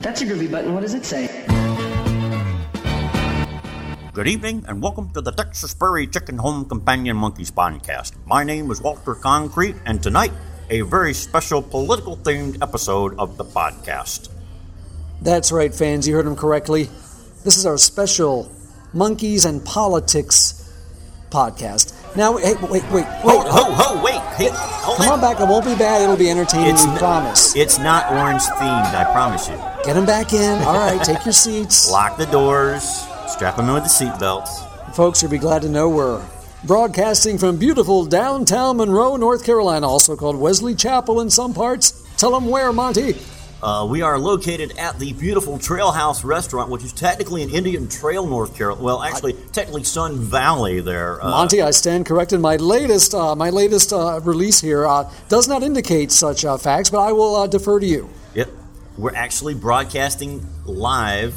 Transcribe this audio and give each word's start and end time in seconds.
That's 0.00 0.22
a 0.22 0.26
groovy 0.26 0.48
button. 0.48 0.74
What 0.74 0.82
does 0.82 0.94
it 0.94 1.04
say? 1.04 1.26
Good 4.12 4.28
evening, 4.28 4.64
and 4.68 4.80
welcome 4.80 5.10
to 5.10 5.20
the 5.20 5.32
Texas 5.32 5.74
Prairie 5.74 6.06
Chicken 6.06 6.38
Home 6.38 6.66
Companion 6.66 7.16
Monkees 7.16 7.50
podcast. 7.50 8.12
My 8.24 8.44
name 8.44 8.70
is 8.70 8.80
Walter 8.80 9.16
Concrete, 9.16 9.74
and 9.86 10.00
tonight, 10.00 10.30
a 10.70 10.82
very 10.82 11.12
special 11.12 11.60
political 11.60 12.16
themed 12.16 12.62
episode 12.62 13.18
of 13.18 13.36
the 13.38 13.44
podcast. 13.44 14.28
That's 15.20 15.50
right, 15.50 15.74
fans. 15.74 16.06
You 16.06 16.14
heard 16.14 16.26
him 16.28 16.36
correctly. 16.36 16.84
This 17.42 17.56
is 17.56 17.66
our 17.66 17.76
special 17.76 18.52
Monkees 18.94 19.46
and 19.48 19.64
Politics 19.64 20.72
podcast. 21.30 21.97
Now, 22.18 22.36
hey, 22.36 22.54
wait, 22.54 22.82
wait, 22.82 22.82
wait. 22.90 23.04
Ho, 23.22 23.38
ho, 23.42 23.72
ho, 23.72 24.02
wait! 24.02 24.20
Hey, 24.34 24.50
hold 24.52 24.98
Come 24.98 25.12
on 25.12 25.20
back. 25.20 25.38
It 25.38 25.44
won't 25.44 25.64
be 25.64 25.76
bad. 25.76 26.02
It'll 26.02 26.16
be 26.16 26.28
entertaining. 26.28 26.74
It's 26.74 26.84
we 26.84 26.90
n- 26.90 26.98
promise. 26.98 27.54
It's 27.54 27.78
not 27.78 28.10
orange 28.10 28.42
themed, 28.42 28.92
I 28.92 29.04
promise 29.12 29.48
you. 29.48 29.54
Get 29.84 29.94
them 29.94 30.04
back 30.04 30.32
in. 30.32 30.60
All 30.64 30.76
right, 30.76 31.00
take 31.04 31.24
your 31.24 31.32
seats. 31.32 31.88
Lock 31.92 32.16
the 32.16 32.26
doors, 32.26 32.82
strap 33.28 33.54
them 33.54 33.68
in 33.68 33.74
with 33.74 33.84
the 33.84 33.88
seatbelts. 33.88 34.48
Folks, 34.96 35.22
you'll 35.22 35.30
be 35.30 35.38
glad 35.38 35.62
to 35.62 35.68
know 35.68 35.88
we're 35.88 36.20
broadcasting 36.64 37.38
from 37.38 37.56
beautiful 37.56 38.04
downtown 38.04 38.78
Monroe, 38.78 39.14
North 39.14 39.44
Carolina, 39.44 39.86
also 39.86 40.16
called 40.16 40.34
Wesley 40.34 40.74
Chapel 40.74 41.20
in 41.20 41.30
some 41.30 41.54
parts. 41.54 42.04
Tell 42.16 42.32
them 42.32 42.48
where, 42.48 42.72
Monty. 42.72 43.14
Uh, 43.60 43.84
we 43.90 44.02
are 44.02 44.18
located 44.18 44.78
at 44.78 44.98
the 45.00 45.12
beautiful 45.14 45.58
Trail 45.58 45.90
House 45.90 46.22
Restaurant, 46.22 46.70
which 46.70 46.84
is 46.84 46.92
technically 46.92 47.42
in 47.42 47.50
Indian 47.50 47.88
Trail, 47.88 48.24
North 48.24 48.56
Carolina. 48.56 48.84
Well, 48.84 49.02
actually, 49.02 49.32
technically 49.52 49.82
Sun 49.82 50.18
Valley 50.18 50.80
there. 50.80 51.20
Uh, 51.20 51.30
Monty, 51.30 51.60
I 51.60 51.72
stand 51.72 52.06
corrected. 52.06 52.40
My 52.40 52.54
latest, 52.56 53.14
uh, 53.14 53.34
my 53.34 53.50
latest 53.50 53.92
uh, 53.92 54.20
release 54.22 54.60
here 54.60 54.86
uh, 54.86 55.10
does 55.28 55.48
not 55.48 55.64
indicate 55.64 56.12
such 56.12 56.44
uh, 56.44 56.56
facts, 56.56 56.90
but 56.90 57.00
I 57.00 57.10
will 57.10 57.34
uh, 57.34 57.46
defer 57.48 57.80
to 57.80 57.86
you. 57.86 58.08
Yep. 58.34 58.48
We're 58.96 59.14
actually 59.14 59.54
broadcasting 59.54 60.46
live. 60.64 61.34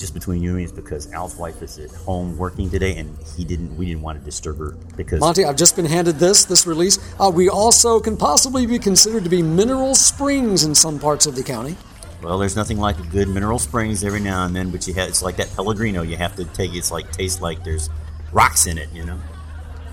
Just 0.00 0.14
between 0.14 0.42
you 0.42 0.48
and 0.50 0.56
me, 0.56 0.64
is 0.64 0.72
because 0.72 1.12
Al's 1.12 1.36
wife 1.36 1.60
is 1.60 1.78
at 1.78 1.90
home 1.90 2.38
working 2.38 2.70
today, 2.70 2.96
and 2.96 3.14
he 3.36 3.44
didn't. 3.44 3.76
We 3.76 3.84
didn't 3.84 4.00
want 4.00 4.18
to 4.18 4.24
disturb 4.24 4.58
her 4.58 4.70
because 4.96 5.20
Monty, 5.20 5.44
I've 5.44 5.56
just 5.56 5.76
been 5.76 5.84
handed 5.84 6.16
this, 6.16 6.46
this 6.46 6.66
release. 6.66 6.98
Uh, 7.20 7.30
we 7.30 7.50
also 7.50 8.00
can 8.00 8.16
possibly 8.16 8.64
be 8.64 8.78
considered 8.78 9.24
to 9.24 9.30
be 9.30 9.42
mineral 9.42 9.94
springs 9.94 10.64
in 10.64 10.74
some 10.74 10.98
parts 10.98 11.26
of 11.26 11.36
the 11.36 11.42
county. 11.42 11.76
well, 12.22 12.38
there's 12.38 12.56
nothing 12.56 12.78
like 12.78 12.98
a 12.98 13.02
good 13.08 13.28
mineral 13.28 13.58
springs 13.58 14.02
every 14.02 14.20
now 14.20 14.46
and 14.46 14.56
then. 14.56 14.70
But 14.70 14.86
you 14.88 14.94
have 14.94 15.10
it's 15.10 15.22
like 15.22 15.36
that 15.36 15.54
Pellegrino. 15.54 16.00
You 16.00 16.16
have 16.16 16.34
to 16.36 16.46
take 16.46 16.74
it's 16.74 16.90
like 16.90 17.12
tastes 17.12 17.42
like 17.42 17.62
there's 17.62 17.90
rocks 18.32 18.66
in 18.66 18.78
it. 18.78 18.88
You 18.94 19.04
know. 19.04 19.20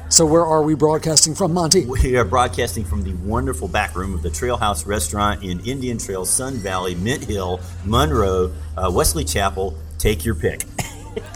So 0.09 0.25
where 0.25 0.45
are 0.45 0.63
we 0.63 0.73
broadcasting 0.73 1.35
from, 1.35 1.53
Monty? 1.53 1.85
We 1.85 2.15
are 2.15 2.23
broadcasting 2.23 2.85
from 2.85 3.03
the 3.03 3.11
wonderful 3.27 3.67
back 3.67 3.93
room 3.93 4.13
of 4.13 4.21
the 4.21 4.29
Trail 4.29 4.55
House 4.55 4.85
Restaurant 4.85 5.43
in 5.43 5.59
Indian 5.65 5.97
Trail, 5.97 6.23
Sun 6.23 6.53
Valley, 6.53 6.95
Mint 6.95 7.25
Hill, 7.25 7.59
Monroe, 7.83 8.53
uh, 8.77 8.89
Wesley 8.89 9.25
Chapel. 9.25 9.77
Take 9.97 10.23
your 10.25 10.35
pick. 10.35 10.63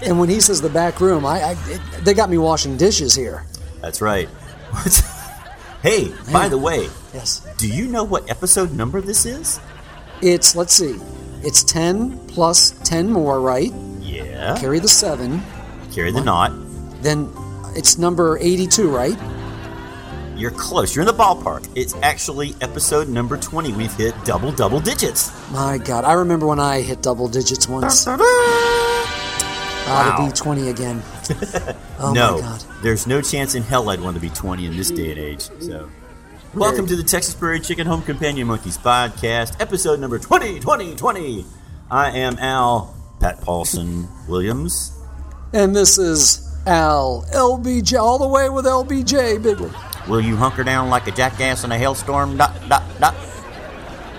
And 0.06 0.20
when 0.20 0.30
he 0.30 0.40
says 0.40 0.62
the 0.62 0.70
back 0.70 1.00
room, 1.02 1.26
I, 1.26 1.42
I 1.42 1.52
it, 1.68 1.82
they 2.06 2.14
got 2.14 2.30
me 2.30 2.38
washing 2.38 2.78
dishes 2.78 3.16
here. 3.16 3.46
That's 3.82 4.00
right. 4.02 4.30
hey, 5.82 6.12
by 6.32 6.48
the 6.48 6.58
way, 6.58 6.88
Yes. 7.14 7.42
do 7.58 7.68
you 7.68 7.88
know 7.88 8.04
what 8.04 8.30
episode 8.30 8.74
number 8.74 9.02
this 9.02 9.26
is? 9.26 9.60
It's 10.22 10.56
let's 10.56 10.74
see, 10.74 11.00
it's 11.42 11.64
ten 11.64 12.20
plus 12.28 12.72
ten 12.84 13.10
more, 13.10 13.42
right? 13.42 13.74
Yeah. 14.00 14.56
Carry 14.60 14.80
the 14.80 14.88
seven. 14.88 15.42
Carry 15.92 16.12
the 16.12 16.22
knot. 16.24 16.52
Then 17.02 17.32
it's 17.76 17.98
number 17.98 18.38
eighty-two, 18.40 18.90
right? 18.90 19.18
You're 20.42 20.50
close. 20.50 20.96
You're 20.96 21.04
in 21.04 21.08
the 21.08 21.14
ballpark. 21.14 21.70
It's 21.76 21.94
actually 22.02 22.56
episode 22.62 23.08
number 23.08 23.38
20. 23.38 23.74
We've 23.74 23.94
hit 23.94 24.16
double, 24.26 24.52
double 24.52 24.80
digits. 24.80 25.32
My 25.52 25.78
God, 25.78 26.04
I 26.04 26.14
remember 26.14 26.48
when 26.48 26.60
I 26.60 26.82
hit 26.82 27.04
double 27.04 27.28
digits 27.28 27.68
once. 27.68 28.08
Wow. 28.08 28.18
to 30.18 30.26
be 30.26 30.32
twenty 30.32 30.70
again. 30.70 31.04
Oh 32.00 32.14
no, 32.14 32.38
my 32.38 32.42
God. 32.42 32.66
there's 32.82 33.06
no 33.06 33.22
chance 33.22 33.54
in 33.54 33.62
hell 33.62 33.88
I'd 33.92 34.02
want 34.02 34.16
to 34.16 34.20
be 34.22 34.30
20 34.32 34.66
in 34.66 34.76
this 34.76 34.90
day 34.90 35.12
and 35.12 35.20
age. 35.20 35.42
So, 35.60 35.88
welcome 36.56 36.88
to 36.88 36.96
the 36.96 37.04
Texas 37.04 37.36
Prairie 37.36 37.60
Chicken 37.60 37.86
Home 37.86 38.02
Companion 38.02 38.48
Monkees 38.48 38.80
podcast, 38.80 39.62
episode 39.62 40.00
number 40.00 40.18
20, 40.18 40.60
20, 40.60 40.96
20. 40.96 41.46
I 41.92 42.10
am 42.18 42.40
Al 42.40 42.96
Pat 43.20 43.40
Paulsen 43.42 44.08
Williams. 44.28 44.98
And 45.54 45.76
this 45.76 46.00
is 46.00 46.52
Al 46.66 47.24
LBJ, 47.32 48.00
all 48.02 48.18
the 48.18 48.28
way 48.28 48.50
with 48.50 48.66
LBJ, 48.66 49.44
big 49.44 49.60
one. 49.60 49.91
Will 50.08 50.22
you 50.22 50.36
hunker 50.36 50.64
down 50.64 50.90
like 50.90 51.08
a 51.08 51.12
jackass 51.12 51.64
in 51.64 51.72
a 51.72 51.78
hailstorm? 51.78 52.38
Dot, 52.38 52.54
dot, 52.68 52.84
dot. 53.00 53.16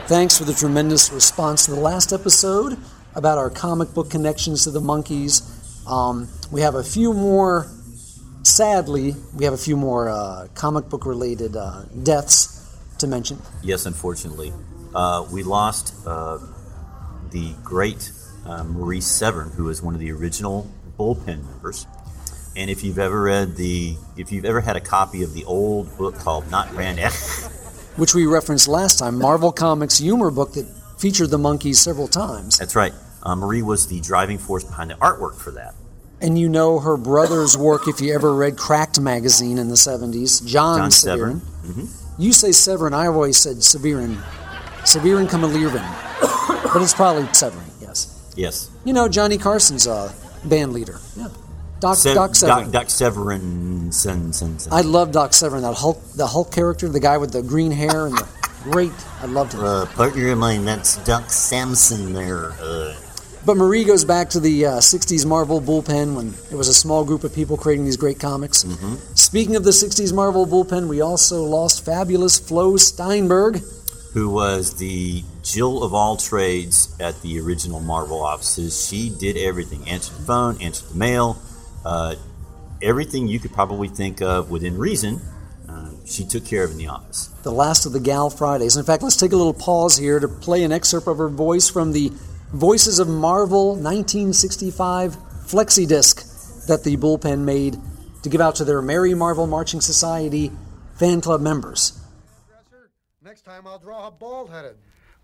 Thanks 0.06 0.38
for 0.38 0.44
the 0.44 0.53
tremendous 0.53 1.12
response 1.12 1.65
to 1.66 1.72
the 1.72 1.81
last 1.81 2.12
episode 2.12 2.78
about 3.15 3.38
our 3.38 3.50
comic 3.50 3.93
book 3.94 4.10
connections 4.10 4.65
to 4.65 4.70
the 4.70 4.81
Monkees. 4.81 5.43
Um, 5.88 6.28
we 6.50 6.60
have 6.60 6.75
a 6.75 6.84
few 6.84 7.12
more, 7.12 7.66
sadly, 8.43 9.15
we 9.34 9.44
have 9.44 9.54
a 9.54 9.59
few 9.59 9.76
more 9.76 10.09
uh, 10.09 10.48
comic 10.54 10.88
book 10.88 11.04
related 11.04 11.56
uh, 11.56 11.84
deaths 12.03 12.76
to 12.99 13.06
mention. 13.06 13.38
Yes, 13.62 13.87
unfortunately. 13.87 14.53
Uh, 14.94 15.26
we 15.32 15.43
lost 15.43 15.94
uh, 16.06 16.38
the 17.31 17.54
great 17.64 18.12
uh, 18.47 18.64
Marie 18.64 19.00
Severin, 19.00 19.50
who 19.50 19.64
was 19.64 19.82
one 19.82 19.94
of 19.94 20.00
the 20.00 20.12
original 20.12 20.70
bullpen 20.99 21.44
members. 21.44 21.87
And 22.54 22.68
if 22.70 22.84
you've 22.84 22.98
ever 22.98 23.22
read 23.22 23.56
the, 23.56 23.96
if 24.16 24.30
you've 24.30 24.44
ever 24.44 24.60
had 24.60 24.76
a 24.76 24.80
copy 24.80 25.22
of 25.22 25.32
the 25.34 25.44
old 25.44 25.96
book 25.96 26.16
called 26.16 26.50
Not 26.50 26.70
Brand 26.72 26.98
Echh, 26.98 27.48
which 27.96 28.14
we 28.14 28.26
referenced 28.26 28.68
last 28.68 28.98
time, 28.98 29.18
Marvel 29.18 29.52
Comics 29.52 29.98
humor 29.98 30.30
book 30.30 30.52
that 30.52 30.66
featured 30.98 31.30
the 31.30 31.38
Monkees 31.38 31.76
several 31.76 32.08
times. 32.08 32.58
that's 32.58 32.76
right. 32.76 32.92
Uh, 33.22 33.36
Marie 33.36 33.62
was 33.62 33.86
the 33.86 34.00
driving 34.00 34.36
force 34.38 34.64
behind 34.64 34.90
the 34.90 34.94
artwork 34.96 35.36
for 35.36 35.52
that. 35.52 35.74
And 36.20 36.38
you 36.38 36.48
know 36.48 36.78
her 36.78 36.96
brother's 36.96 37.56
work 37.56 37.88
if 37.88 38.00
you 38.00 38.14
ever 38.14 38.34
read 38.34 38.56
Cracked 38.56 39.00
magazine 39.00 39.58
in 39.58 39.69
the 39.69 39.74
70s, 39.74 40.44
John, 40.46 40.78
John 40.78 40.90
Severin. 40.90 41.40
Severn. 41.64 41.88
You 42.19 42.32
say 42.32 42.52
Severin, 42.52 42.94
I 42.94 43.06
always 43.06 43.38
said 43.38 43.62
Severin. 43.62 44.19
Severin 44.84 45.26
Kamalirvin. 45.26 45.82
but 46.72 46.82
it's 46.82 46.94
probably 46.94 47.32
Severin, 47.32 47.64
yes. 47.80 48.32
Yes. 48.36 48.70
You 48.84 48.92
know, 48.92 49.08
Johnny 49.08 49.38
Carson's 49.38 49.86
uh, 49.86 50.12
band 50.44 50.72
leader. 50.72 51.00
Yeah. 51.16 51.28
Doc, 51.82 51.97
Se- 51.97 52.15
Doc 52.15 52.34
Severin. 52.34 52.65
Doc, 52.65 52.72
Doc 52.72 52.91
Severin. 52.91 53.93
Sen, 53.93 54.32
sen, 54.32 54.59
sen. 54.59 54.72
I 54.72 54.81
love 54.81 55.12
Doc 55.12 55.32
Severin, 55.34 55.62
that 55.62 55.75
Hulk, 55.75 56.00
the 56.16 56.26
Hulk 56.26 56.50
character, 56.53 56.88
the 56.88 57.00
guy 57.00 57.19
with 57.19 57.32
the 57.32 57.43
green 57.43 57.70
hair 57.72 58.06
and 58.06 58.16
the 58.16 58.26
great. 58.65 58.93
I 59.20 59.26
loved 59.26 59.53
him. 59.53 59.60
uh, 59.65 59.87
partner 59.87 60.31
of 60.31 60.38
mine, 60.38 60.65
that's 60.65 60.97
Doc 61.04 61.28
Samson 61.31 62.12
there. 62.12 62.53
Uh, 62.62 62.94
But 63.44 63.56
Marie 63.56 63.82
goes 63.84 64.04
back 64.04 64.31
to 64.31 64.41
the 64.41 64.66
uh, 64.66 64.70
60s 64.78 65.26
Marvel 65.26 65.60
bullpen 65.60 66.15
when 66.15 66.32
it 66.53 66.54
was 66.56 66.69
a 66.69 66.75
small 66.75 67.04
group 67.04 67.25
of 67.25 67.34
people 67.34 67.56
creating 67.56 67.84
these 67.84 67.97
great 67.97 68.20
comics. 68.20 68.64
Speaking 69.14 69.56
of 69.56 69.64
the 69.64 69.72
60s 69.72 70.12
Marvel 70.14 70.47
bullpen, 70.47 70.87
we 70.88 71.00
also 71.00 71.43
lost 71.43 71.84
fabulous 71.84 72.38
Flo 72.38 72.76
Steinberg. 72.76 73.60
who 74.14 74.31
was 74.31 74.75
the 74.75 75.25
Jill 75.43 75.82
of 75.82 75.93
all 75.93 76.16
trades 76.16 76.94
at 77.00 77.20
the 77.22 77.41
original 77.41 77.81
Marvel 77.81 78.22
offices. 78.22 78.87
She 78.88 79.10
did 79.10 79.37
everything 79.37 79.88
answered 79.88 80.14
the 80.19 80.22
phone, 80.22 80.60
answered 80.62 80.91
the 80.91 80.99
mail, 80.99 81.37
uh, 81.84 82.15
everything 82.81 83.28
you 83.28 83.38
could 83.38 83.53
probably 83.53 83.88
think 83.88 84.20
of 84.20 84.50
within 84.50 84.76
reason. 84.78 85.20
Uh, 85.69 85.91
she 86.04 86.25
took 86.25 86.44
care 86.44 86.65
of 86.65 86.72
in 86.72 86.76
the 86.76 86.88
office. 86.88 87.28
the 87.44 87.53
last 87.53 87.87
of 87.87 87.93
the 87.93 88.00
Gal 88.00 88.28
Fridays. 88.31 88.76
In 88.76 88.84
fact, 88.84 89.03
let's 89.03 89.16
take 89.16 89.32
a 89.32 89.37
little 89.37 89.54
pause 89.54 89.97
here 89.97 90.20
to 90.20 90.28
play 90.28 90.65
an 90.65 90.72
excerpt 90.72 91.06
of 91.06 91.19
her 91.19 91.28
voice 91.28 91.69
from 91.70 91.93
the 91.93 92.12
Voices 92.53 92.98
of 92.98 93.09
Marvel 93.09 93.69
1965 93.76 95.16
flexi 95.47 95.88
disc 95.88 96.66
that 96.66 96.84
the 96.84 96.98
bullpen 96.98 97.41
made 97.41 97.78
to 98.22 98.28
give 98.28 98.43
out 98.43 98.56
to 98.56 98.64
their 98.64 98.82
Merry 98.82 99.14
Marvel 99.14 99.47
Marching 99.47 99.81
Society 99.81 100.53
fan 100.97 101.22
club 101.22 101.41
members. 101.41 101.99
Next 103.25 103.43
time 103.43 103.66
I'll 103.66 103.78
draw 103.78 104.09
a 104.09 104.10
bald 104.10 104.50
headed. 104.50 104.76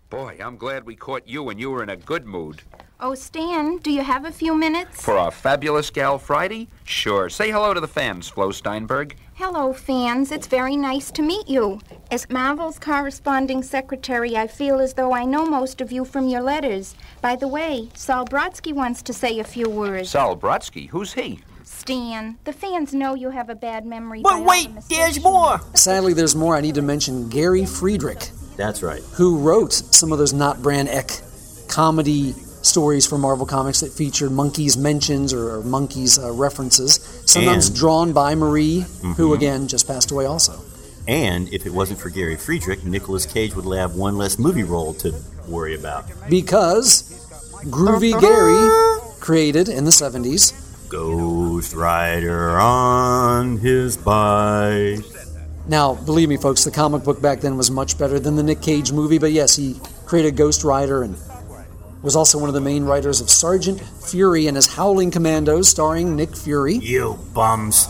Boy, 0.09 0.37
I'm 0.43 0.57
glad 0.57 0.85
we 0.85 0.95
caught 0.95 1.27
you 1.27 1.43
when 1.43 1.59
you 1.59 1.69
were 1.69 1.83
in 1.83 1.89
a 1.89 1.95
good 1.95 2.25
mood. 2.25 2.63
Oh, 3.01 3.15
Stan, 3.15 3.77
do 3.77 3.91
you 3.91 4.01
have 4.01 4.25
a 4.25 4.31
few 4.31 4.53
minutes? 4.53 5.01
For 5.01 5.17
our 5.17 5.31
fabulous 5.31 5.89
Gal 5.89 6.19
Friday? 6.19 6.67
Sure. 6.83 7.29
Say 7.29 7.49
hello 7.49 7.73
to 7.73 7.79
the 7.79 7.87
fans, 7.87 8.27
Flo 8.27 8.51
Steinberg. 8.51 9.15
Hello, 9.35 9.71
fans. 9.71 10.33
It's 10.33 10.47
very 10.47 10.75
nice 10.75 11.09
to 11.11 11.21
meet 11.21 11.47
you. 11.47 11.79
As 12.11 12.29
Marvel's 12.29 12.77
corresponding 12.77 13.63
secretary, 13.63 14.35
I 14.35 14.47
feel 14.47 14.81
as 14.81 14.95
though 14.95 15.13
I 15.13 15.23
know 15.23 15.45
most 15.45 15.79
of 15.79 15.93
you 15.93 16.03
from 16.03 16.27
your 16.27 16.41
letters. 16.41 16.93
By 17.21 17.37
the 17.37 17.47
way, 17.47 17.87
Sol 17.93 18.25
Brodsky 18.25 18.73
wants 18.73 19.01
to 19.03 19.13
say 19.13 19.39
a 19.39 19.45
few 19.45 19.69
words. 19.69 20.09
Sol 20.09 20.35
Brodsky, 20.35 20.89
who's 20.89 21.13
he? 21.13 21.39
Stan, 21.63 22.37
the 22.43 22.51
fans 22.51 22.93
know 22.93 23.13
you 23.13 23.29
have 23.29 23.49
a 23.49 23.55
bad 23.55 23.85
memory. 23.85 24.21
But 24.23 24.43
wait, 24.43 24.67
the 24.67 24.73
mistakes 24.73 24.99
there's 24.99 25.23
more. 25.23 25.61
Sadly, 25.73 26.11
there's 26.11 26.35
more. 26.35 26.57
I 26.57 26.61
need 26.61 26.75
to 26.75 26.81
mention 26.81 27.29
Gary 27.29 27.65
Friedrich, 27.65 28.29
That's 28.57 28.83
right. 28.83 29.01
who 29.13 29.37
wrote 29.37 29.71
some 29.71 30.11
of 30.11 30.17
those 30.17 30.33
not 30.33 30.61
Brand 30.61 30.89
Echh 30.89 31.21
comedy 31.69 32.33
stories 32.61 33.05
for 33.05 33.17
Marvel 33.17 33.45
Comics 33.45 33.79
that 33.81 33.91
featured 33.91 34.31
Monkees 34.31 34.77
mentions 34.77 35.33
or, 35.33 35.55
or 35.57 35.61
Monkees 35.63 36.21
uh, 36.23 36.31
references, 36.31 36.93
sometimes 37.25 37.67
And- 37.67 37.75
drawn 37.75 38.13
by 38.13 38.35
Marie, 38.35 38.85
who 39.17 39.33
again 39.33 39.67
just 39.67 39.87
passed 39.87 40.11
away 40.11 40.25
also. 40.25 40.61
And 41.07 41.51
if 41.53 41.65
it 41.65 41.73
wasn't 41.73 41.99
for 41.99 42.09
Gary 42.09 42.35
Friedrich, 42.35 42.83
Nicolas 42.83 43.25
Cage 43.25 43.55
would 43.55 43.65
have 43.77 43.95
one 43.95 44.17
less 44.17 44.37
movie 44.37 44.63
role 44.63 44.93
to 44.95 45.13
worry 45.47 45.73
about. 45.75 46.05
because 46.29 47.03
Groovy 47.65 48.19
Gary 48.21 49.19
created 49.19 49.67
in 49.69 49.85
the 49.85 49.91
70s. 49.91 50.53
Ghost 50.89 51.73
Rider 51.73 52.57
on 52.59 53.57
his 53.57 53.97
bike. 53.97 54.99
Now, 55.67 55.93
believe 55.95 56.29
me, 56.29 56.37
folks, 56.37 56.63
the 56.63 56.71
comic 56.71 57.03
book 57.03 57.21
back 57.21 57.41
then 57.41 57.57
was 57.57 57.69
much 57.69 57.97
better 57.97 58.19
than 58.19 58.35
the 58.35 58.43
Nick 58.43 58.61
Cage 58.61 58.91
movie, 58.91 59.17
but 59.19 59.31
yes, 59.31 59.55
he 59.55 59.79
created 60.05 60.35
Ghost 60.35 60.63
Rider 60.63 61.03
and 61.03 61.15
was 62.01 62.15
also 62.15 62.37
one 62.37 62.47
of 62.49 62.55
the 62.55 62.61
main 62.61 62.85
writers 62.85 63.19
of 63.21 63.29
Sergeant 63.29 63.81
Fury 63.81 64.47
and 64.47 64.55
his 64.55 64.67
Howling 64.67 65.11
Commandos, 65.11 65.67
starring 65.67 66.15
Nick 66.15 66.35
Fury. 66.35 66.75
You 66.75 67.19
bums. 67.33 67.87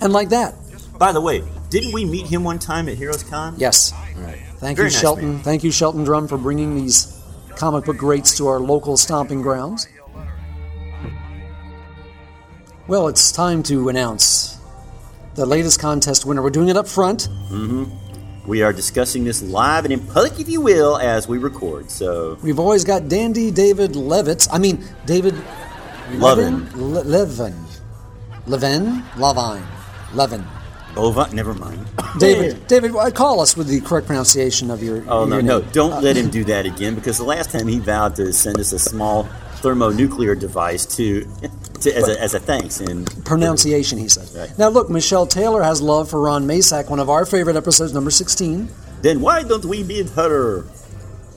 And 0.00 0.12
like 0.12 0.30
that, 0.30 0.54
By 0.98 1.12
the 1.12 1.20
way, 1.20 1.42
didn't 1.68 1.92
we 1.92 2.04
meet 2.04 2.26
him 2.26 2.42
one 2.42 2.58
time 2.58 2.88
at 2.88 2.96
Heroes 2.98 3.22
Con? 3.22 3.54
yes. 3.58 3.92
Right. 4.16 4.38
Thank 4.58 4.76
Very 4.76 4.88
you, 4.88 4.92
nice 4.92 5.00
Shelton. 5.00 5.32
man. 5.34 5.42
Thank 5.42 5.62
you, 5.64 5.70
Shelton 5.70 6.04
Drum, 6.04 6.26
for 6.28 6.36
bringing 6.36 6.74
these 6.74 7.16
comic 7.56 7.84
book 7.84 7.96
greats 7.96 8.36
to 8.38 8.48
our 8.48 8.58
local 8.60 8.96
stomping 8.96 9.40
grounds. 9.42 9.86
Well, 12.86 13.08
it's 13.08 13.30
time 13.30 13.62
to 13.64 13.88
announce 13.88 14.58
the 15.36 15.46
latest 15.46 15.80
contest 15.80 16.26
winner. 16.26 16.42
We're 16.42 16.50
doing 16.50 16.68
it 16.68 16.76
up 16.76 16.88
front. 16.88 17.28
Mm-hmm. 17.50 17.84
We 18.46 18.62
are 18.62 18.72
discussing 18.72 19.24
this 19.24 19.42
live 19.42 19.84
and 19.84 19.92
in 19.92 20.00
public, 20.06 20.40
if 20.40 20.48
you 20.48 20.60
will, 20.60 20.96
as 20.96 21.28
we 21.28 21.38
record. 21.38 21.90
So, 21.90 22.38
We've 22.42 22.58
always 22.58 22.84
got 22.84 23.08
Dandy 23.08 23.50
David 23.50 23.92
Levitz. 23.92 24.48
I 24.50 24.58
mean, 24.58 24.82
David 25.04 25.34
Levin. 26.14 26.66
Le- 26.74 27.04
Levin. 27.04 27.54
Levin? 28.46 29.04
Levine. 29.16 29.66
Levin. 30.14 30.44
Bova, 30.94 31.32
never 31.32 31.54
mind. 31.54 31.86
David, 32.18 32.66
David, 32.66 32.96
uh, 32.96 33.10
call 33.10 33.40
us 33.40 33.56
with 33.56 33.68
the 33.68 33.80
correct 33.80 34.08
pronunciation 34.08 34.70
of 34.70 34.82
your. 34.82 35.04
Oh, 35.08 35.24
no, 35.24 35.36
your 35.36 35.42
no. 35.42 35.58
name. 35.60 35.68
Don't 35.70 36.02
let 36.02 36.16
him 36.16 36.30
do 36.30 36.42
that 36.44 36.66
again 36.66 36.94
because 36.96 37.18
the 37.18 37.24
last 37.24 37.52
time 37.52 37.68
he 37.68 37.78
vowed 37.78 38.16
to 38.16 38.32
send 38.32 38.58
us 38.58 38.72
a 38.72 38.78
small 38.78 39.28
thermonuclear 39.60 40.34
device 40.34 40.84
to, 40.96 41.24
to 41.80 41.92
as, 41.96 42.08
a, 42.08 42.20
as 42.20 42.34
a 42.34 42.40
thanks. 42.40 42.80
And 42.80 43.06
Pronunciation, 43.24 43.98
he 43.98 44.08
said. 44.08 44.28
Right. 44.38 44.58
Now, 44.58 44.68
look, 44.68 44.90
Michelle 44.90 45.26
Taylor 45.26 45.62
has 45.62 45.80
love 45.80 46.10
for 46.10 46.20
Ron 46.20 46.46
Masak, 46.46 46.90
one 46.90 46.98
of 46.98 47.08
our 47.08 47.24
favorite 47.26 47.56
episodes, 47.56 47.92
number 47.94 48.10
16. 48.10 48.68
then 49.02 49.20
why 49.20 49.42
don't 49.42 49.64
we 49.64 49.82
bid 49.82 50.08
her? 50.10 50.64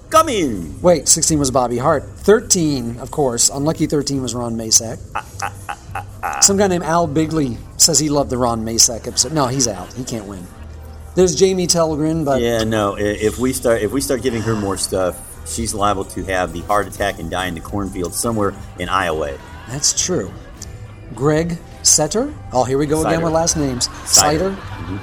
Come 0.10 0.30
in. 0.30 0.80
Wait, 0.82 1.08
16 1.08 1.40
was 1.40 1.50
Bobby 1.50 1.78
Hart. 1.80 2.04
13, 2.04 3.00
of 3.00 3.10
course, 3.10 3.50
unlucky 3.50 3.88
13 3.88 4.22
was 4.22 4.36
Ron 4.36 4.56
Masak. 4.56 5.00
Ah, 5.16 5.26
ah, 5.42 6.06
ah, 6.24 6.40
Some 6.40 6.56
guy 6.58 6.68
named 6.68 6.84
Al 6.84 7.08
Bigley 7.08 7.58
says 7.78 7.98
he 7.98 8.10
loved 8.10 8.30
the 8.30 8.38
Ron 8.38 8.64
Masak 8.64 9.08
episode. 9.08 9.34
No, 9.34 9.48
he's 9.48 9.68
out. 9.68 9.92
He 9.94 10.04
can't 10.04 10.26
win. 10.26 10.46
There's 11.16 11.34
Jamie 11.36 11.66
Telgren, 11.68 12.26
but 12.26 12.42
Yeah, 12.42 12.64
no. 12.64 12.96
If 12.96 13.40
we 13.40 13.54
start, 13.54 13.82
if 13.82 13.92
we 13.92 14.02
start 14.02 14.22
giving 14.22 14.44
her 14.44 14.56
more 14.56 14.78
stuff, 14.78 15.18
she's 15.46 15.74
liable 15.74 16.06
to 16.06 16.24
have 16.26 16.54
the 16.54 16.62
heart 16.62 16.88
attack 16.88 17.20
and 17.20 17.30
die 17.30 17.48
in 17.48 17.56
the 17.56 17.62
cornfield 17.62 18.14
somewhere 18.14 18.54
in 18.80 18.90
Iowa. 18.90 19.38
that's 19.68 19.94
true. 20.06 20.32
Greg 21.14 21.58
Setter? 21.84 22.34
Oh, 22.52 22.64
here 22.64 22.78
we 22.78 22.86
go 22.86 23.06
again 23.06 23.22
with 23.22 23.34
last 23.34 23.58
names. 23.58 23.90
Sider. 24.10 24.56
Cider? 24.56 25.00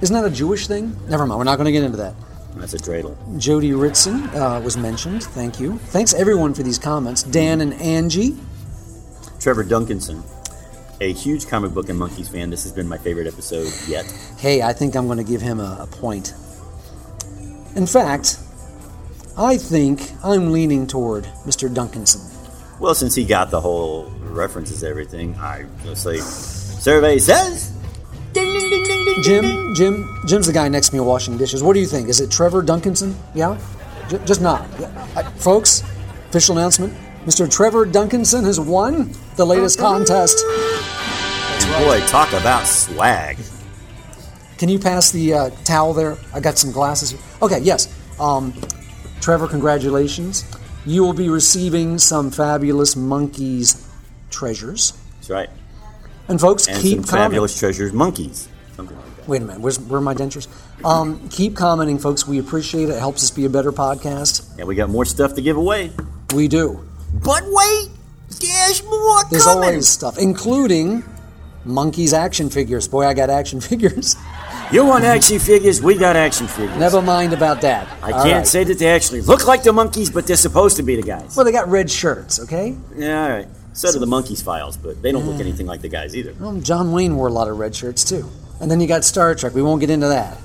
Isn't 0.00 0.14
that 0.14 0.24
a 0.24 0.30
Jewish 0.30 0.66
thing? 0.66 0.96
Never 1.08 1.26
mind. 1.26 1.38
We're 1.38 1.44
not 1.44 1.56
going 1.56 1.66
to 1.66 1.72
get 1.72 1.82
into 1.82 1.96
that. 1.98 2.14
That's 2.56 2.74
a 2.74 2.78
dreidel. 2.78 3.16
Jody 3.38 3.72
Ritson 3.72 4.24
uh, 4.30 4.60
was 4.60 4.76
mentioned. 4.76 5.22
Thank 5.22 5.60
you. 5.60 5.78
Thanks 5.78 6.12
everyone 6.14 6.54
for 6.54 6.62
these 6.62 6.78
comments. 6.78 7.22
Dan 7.22 7.60
and 7.60 7.74
Angie. 7.74 8.36
Trevor 9.40 9.64
Duncanson, 9.64 10.22
a 11.00 11.12
huge 11.12 11.46
comic 11.46 11.72
book 11.72 11.88
and 11.88 11.98
Monkees 11.98 12.30
fan. 12.30 12.50
This 12.50 12.64
has 12.64 12.72
been 12.72 12.88
my 12.88 12.98
favorite 12.98 13.28
episode 13.28 13.72
yet. 13.86 14.04
Hey, 14.38 14.62
I 14.62 14.72
think 14.72 14.96
I'm 14.96 15.06
going 15.06 15.18
to 15.18 15.24
give 15.24 15.40
him 15.40 15.60
a, 15.60 15.78
a 15.80 15.86
point. 15.86 16.34
In 17.76 17.86
fact, 17.86 18.40
I 19.38 19.56
think 19.56 20.10
I'm 20.24 20.50
leaning 20.52 20.86
toward 20.86 21.24
Mr. 21.46 21.72
Duncanson. 21.72 22.34
Well, 22.80 22.94
since 22.94 23.14
he 23.14 23.24
got 23.24 23.50
the 23.50 23.60
whole 23.60 24.10
references, 24.20 24.82
everything, 24.82 25.36
I 25.36 25.64
gonna 25.84 25.94
say, 25.94 26.18
survey 26.18 27.18
says. 27.18 27.70
Ding 28.32 28.52
ding 28.52 28.68
ding 28.68 28.84
ding 28.84 29.04
ding. 29.04 29.22
Jim, 29.22 29.42
ding, 29.42 29.56
ding. 29.56 29.74
Jim, 29.74 30.20
Jim's 30.26 30.46
the 30.46 30.52
guy 30.52 30.68
next 30.68 30.88
to 30.88 30.94
me 30.96 31.00
washing 31.00 31.36
dishes. 31.38 31.62
What 31.62 31.74
do 31.74 31.80
you 31.80 31.86
think? 31.86 32.08
Is 32.08 32.20
it 32.20 32.30
Trevor 32.30 32.62
Duncanson? 32.62 33.14
Yeah, 33.34 33.58
J- 34.08 34.20
just 34.24 34.40
not. 34.40 34.66
Yeah. 34.78 35.06
Uh, 35.16 35.22
folks, 35.30 35.82
official 36.28 36.58
announcement: 36.58 36.92
Mr. 37.24 37.50
Trevor 37.50 37.86
Duncanson 37.86 38.44
has 38.44 38.58
won 38.60 39.12
the 39.36 39.46
latest 39.46 39.78
contest. 39.78 40.44
And 40.46 41.84
boy, 41.84 42.00
talk 42.06 42.32
about 42.32 42.66
swag. 42.66 43.38
Can 44.58 44.68
you 44.68 44.78
pass 44.80 45.10
the 45.12 45.32
uh, 45.34 45.50
towel 45.64 45.94
there? 45.94 46.16
I 46.34 46.40
got 46.40 46.58
some 46.58 46.72
glasses. 46.72 47.10
Here. 47.12 47.20
Okay, 47.42 47.60
yes. 47.60 47.88
Um, 48.18 48.52
Trevor, 49.20 49.46
congratulations. 49.48 50.44
You 50.86 51.02
will 51.02 51.12
be 51.12 51.28
receiving 51.28 51.98
some 51.98 52.30
fabulous 52.30 52.94
Monkees 52.94 53.86
treasures. 54.30 54.92
That's 55.16 55.30
right. 55.30 55.50
And 56.28 56.40
folks, 56.40 56.66
And 56.68 56.80
keep 56.80 57.04
fabulous 57.04 57.58
treasures, 57.58 57.92
Monkees. 57.92 58.48
Something 58.76 58.96
like 58.96 59.16
that. 59.16 59.28
Wait 59.28 59.42
a 59.42 59.44
minute, 59.44 59.60
where's, 59.60 59.78
where 59.80 59.98
are 59.98 60.02
my 60.02 60.14
dentures? 60.14 60.46
Um, 60.84 61.28
keep 61.30 61.56
commenting, 61.56 61.98
folks. 61.98 62.26
We 62.26 62.38
appreciate 62.38 62.84
it. 62.88 62.92
It 62.92 62.98
helps 62.98 63.22
us 63.24 63.30
be 63.30 63.44
a 63.44 63.50
better 63.50 63.72
podcast. 63.72 64.56
And 64.58 64.66
we 64.68 64.74
got 64.74 64.88
more 64.88 65.04
stuff 65.04 65.34
to 65.34 65.42
give 65.42 65.56
away. 65.56 65.90
We 66.34 66.48
do. 66.48 66.86
But 67.12 67.42
wait, 67.46 67.88
there's 68.40 68.82
more 68.84 69.24
There's 69.30 69.44
coming. 69.44 69.64
always 69.64 69.88
stuff, 69.88 70.18
including 70.18 71.02
Monkees 71.66 72.12
action 72.12 72.48
figures. 72.50 72.86
Boy, 72.88 73.06
I 73.06 73.14
got 73.14 73.28
action 73.30 73.60
figures. 73.62 74.16
You 74.70 74.84
want 74.84 75.04
action 75.04 75.38
figures? 75.38 75.80
We 75.80 75.96
got 75.96 76.14
action 76.14 76.46
figures. 76.46 76.76
Never 76.76 77.00
mind 77.00 77.32
about 77.32 77.62
that. 77.62 77.88
I 78.02 78.12
All 78.12 78.22
can't 78.22 78.36
right. 78.38 78.46
say 78.46 78.64
that 78.64 78.78
they 78.78 78.88
actually 78.88 79.22
look 79.22 79.46
like 79.46 79.62
the 79.62 79.70
Monkees, 79.70 80.12
but 80.12 80.26
they're 80.26 80.36
supposed 80.36 80.76
to 80.76 80.82
be 80.82 80.94
the 80.96 81.02
guys. 81.02 81.34
Well, 81.36 81.46
they 81.46 81.52
got 81.52 81.68
red 81.68 81.90
shirts, 81.90 82.38
okay? 82.40 82.76
Yeah, 82.94 83.22
all 83.22 83.30
right. 83.30 83.48
So 83.72 83.90
do 83.92 83.98
the 83.98 84.06
Monkees 84.06 84.42
files, 84.44 84.76
but 84.76 85.00
they 85.00 85.10
don't 85.10 85.24
look 85.24 85.40
anything 85.40 85.66
like 85.66 85.80
the 85.80 85.88
guys 85.88 86.14
either. 86.14 86.34
Well, 86.38 86.60
John 86.60 86.92
Wayne 86.92 87.16
wore 87.16 87.28
a 87.28 87.32
lot 87.32 87.48
of 87.48 87.58
red 87.58 87.74
shirts 87.74 88.04
too. 88.04 88.28
And 88.60 88.70
then 88.70 88.80
you 88.80 88.86
got 88.88 89.04
Star 89.04 89.34
Trek. 89.34 89.54
We 89.54 89.62
won't 89.62 89.80
get 89.80 89.88
into 89.88 90.08
that. 90.08 90.36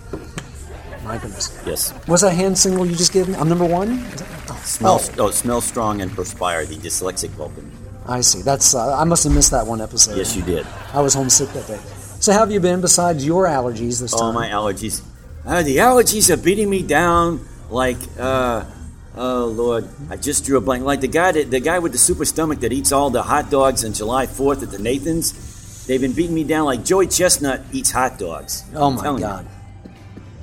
My 1.04 1.18
goodness. 1.18 1.62
Yes. 1.66 1.94
Was 2.08 2.22
that 2.22 2.32
hand 2.34 2.58
signal 2.58 2.86
you 2.86 2.96
just 2.96 3.12
gave 3.12 3.28
me? 3.28 3.36
I'm 3.36 3.50
number 3.50 3.66
one? 3.66 4.06
Oh, 4.50 4.62
Smell, 4.64 5.00
oh, 5.02 5.26
oh, 5.26 5.32
smell 5.32 5.60
strong 5.60 6.00
and 6.02 6.10
perspire, 6.12 6.66
the 6.66 6.76
dyslexic 6.76 7.30
Vulcan. 7.32 7.70
I 8.08 8.22
see. 8.22 8.42
That's 8.42 8.74
uh, 8.74 8.98
I 8.98 9.04
must 9.04 9.24
have 9.26 9.34
missed 9.34 9.52
that 9.52 9.66
one 9.68 9.82
episode. 9.82 10.16
Yes, 10.18 10.36
you 10.36 10.44
did. 10.44 10.66
I 10.94 11.02
was 11.02 11.14
homesick 11.14 11.50
that 11.50 11.68
day. 11.68 11.80
So 12.24 12.32
how 12.32 12.40
have 12.40 12.54
you 12.54 12.62
been 12.62 12.80
besides 12.80 13.26
your 13.26 13.48
allergies 13.48 14.00
this 14.00 14.14
All 14.14 14.22
time? 14.22 14.34
my 14.34 14.48
allergies. 14.48 15.04
Uh, 15.46 15.62
the 15.62 15.76
allergies 15.76 16.30
are 16.30 16.38
beating 16.38 16.70
me 16.70 16.82
down 16.82 17.46
like, 17.70 17.98
uh, 18.18 18.64
oh 19.14 19.48
Lord, 19.48 19.90
I 20.10 20.16
just 20.16 20.46
drew 20.46 20.56
a 20.58 20.62
blank. 20.62 20.86
Like 20.86 21.02
the 21.02 21.10
guy 21.10 21.34
that 21.34 21.52
the 21.52 21.60
guy 21.60 21.80
with 21.80 21.92
the 21.92 21.98
super 21.98 22.24
stomach 22.24 22.62
that 22.62 22.72
eats 22.72 22.94
all 22.94 23.10
the 23.10 23.24
hot 23.24 23.52
dogs 23.52 23.84
on 23.84 23.92
July 23.92 24.26
4th 24.26 24.64
at 24.64 24.72
the 24.72 24.80
Nathan's. 24.80 25.86
They've 25.86 26.00
been 26.00 26.14
beating 26.14 26.34
me 26.34 26.46
down 26.46 26.64
like 26.64 26.86
Joey 26.86 27.08
Chestnut 27.08 27.60
eats 27.74 27.92
hot 27.92 28.18
dogs. 28.18 28.64
oh 28.74 28.88
I'm 28.88 28.96
my 28.96 29.02
telling 29.04 29.22
you. 29.22 29.28
god. 29.28 29.48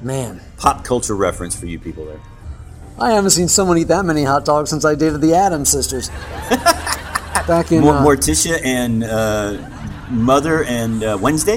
Man. 0.02 0.42
Pop 0.58 0.84
culture 0.84 1.16
reference 1.16 1.58
for 1.58 1.64
you 1.64 1.78
people 1.78 2.04
there. 2.04 2.20
I 2.98 3.12
haven't 3.12 3.30
seen 3.30 3.48
someone 3.48 3.78
eat 3.78 3.88
that 3.88 4.04
many 4.04 4.24
hot 4.24 4.44
dogs 4.44 4.68
since 4.68 4.84
I 4.84 4.96
dated 4.96 5.22
the 5.22 5.32
Adams 5.32 5.70
sisters. 5.70 6.10
Back 7.48 7.72
in 7.72 7.80
Mor- 7.80 7.94
uh, 7.94 8.04
Morticia 8.04 8.60
and 8.62 9.02
uh, 9.02 9.56
Mother 10.10 10.64
and 10.64 11.02
uh, 11.04 11.18
Wednesday. 11.20 11.54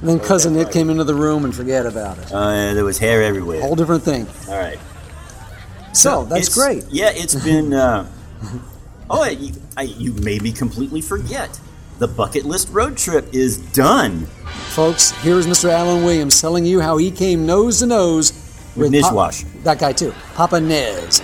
and 0.00 0.08
then 0.08 0.20
cousin 0.20 0.54
Nick 0.54 0.70
came 0.70 0.90
into 0.90 1.04
the 1.04 1.14
room 1.14 1.44
and 1.44 1.54
forget 1.54 1.86
about 1.86 2.18
it. 2.18 2.32
Uh, 2.32 2.74
there 2.74 2.84
was 2.84 2.98
hair 2.98 3.22
everywhere. 3.22 3.60
Whole 3.60 3.76
different 3.76 4.02
thing. 4.02 4.26
All 4.48 4.58
right. 4.58 4.78
So 5.92 6.24
that's 6.26 6.52
great. 6.54 6.84
Yeah, 6.90 7.10
it's 7.12 7.34
been. 7.42 7.72
Uh, 7.72 8.06
oh, 9.08 9.24
you, 9.24 9.54
I, 9.76 9.82
you 9.82 10.12
made 10.12 10.42
me 10.42 10.52
completely 10.52 11.00
forget. 11.00 11.58
The 11.98 12.06
bucket 12.08 12.44
list 12.44 12.68
road 12.70 12.98
trip 12.98 13.32
is 13.32 13.56
done. 13.72 14.26
Folks, 14.74 15.12
here's 15.22 15.46
Mr. 15.46 15.70
Alan 15.70 16.04
Williams 16.04 16.38
telling 16.38 16.66
you 16.66 16.80
how 16.80 16.98
he 16.98 17.10
came 17.10 17.46
nose 17.46 17.78
to 17.78 17.86
nose 17.86 18.32
With 18.76 18.92
Pop- 19.00 19.12
Nizwash. 19.14 19.62
that 19.62 19.78
guy 19.78 19.92
too, 19.92 20.12
Papa 20.34 20.60
Nez. 20.60 21.22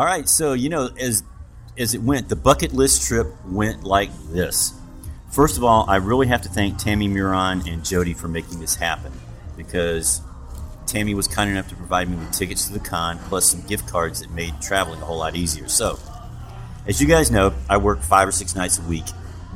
All 0.00 0.06
right, 0.06 0.26
so 0.26 0.54
you 0.54 0.70
know, 0.70 0.88
as 0.98 1.22
as 1.76 1.92
it 1.92 2.00
went, 2.00 2.30
the 2.30 2.34
bucket 2.34 2.72
list 2.72 3.06
trip 3.06 3.26
went 3.44 3.84
like 3.84 4.08
this. 4.30 4.72
First 5.30 5.58
of 5.58 5.62
all, 5.62 5.84
I 5.90 5.96
really 5.96 6.26
have 6.26 6.40
to 6.40 6.48
thank 6.48 6.78
Tammy 6.78 7.06
Muron 7.06 7.70
and 7.70 7.84
Jody 7.84 8.14
for 8.14 8.26
making 8.26 8.60
this 8.60 8.76
happen 8.76 9.12
because 9.58 10.22
Tammy 10.86 11.12
was 11.12 11.28
kind 11.28 11.50
enough 11.50 11.68
to 11.68 11.74
provide 11.74 12.08
me 12.08 12.16
with 12.16 12.32
tickets 12.32 12.66
to 12.68 12.72
the 12.72 12.78
con 12.78 13.18
plus 13.24 13.44
some 13.44 13.60
gift 13.66 13.88
cards 13.88 14.20
that 14.20 14.30
made 14.30 14.58
traveling 14.62 15.02
a 15.02 15.04
whole 15.04 15.18
lot 15.18 15.36
easier. 15.36 15.68
So, 15.68 15.98
as 16.86 16.98
you 16.98 17.06
guys 17.06 17.30
know, 17.30 17.52
I 17.68 17.76
work 17.76 18.00
five 18.00 18.26
or 18.26 18.32
six 18.32 18.56
nights 18.56 18.78
a 18.78 18.82
week 18.88 19.04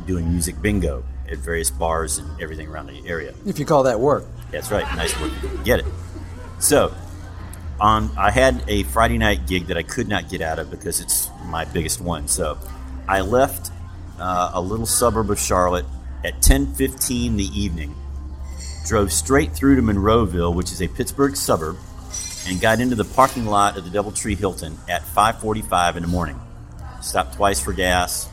doing 0.06 0.30
music 0.30 0.60
bingo 0.60 1.04
at 1.26 1.38
various 1.38 1.70
bars 1.70 2.18
and 2.18 2.28
everything 2.38 2.68
around 2.68 2.88
the 2.88 3.08
area. 3.08 3.32
If 3.46 3.58
you 3.58 3.64
call 3.64 3.84
that 3.84 3.98
work. 3.98 4.26
That's 4.50 4.70
right. 4.70 4.84
Nice 4.94 5.18
work. 5.22 5.32
Get 5.64 5.80
it. 5.80 5.86
So, 6.58 6.94
on 7.80 8.10
I 8.16 8.30
had 8.30 8.64
a 8.68 8.84
Friday 8.84 9.18
night 9.18 9.46
gig 9.46 9.66
that 9.66 9.76
I 9.76 9.82
could 9.82 10.08
not 10.08 10.28
get 10.28 10.40
out 10.40 10.58
of 10.58 10.70
because 10.70 11.00
it's 11.00 11.30
my 11.46 11.64
biggest 11.64 12.00
one. 12.00 12.28
So, 12.28 12.58
I 13.08 13.20
left 13.20 13.70
uh, 14.18 14.52
a 14.54 14.60
little 14.60 14.86
suburb 14.86 15.30
of 15.30 15.38
Charlotte 15.38 15.86
at 16.24 16.40
10:15 16.40 17.26
in 17.26 17.36
the 17.36 17.44
evening. 17.44 17.94
Drove 18.86 19.12
straight 19.12 19.52
through 19.52 19.76
to 19.76 19.82
Monroeville, 19.82 20.54
which 20.54 20.72
is 20.72 20.82
a 20.82 20.88
Pittsburgh 20.88 21.36
suburb, 21.36 21.76
and 22.46 22.60
got 22.60 22.80
into 22.80 22.94
the 22.94 23.04
parking 23.04 23.46
lot 23.46 23.76
of 23.76 23.90
the 23.90 23.98
DoubleTree 23.98 24.36
Hilton 24.36 24.78
at 24.88 25.02
5:45 25.02 25.96
in 25.96 26.02
the 26.02 26.08
morning. 26.08 26.40
Stopped 27.00 27.34
twice 27.34 27.60
for 27.60 27.72
gas, 27.72 28.28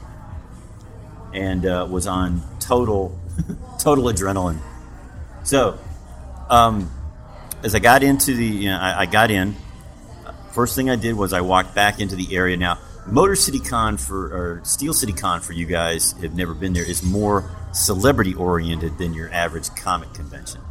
and 1.34 1.66
uh, 1.66 1.88
was 1.90 2.08
on 2.08 2.42
total 2.60 3.18
total 3.80 4.06
adrenaline. 4.06 4.60
So, 5.44 5.80
um, 6.50 6.92
as 7.64 7.76
I 7.76 7.80
got 7.80 8.04
into 8.04 8.34
the, 8.34 8.46
you 8.46 8.70
know, 8.70 8.78
I, 8.78 9.02
I 9.02 9.06
got 9.06 9.32
in. 9.32 9.56
First 10.54 10.76
thing 10.76 10.90
I 10.90 10.96
did 10.96 11.16
was 11.16 11.34
I 11.34 11.42
walked 11.42 11.74
back 11.74 12.00
into 12.00 12.16
the 12.16 12.36
area. 12.36 12.58
Now, 12.58 12.80
Motor 13.08 13.36
City 13.36 13.60
Con 13.60 13.98
for 13.98 14.26
or 14.28 14.62
Steel 14.64 14.94
City 14.94 15.14
Con 15.14 15.42
for 15.42 15.54
you 15.54 15.66
guys 15.66 16.12
have 16.22 16.36
never 16.36 16.54
been 16.54 16.74
there 16.74 16.88
is 16.88 17.02
more 17.02 17.50
celebrity 17.72 18.34
oriented 18.34 18.98
than 18.98 19.14
your 19.14 19.32
average 19.32 19.74
comic 19.76 20.14
convention. 20.14 20.62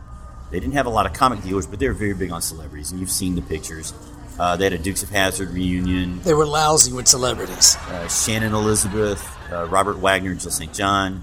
They 0.50 0.60
didn't 0.60 0.74
have 0.74 0.86
a 0.86 0.90
lot 0.90 1.06
of 1.06 1.12
comic 1.12 1.42
dealers, 1.42 1.66
but 1.66 1.78
they 1.78 1.88
were 1.88 1.94
very 1.94 2.14
big 2.14 2.30
on 2.30 2.42
celebrities, 2.42 2.90
and 2.90 3.00
you've 3.00 3.10
seen 3.10 3.36
the 3.36 3.42
pictures. 3.42 3.94
Uh, 4.38 4.56
they 4.56 4.64
had 4.64 4.72
a 4.72 4.78
Dukes 4.78 5.02
of 5.02 5.10
Hazzard 5.10 5.50
reunion. 5.50 6.20
They 6.22 6.34
were 6.34 6.46
lousy 6.46 6.92
with 6.92 7.06
celebrities. 7.06 7.76
Uh, 7.76 8.08
Shannon 8.08 8.54
Elizabeth, 8.54 9.22
uh, 9.52 9.66
Robert 9.66 9.98
Wagner, 9.98 10.34
Jill 10.34 10.50
St. 10.50 10.72
John, 10.72 11.22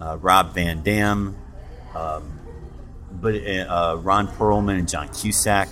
uh, 0.00 0.18
Rob 0.20 0.52
Van 0.52 0.82
Dam, 0.82 1.36
um, 1.94 2.35
but 3.20 3.34
uh, 3.34 3.98
Ron 4.02 4.28
Perlman 4.28 4.78
and 4.78 4.88
John 4.88 5.08
Cusack. 5.08 5.68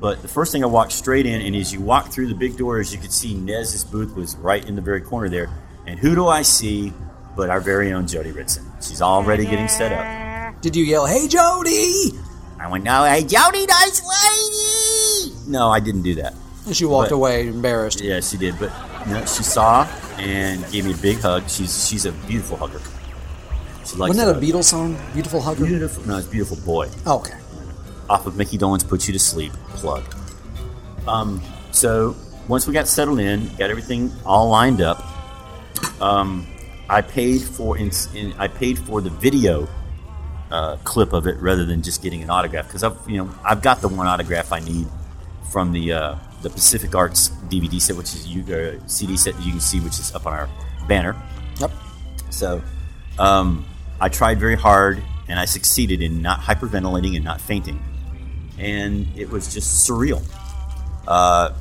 But 0.00 0.22
the 0.22 0.28
first 0.28 0.52
thing 0.52 0.62
I 0.62 0.66
walked 0.66 0.92
straight 0.92 1.26
in, 1.26 1.40
and 1.40 1.56
as 1.56 1.72
you 1.72 1.80
walk 1.80 2.12
through 2.12 2.28
the 2.28 2.34
big 2.34 2.56
doors, 2.56 2.92
you 2.92 3.00
could 3.00 3.12
see 3.12 3.34
Nez's 3.34 3.84
booth 3.84 4.14
was 4.14 4.36
right 4.36 4.64
in 4.66 4.76
the 4.76 4.82
very 4.82 5.00
corner 5.00 5.28
there. 5.28 5.50
And 5.86 5.98
who 5.98 6.14
do 6.14 6.28
I 6.28 6.42
see 6.42 6.92
but 7.36 7.50
our 7.50 7.60
very 7.60 7.92
own 7.92 8.06
Jody 8.06 8.30
Ritson? 8.30 8.64
She's 8.80 9.02
already 9.02 9.44
getting 9.44 9.68
set 9.68 9.92
up. 9.92 10.60
Did 10.62 10.76
you 10.76 10.84
yell, 10.84 11.06
"Hey, 11.06 11.26
Jody"? 11.26 12.12
I 12.60 12.68
went, 12.68 12.82
no, 12.84 13.04
hey, 13.04 13.22
Jody, 13.22 13.66
nice 13.66 14.02
lady. 14.02 15.34
No, 15.48 15.68
I 15.70 15.78
didn't 15.80 16.02
do 16.02 16.16
that. 16.16 16.34
And 16.66 16.76
she 16.76 16.84
walked 16.84 17.10
But- 17.10 17.16
away 17.16 17.46
embarrassed. 17.46 18.00
Yeah, 18.00 18.20
she 18.20 18.36
did. 18.36 18.58
But 18.58 18.72
you 19.06 19.14
know, 19.14 19.20
she 19.20 19.42
saw 19.42 19.84
and 20.18 20.68
gave 20.72 20.84
me 20.84 20.92
a 20.92 20.96
big 20.96 21.20
hug. 21.20 21.48
She's 21.48 21.88
she's 21.88 22.04
a 22.04 22.12
beautiful 22.12 22.56
hugger. 22.56 22.80
She 23.88 23.96
likes 23.96 24.16
Wasn't 24.16 24.26
that 24.26 24.36
a. 24.36 24.46
Beatles 24.46 24.64
song? 24.64 24.98
Beautiful 25.14 25.40
Hugger? 25.40 25.64
Beautiful. 25.64 26.06
No, 26.06 26.18
it's 26.18 26.26
beautiful 26.26 26.58
boy. 26.58 26.90
Oh, 27.06 27.20
okay. 27.20 27.38
Off 28.10 28.26
of 28.26 28.36
Mickey 28.36 28.58
Dolenz 28.58 28.86
"Put 28.86 29.06
You 29.06 29.14
to 29.14 29.18
Sleep" 29.18 29.52
plug. 29.70 30.04
Um, 31.06 31.42
so 31.70 32.14
once 32.48 32.66
we 32.66 32.74
got 32.74 32.86
settled 32.86 33.18
in, 33.18 33.48
got 33.56 33.70
everything 33.70 34.12
all 34.26 34.50
lined 34.50 34.82
up. 34.82 35.02
Um, 36.02 36.46
I 36.90 37.00
paid 37.00 37.40
for 37.40 37.78
in, 37.78 37.90
in, 38.14 38.34
I 38.34 38.48
paid 38.48 38.78
for 38.78 39.00
the 39.00 39.10
video 39.10 39.66
uh, 40.50 40.76
clip 40.84 41.14
of 41.14 41.26
it 41.26 41.38
rather 41.38 41.64
than 41.64 41.82
just 41.82 42.02
getting 42.02 42.22
an 42.22 42.28
autograph 42.28 42.66
because 42.66 42.82
I've 42.82 42.98
you 43.08 43.16
know 43.18 43.34
I've 43.42 43.62
got 43.62 43.80
the 43.80 43.88
one 43.88 44.06
autograph 44.06 44.52
I 44.52 44.60
need 44.60 44.86
from 45.50 45.72
the 45.72 45.92
uh, 45.92 46.14
the 46.42 46.50
Pacific 46.50 46.94
Arts 46.94 47.30
DVD 47.48 47.80
set, 47.80 47.96
which 47.96 48.14
is 48.14 48.26
you 48.26 48.42
uh, 48.54 48.78
CD 48.86 49.16
set 49.16 49.34
that 49.34 49.44
you 49.44 49.52
can 49.52 49.60
see, 49.60 49.80
which 49.80 49.98
is 49.98 50.14
up 50.14 50.26
on 50.26 50.34
our 50.34 50.48
banner. 50.86 51.16
Yep. 51.58 51.70
So 52.30 52.62
um, 53.18 53.64
I 54.00 54.08
tried 54.08 54.38
very 54.38 54.56
hard 54.56 55.02
and 55.28 55.38
I 55.38 55.44
succeeded 55.44 56.00
in 56.02 56.22
not 56.22 56.40
hyperventilating 56.40 57.16
and 57.16 57.24
not 57.24 57.40
fainting. 57.40 57.82
And 58.58 59.06
it 59.16 59.30
was 59.30 59.52
just 59.52 59.88
surreal. 59.88 60.22
Uh, 61.06 61.52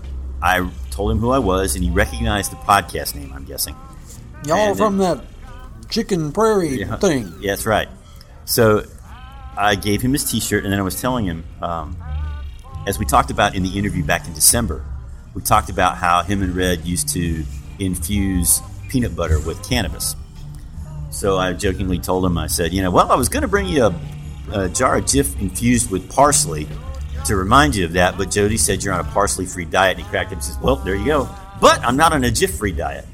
I 0.41 0.69
told 0.91 1.11
him 1.11 1.19
who 1.19 1.31
I 1.31 1.39
was 1.39 1.75
and 1.75 1.83
he 1.83 1.89
recognized 1.89 2.51
the 2.51 2.55
podcast 2.57 3.15
name, 3.15 3.31
I'm 3.33 3.45
guessing. 3.45 3.75
Y'all 4.45 4.57
And 4.57 4.77
from 4.77 4.97
that 4.99 5.23
chicken 5.89 6.31
prairie 6.31 6.79
Yeah. 6.79 6.97
thing. 6.97 7.33
Yeah, 7.39 7.51
that's 7.53 7.65
right. 7.65 7.87
So 8.45 8.83
I 9.57 9.75
gave 9.75 10.01
him 10.01 10.13
his 10.13 10.23
T-shirt, 10.29 10.63
and 10.63 10.71
then 10.71 10.79
I 10.79 10.83
was 10.83 11.01
telling 11.01 11.25
him, 11.25 11.43
um, 11.61 11.97
as 12.85 12.99
we 12.99 13.05
talked 13.05 13.31
about 13.31 13.55
in 13.55 13.63
the 13.63 13.77
interview 13.77 14.03
back 14.03 14.27
in 14.27 14.33
December, 14.33 14.85
we 15.33 15.41
talked 15.41 15.69
about 15.69 15.97
how 15.97 16.21
him 16.23 16.41
and 16.43 16.55
Red 16.55 16.85
used 16.85 17.09
to 17.09 17.43
infuse 17.79 18.61
peanut 18.89 19.15
butter 19.15 19.39
with 19.39 19.67
cannabis. 19.67 20.15
So 21.09 21.37
I 21.37 21.53
jokingly 21.53 21.99
told 21.99 22.25
him, 22.25 22.37
I 22.37 22.47
said, 22.47 22.73
you 22.73 22.81
know, 22.81 22.91
well, 22.91 23.11
I 23.11 23.15
was 23.15 23.29
going 23.29 23.41
to 23.41 23.47
bring 23.47 23.67
you 23.67 23.85
a, 23.85 23.95
a 24.51 24.69
jar 24.69 24.97
of 24.97 25.05
Jif 25.05 25.39
infused 25.39 25.89
with 25.89 26.09
parsley 26.09 26.67
to 27.25 27.35
remind 27.35 27.75
you 27.75 27.85
of 27.85 27.93
that, 27.93 28.17
but 28.17 28.31
Jody 28.31 28.57
said 28.57 28.83
you're 28.83 28.93
on 28.93 29.01
a 29.01 29.09
parsley-free 29.11 29.65
diet, 29.65 29.97
and 29.97 30.05
he 30.05 30.09
cracked 30.09 30.27
up 30.27 30.33
and 30.33 30.43
says, 30.43 30.57
well, 30.59 30.77
there 30.77 30.95
you 30.95 31.05
go. 31.05 31.29
But 31.59 31.81
I'm 31.81 31.97
not 31.97 32.13
on 32.13 32.23
a 32.23 32.29
Jif-free 32.29 32.73
diet. 32.73 33.05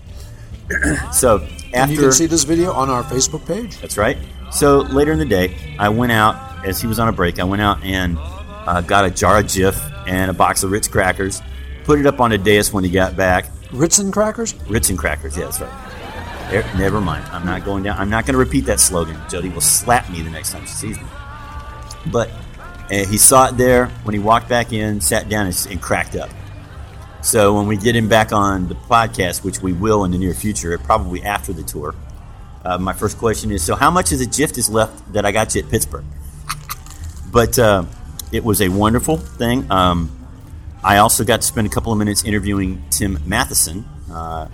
so 1.13 1.37
after 1.37 1.77
And 1.77 1.91
you 1.91 1.97
can 1.97 2.11
see 2.11 2.25
this 2.25 2.43
video 2.43 2.71
on 2.73 2.89
our 2.89 3.03
Facebook 3.03 3.45
page. 3.45 3.79
that's 3.79 3.97
right. 3.97 4.17
So 4.51 4.81
later 4.81 5.11
in 5.11 5.19
the 5.19 5.25
day, 5.25 5.55
I 5.79 5.89
went 5.89 6.11
out 6.11 6.65
as 6.65 6.79
he 6.79 6.87
was 6.87 6.99
on 6.99 7.07
a 7.07 7.11
break. 7.11 7.39
I 7.39 7.43
went 7.43 7.61
out 7.61 7.83
and 7.83 8.17
uh, 8.19 8.81
got 8.81 9.05
a 9.05 9.09
jar 9.09 9.39
of 9.39 9.45
Jif 9.45 10.07
and 10.07 10.29
a 10.29 10.33
box 10.33 10.63
of 10.63 10.71
Ritz 10.71 10.87
crackers. 10.87 11.41
Put 11.85 11.99
it 11.99 12.05
up 12.05 12.19
on 12.19 12.31
a 12.31 12.37
dais 12.37 12.71
when 12.71 12.83
he 12.83 12.89
got 12.89 13.15
back. 13.15 13.47
Ritz 13.71 13.97
and 13.97 14.13
crackers? 14.13 14.53
Ritz 14.69 14.89
and 14.89 14.97
crackers. 14.99 15.35
Yeah, 15.35 15.45
that's 15.45 15.59
right. 15.59 15.92
There- 16.53 16.77
never 16.77 17.01
mind. 17.01 17.25
I'm 17.31 17.45
not 17.45 17.65
going 17.65 17.81
down. 17.83 17.97
I'm 17.97 18.11
not 18.11 18.25
going 18.27 18.33
to 18.33 18.39
repeat 18.39 18.65
that 18.65 18.79
slogan. 18.79 19.19
Jody 19.27 19.49
will 19.49 19.59
slap 19.61 20.09
me 20.11 20.21
the 20.21 20.29
next 20.29 20.51
time 20.51 20.61
she 20.67 20.73
sees 20.73 20.97
me. 20.99 21.05
But 22.11 22.29
uh, 22.91 23.05
he 23.05 23.17
saw 23.17 23.47
it 23.47 23.57
there 23.57 23.87
when 24.03 24.13
he 24.13 24.19
walked 24.19 24.49
back 24.49 24.71
in, 24.71 25.01
sat 25.01 25.29
down, 25.29 25.47
and, 25.47 25.67
and 25.71 25.81
cracked 25.81 26.15
up. 26.15 26.29
So 27.23 27.55
when 27.55 27.65
we 27.67 27.75
get 27.75 27.95
him 27.95 28.07
back 28.07 28.31
on 28.31 28.67
the 28.67 28.75
podcast, 28.75 29.43
which 29.43 29.61
we 29.63 29.73
will 29.73 30.03
in 30.03 30.11
the 30.11 30.17
near 30.19 30.35
future, 30.35 30.77
probably 30.77 31.23
after 31.23 31.53
the 31.53 31.63
tour, 31.63 31.95
uh, 32.63 32.77
my 32.77 32.93
first 32.93 33.17
question 33.17 33.51
is: 33.51 33.63
So, 33.63 33.75
how 33.75 33.89
much 33.89 34.11
of 34.11 34.19
the 34.19 34.27
gift 34.27 34.57
is 34.59 34.69
left 34.69 35.13
that 35.13 35.25
I 35.25 35.31
got 35.31 35.55
you 35.55 35.63
at 35.63 35.69
Pittsburgh? 35.69 36.05
But 37.31 37.57
uh, 37.57 37.85
it 38.31 38.43
was 38.43 38.61
a 38.61 38.69
wonderful 38.69 39.17
thing. 39.17 39.71
Um, 39.71 40.11
I 40.83 40.97
also 40.97 41.23
got 41.23 41.41
to 41.41 41.47
spend 41.47 41.65
a 41.65 41.69
couple 41.69 41.91
of 41.91 41.97
minutes 41.97 42.23
interviewing 42.25 42.83
Tim 42.89 43.17
Matheson, 43.25 43.85
uh, 44.11 44.49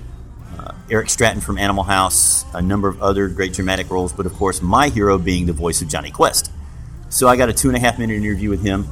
Eric 0.92 1.10
Stratton 1.10 1.42
from 1.42 1.58
Animal 1.58 1.84
House, 1.84 2.46
a 2.54 2.62
number 2.62 2.88
of 2.88 3.02
other 3.02 3.28
great 3.28 3.54
dramatic 3.54 3.90
roles, 3.90 4.12
but 4.12 4.26
of 4.26 4.34
course, 4.34 4.62
my 4.62 4.90
hero 4.90 5.18
being 5.18 5.46
the 5.46 5.54
voice 5.54 5.82
of 5.82 5.88
Jonny 5.88 6.12
Quest. 6.12 6.52
So 7.10 7.28
I 7.28 7.36
got 7.36 7.50
a 7.50 7.54
two 7.54 7.68
and 7.70 7.78
a 7.78 7.80
half 7.80 8.00
minute 8.00 8.16
interview 8.16 8.50
with 8.50 8.64
him. 8.64 8.88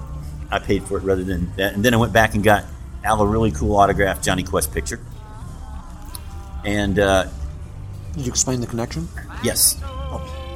I 0.52 0.60
paid 0.60 0.84
for 0.84 0.98
it 0.98 1.04
rather 1.04 1.24
than 1.24 1.52
that. 1.58 1.74
And 1.74 1.84
then 1.84 1.94
I 1.94 1.98
went 1.98 2.14
back 2.14 2.34
and 2.36 2.44
got 2.44 2.66
Al 3.04 3.22
a 3.22 3.26
really 3.28 3.52
cool 3.52 3.76
autographed 3.76 4.24
Jonny 4.24 4.44
Quest 4.44 4.74
picture. 4.74 5.00
And 6.66 7.00
uh, 7.00 7.28
Did 8.16 8.26
you 8.26 8.32
explain 8.32 8.62
the 8.62 8.68
connection? 8.68 9.08
yes, 9.44 9.80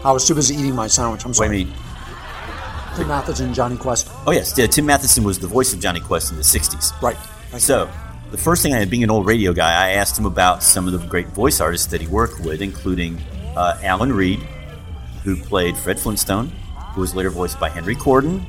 I 0.04 0.12
was 0.12 0.28
too 0.28 0.36
busy 0.36 0.56
eating 0.56 0.76
my 0.76 0.88
sandwich. 0.88 1.24
I'm 1.26 1.30
wait 1.30 1.34
a 1.34 1.36
sorry. 1.36 1.64
minute. 1.66 1.76
Tim 2.96 3.08
Matheson, 3.08 3.54
Jonny 3.54 3.78
Quest. 3.78 4.10
Oh, 4.28 4.32
yes, 4.32 4.58
yeah, 4.58 4.68
Tim 4.68 4.86
Matheson 4.86 5.24
was 5.24 5.40
the 5.40 5.48
voice 5.48 5.74
of 5.74 5.80
Jonny 5.80 6.02
Quest 6.02 6.32
in 6.32 6.38
the 6.38 6.44
60s. 6.44 7.00
Right. 7.02 7.16
So, 7.58 7.90
the 8.32 8.38
first 8.38 8.64
thing 8.64 8.74
I 8.74 8.80
had 8.80 8.90
being 8.90 9.04
an 9.04 9.12
old 9.12 9.26
radio 9.26 9.54
guy, 9.54 9.88
I 9.88 9.92
asked 9.92 10.18
him 10.18 10.26
about 10.26 10.64
some 10.64 10.88
of 10.88 10.94
the 10.94 11.06
great 11.08 11.28
voice 11.28 11.60
artists 11.60 11.88
that 11.88 12.02
he 12.02 12.08
worked 12.08 12.40
with, 12.40 12.62
including 12.62 13.18
uh, 13.56 13.78
Alan 13.84 14.14
Reed, 14.14 14.40
who 15.24 15.36
played 15.36 15.78
Fred 15.78 16.00
Flintstone, 16.00 16.48
who 16.94 17.02
was 17.02 17.14
later 17.14 17.30
voiced 17.30 17.60
by 17.60 17.70
Henry 17.70 17.96
Corden. 17.96 18.44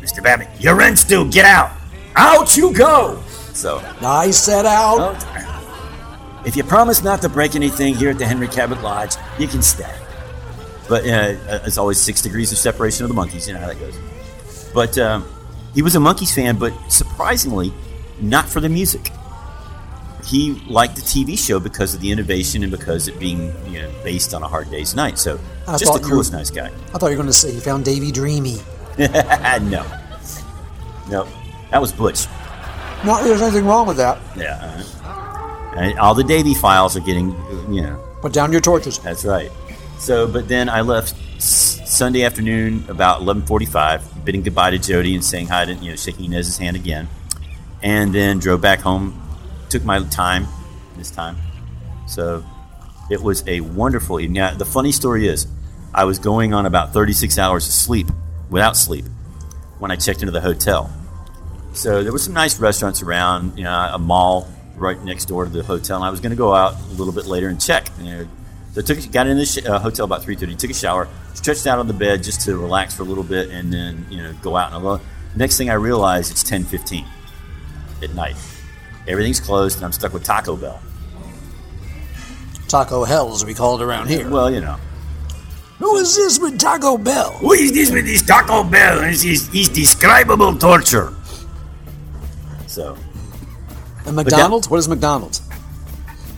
Mr. 0.00 0.22
Babbitt, 0.22 0.48
you're 0.58 0.80
in, 0.80 0.96
Stu, 0.96 1.30
get 1.30 1.44
out! 1.44 1.70
Out 2.16 2.56
you 2.56 2.72
go! 2.72 3.22
So, 3.52 3.78
I 4.00 4.30
set 4.30 4.64
out. 4.64 5.22
If 6.46 6.56
you 6.56 6.64
promise 6.64 7.04
not 7.04 7.20
to 7.20 7.28
break 7.28 7.54
anything 7.54 7.94
here 7.94 8.08
at 8.08 8.18
the 8.18 8.26
Henry 8.26 8.48
Cabot 8.48 8.82
Lodge, 8.82 9.16
you 9.38 9.46
can 9.46 9.60
stay. 9.60 9.94
but 10.88 11.04
uh, 11.04 11.34
it's 11.66 11.76
always 11.76 12.00
six 12.00 12.22
degrees 12.22 12.50
of 12.52 12.58
separation 12.58 13.04
of 13.04 13.14
the 13.14 13.14
Monkees, 13.14 13.46
you 13.46 13.52
know 13.52 13.60
how 13.60 13.66
that 13.66 13.78
goes. 13.78 13.98
But 14.72 14.96
um, 14.96 15.26
he 15.74 15.82
was 15.82 15.94
a 15.94 15.98
Monkees 15.98 16.34
fan, 16.34 16.56
but 16.56 16.72
surprisingly, 16.90 17.74
not 18.20 18.48
for 18.48 18.60
the 18.60 18.68
music. 18.68 19.10
He 20.24 20.52
liked 20.68 20.96
the 20.96 21.02
TV 21.02 21.38
show 21.38 21.58
because 21.58 21.94
of 21.94 22.00
the 22.00 22.10
innovation 22.10 22.62
and 22.62 22.70
because 22.70 23.08
it 23.08 23.18
being 23.18 23.52
you 23.66 23.82
know 23.82 23.90
based 24.04 24.34
on 24.34 24.42
a 24.42 24.48
hard 24.48 24.70
day's 24.70 24.94
night. 24.94 25.18
So 25.18 25.40
I 25.66 25.76
just 25.78 25.92
the 25.92 26.00
you- 26.00 26.06
coolest 26.08 26.32
nice 26.32 26.50
guy. 26.50 26.66
I 26.66 26.98
thought 26.98 27.06
you 27.10 27.16
were 27.16 27.22
going 27.22 27.26
to 27.26 27.32
say 27.32 27.52
he 27.52 27.60
found 27.60 27.84
Davy 27.84 28.12
dreamy. 28.12 28.58
no, 28.98 29.86
no, 31.08 31.26
that 31.70 31.80
was 31.80 31.92
Butch. 31.92 32.26
Not 33.04 33.22
that 33.22 33.28
there's 33.28 33.40
anything 33.40 33.64
wrong 33.64 33.86
with 33.86 33.96
that. 33.96 34.20
Yeah, 34.36 34.82
and 35.76 35.98
all 35.98 36.14
the 36.14 36.24
Davy 36.24 36.54
files 36.54 36.96
are 36.96 37.00
getting 37.00 37.30
you 37.72 37.82
know 37.82 37.98
Put 38.20 38.34
down 38.34 38.52
your 38.52 38.60
torches. 38.60 38.98
That's 38.98 39.24
right. 39.24 39.50
So, 39.98 40.26
but 40.26 40.46
then 40.48 40.68
I 40.68 40.82
left 40.82 41.14
Sunday 41.42 42.22
afternoon 42.24 42.84
about 42.88 43.22
eleven 43.22 43.42
forty-five, 43.46 44.24
bidding 44.24 44.42
goodbye 44.42 44.70
to 44.70 44.78
Jody 44.78 45.14
and 45.14 45.24
saying 45.24 45.46
hi 45.46 45.64
to 45.64 45.74
you 45.74 45.90
know 45.90 45.96
shaking 45.96 46.26
Inez's 46.26 46.58
hand 46.58 46.76
again, 46.76 47.08
and 47.82 48.14
then 48.14 48.38
drove 48.38 48.60
back 48.60 48.80
home. 48.80 49.20
Took 49.68 49.84
my 49.84 50.02
time 50.04 50.46
this 50.96 51.10
time, 51.10 51.36
so 52.06 52.44
it 53.10 53.22
was 53.22 53.46
a 53.46 53.60
wonderful 53.60 54.18
evening. 54.18 54.40
Now, 54.40 54.54
the 54.54 54.64
funny 54.64 54.92
story 54.92 55.28
is, 55.28 55.46
I 55.94 56.04
was 56.04 56.18
going 56.18 56.54
on 56.54 56.66
about 56.66 56.92
thirty-six 56.92 57.38
hours 57.38 57.66
of 57.66 57.72
sleep 57.72 58.08
without 58.50 58.76
sleep 58.76 59.04
when 59.78 59.90
I 59.90 59.96
checked 59.96 60.22
into 60.22 60.32
the 60.32 60.40
hotel. 60.40 60.92
So 61.72 62.02
there 62.02 62.12
were 62.12 62.18
some 62.18 62.34
nice 62.34 62.58
restaurants 62.58 63.00
around, 63.00 63.56
you 63.56 63.62
know, 63.62 63.70
a 63.70 63.98
mall 63.98 64.48
right 64.74 65.00
next 65.04 65.26
door 65.26 65.44
to 65.44 65.50
the 65.50 65.62
hotel. 65.62 65.96
And 65.96 66.04
I 66.04 66.10
was 66.10 66.18
going 66.18 66.30
to 66.30 66.36
go 66.36 66.52
out 66.52 66.74
a 66.74 66.92
little 66.94 67.12
bit 67.12 67.26
later 67.26 67.48
and 67.48 67.60
check, 67.60 67.88
you 68.00 68.04
know, 68.04 68.28
So 68.72 68.80
I 68.80 68.84
took 68.84 69.10
got 69.10 69.26
in 69.26 69.36
the 69.36 69.46
sh- 69.46 69.66
uh, 69.66 69.78
hotel 69.80 70.04
about 70.04 70.22
three 70.22 70.36
thirty. 70.36 70.54
Took 70.54 70.70
a 70.70 70.74
shower, 70.74 71.08
stretched 71.34 71.66
out 71.66 71.80
on 71.80 71.88
the 71.88 71.92
bed 71.92 72.22
just 72.22 72.42
to 72.42 72.56
relax 72.56 72.94
for 72.94 73.02
a 73.02 73.06
little 73.06 73.24
bit, 73.24 73.50
and 73.50 73.72
then 73.72 74.06
you 74.10 74.18
know 74.18 74.32
go 74.42 74.56
out 74.56 74.72
and 74.72 74.76
alone. 74.76 75.00
Next 75.34 75.58
thing 75.58 75.70
I 75.70 75.74
realize, 75.74 76.30
it's 76.30 76.44
ten 76.44 76.64
fifteen 76.64 77.04
at 78.02 78.14
night. 78.14 78.36
Everything's 79.08 79.40
closed, 79.40 79.78
and 79.78 79.84
I'm 79.84 79.92
stuck 79.92 80.12
with 80.12 80.24
Taco 80.24 80.56
Bell. 80.56 80.80
Taco 82.68 83.04
Hell, 83.04 83.32
as 83.32 83.44
we 83.44 83.54
call 83.54 83.80
it 83.80 83.84
around 83.84 84.08
here. 84.08 84.28
Well, 84.30 84.50
you 84.50 84.60
know, 84.60 84.76
Who 85.78 85.96
is 85.96 86.14
this 86.14 86.38
with 86.38 86.58
Taco 86.58 86.96
Bell? 86.98 87.32
What 87.40 87.58
is 87.58 87.72
this 87.72 87.90
with 87.90 88.04
this 88.04 88.22
Taco 88.22 88.62
Bell? 88.64 89.00
It's, 89.02 89.24
it's, 89.24 89.48
it's 89.52 89.68
describable 89.68 90.56
torture. 90.56 91.12
so 92.66 92.96
And 94.06 94.14
McDonald's? 94.16 94.68
What 94.68 94.78
is 94.78 94.88
McDonald's? 94.88 95.42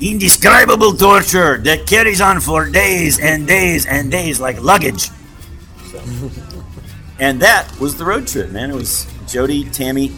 Indescribable 0.01 0.95
torture 0.95 1.59
that 1.59 1.87
carries 1.87 2.21
on 2.21 2.41
for 2.41 2.69
days 2.69 3.21
and 3.21 3.47
days 3.47 3.87
and 3.87 4.11
days 4.11 4.41
like 4.41 4.61
luggage. 4.63 5.09
And 7.21 7.41
that 7.41 7.79
was 7.79 7.97
the 7.97 8.05
road 8.05 8.27
trip, 8.27 8.51
man. 8.51 8.71
It 8.71 8.75
was 8.75 9.07
Jody, 9.29 9.63
Tammy. 9.71 10.11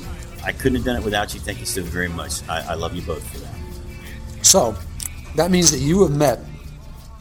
I 0.45 0.53
couldn't 0.53 0.77
have 0.77 0.85
done 0.85 0.97
it 0.97 1.05
without 1.05 1.35
you. 1.35 1.41
Thank 1.41 1.61
you 1.61 1.67
so 1.67 1.83
very 1.83 2.09
much. 2.09 2.47
I, 2.49 2.73
I 2.73 2.75
love 2.75 2.95
you 2.95 3.03
both 3.03 3.27
for 3.31 3.39
that. 3.39 4.45
So, 4.45 4.77
that 5.37 5.51
means 5.51 5.71
that 5.71 5.79
you 5.79 6.03
have 6.03 6.13
met 6.15 6.41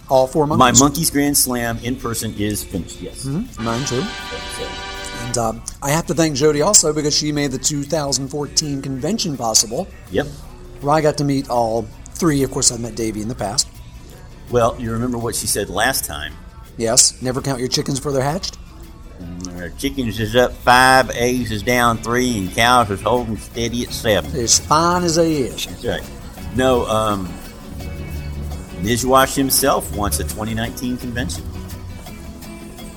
all 0.10 0.28
four 0.28 0.46
Monkees. 0.46 0.58
My 0.58 0.72
Monkees. 0.72 1.12
Grand 1.12 1.38
Slam 1.38 1.78
in 1.80 1.96
person 1.96 2.34
is 2.36 2.64
finished. 2.64 3.02
Yes. 3.02 3.26
mm-hmm. 3.26 3.64
Mine 3.64 3.86
too. 3.86 4.04
And 5.26 5.38
uh, 5.38 5.54
I 5.82 5.90
have 5.90 6.06
to 6.08 6.14
thank 6.14 6.36
Jody 6.36 6.62
also 6.62 6.94
because 6.94 7.16
she 7.16 7.32
made 7.32 7.52
the 7.52 7.58
2014 7.58 8.82
convention 8.82 9.38
possible, 9.38 9.88
yep. 10.12 10.28
where 10.82 10.94
I 10.94 11.02
got 11.02 11.18
to 11.20 11.24
meet 11.24 11.50
all 11.50 11.84
three. 12.12 12.44
Of 12.44 12.52
course, 12.52 12.72
I've 12.72 12.82
met 12.82 12.96
Davey 12.96 13.22
in 13.22 13.30
the 13.30 13.36
past. 13.36 13.68
Well, 14.52 14.76
you 14.80 14.92
remember 14.92 15.18
what 15.18 15.36
she 15.36 15.48
said 15.48 15.70
last 15.70 16.06
time. 16.06 16.34
Yes, 16.78 17.22
never 17.22 17.42
count 17.42 17.60
your 17.60 17.70
chickens 17.70 18.00
before 18.00 18.12
they're 18.12 18.22
hatched. 18.22 18.58
Chickens 19.78 20.20
is 20.20 20.36
up 20.36 20.54
five, 20.54 21.10
eggs 21.12 21.52
is 21.52 21.64
down 21.64 21.98
three, 21.98 22.38
and 22.38 22.54
cows 22.54 22.90
is 22.90 23.02
holding 23.02 23.38
steady 23.38 23.84
at 23.84 23.92
seven. 23.92 24.32
As 24.36 24.60
fine 24.60 25.04
as 25.04 25.16
they 25.16 25.34
is. 25.34 25.66
That's 25.66 25.86
right. 25.86 26.10
No, 26.56 26.86
um, 26.88 27.28
Nijwash 28.82 29.36
himself 29.36 29.96
wants 29.96 30.20
a 30.20 30.24
2019 30.24 30.98
convention. 30.98 31.44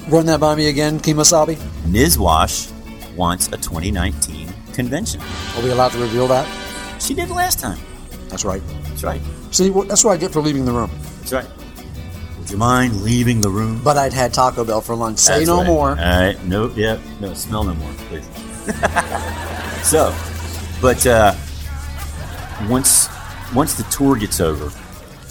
Run 0.08 0.26
that 0.26 0.40
by 0.40 0.54
me 0.54 0.68
again, 0.68 1.00
Kemosabe. 1.00 1.56
Nizwash 1.85 2.73
wants 3.16 3.49
a 3.49 3.56
2019 3.56 4.49
convention. 4.73 5.20
Are 5.56 5.62
we 5.62 5.70
allowed 5.70 5.92
to 5.92 5.99
reveal 5.99 6.28
that? 6.28 6.46
She 7.00 7.14
did 7.14 7.30
last 7.30 7.58
time. 7.58 7.78
That's 8.28 8.44
right. 8.44 8.62
That's 8.85 9.04
right. 9.04 9.20
See, 9.50 9.70
that's 9.70 10.04
what 10.04 10.12
I 10.12 10.16
get 10.16 10.32
for 10.32 10.40
leaving 10.40 10.64
the 10.64 10.73
room. 10.73 10.90
That's 11.20 11.32
right. 11.32 11.46
Would 12.46 12.52
you 12.52 12.58
mind 12.58 13.02
leaving 13.02 13.40
the 13.40 13.48
room? 13.50 13.80
But 13.82 13.96
I'd 13.96 14.12
had 14.12 14.32
Taco 14.32 14.64
Bell 14.64 14.80
for 14.80 14.94
lunch. 14.94 15.18
Say 15.18 15.38
That's 15.38 15.48
no 15.48 15.56
right. 15.58 15.66
more. 15.66 15.90
All 15.90 15.96
right. 15.96 16.44
Nope. 16.44 16.74
Yep. 16.76 17.00
No. 17.20 17.34
Smell 17.34 17.64
no 17.64 17.74
more, 17.74 17.92
please. 18.08 18.24
so, 19.82 20.14
but 20.80 21.04
uh, 21.08 21.34
once 22.68 23.08
once 23.52 23.74
the 23.74 23.82
tour 23.90 24.14
gets 24.14 24.38
over, 24.38 24.70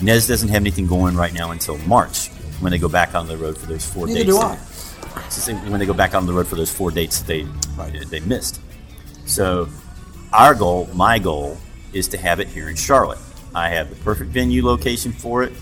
Nez 0.02 0.28
doesn't 0.28 0.50
have 0.50 0.58
anything 0.62 0.88
going 0.88 1.16
right 1.16 1.34
now 1.34 1.52
until 1.52 1.78
March 1.88 2.28
when 2.60 2.74
they 2.74 2.78
go 2.78 2.90
back 2.90 3.16
on 3.16 3.30
the 3.30 3.38
road 3.38 3.58
for 3.58 3.68
those 3.68 3.86
four 3.86 4.08
Neither 4.08 4.20
dates. 4.26 4.34
do 4.36 4.38
that- 4.42 5.16
I. 5.16 5.26
it's 5.28 5.48
when 5.48 5.80
they 5.80 5.86
go 5.86 5.94
back 5.94 6.16
on 6.16 6.26
the 6.26 6.34
road 6.34 6.48
for 6.48 6.56
those 6.58 6.70
four 6.70 6.92
dates 6.92 7.22
that 7.22 7.28
they 7.28 7.48
they 8.10 8.20
missed. 8.20 8.60
So, 9.26 9.70
our 10.34 10.54
goal, 10.54 10.90
my 10.94 11.18
goal, 11.20 11.58
is 11.94 12.10
to 12.10 12.18
have 12.18 12.42
it 12.42 12.50
here 12.50 12.68
in 12.68 12.76
Charlotte. 12.76 13.20
I 13.56 13.70
have 13.70 13.90
the 13.90 13.96
perfect 14.04 14.32
venue 14.32 14.66
location 14.66 15.14
for 15.14 15.44
it, 15.44 15.54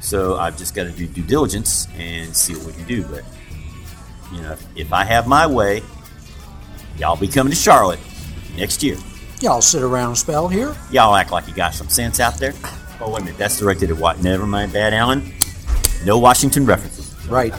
so 0.00 0.36
I've 0.36 0.56
just 0.56 0.74
got 0.74 0.84
to 0.84 0.90
do 0.90 1.06
due 1.06 1.22
diligence 1.22 1.88
and 1.96 2.34
see 2.34 2.54
what 2.54 2.66
we 2.66 2.72
can 2.72 2.84
do. 2.84 3.02
But 3.04 3.24
you 4.32 4.40
know, 4.42 4.56
if 4.76 4.92
I 4.92 5.04
have 5.04 5.26
my 5.26 5.46
way, 5.46 5.82
y'all 6.98 7.16
be 7.16 7.28
coming 7.28 7.50
to 7.50 7.56
Charlotte 7.56 8.00
next 8.56 8.82
year. 8.82 8.96
Y'all 9.40 9.60
sit 9.62 9.82
around 9.82 10.08
and 10.08 10.18
spell 10.18 10.48
here. 10.48 10.74
Y'all 10.90 11.14
act 11.14 11.30
like 11.30 11.46
you 11.46 11.54
got 11.54 11.72
some 11.74 11.88
sense 11.88 12.18
out 12.20 12.34
there. 12.38 12.52
Oh 13.00 13.10
wait 13.12 13.22
a 13.22 13.24
minute, 13.26 13.38
that's 13.38 13.58
directed 13.58 13.90
at 13.90 13.96
what? 13.96 14.22
Never 14.22 14.46
mind, 14.46 14.72
bad 14.72 14.92
Alan. 14.92 15.32
No 16.04 16.18
Washington 16.18 16.66
references. 16.66 17.14
Right. 17.28 17.54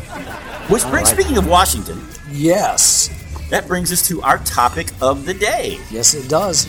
Which 0.69 0.83
brings, 0.87 1.09
speaking 1.09 1.37
of 1.37 1.47
Washington, 1.47 2.01
Yes. 2.31 3.09
that 3.49 3.67
brings 3.67 3.91
us 3.91 4.05
to 4.07 4.21
our 4.21 4.37
topic 4.39 4.89
of 5.01 5.25
the 5.25 5.33
day. 5.33 5.79
Yes, 5.89 6.13
it 6.13 6.29
does. 6.29 6.67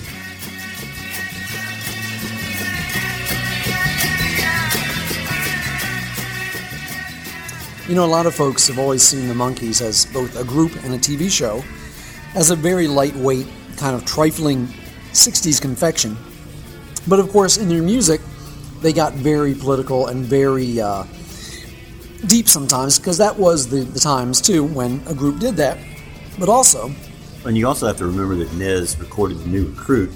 You 7.91 7.97
know, 7.97 8.05
a 8.05 8.07
lot 8.07 8.27
of 8.27 8.37
folks 8.37 8.69
have 8.69 8.79
always 8.79 9.03
seen 9.03 9.27
the 9.27 9.35
Monkees 9.35 9.83
as 9.83 10.07
both 10.07 10.39
a 10.39 10.45
group 10.45 10.77
and 10.85 10.95
a 10.95 10.97
TV 10.97 11.29
show, 11.29 11.65
as 12.37 12.51
a 12.51 12.55
very 12.55 12.87
lightweight, 12.87 13.49
kind 13.79 13.97
of 13.97 14.05
trifling 14.05 14.69
60s 15.11 15.61
confection. 15.61 16.17
But 17.09 17.19
of 17.19 17.31
course, 17.31 17.57
in 17.57 17.69
their 17.69 17.83
music, 17.83 18.21
they 18.81 18.93
got 18.93 19.15
very 19.15 19.55
political 19.55 20.07
and 20.07 20.25
very 20.25 20.81
uh, 20.81 21.03
deep 22.27 22.49
sometimes, 22.49 22.97
because 23.01 23.19
that 23.19 23.37
was 23.37 23.69
the, 23.69 23.81
the 23.81 23.99
times 23.99 24.41
too 24.41 24.63
when 24.63 25.03
a 25.09 25.13
group 25.13 25.41
did 25.41 25.57
that. 25.57 25.77
But 26.39 26.49
also, 26.49 26.93
And 27.45 27.59
you 27.59 27.67
also 27.67 27.89
have 27.89 27.97
to 27.97 28.07
remember 28.07 28.37
that 28.37 28.53
Nez 28.53 29.01
recorded 29.01 29.39
the 29.39 29.49
new 29.49 29.67
recruit, 29.67 30.13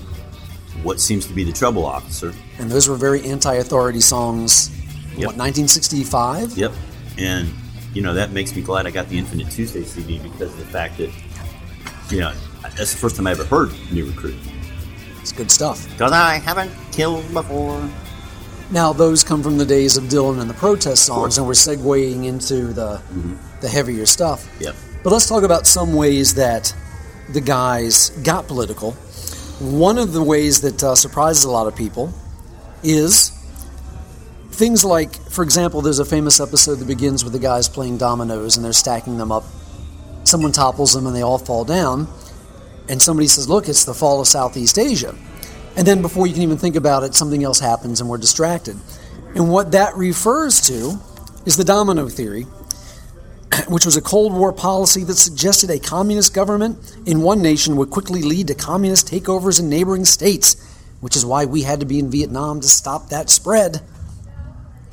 what 0.84 1.00
seems 1.00 1.26
to 1.26 1.32
be 1.32 1.42
the 1.42 1.52
trouble 1.52 1.84
officer. 1.84 2.34
and 2.60 2.70
those 2.70 2.88
were 2.88 2.94
very 2.94 3.24
anti-authority 3.24 4.00
songs. 4.00 4.70
Yep. 5.16 5.26
What 5.26 5.37
1965? 5.37 6.56
Yep. 6.56 6.72
And 7.18 7.52
you 7.94 8.02
know 8.02 8.14
that 8.14 8.33
makes 8.33 8.54
me 8.54 8.62
glad 8.62 8.87
I 8.87 8.90
got 8.90 9.09
the 9.09 9.16
Infinite 9.18 9.50
Tuesday 9.50 9.83
CD 9.85 10.18
because 10.18 10.52
of 10.52 10.59
the 10.59 10.66
fact 10.66 10.98
that 10.98 11.11
you 12.11 12.20
know 12.20 12.33
that's 12.76 12.92
the 12.92 12.98
first 12.98 13.16
time 13.16 13.26
I 13.26 13.30
ever 13.33 13.44
heard 13.44 13.70
new 13.92 14.07
recruit 14.07 14.37
It's 15.20 15.33
good 15.33 15.50
stuff. 15.50 15.88
because 15.90 16.12
I 16.12 16.35
haven't 16.38 16.72
killed 16.92 17.33
before. 17.33 17.88
Now 18.70 18.92
those 18.92 19.22
come 19.22 19.42
from 19.42 19.59
the 19.59 19.64
days 19.66 19.96
of 19.96 20.04
Dylan 20.04 20.40
and 20.40 20.48
the 20.50 20.54
protest 20.54 21.04
songs, 21.07 21.38
and 21.38 21.46
we're 21.46 21.52
segueing 21.52 22.24
into 22.26 22.72
the 22.72 23.00
the 23.61 23.68
heavier 23.68 24.07
stuff. 24.07 24.48
Yep. 24.61 24.74
But 25.02 25.12
let's 25.12 25.28
talk 25.28 25.42
about 25.42 25.66
some 25.66 25.94
ways 25.94 26.35
that 26.35 26.74
the 27.30 27.40
guys 27.40 28.11
got 28.22 28.48
political. 28.48 28.92
One 29.61 29.98
of 29.98 30.12
the 30.12 30.22
ways 30.22 30.62
that 30.62 30.83
uh, 30.83 30.94
surprises 30.94 31.44
a 31.44 31.50
lot 31.50 31.66
of 31.66 31.76
people 31.76 32.12
is 32.83 33.30
things 34.54 34.84
like, 34.84 35.14
for 35.30 35.42
example, 35.42 35.82
there's 35.82 35.98
a 35.98 36.04
famous 36.04 36.40
episode 36.40 36.76
that 36.76 36.86
begins 36.86 37.24
with 37.24 37.32
the 37.32 37.38
guys 37.38 37.68
playing 37.68 37.98
dominoes 37.98 38.56
and 38.56 38.64
they're 38.64 38.72
stacking 38.72 39.18
them 39.18 39.30
up. 39.30 39.44
Someone 40.24 40.52
topples 40.52 40.94
them 40.94 41.06
and 41.06 41.14
they 41.14 41.22
all 41.22 41.38
fall 41.38 41.64
down. 41.64 42.08
And 42.88 43.00
somebody 43.00 43.26
says, 43.28 43.48
Look, 43.48 43.68
it's 43.68 43.84
the 43.84 43.94
fall 43.94 44.20
of 44.20 44.26
Southeast 44.26 44.78
Asia. 44.78 45.14
And 45.76 45.86
then 45.86 46.02
before 46.02 46.26
you 46.26 46.32
can 46.32 46.42
even 46.42 46.56
think 46.56 46.76
about 46.76 47.02
it, 47.02 47.14
something 47.14 47.42
else 47.42 47.58
happens 47.58 48.00
and 48.00 48.08
we're 48.08 48.18
distracted. 48.18 48.76
And 49.34 49.50
what 49.50 49.72
that 49.72 49.96
refers 49.96 50.60
to 50.68 50.98
is 51.44 51.56
the 51.56 51.64
domino 51.64 52.08
theory, 52.08 52.42
which 53.68 53.84
was 53.84 53.96
a 53.96 54.02
Cold 54.02 54.32
War 54.32 54.52
policy 54.52 55.02
that 55.04 55.14
suggested 55.14 55.70
a 55.70 55.78
communist 55.78 56.32
government 56.32 56.96
in 57.06 57.20
one 57.20 57.42
nation 57.42 57.76
would 57.76 57.90
quickly 57.90 58.22
lead 58.22 58.48
to 58.48 58.54
communist 58.54 59.08
takeovers 59.08 59.58
in 59.58 59.68
neighboring 59.68 60.04
states, 60.04 60.56
which 61.00 61.16
is 61.16 61.26
why 61.26 61.44
we 61.44 61.62
had 61.62 61.80
to 61.80 61.86
be 61.86 61.98
in 61.98 62.10
Vietnam 62.10 62.60
to 62.60 62.68
stop 62.68 63.08
that 63.08 63.28
spread. 63.28 63.80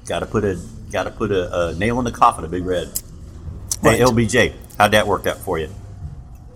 Got 0.05 0.19
to 0.19 0.25
put 0.25 0.43
a 0.43 0.59
got 0.91 1.03
to 1.03 1.11
put 1.11 1.31
a, 1.31 1.69
a 1.69 1.75
nail 1.75 1.99
in 1.99 2.05
the 2.05 2.11
coffin, 2.11 2.43
a 2.43 2.47
big 2.47 2.65
red. 2.65 2.87
Right. 3.81 3.97
Hey 3.97 4.03
LBJ, 4.03 4.53
how'd 4.77 4.91
that 4.91 5.07
work 5.07 5.25
out 5.27 5.37
for 5.37 5.57
you? 5.57 5.69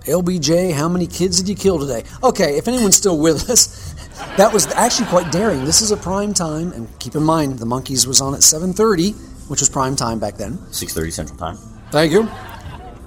LBJ, 0.02 0.74
how 0.74 0.88
many 0.88 1.08
kids 1.08 1.40
did 1.42 1.50
you 1.50 1.56
kill 1.56 1.80
today? 1.80 2.04
Okay, 2.24 2.58
if 2.58 2.68
anyone's 2.68 2.96
still 2.96 3.18
with 3.18 3.50
us, 3.50 3.94
that 4.38 4.54
was 4.54 4.68
actually 4.68 5.08
quite 5.08 5.32
daring. 5.32 5.66
This 5.66 5.82
is 5.82 5.92
a 5.92 5.98
prime 5.98 6.34
time, 6.34 6.72
and 6.74 6.88
keep 7.00 7.16
in 7.16 7.24
mind 7.24 7.58
the 7.58 7.66
Monkees 7.66 8.06
was 8.06 8.22
on 8.22 8.34
at 8.36 8.42
7:30, 8.42 9.50
which 9.50 9.62
was 9.62 9.70
prime 9.70 9.96
time 9.96 10.20
back 10.20 10.36
then. 10.36 10.60
Six 10.72 10.94
thirty 10.94 11.12
Central 11.12 11.38
Time. 11.38 11.58
Thank 11.92 12.12
you. 12.12 12.30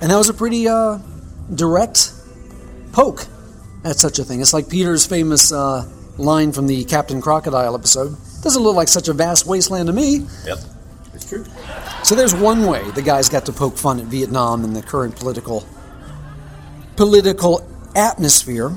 And 0.00 0.10
that 0.10 0.16
was 0.16 0.28
a 0.28 0.34
pretty 0.34 0.68
uh, 0.68 0.98
direct 1.54 2.12
poke 2.92 3.26
at 3.84 3.96
such 3.96 4.18
a 4.18 4.24
thing. 4.24 4.40
It's 4.40 4.52
like 4.52 4.68
Peter's 4.68 5.06
famous 5.06 5.52
uh, 5.52 5.88
line 6.16 6.52
from 6.52 6.66
the 6.66 6.84
Captain 6.84 7.20
Crocodile 7.20 7.74
episode. 7.74 8.16
Doesn't 8.42 8.62
look 8.62 8.76
like 8.76 8.88
such 8.88 9.08
a 9.08 9.12
vast 9.12 9.46
wasteland 9.46 9.88
to 9.88 9.92
me. 9.92 10.26
Yep, 10.46 10.58
it's 11.14 11.28
true. 11.28 11.44
So 12.04 12.14
there's 12.14 12.34
one 12.34 12.66
way 12.66 12.88
the 12.92 13.02
guys 13.02 13.28
got 13.28 13.46
to 13.46 13.52
poke 13.52 13.76
fun 13.76 13.98
at 14.00 14.06
Vietnam 14.06 14.64
and 14.64 14.74
the 14.74 14.82
current 14.82 15.16
political 15.16 15.66
political 16.96 17.66
atmosphere. 17.94 18.72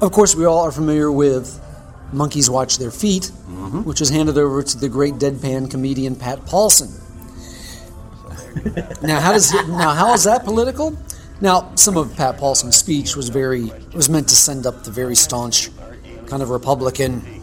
Of 0.00 0.12
course, 0.12 0.34
we 0.34 0.44
all 0.44 0.60
are 0.60 0.72
familiar 0.72 1.10
with 1.10 1.60
Monkees 2.12 2.48
Watch 2.48 2.78
Their 2.78 2.90
Feet, 2.90 3.24
mm-hmm. 3.24 3.82
which 3.82 4.00
was 4.00 4.10
handed 4.10 4.36
over 4.36 4.62
to 4.62 4.78
the 4.78 4.88
great 4.88 5.14
deadpan 5.14 5.70
comedian 5.70 6.16
Pat 6.16 6.40
Paulsen. 6.40 6.98
now, 9.02 9.20
how 9.20 9.32
does 9.32 9.52
it, 9.54 9.68
now 9.68 9.90
how 9.90 10.12
is 10.12 10.24
that 10.24 10.44
political? 10.44 10.96
Now, 11.40 11.74
some 11.74 11.96
of 11.96 12.14
Pat 12.16 12.36
Paulsen's 12.36 12.76
speech 12.76 13.16
was 13.16 13.28
very 13.28 13.72
was 13.94 14.08
meant 14.08 14.28
to 14.28 14.36
send 14.36 14.66
up 14.66 14.84
the 14.84 14.90
very 14.90 15.16
staunch 15.16 15.70
kind 16.26 16.42
of 16.42 16.50
Republican 16.50 17.41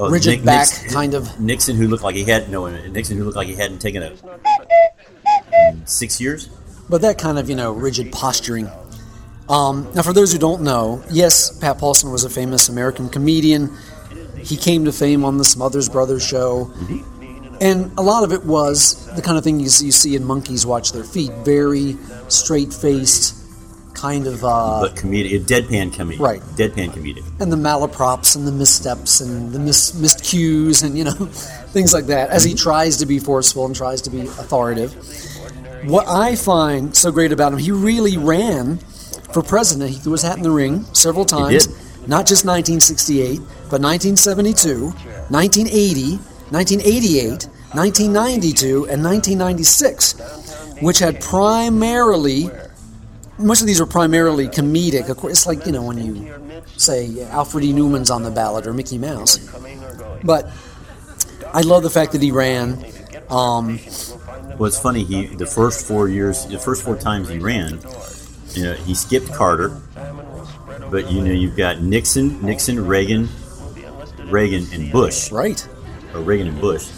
Oh, 0.00 0.08
rigid 0.10 0.36
Nick- 0.36 0.44
back 0.44 0.68
Nixon- 0.68 0.90
kind 0.90 1.14
of. 1.14 1.40
Nixon, 1.40 1.76
who 1.76 1.88
looked 1.88 2.04
like 2.04 2.14
he 2.14 2.24
had 2.24 2.48
no 2.50 2.66
Nixon, 2.68 3.16
who 3.18 3.24
looked 3.24 3.36
like 3.36 3.48
he 3.48 3.54
hadn't 3.56 3.80
taken 3.80 4.02
a 4.02 4.12
six 5.84 6.20
years. 6.20 6.48
But 6.88 7.02
that 7.02 7.18
kind 7.18 7.38
of, 7.38 7.50
you 7.50 7.56
know, 7.56 7.72
rigid 7.72 8.12
posturing. 8.12 8.70
Um, 9.48 9.90
now, 9.94 10.02
for 10.02 10.12
those 10.12 10.32
who 10.32 10.38
don't 10.38 10.62
know, 10.62 11.02
yes, 11.10 11.56
Pat 11.58 11.78
Paulsen 11.78 12.12
was 12.12 12.24
a 12.24 12.30
famous 12.30 12.68
American 12.68 13.08
comedian. 13.08 13.76
He 14.40 14.56
came 14.56 14.84
to 14.84 14.92
fame 14.92 15.24
on 15.24 15.36
the 15.38 15.44
Smothers 15.44 15.88
Brothers 15.88 16.24
show. 16.24 16.70
And 17.60 17.90
a 17.98 18.02
lot 18.02 18.22
of 18.24 18.32
it 18.32 18.44
was 18.44 19.06
the 19.16 19.22
kind 19.22 19.36
of 19.36 19.42
thing 19.44 19.58
you 19.58 19.68
see, 19.68 19.86
you 19.86 19.92
see 19.92 20.14
in 20.14 20.22
Monkees 20.22 20.64
Watch 20.64 20.92
Their 20.92 21.02
Feet. 21.04 21.32
Very 21.44 21.96
straight 22.28 22.72
faced, 22.72 23.34
kind 24.00 24.26
of. 24.26 24.44
Uh, 24.44 24.80
but 24.82 24.94
comedic, 24.96 25.44
deadpan 25.46 25.90
comedic, 25.90 26.18
Right. 26.20 26.40
Deadpan 26.56 26.90
comedic. 26.92 27.24
and 27.40 27.50
the 27.52 27.56
malaprops 27.56 28.36
and 28.36 28.46
the 28.46 28.52
missteps 28.52 29.20
and 29.20 29.52
the 29.52 29.58
mis- 29.58 29.94
missed 29.94 30.22
cues 30.24 30.82
and 30.82 30.96
you 30.98 31.04
know 31.04 31.12
things 31.76 31.92
like 31.92 32.06
that 32.06 32.30
as 32.30 32.44
he 32.44 32.54
tries 32.54 32.96
to 32.98 33.06
be 33.06 33.18
forceful 33.18 33.66
and 33.66 33.74
tries 33.74 34.00
to 34.02 34.10
be 34.10 34.20
authoritative 34.42 34.92
what 35.84 36.06
i 36.08 36.34
find 36.34 36.94
so 36.96 37.10
great 37.12 37.32
about 37.32 37.52
him 37.52 37.58
he 37.58 37.70
really 37.70 38.16
ran 38.18 38.78
for 39.32 39.42
president 39.42 39.90
he 39.90 39.96
threw 39.96 40.12
his 40.12 40.22
hat 40.22 40.36
in 40.36 40.42
the 40.42 40.50
ring 40.50 40.84
several 40.92 41.24
times 41.24 41.68
not 42.08 42.26
just 42.26 42.44
1968 42.44 43.38
but 43.70 43.80
1972 43.80 44.90
1980 45.30 46.16
1988 46.50 47.46
1992 47.74 48.88
and 48.90 49.02
1996 49.04 50.14
which 50.80 50.98
had 50.98 51.20
primarily 51.20 52.48
most 53.38 53.60
of 53.60 53.66
these 53.66 53.80
are 53.80 53.86
primarily 53.86 54.48
comedic. 54.48 55.08
Of 55.08 55.16
course, 55.16 55.32
it's 55.32 55.46
like 55.46 55.66
you 55.66 55.72
know 55.72 55.82
when 55.82 55.98
you 55.98 56.62
say 56.76 57.22
Alfred 57.24 57.64
E. 57.64 57.72
Neuman's 57.72 58.10
on 58.10 58.22
the 58.22 58.30
ballot 58.30 58.66
or 58.66 58.72
Mickey 58.72 58.98
Mouse. 58.98 59.38
But 60.24 60.50
I 61.52 61.62
love 61.62 61.82
the 61.82 61.90
fact 61.90 62.12
that 62.12 62.22
he 62.22 62.30
ran. 62.30 62.84
Um, 63.30 63.78
Well, 64.58 64.66
it's 64.66 64.78
funny. 64.78 65.04
He 65.04 65.26
the 65.26 65.46
first 65.46 65.86
four 65.86 66.08
years, 66.08 66.46
the 66.46 66.58
first 66.58 66.84
four 66.84 66.96
times 66.96 67.28
he 67.28 67.38
ran, 67.38 67.80
you 68.54 68.64
know, 68.64 68.74
he 68.74 68.94
skipped 68.94 69.32
Carter, 69.32 69.80
but 70.90 71.10
you 71.12 71.22
know, 71.22 71.32
you've 71.32 71.56
got 71.56 71.80
Nixon, 71.80 72.42
Nixon, 72.42 72.84
Reagan, 72.86 73.28
Reagan, 74.26 74.66
and 74.72 74.90
Bush, 74.90 75.30
right. 75.30 75.66
or 76.14 76.20
Reagan 76.22 76.48
and 76.48 76.60
Bush. 76.60 76.90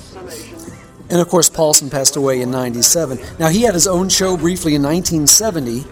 And 1.10 1.20
of 1.20 1.28
course, 1.28 1.50
Paulsen 1.50 1.90
passed 1.90 2.16
away 2.16 2.40
in 2.40 2.50
'97. 2.50 3.18
Now 3.38 3.48
he 3.48 3.62
had 3.62 3.74
his 3.74 3.86
own 3.86 4.08
show 4.08 4.36
briefly 4.36 4.74
in 4.74 4.82
1970, 4.82 5.84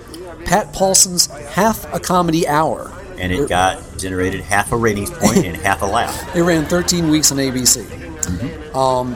Pat 0.49 0.73
Paulsen's 0.73 1.27
Half 1.27 1.93
a 1.93 2.01
Comedy 2.01 2.49
Hour. 2.49 2.91
and 3.19 3.31
it 3.33 3.49
got 3.49 3.83
generated 3.99 4.41
half 4.41 4.73
a 4.73 4.77
ratings 4.77 5.11
point 5.11 5.45
and 5.45 5.57
half 5.57 5.83
a 5.83 5.87
laugh. 5.99 6.35
It 6.35 6.43
ran 6.43 6.65
13 6.65 7.11
weeks 7.11 7.31
on 7.31 7.39
ABC. 7.39 8.75
Um, 8.75 9.13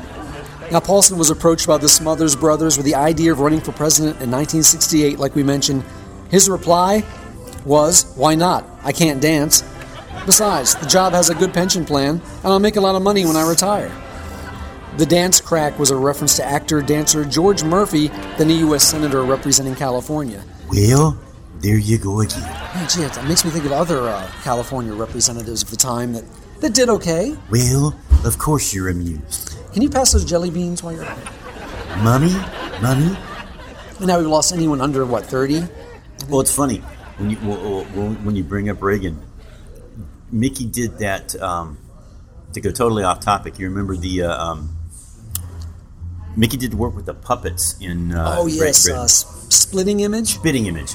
now, 0.71 0.81
Paulsen 0.81 1.19
was 1.19 1.31
approached 1.31 1.67
by 1.67 1.79
the 1.79 1.89
Smothers 1.89 2.35
Brothers 2.37 2.77
with 2.77 2.87
the 2.87 2.95
idea 2.95 3.33
of 3.33 3.41
running 3.41 3.61
for 3.61 3.73
president 3.73 4.17
in 4.23 4.31
1968, 4.31 5.19
like 5.19 5.35
we 5.35 5.43
mentioned. 5.43 5.85
His 6.31 6.49
reply 6.49 7.05
was, 7.65 8.13
Why 8.17 8.35
not? 8.35 8.67
I 8.83 8.93
can't 8.93 9.21
dance. 9.21 9.63
Besides, 10.27 10.75
the 10.77 10.87
job 10.87 11.13
has 11.15 11.31
a 11.31 11.35
good 11.35 11.53
pension 11.53 11.85
plan, 11.85 12.21
and 12.43 12.45
I'll 12.47 12.59
make 12.61 12.77
a 12.77 12.81
lot 12.81 12.95
of 12.95 13.03
money 13.03 13.25
when 13.25 13.37
I 13.37 13.47
retire. 13.49 13.91
The 14.97 15.07
dance 15.07 15.41
crack 15.41 15.79
was 15.79 15.91
a 15.91 15.97
reference 15.97 16.37
to 16.37 16.45
actor 16.45 16.81
dancer 16.83 17.25
George 17.25 17.65
Murphy, 17.65 18.09
then 18.39 18.51
a 18.51 18.55
U.S. 18.55 18.85
Senator 18.85 19.23
representing 19.25 19.75
California. 19.75 20.43
Well, 20.69 21.19
there 21.63 21.79
you 21.79 21.97
go 21.99 22.21
again. 22.21 22.41
Yeah, 22.41 22.87
gee, 22.89 23.03
it 23.03 23.25
makes 23.29 23.45
me 23.45 23.51
think 23.51 23.65
of 23.65 23.73
other 23.73 24.01
uh, 24.09 24.29
California 24.43 24.93
representatives 24.93 25.63
of 25.63 25.71
the 25.71 25.77
time 25.77 26.13
that, 26.13 26.25
that 26.61 26.75
did 26.75 26.89
okay. 26.89 27.37
Well, 27.51 27.99
of 28.25 28.39
course 28.39 28.75
you're 28.75 28.89
amused, 28.89 29.57
Can 29.73 29.83
you 29.83 29.89
pass 29.91 30.13
those 30.13 30.25
jelly 30.25 30.51
beans 30.51 30.83
while 30.83 30.93
you're 30.93 31.05
at 31.05 31.17
it? 31.19 31.25
mummy, 32.03 32.33
mummy. 32.81 33.17
And 33.99 34.07
now 34.07 34.19
we've 34.19 34.27
lost 34.27 34.53
anyone 34.53 34.81
under 34.81 35.05
what 35.07 35.25
thirty? 35.27 35.63
Well, 36.29 36.41
it's 36.41 36.55
funny 36.55 36.79
when 37.19 37.31
you 37.31 37.37
when 37.37 38.35
you 38.37 38.43
bring 38.45 38.69
up 38.69 38.83
Reagan. 38.83 39.21
Mickey 40.31 40.65
did 40.67 40.99
that. 40.99 41.41
Um, 41.41 41.79
to 42.55 42.61
go 42.61 42.71
totally 42.71 43.03
off 43.03 43.21
topic, 43.21 43.59
you 43.59 43.69
remember 43.69 43.97
the 43.97 44.23
uh, 44.25 44.45
um, 44.45 44.77
Mickey 46.37 46.57
did 46.57 46.75
work 46.75 46.95
with 46.95 47.07
the 47.07 47.15
puppets 47.15 47.77
in 47.81 48.13
uh, 48.13 48.37
oh 48.39 48.47
yes, 48.47 48.89
uh, 48.89 49.07
splitting 49.07 50.01
image. 50.01 50.35
spitting 50.35 50.67
image, 50.67 50.95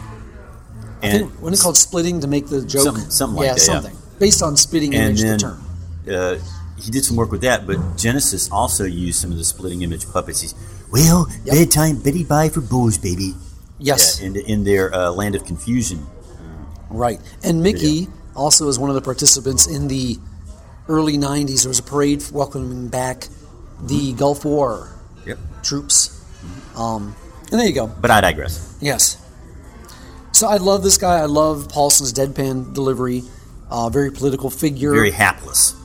I 1.02 1.08
and 1.08 1.20
think, 1.30 1.42
wasn't 1.42 1.60
it 1.60 1.64
called 1.64 1.78
splitting 1.78 2.22
to 2.22 2.28
make 2.28 2.48
the 2.48 2.62
joke? 2.66 2.84
Something- 2.84 3.10
something 3.10 3.38
like 3.38 3.46
yeah, 3.48 3.54
that, 3.54 3.60
yeah. 3.60 3.66
something 3.82 3.98
based 4.20 4.42
on 4.42 4.58
spitting 4.58 4.96
and 4.96 5.10
image. 5.20 5.22
then 5.22 5.38
the 5.38 5.38
term. 5.38 5.66
uh, 6.12 6.36
he 6.82 6.92
did 6.92 7.04
some 7.06 7.16
work 7.16 7.32
with 7.32 7.42
that. 7.42 7.66
But 7.68 7.78
Genesis 7.98 8.50
also 8.52 8.84
used 8.86 9.20
some 9.22 9.32
of 9.32 9.38
the 9.38 9.44
splitting 9.44 9.82
image 9.84 10.10
puppets. 10.12 10.42
He's 10.42 10.56
well, 10.92 11.28
Yep. 11.46 11.54
bedtime, 11.56 11.98
Betty 12.00 12.24
Bye 12.24 12.50
for 12.50 12.62
Booze, 12.62 12.98
baby. 12.98 13.36
Yes, 13.80 14.20
Yeah, 14.20 14.28
in, 14.28 14.36
in 14.38 14.64
their 14.64 14.94
uh, 14.94 15.12
Land 15.12 15.36
of 15.36 15.44
Confusion. 15.46 16.06
right. 16.90 17.20
And 17.44 17.62
Mickey 17.62 18.08
also 18.36 18.68
is 18.70 18.80
one 18.80 18.90
of 18.90 18.96
the 18.96 19.02
participants 19.02 19.68
in 19.68 19.88
the 19.88 20.18
early 20.88 21.18
'90s. 21.18 21.62
There 21.64 21.70
was 21.70 21.80
a 21.80 21.84
parade 21.84 22.24
welcoming 22.32 22.88
back 22.88 23.28
the 23.82 24.14
Gulf 24.14 24.46
War 24.46 24.90
Yep. 25.28 25.38
troops. 25.62 26.22
Um, 26.76 27.16
and 27.52 27.60
there 27.60 27.68
you 27.68 27.74
go. 27.74 27.88
But 27.88 28.10
I 28.12 28.22
digress. 28.22 28.74
Yes. 28.82 29.18
So 30.38 30.48
I 30.48 30.58
love 30.58 30.84
this 30.84 31.00
guy. 31.00 31.18
I 31.18 31.26
love 31.26 31.68
Paulsen's 31.70 32.14
deadpan 32.14 32.76
delivery. 32.76 33.24
Uh, 33.72 33.90
very 33.90 34.12
political 34.12 34.52
figure. 34.52 34.92
Very 34.92 35.10
hapless. 35.10 35.76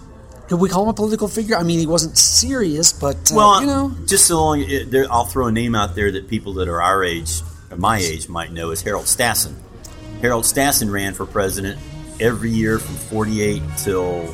Could 0.47 0.61
we 0.61 0.69
call 0.69 0.83
him 0.83 0.91
a 0.91 0.93
political 0.93 1.27
figure? 1.27 1.57
I 1.57 1.63
mean, 1.63 1.79
he 1.79 1.87
wasn't 1.87 2.19
serious, 2.19 2.93
but 2.93 3.17
uh, 3.33 3.35
Well, 3.35 3.61
you 3.63 3.67
know, 3.67 3.97
just 4.05 4.27
so 4.27 4.37
long, 4.37 4.61
it, 4.61 4.91
there, 4.91 5.07
I'll 5.11 5.25
throw 5.25 5.47
a 5.47 5.53
name 5.53 5.75
out 5.75 5.95
there 5.95 6.13
that 6.13 6.29
people 6.29 6.53
that 6.55 6.69
are 6.69 6.83
our 6.83 7.03
age, 7.03 7.41
or 7.71 7.79
my 7.79 7.97
age, 7.97 8.29
might 8.29 8.53
know 8.53 8.73
is 8.73 8.83
Harold 8.83 9.07
Stassen. 9.07 9.55
Harold 10.21 10.45
Stassen 10.45 10.93
ran 10.93 11.15
for 11.15 11.25
president 11.25 11.81
every 12.21 12.51
year 12.51 12.79
from 12.79 12.97
48 12.97 13.63
till 13.79 14.27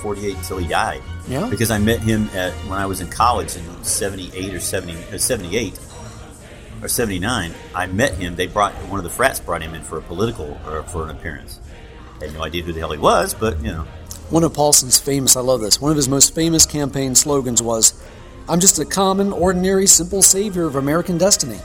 48 0.00 0.36
till 0.44 0.58
he 0.58 0.68
died. 0.68 1.02
Yeah. 1.26 1.48
Because 1.50 1.72
I 1.72 1.78
met 1.78 1.98
him 1.98 2.30
at 2.34 2.52
when 2.68 2.78
I 2.78 2.86
was 2.86 3.00
in 3.00 3.08
college 3.08 3.56
in 3.56 3.82
78 3.82 4.54
or 4.54 4.60
70 4.60 4.94
or 5.12 5.18
78 5.18 5.76
or 6.82 6.88
79. 6.88 7.54
I 7.74 7.86
met 7.86 8.14
him. 8.14 8.36
They 8.36 8.46
brought 8.46 8.72
one 8.88 8.98
of 8.98 9.04
the 9.04 9.10
frats 9.10 9.40
brought 9.40 9.62
him 9.62 9.74
in 9.74 9.82
for 9.82 9.98
a 9.98 10.02
political 10.02 10.58
or 10.66 10.82
for 10.84 11.04
an 11.04 11.10
appearance. 11.10 11.60
I 12.20 12.24
had 12.26 12.34
no 12.34 12.42
idea 12.42 12.62
who 12.62 12.72
the 12.72 12.80
hell 12.80 12.92
he 12.92 12.98
was, 12.98 13.34
but 13.34 13.58
you 13.62 13.72
know. 13.72 13.86
one 14.30 14.44
of 14.44 14.52
Paulsen's 14.52 14.98
famous, 15.00 15.36
I 15.36 15.40
love 15.40 15.60
this, 15.60 15.80
one 15.80 15.90
of 15.90 15.96
his 15.96 16.08
most 16.08 16.34
famous 16.34 16.66
campaign 16.66 17.14
slogans 17.14 17.62
was, 17.62 17.94
I'm 18.48 18.60
just 18.60 18.78
a 18.78 18.84
common, 18.84 19.32
ordinary, 19.32 19.86
simple 19.86 20.22
savior 20.22 20.64
of 20.64 20.76
American 20.76 21.18
destiny. 21.18 21.58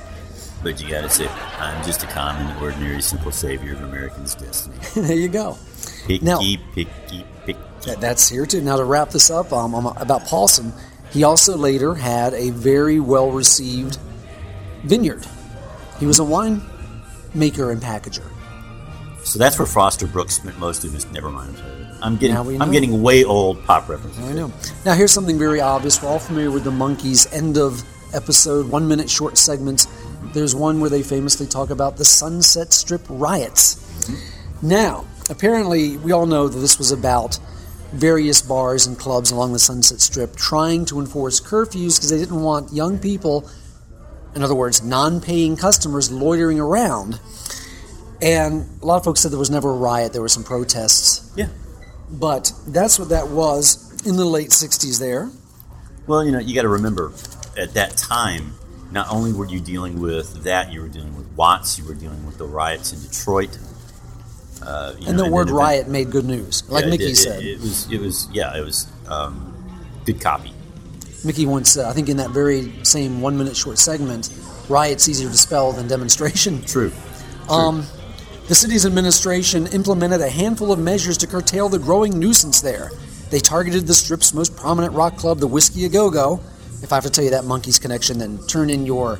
But 0.62 0.82
you 0.82 0.89
gotta 0.89 1.10
say, 1.10 1.28
I'm 1.60 1.84
just 1.84 2.04
a 2.04 2.08
common, 2.08 2.56
ordinary, 2.62 3.02
simple 3.02 3.32
savior 3.32 3.73
of 3.73 3.82
American's 3.82 4.36
destiny. 4.36 4.78
there 5.08 5.17
you 5.17 5.28
go. 5.28 5.58
Picky, 6.06 6.23
Now- 6.23 6.39
picky, 6.39 6.88
picky. 7.45 7.60
That, 7.86 7.99
that's 7.99 8.30
here 8.30 8.45
too. 8.45 8.62
Now, 8.62 8.78
to 8.78 8.86
wrap 8.86 9.10
this 9.10 9.30
up 9.30 9.52
um, 9.52 9.76
um, 9.76 9.88
about 9.97 10.21
Paulsen, 10.21 10.71
he 11.12 11.26
also 11.26 11.58
later 11.58 11.95
had 11.95 12.34
a 12.34 12.49
very 12.52 13.02
well 13.02 13.30
received 13.32 13.97
vineyard. 14.84 15.26
He 16.00 16.06
was 16.06 16.19
a 16.19 16.24
wine 16.24 16.62
maker 17.34 17.72
and 17.72 17.82
packager. 17.82 18.30
So 19.24 19.39
that's 19.39 19.58
where 19.58 19.65
Foster 19.65 20.06
Brooks 20.06 20.36
spent 20.36 20.60
most 20.60 20.84
of 20.84 20.91
his. 20.93 21.10
Never 21.12 21.30
mind. 21.30 21.62
I'm 22.02 22.17
getting, 22.17 22.36
Now 22.36 22.63
I'm 22.63 22.72
getting 22.72 23.02
way 23.02 23.24
old 23.24 23.63
pop 23.63 23.88
references. 23.88 24.24
I 24.26 24.34
know. 24.34 24.52
Now, 24.86 24.93
here's 24.93 25.13
something 25.13 25.39
very 25.39 25.62
obvious. 25.62 26.04
We're 26.04 26.10
all 26.10 26.19
familiar 26.19 26.52
with 26.52 26.65
the 26.65 26.72
Monkees 26.72 27.34
end 27.34 27.58
of 27.58 27.82
episode, 28.13 28.69
one 28.69 28.88
minute 28.88 29.10
short 29.10 29.38
segments. 29.38 29.88
There's 30.34 30.54
one 30.54 30.82
where 30.82 30.89
they 30.89 31.02
famously 31.02 31.48
talk 31.48 31.69
about 31.69 31.96
the 31.96 32.04
Sunset 32.04 32.74
Strip 32.74 33.02
riots. 33.08 33.76
Mm-hmm. 33.76 34.67
Now, 34.67 35.06
apparently, 35.30 35.96
we 35.98 36.12
all 36.12 36.26
know 36.26 36.50
that 36.50 36.60
this 36.60 36.78
was 36.78 36.91
about 36.91 37.39
various 37.93 38.41
bars 38.41 38.86
and 38.86 39.00
clubs 39.00 39.32
along 39.32 39.54
the 39.54 39.60
Sunset 39.60 40.02
Strip 40.02 40.36
trying 40.36 40.84
to 40.86 41.00
enforce 41.00 41.39
curfews 41.39 41.96
because 41.96 42.10
they 42.10 42.17
didn't 42.17 42.41
want 42.41 42.74
young 42.74 43.00
people, 43.00 43.50
in 44.36 44.43
other 44.43 44.56
words, 44.56 44.84
non 44.84 45.22
paying 45.22 45.56
customers, 45.58 46.12
loitering 46.12 46.60
around. 46.60 47.19
And 48.22 48.69
a 48.82 48.86
lot 48.86 48.98
of 48.98 49.04
folks 49.04 49.19
said 49.19 49.32
there 49.32 49.39
was 49.39 49.50
never 49.50 49.69
a 49.69 49.76
riot, 49.76 50.13
there 50.13 50.22
were 50.22 50.30
some 50.30 50.43
protests. 50.43 51.32
Yeah. 51.36 51.48
But 52.10 52.52
that's 52.67 52.98
what 53.00 53.10
that 53.10 53.30
was 53.30 53.91
in 54.06 54.15
the 54.15 54.26
late 54.26 54.50
60s 54.52 55.00
there. 55.00 55.30
Well, 56.08 56.24
you 56.24 56.32
know, 56.32 56.39
you 56.39 56.54
got 56.56 56.62
to 56.63 56.69
remember, 56.69 57.12
at 57.58 57.74
that 57.74 57.98
time, 57.98 58.54
not 58.91 59.12
only 59.12 59.34
were 59.34 59.46
you 59.48 59.60
dealing 59.60 60.00
with 60.00 60.43
that, 60.43 60.72
you 60.72 60.82
were 60.82 60.88
dealing 60.89 61.15
with 61.17 61.28
Watts, 61.36 61.78
you 61.80 61.86
were 61.86 61.96
dealing 61.96 62.26
with 62.26 62.38
the 62.38 62.46
riots 62.46 62.93
in 62.93 63.02
Detroit. 63.02 63.58
Uh, 64.65 64.93
you 65.00 65.08
And 65.08 65.17
know, 65.17 65.26
the 65.26 65.32
word 65.32 65.48
then- 65.50 65.56
riot 65.56 65.88
made 65.89 66.10
good 66.12 66.26
news, 66.26 66.63
like 66.69 66.86
Yeah, 66.86 66.91
Mickey. 66.91 67.04
It- 67.12 67.15
said. 67.17 67.43
it, 67.43 67.60
was, 67.60 67.91
it 67.91 68.00
was, 68.00 68.30
yeah, 68.32 68.56
it 68.56 68.62
was 68.63 68.88
um, 69.10 69.54
good 70.06 70.22
copy. 70.22 70.52
Mickey 71.25 71.45
once 71.45 71.71
said, 71.71 71.86
I 71.86 71.93
think 71.93 72.09
in 72.09 72.17
that 72.17 72.31
very 72.31 72.73
same 72.83 73.21
one 73.21 73.38
minute 73.38 73.55
short 73.55 73.77
segment, 73.77 74.29
riot's 74.69 75.07
easier 75.07 75.29
to 75.29 75.38
spell 75.38 75.71
than 75.71 75.88
demonstration. 75.88 76.62
True. 76.65 76.91
Um, 77.49 77.86
the 78.47 78.55
city's 78.55 78.86
administration 78.86 79.67
implemented 79.67 80.21
a 80.21 80.29
handful 80.29 80.71
of 80.71 80.79
measures 80.79 81.17
to 81.19 81.27
curtail 81.27 81.69
the 81.69 81.79
growing 81.79 82.19
nuisance 82.19 82.62
there. 82.62 82.91
They 83.29 83.39
targeted 83.39 83.88
the 83.88 83.93
strip's 83.93 84.33
most 84.33 84.55
prominent 84.55 84.93
rock 84.93 85.15
club, 85.17 85.39
the 85.39 85.47
Whisky 85.47 85.86
A 85.86 85.89
Go 85.89 86.09
Go. 86.12 86.41
If 86.81 86.91
I 86.91 86.95
have 86.95 87.05
to 87.05 87.09
tell 87.09 87.23
you 87.23 87.29
that 87.31 87.45
Monkees 87.45 87.81
connection, 87.81 88.17
then 88.17 88.38
turn 88.47 88.69
in 88.69 88.86
your 88.86 89.19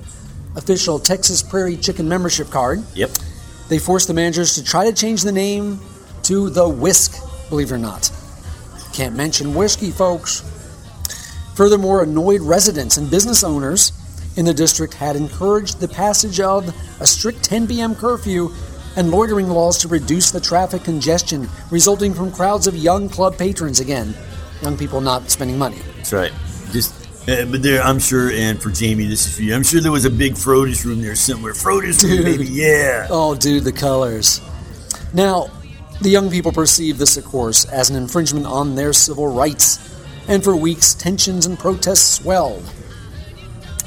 official 0.56 1.00
Texas 1.00 1.42
Prairie 1.42 1.78
Chicken 1.78 2.08
membership 2.08 2.50
card. 2.50 2.84
Yep. 2.96 3.12
They 3.70 3.80
forced 3.80 4.08
the 4.08 4.14
managers 4.14 4.56
to 4.56 4.64
try 4.64 4.86
to 4.86 4.94
change 4.94 5.24
the 5.24 5.32
name 5.32 5.80
to 6.24 6.50
the 6.50 6.68
Whisk, 6.68 7.16
believe 7.50 7.72
it 7.72 7.76
or 7.76 7.78
not. 7.78 8.12
Can't 8.94 9.16
mention 9.16 9.56
whiskey, 9.56 9.90
folks. 9.90 10.42
Furthermore, 11.56 12.04
annoyed 12.04 12.42
residents 12.42 12.98
and 12.98 13.10
business 13.10 13.44
owners 13.44 13.92
in 14.38 14.46
the 14.46 14.54
district 14.54 14.94
had 14.96 15.16
encouraged 15.16 15.80
the 15.80 15.88
passage 15.88 16.40
of 16.40 16.68
a 17.00 17.06
strict 17.06 17.44
10 17.44 17.68
p.m. 17.68 17.96
curfew 17.96 18.52
and 18.96 19.12
loitering 19.12 19.50
laws 19.50 19.78
to 19.80 19.88
reduce 19.88 20.32
the 20.32 20.40
traffic 20.40 20.84
congestion 20.84 21.48
resulting 21.72 22.14
from 22.14 22.32
crowds 22.32 22.68
of 22.68 22.76
young 22.76 23.10
club 23.10 23.38
patrons 23.38 23.80
again. 23.80 24.16
Young 24.62 24.78
people 24.78 25.02
not 25.02 25.30
spending 25.30 25.58
money. 25.58 25.78
That's 25.98 26.14
right. 26.14 26.32
Just, 26.72 26.94
uh, 27.30 27.46
but 27.46 27.62
there, 27.62 27.82
I'm 27.82 28.00
sure, 28.00 28.32
and 28.32 28.62
for 28.62 28.70
Jamie, 28.70 29.08
this 29.08 29.28
is 29.28 29.36
for 29.36 29.44
you. 29.44 29.54
I'm 29.54 29.64
sure 29.64 29.82
there 29.82 29.92
was 29.92 30.06
a 30.06 30.10
big 30.10 30.34
Frodis 30.34 30.86
room 30.86 31.02
there 31.02 31.16
somewhere. 31.16 31.54
Frodis 31.54 32.04
room, 32.04 32.24
baby, 32.24 32.46
yeah. 32.46 33.08
Oh, 33.12 33.36
dude, 33.36 33.64
the 33.64 33.72
colors. 33.72 34.42
Now, 35.14 35.50
the 36.02 36.10
young 36.10 36.32
people 36.32 36.52
perceived 36.52 37.00
this, 37.00 37.18
of 37.18 37.26
course, 37.26 37.66
as 37.66 37.90
an 37.90 37.96
infringement 37.96 38.46
on 38.46 38.76
their 38.76 38.94
civil 38.94 39.28
rights, 39.28 39.93
and 40.28 40.44
for 40.44 40.56
weeks 40.56 40.94
tensions 40.94 41.46
and 41.46 41.58
protests 41.58 42.18
swelled. 42.18 42.64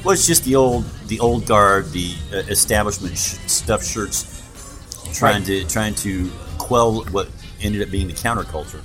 Well, 0.05 0.13
it's 0.13 0.27
just 0.27 0.45
the 0.45 0.55
old, 0.55 0.85
the 1.09 1.19
old 1.21 1.47
guard, 1.47 1.91
the 1.91 2.15
uh, 2.33 2.37
establishment 2.49 3.17
sh- 3.17 3.39
stuffed 3.47 3.85
shirts, 3.85 5.11
trying 5.13 5.43
to 5.45 5.65
trying 5.65 5.95
to 5.97 6.31
quell 6.59 7.03
what 7.07 7.29
ended 7.61 7.83
up 7.83 7.91
being 7.91 8.07
the 8.07 8.13
counterculture. 8.13 8.81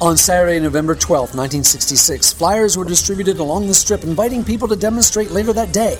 On 0.00 0.16
Saturday, 0.16 0.58
November 0.58 0.94
12, 0.94 1.34
1966, 1.34 2.32
flyers 2.32 2.76
were 2.76 2.84
distributed 2.84 3.38
along 3.38 3.68
the 3.68 3.74
strip 3.74 4.02
inviting 4.02 4.42
people 4.42 4.66
to 4.68 4.76
demonstrate 4.76 5.30
later 5.30 5.52
that 5.52 5.72
day. 5.72 5.96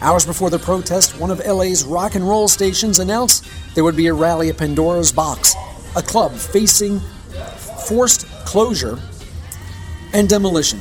Hours 0.00 0.24
before 0.24 0.50
the 0.50 0.58
protest, 0.58 1.18
one 1.18 1.30
of 1.30 1.44
LA's 1.44 1.84
rock 1.84 2.14
and 2.14 2.28
roll 2.28 2.46
stations 2.46 2.98
announced 2.98 3.44
there 3.74 3.82
would 3.82 3.96
be 3.96 4.06
a 4.06 4.14
rally 4.14 4.50
at 4.50 4.58
Pandora's 4.58 5.10
Box, 5.10 5.54
a 5.96 6.02
club 6.02 6.32
facing 6.32 7.00
forced 7.88 8.26
closure 8.44 8.98
and 10.14 10.28
demolition. 10.28 10.80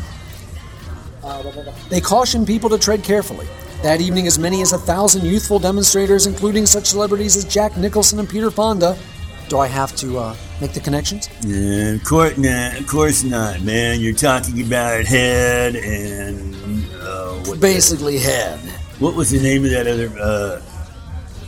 They 1.89 1.99
caution 1.99 2.45
people 2.45 2.69
to 2.69 2.77
tread 2.77 3.03
carefully. 3.03 3.47
That 3.81 3.99
evening, 3.99 4.27
as 4.27 4.39
many 4.39 4.61
as 4.61 4.71
a 4.71 4.77
thousand 4.77 5.25
youthful 5.25 5.59
demonstrators, 5.59 6.25
including 6.25 6.65
such 6.65 6.85
celebrities 6.87 7.35
as 7.35 7.43
Jack 7.43 7.75
Nicholson 7.75 8.19
and 8.19 8.29
Peter 8.29 8.49
Fonda. 8.49 8.97
Do 9.49 9.59
I 9.59 9.67
have 9.67 9.93
to 9.97 10.17
uh, 10.19 10.35
make 10.61 10.71
the 10.73 10.79
connections? 10.79 11.27
Yeah, 11.41 11.91
of 11.95 12.03
course 12.05 12.37
not. 12.37 12.79
Of 12.79 12.87
course 12.87 13.23
not, 13.23 13.61
man. 13.61 13.99
You're 13.99 14.13
talking 14.15 14.61
about 14.65 15.03
Head 15.05 15.75
and 15.75 16.55
uh, 17.01 17.33
what, 17.45 17.59
Basically, 17.59 18.17
head. 18.19 18.57
what 18.99 19.15
was 19.15 19.31
the 19.31 19.41
name 19.41 19.65
of 19.65 19.71
that 19.71 19.85
other? 19.85 20.09
Uh, 20.17 20.61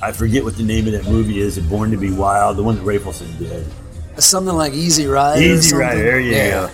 I 0.02 0.12
forget 0.12 0.44
what 0.44 0.58
the 0.58 0.64
name 0.64 0.88
of 0.88 0.92
that 0.94 1.06
movie 1.06 1.40
is. 1.40 1.58
Born 1.58 1.90
to 1.92 1.98
Be 1.98 2.12
Wild, 2.12 2.58
the 2.58 2.64
one 2.64 2.76
that 2.76 2.84
Rafelson 2.84 3.38
did. 3.40 3.66
Something 4.22 4.56
like 4.56 4.74
Easy 4.74 5.08
Rider. 5.08 5.42
Easy. 5.42 5.76
Rider. 5.76 5.98
There 5.98 6.20
you 6.20 6.32
Yeah. 6.32 6.50
go. 6.52 6.70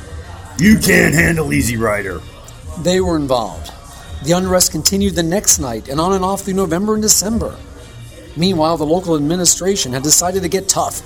You 0.57 0.77
can't 0.77 1.15
handle 1.15 1.53
Easy 1.53 1.75
Rider. 1.75 2.21
They 2.83 3.01
were 3.01 3.15
involved. 3.15 3.71
The 4.23 4.33
unrest 4.33 4.71
continued 4.71 5.15
the 5.15 5.23
next 5.23 5.57
night 5.57 5.89
and 5.89 5.99
on 5.99 6.13
and 6.13 6.23
off 6.23 6.41
through 6.41 6.53
November 6.53 6.93
and 6.93 7.01
December. 7.01 7.57
Meanwhile, 8.37 8.77
the 8.77 8.85
local 8.85 9.15
administration 9.15 9.93
had 9.93 10.03
decided 10.03 10.43
to 10.43 10.49
get 10.49 10.69
tough 10.69 11.01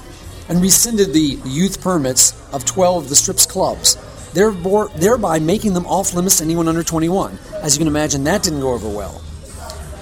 and 0.50 0.62
rescinded 0.62 1.14
the 1.14 1.40
youth 1.46 1.82
permits 1.82 2.34
of 2.54 2.66
12 2.66 3.04
of 3.04 3.10
the 3.10 3.16
strip's 3.16 3.46
clubs, 3.46 3.96
thereby 4.34 5.40
making 5.40 5.74
them 5.74 5.86
off 5.86 6.14
limits 6.14 6.38
to 6.40 6.44
anyone 6.44 6.68
under 6.68 6.84
21. 6.84 7.40
As 7.56 7.76
you 7.76 7.80
can 7.80 7.88
imagine, 7.88 8.26
that 8.26 8.44
didn't 8.44 8.60
go 8.60 8.74
over 8.74 8.90
well. 8.90 9.22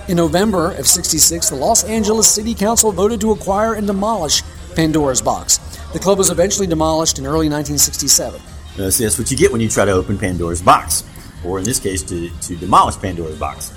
In 0.08 0.18
November 0.18 0.72
of 0.72 0.88
66, 0.88 1.50
the 1.50 1.56
Los 1.56 1.84
Angeles 1.84 2.30
City 2.30 2.56
Council 2.56 2.92
voted 2.92 3.22
to 3.22 3.32
acquire 3.32 3.76
and 3.76 3.86
demolish 3.86 4.42
Pandora's 4.76 5.22
Box. 5.22 5.60
The 5.94 6.00
club 6.00 6.18
was 6.18 6.32
eventually 6.32 6.68
demolished 6.68 7.20
in 7.20 7.26
early 7.26 7.48
1967. 7.48 8.42
Uh, 8.78 8.90
so 8.90 9.04
that's 9.04 9.20
what 9.20 9.30
you 9.30 9.38
get 9.38 9.52
when 9.52 9.62
you 9.62 9.70
try 9.70 9.86
to 9.86 9.92
open 9.92 10.18
Pandora's 10.18 10.62
box, 10.62 11.04
or 11.46 11.60
in 11.60 11.66
this 11.66 11.80
case, 11.80 12.02
to, 12.04 12.30
to 12.42 12.56
demolish 12.56 12.98
Pandora's 12.98 13.38
box. 13.38 13.74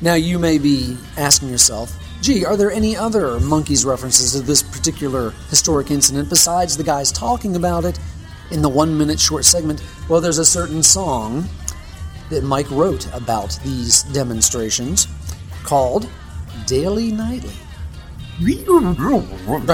Now, 0.00 0.14
you 0.14 0.38
may 0.38 0.58
be 0.58 0.96
asking 1.16 1.48
yourself, 1.48 1.96
gee, 2.20 2.44
are 2.44 2.56
there 2.56 2.70
any 2.70 2.96
other 2.96 3.38
Monkees 3.38 3.86
references 3.86 4.32
to 4.32 4.40
this 4.40 4.62
particular 4.62 5.30
historic 5.50 5.90
incident 5.90 6.28
besides 6.28 6.76
the 6.76 6.82
guys 6.82 7.12
talking 7.12 7.54
about 7.56 7.84
it 7.84 7.98
in 8.50 8.60
the 8.60 8.68
one 8.68 8.96
minute 8.96 9.20
short 9.20 9.44
segment? 9.44 9.82
Well, 10.08 10.20
there's 10.20 10.38
a 10.38 10.44
certain 10.44 10.82
song 10.82 11.48
that 12.30 12.42
Mike 12.42 12.70
wrote 12.70 13.06
about 13.14 13.58
these 13.62 14.02
demonstrations 14.04 15.06
called 15.62 16.08
Daily 16.66 17.12
Nightly. 17.12 17.52
Right. 19.46 19.66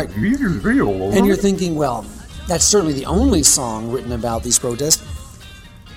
And 1.17 1.27
you're 1.27 1.37
thinking, 1.37 1.77
well, 1.77 2.05
that's 2.51 2.65
certainly 2.65 2.93
the 2.93 3.07
only 3.07 3.45
song 3.45 3.93
written 3.93 4.11
about 4.11 4.43
these 4.43 4.59
protests. 4.59 5.07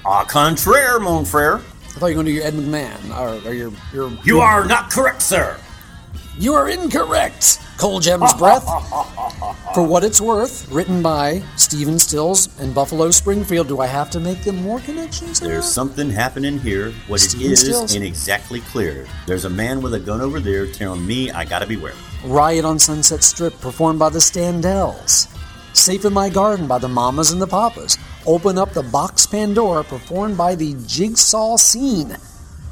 Au 0.05 0.23
contraire, 0.23 0.99
mon 0.99 1.25
frere. 1.25 1.55
I 1.55 1.99
thought 1.99 2.07
you 2.07 2.17
were 2.17 2.23
going 2.23 2.25
to 2.27 2.31
do 2.31 2.35
your 2.35 2.45
Ed 2.45 2.53
McMahon 2.53 3.17
or, 3.17 3.49
or 3.49 3.53
your, 3.53 3.71
your. 3.91 4.11
You 4.23 4.39
are 4.39 4.63
not 4.63 4.91
correct, 4.91 5.23
sir. 5.23 5.59
You 6.37 6.53
are 6.53 6.69
incorrect. 6.69 7.59
Cole 7.79 7.99
Gem's 7.99 8.31
Breath. 8.37 8.65
For 9.73 9.81
what 9.81 10.03
it's 10.03 10.21
worth, 10.21 10.71
written 10.71 11.01
by 11.01 11.41
Stephen 11.55 11.97
Stills 11.97 12.59
and 12.59 12.75
Buffalo 12.75 13.09
Springfield. 13.09 13.67
Do 13.67 13.79
I 13.79 13.87
have 13.87 14.11
to 14.11 14.19
make 14.19 14.43
them 14.43 14.57
more 14.57 14.79
connections? 14.81 15.39
than 15.39 15.49
There's 15.49 15.65
something 15.65 16.07
happening 16.11 16.59
here. 16.59 16.91
What 17.07 17.23
it 17.23 17.29
Steven 17.29 17.51
is 17.51 17.61
Stills. 17.61 17.95
ain't 17.95 18.05
exactly 18.05 18.59
clear. 18.61 19.07
There's 19.25 19.45
a 19.45 19.49
man 19.49 19.81
with 19.81 19.95
a 19.95 19.99
gun 19.99 20.21
over 20.21 20.39
there 20.39 20.67
telling 20.67 21.03
me 21.03 21.31
I 21.31 21.45
gotta 21.45 21.65
beware. 21.65 21.95
Riot 22.23 22.63
on 22.63 22.77
Sunset 22.77 23.23
Strip, 23.23 23.59
performed 23.59 23.97
by 23.97 24.09
the 24.09 24.19
Standells. 24.19 25.27
Safe 25.73 26.05
in 26.05 26.13
My 26.13 26.29
Garden 26.29 26.67
by 26.67 26.77
the 26.77 26.87
Mamas 26.87 27.31
and 27.31 27.41
the 27.41 27.47
Papas. 27.47 27.97
Open 28.25 28.57
Up 28.57 28.71
the 28.73 28.83
Box 28.83 29.25
Pandora, 29.25 29.83
performed 29.83 30.37
by 30.37 30.55
the 30.55 30.75
Jigsaw 30.85 31.57
Scene. 31.57 32.15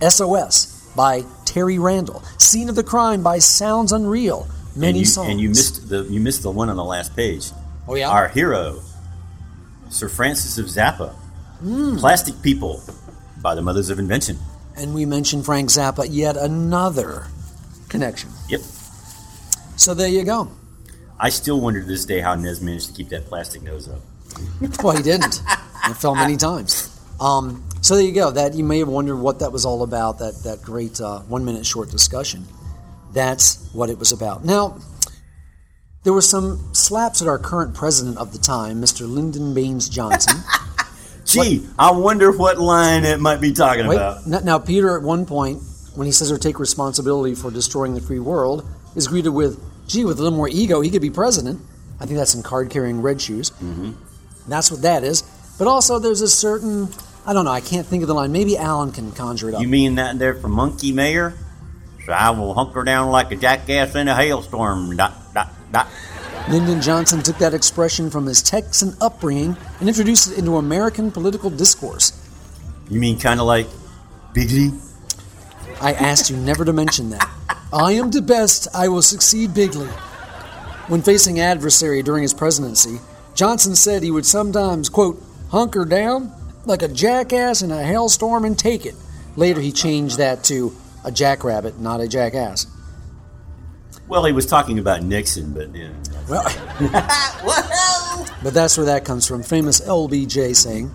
SOS 0.08 0.92
by 0.96 1.24
Terry 1.46 1.78
Randall. 1.80 2.22
Scene 2.38 2.70
of 2.70 2.76
the 2.76 2.84
Crime 2.84 3.22
by 3.24 3.40
Sounds 3.40 3.92
Unreal. 3.92 4.48
Many 4.76 4.90
and 4.90 4.98
you, 5.00 5.06
songs. 5.06 5.30
And 5.30 5.42
you 5.42 5.50
missed 5.50 5.90
the 5.90 6.04
you 6.04 6.20
missed 6.22 6.44
the 6.44 6.52
one 6.52 6.70
on 6.70 6.78
the 6.78 6.84
last 6.84 7.16
page. 7.16 7.52
Oh, 7.88 7.96
yeah? 7.96 8.10
Our 8.10 8.30
hero, 8.30 8.82
Sir 9.90 10.08
Francis 10.08 10.58
of 10.58 10.68
Zappa, 10.68 11.14
Hmm. 11.60 11.98
Plastic 11.98 12.42
People, 12.42 12.82
by 13.42 13.54
the 13.56 13.62
Mothers 13.62 13.90
of 13.90 14.00
Invention. 14.00 14.38
And 14.78 14.94
we 14.96 15.06
mentioned 15.06 15.46
Frank 15.46 15.70
Zappa, 15.70 16.08
yet 16.10 16.38
another 16.38 17.28
connection. 17.90 18.30
Yep. 18.50 18.62
So 19.76 19.94
there 19.94 20.08
you 20.08 20.24
go. 20.24 20.50
I 21.24 21.30
still 21.30 21.62
wonder 21.62 21.82
to 21.82 21.86
this 21.86 22.04
day 22.04 22.20
how 22.20 22.34
Nez 22.34 22.62
managed 22.62 22.88
to 22.88 22.94
keep 22.94 23.10
that 23.10 23.26
plastic 23.28 23.62
nose 23.62 23.88
up. 23.88 24.02
Well, 24.84 24.98
he 24.98 25.04
didn't. 25.04 25.42
it 25.86 25.94
fell 25.94 26.16
many 26.16 26.36
times. 26.36 27.00
Um, 27.20 27.64
so 27.82 27.96
there 27.96 28.04
you 28.04 28.12
go. 28.12 28.32
That 28.32 28.56
you 28.56 28.64
may 28.64 28.80
have 28.80 28.88
wondered 28.88 29.18
what 29.18 29.40
that 29.40 29.52
was 29.52 29.64
all 29.64 29.84
about. 29.84 30.18
That 30.18 30.34
that 30.44 30.64
great 30.64 31.00
uh, 31.00 31.20
one 31.20 31.46
minute 31.46 31.66
short 31.66 31.92
discussion. 31.92 32.48
That's 33.14 33.70
what 33.72 33.90
it 33.92 34.00
was 34.00 34.12
about. 34.12 34.44
Now, 34.44 34.80
there 36.04 36.14
were 36.14 36.22
some 36.22 36.74
slaps 36.74 37.22
at 37.22 37.28
our 37.28 37.38
current 37.38 37.76
president 37.76 38.18
of 38.18 38.32
the 38.32 38.40
time, 38.40 38.82
Mr. 38.82 39.08
Lyndon 39.08 39.54
Baines 39.54 39.90
Johnson. 39.90 40.42
Gee, 41.26 41.68
I 41.78 41.92
wonder 41.92 42.32
what 42.32 42.58
line 42.58 43.06
it 43.06 43.20
might 43.20 43.40
be 43.40 43.54
talking 43.54 43.86
Wait, 43.86 43.96
about. 43.96 44.26
now 44.26 44.58
Peter 44.58 44.98
at 44.98 45.04
one 45.04 45.26
point, 45.26 45.62
when 45.94 46.06
he 46.06 46.12
says 46.12 46.32
or 46.32 46.38
take 46.38 46.60
responsibility 46.60 47.36
for 47.36 47.52
destroying 47.52 47.94
the 47.94 48.02
free 48.02 48.20
world, 48.20 48.68
is 48.96 49.08
greeted 49.08 49.30
with, 49.30 49.62
"Gee, 49.92 50.06
with 50.06 50.20
a 50.20 50.24
little 50.24 50.38
more 50.38 50.48
ego, 50.50 50.82
he 50.82 50.90
could 50.90 51.02
be 51.02 51.10
president." 51.10 51.60
I 52.00 52.06
think 52.06 52.18
that's 52.18 52.32
some 52.32 52.42
card-carrying 52.42 53.02
red 53.02 53.22
shoes. 53.22 53.52
Mm-hmm. 53.52 53.92
That's 54.48 54.72
what 54.72 54.82
that 54.82 55.04
is. 55.04 55.24
But 55.60 55.68
also, 55.68 56.00
there's 56.00 56.22
a 56.22 56.28
certain, 56.28 56.90
I 57.26 57.34
don't 57.34 57.46
know, 57.46 57.52
I 57.52 57.62
can't 57.62 57.86
think 57.86 58.02
of 58.02 58.08
the 58.08 58.16
line. 58.16 58.32
Maybe 58.32 58.58
Alan 58.58 58.92
can 58.92 59.12
conjure 59.12 59.50
it 59.50 59.56
up. 59.56 59.62
You 59.62 59.68
mean 59.68 59.96
that 59.96 60.18
there 60.18 60.34
for 60.34 60.48
Monkey 60.48 60.92
Mayor? 60.92 61.36
So 62.06 62.14
I 62.14 62.32
will 62.32 62.56
hunker 62.56 62.84
down 62.84 63.12
like 63.12 63.32
a 63.32 63.36
jackass 63.36 63.94
in 63.94 64.08
a 64.08 64.16
hailstorm. 64.16 64.98
Dot 64.98 65.14
dot 65.36 65.52
dot. 65.72 65.88
Lyndon 66.50 66.82
Johnson 66.82 67.22
took 67.22 67.38
that 67.38 67.54
expression 67.54 68.10
from 68.10 68.26
his 68.26 68.42
Texan 68.42 68.96
upbringing 69.00 69.56
and 69.80 69.88
introduced 69.88 70.32
it 70.32 70.40
into 70.40 70.58
American 70.58 71.12
political 71.12 71.52
discourse. 71.52 72.14
You 72.90 73.00
mean 73.00 73.20
kind 73.20 73.40
of 73.40 73.46
like 73.46 73.68
Bigley? 74.34 74.72
I 75.80 75.94
asked 75.94 76.32
you 76.32 76.38
never 76.38 76.66
to 76.66 76.74
mention 76.74 77.12
that. 77.12 77.30
I 77.74 77.94
am 77.94 78.12
the 78.12 78.22
best. 78.22 78.68
I 78.74 78.90
will 78.90 79.02
succeed 79.02 79.54
bigly. 79.54 79.88
When 80.88 81.02
facing 81.02 81.40
adversary 81.40 82.04
during 82.04 82.24
his 82.24 82.34
presidency, 82.34 83.00
Johnson 83.34 83.76
said 83.76 84.04
he 84.04 84.12
would 84.12 84.26
sometimes, 84.26 84.90
quote, 84.90 85.24
hunker 85.50 85.86
down 85.86 86.34
like 86.66 86.82
a 86.82 86.88
jackass 86.88 87.62
in 87.62 87.72
a 87.72 87.82
hailstorm 87.82 88.46
and 88.46 88.60
take 88.60 88.86
it. 88.86 88.96
Later, 89.36 89.62
he 89.62 89.72
changed 89.72 90.18
that 90.18 90.44
to 90.46 90.76
a 91.06 91.12
jackrabbit, 91.12 91.80
not 91.80 92.02
a 92.02 92.08
jackass. 92.08 92.68
Well, 94.08 94.26
he 94.26 94.34
was 94.34 94.46
talking 94.46 94.78
about 94.78 95.04
Nixon, 95.04 95.54
but 95.54 95.74
yeah. 95.74 95.92
Well, 96.30 96.44
but 98.44 98.54
that's 98.54 98.78
where 98.78 98.88
that 98.88 99.06
comes 99.06 99.26
from. 99.26 99.44
Famous 99.44 99.80
LBJ 99.80 100.56
saying. 100.56 100.92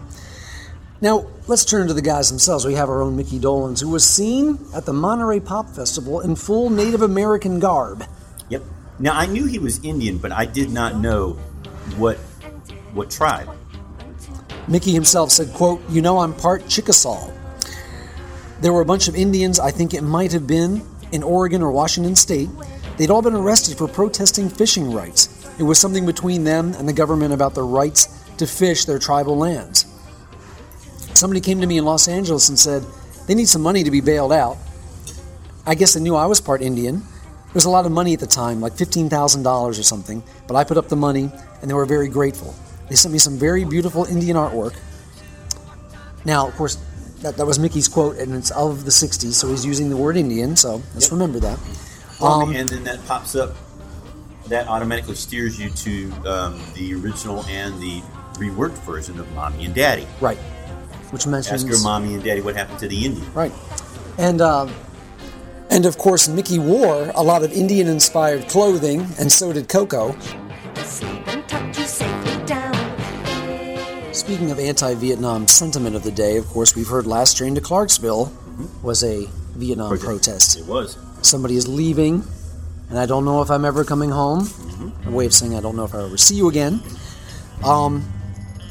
Now, 1.00 1.26
let's 1.46 1.64
turn 1.64 1.88
to 1.88 1.94
the 1.94 2.02
guys 2.02 2.30
themselves. 2.30 2.64
We 2.64 2.74
have 2.74 2.88
our 2.88 3.02
own 3.02 3.16
Mickey 3.16 3.38
Dolenz, 3.38 3.80
who 3.80 3.90
was 3.90 4.08
seen 4.08 4.58
at 4.74 4.86
the 4.86 4.94
Monterey 4.94 5.40
Pop 5.40 5.68
Festival 5.68 6.20
in 6.20 6.36
full 6.36 6.70
Native 6.70 7.02
American 7.02 7.60
garb. 7.60 8.04
Yep. 8.48 8.62
Now 8.98 9.12
I 9.12 9.26
knew 9.26 9.44
he 9.44 9.58
was 9.58 9.84
Indian, 9.84 10.16
but 10.16 10.32
I 10.32 10.46
did 10.46 10.70
not 10.70 10.96
know 10.96 11.32
what 11.96 12.16
what 12.94 13.10
tribe. 13.10 13.50
Mickey 14.68 14.92
himself 14.92 15.30
said, 15.30 15.52
quote, 15.52 15.82
You 15.90 16.00
know 16.00 16.18
I'm 16.18 16.34
part 16.34 16.66
Chickasaw. 16.66 17.30
There 18.62 18.72
were 18.72 18.80
a 18.80 18.86
bunch 18.86 19.06
of 19.06 19.14
Indians, 19.14 19.60
I 19.60 19.70
think 19.70 19.92
it 19.92 20.02
might 20.02 20.32
have 20.32 20.46
been, 20.46 20.82
in 21.12 21.22
Oregon 21.22 21.62
or 21.62 21.70
Washington 21.70 22.16
State. 22.16 22.48
They'd 22.96 23.10
all 23.10 23.20
been 23.20 23.34
arrested 23.34 23.76
for 23.76 23.86
protesting 23.86 24.48
fishing 24.48 24.92
rights. 24.92 25.28
It 25.58 25.62
was 25.62 25.78
something 25.78 26.06
between 26.06 26.44
them 26.44 26.72
and 26.74 26.88
the 26.88 26.94
government 26.94 27.34
about 27.34 27.54
their 27.54 27.66
rights 27.66 28.06
to 28.38 28.46
fish 28.46 28.86
their 28.86 28.98
tribal 28.98 29.36
lands. 29.36 29.84
Somebody 31.16 31.40
came 31.40 31.62
to 31.62 31.66
me 31.66 31.78
in 31.78 31.84
Los 31.86 32.08
Angeles 32.08 32.50
and 32.50 32.58
said, 32.58 32.84
They 33.26 33.34
need 33.34 33.48
some 33.48 33.62
money 33.62 33.82
to 33.82 33.90
be 33.90 34.02
bailed 34.02 34.32
out. 34.32 34.58
I 35.64 35.74
guess 35.74 35.94
they 35.94 36.00
knew 36.00 36.14
I 36.14 36.26
was 36.26 36.42
part 36.42 36.60
Indian. 36.60 36.96
It 37.48 37.54
was 37.54 37.64
a 37.64 37.70
lot 37.70 37.86
of 37.86 37.92
money 37.92 38.12
at 38.12 38.20
the 38.20 38.26
time, 38.26 38.60
like 38.60 38.74
$15,000 38.74 39.46
or 39.46 39.72
something, 39.82 40.22
but 40.46 40.56
I 40.56 40.64
put 40.64 40.76
up 40.76 40.88
the 40.88 40.96
money 40.96 41.30
and 41.62 41.70
they 41.70 41.74
were 41.74 41.86
very 41.86 42.08
grateful. 42.08 42.54
They 42.90 42.96
sent 42.96 43.12
me 43.12 43.18
some 43.18 43.38
very 43.38 43.64
beautiful 43.64 44.04
Indian 44.04 44.36
artwork. 44.36 44.76
Now, 46.26 46.48
of 46.48 46.54
course, 46.54 46.76
that, 47.22 47.38
that 47.38 47.46
was 47.46 47.58
Mickey's 47.58 47.88
quote, 47.88 48.18
and 48.18 48.34
it's 48.34 48.50
of 48.50 48.84
the 48.84 48.90
60s, 48.90 49.32
so 49.32 49.48
he's 49.48 49.64
using 49.64 49.88
the 49.88 49.96
word 49.96 50.18
Indian, 50.18 50.54
so 50.54 50.82
let's 50.92 51.10
remember 51.10 51.40
that. 51.40 51.58
Um, 52.20 52.54
and 52.54 52.68
then 52.68 52.84
that 52.84 53.04
pops 53.06 53.34
up. 53.34 53.56
That 54.48 54.68
automatically 54.68 55.16
steers 55.16 55.58
you 55.58 55.70
to 55.70 56.12
um, 56.28 56.62
the 56.74 56.94
original 56.94 57.42
and 57.46 57.80
the 57.80 58.00
reworked 58.34 58.78
version 58.84 59.18
of 59.18 59.32
Mommy 59.32 59.64
and 59.64 59.74
Daddy. 59.74 60.06
right. 60.20 60.38
Which 61.10 61.26
mentions. 61.26 61.64
Ask 61.64 61.70
your 61.70 61.82
mommy 61.82 62.14
and 62.14 62.22
daddy 62.22 62.40
what 62.40 62.56
happened 62.56 62.78
to 62.80 62.88
the 62.88 63.04
Indian. 63.04 63.32
Right. 63.32 63.52
And 64.18 64.40
uh, 64.40 64.68
and 65.70 65.86
of 65.86 65.98
course 65.98 66.28
Mickey 66.28 66.58
wore 66.58 67.10
a 67.14 67.22
lot 67.22 67.42
of 67.42 67.52
Indian 67.52 67.86
inspired 67.86 68.48
clothing 68.48 69.06
and 69.18 69.30
so 69.30 69.52
did 69.52 69.68
Coco. 69.68 70.16
Speaking 74.12 74.50
of 74.50 74.58
anti-Vietnam 74.58 75.46
sentiment 75.46 75.94
of 75.94 76.02
the 76.02 76.10
day, 76.10 76.36
of 76.36 76.46
course 76.46 76.74
we've 76.74 76.88
heard 76.88 77.06
last 77.06 77.36
train 77.36 77.54
to 77.54 77.60
Clarksville 77.60 78.32
was 78.82 79.04
a 79.04 79.26
Vietnam 79.54 79.98
protest. 79.98 80.58
It 80.58 80.66
was. 80.66 80.98
Somebody 81.22 81.56
is 81.56 81.68
leaving 81.68 82.24
and 82.88 82.98
I 82.98 83.06
don't 83.06 83.24
know 83.24 83.42
if 83.42 83.50
I'm 83.50 83.64
ever 83.64 83.84
coming 83.84 84.10
home. 84.10 84.48
A 85.04 85.10
way 85.10 85.26
of 85.26 85.34
saying 85.34 85.54
I 85.54 85.60
don't 85.60 85.76
know 85.76 85.84
if 85.84 85.94
I'll 85.94 86.06
ever 86.06 86.16
see 86.16 86.36
you 86.36 86.48
again. 86.48 86.80
Um, 87.64 88.04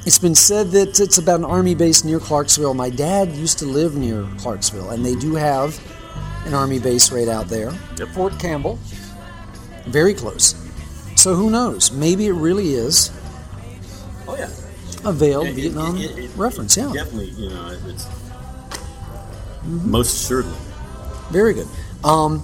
it's 0.05 0.19
been 0.19 0.35
said 0.35 0.71
that 0.71 0.99
it's 0.99 1.17
about 1.17 1.39
an 1.39 1.45
army 1.45 1.75
base 1.75 2.03
near 2.03 2.19
Clarksville. 2.19 2.73
My 2.73 2.89
dad 2.89 3.29
used 3.33 3.59
to 3.59 3.65
live 3.65 3.95
near 3.95 4.27
Clarksville, 4.37 4.91
and 4.91 5.05
they 5.05 5.15
do 5.15 5.35
have 5.35 5.79
an 6.45 6.53
army 6.53 6.79
base 6.79 7.11
right 7.11 7.27
out 7.27 7.47
there. 7.47 7.71
Yep. 7.97 8.09
Fort 8.09 8.39
Campbell. 8.39 8.77
Very 9.87 10.13
close. 10.13 10.55
So 11.15 11.33
who 11.35 11.49
knows? 11.49 11.91
Maybe 11.91 12.27
it 12.27 12.33
really 12.33 12.73
is 12.73 13.11
Oh 14.27 14.35
yeah. 14.37 14.49
a 15.03 15.11
veiled 15.13 15.47
It- 15.47 15.51
it- 15.51 15.55
Vietnam 15.55 15.97
it- 15.97 16.17
it- 16.17 16.31
reference. 16.35 16.75
Yeah, 16.77 16.91
Definitely, 16.93 17.29
you 17.37 17.49
know, 17.49 17.71
it's 17.87 18.05
most 19.63 20.23
certainly. 20.27 20.57
very 21.31 21.53
good. 21.53 21.67
Um, 22.03 22.43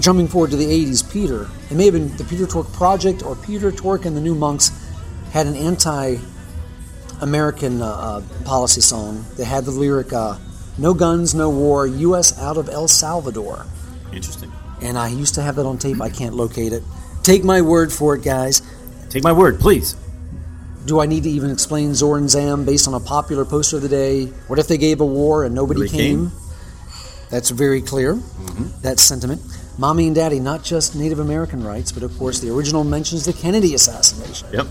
jumping 0.00 0.28
forward 0.28 0.50
to 0.52 0.56
the 0.56 0.66
80s, 0.70 1.02
Peter. 1.02 1.48
It 1.70 1.76
may 1.76 1.86
have 1.86 1.94
been 1.94 2.16
the 2.16 2.24
Peter 2.24 2.46
Tork 2.46 2.72
Project 2.72 3.24
or 3.24 3.34
Peter 3.34 3.72
Tork 3.72 4.04
and 4.04 4.16
the 4.16 4.20
New 4.20 4.34
Monks 4.36 4.70
had 5.32 5.46
an 5.46 5.56
anti 5.56 6.16
American 7.20 7.82
uh, 7.82 7.86
uh, 7.86 8.22
policy 8.44 8.80
song. 8.80 9.24
They 9.36 9.44
had 9.44 9.64
the 9.64 9.70
lyric, 9.70 10.12
uh, 10.12 10.38
No 10.78 10.94
guns, 10.94 11.34
no 11.34 11.50
war, 11.50 11.86
U.S. 11.86 12.38
out 12.38 12.56
of 12.56 12.68
El 12.68 12.88
Salvador. 12.88 13.66
Interesting. 14.12 14.52
And 14.80 14.96
I 14.96 15.08
used 15.08 15.34
to 15.34 15.42
have 15.42 15.56
that 15.56 15.66
on 15.66 15.78
tape. 15.78 16.00
I 16.00 16.08
can't 16.08 16.34
locate 16.34 16.72
it. 16.72 16.82
Take 17.22 17.44
my 17.44 17.60
word 17.62 17.92
for 17.92 18.14
it, 18.14 18.22
guys. 18.22 18.62
Take 19.10 19.24
my 19.24 19.32
word, 19.32 19.58
please. 19.58 19.96
Do 20.86 21.00
I 21.00 21.06
need 21.06 21.24
to 21.24 21.30
even 21.30 21.50
explain 21.50 21.94
Zor 21.94 22.16
and 22.16 22.30
Zam 22.30 22.64
based 22.64 22.88
on 22.88 22.94
a 22.94 23.00
popular 23.00 23.44
poster 23.44 23.76
of 23.76 23.82
the 23.82 23.88
day? 23.88 24.26
What 24.46 24.58
if 24.58 24.68
they 24.68 24.78
gave 24.78 25.00
a 25.00 25.06
war 25.06 25.44
and 25.44 25.54
nobody 25.54 25.88
came? 25.88 26.30
came. 26.30 26.32
That's 27.30 27.50
very 27.50 27.82
clear, 27.82 28.14
that 28.82 28.98
sentiment. 28.98 29.42
Mommy 29.76 30.06
and 30.06 30.16
Daddy, 30.16 30.40
not 30.40 30.64
just 30.64 30.96
Native 30.96 31.18
American 31.18 31.62
rights, 31.62 31.92
but 31.92 32.02
of 32.02 32.16
course 32.18 32.40
the 32.40 32.50
original 32.50 32.84
mentions 32.84 33.26
the 33.26 33.32
Kennedy 33.32 33.74
assassination. 33.74 34.48
Yep. 34.52 34.66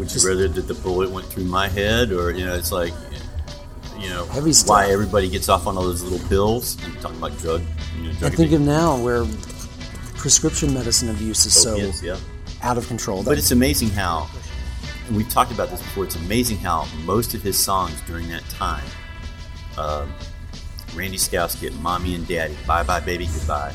Would 0.00 0.14
you 0.14 0.26
rather 0.26 0.48
that 0.48 0.62
the 0.62 0.74
bullet 0.74 1.10
went 1.10 1.26
through 1.26 1.44
my 1.44 1.68
head, 1.68 2.10
or 2.10 2.30
you 2.30 2.46
know, 2.46 2.54
it's 2.54 2.72
like, 2.72 2.94
you 3.98 4.08
know, 4.08 4.24
Heavy 4.26 4.54
stuff. 4.54 4.70
why 4.70 4.90
everybody 4.90 5.28
gets 5.28 5.50
off 5.50 5.66
on 5.66 5.76
all 5.76 5.82
those 5.82 6.02
little 6.02 6.26
pills? 6.26 6.82
I'm 6.82 6.94
talking 6.96 7.18
about 7.18 7.36
drug. 7.38 7.62
You 7.98 8.04
know, 8.04 8.10
I 8.10 8.14
drug 8.14 8.34
think 8.34 8.52
of 8.52 8.62
now 8.62 8.96
where 8.96 9.26
prescription 10.16 10.72
medicine 10.72 11.10
abuse 11.10 11.44
is 11.44 11.52
so 11.52 11.76
yeah. 12.02 12.16
out 12.62 12.78
of 12.78 12.88
control. 12.88 13.22
But 13.22 13.36
it's 13.36 13.50
amazing 13.50 13.90
how, 13.90 14.30
and 15.06 15.16
we've 15.16 15.28
talked 15.28 15.52
about 15.52 15.68
this 15.68 15.82
before. 15.82 16.04
It's 16.04 16.16
amazing 16.16 16.56
how 16.56 16.86
most 17.04 17.34
of 17.34 17.42
his 17.42 17.58
songs 17.58 18.00
during 18.06 18.26
that 18.28 18.48
time, 18.48 18.84
um, 19.76 20.14
Randy 20.94 21.18
"Git 21.60 21.74
"Mommy 21.80 22.14
and 22.14 22.26
Daddy," 22.26 22.56
"Bye 22.66 22.84
Bye 22.84 23.00
Baby 23.00 23.26
Goodbye," 23.26 23.74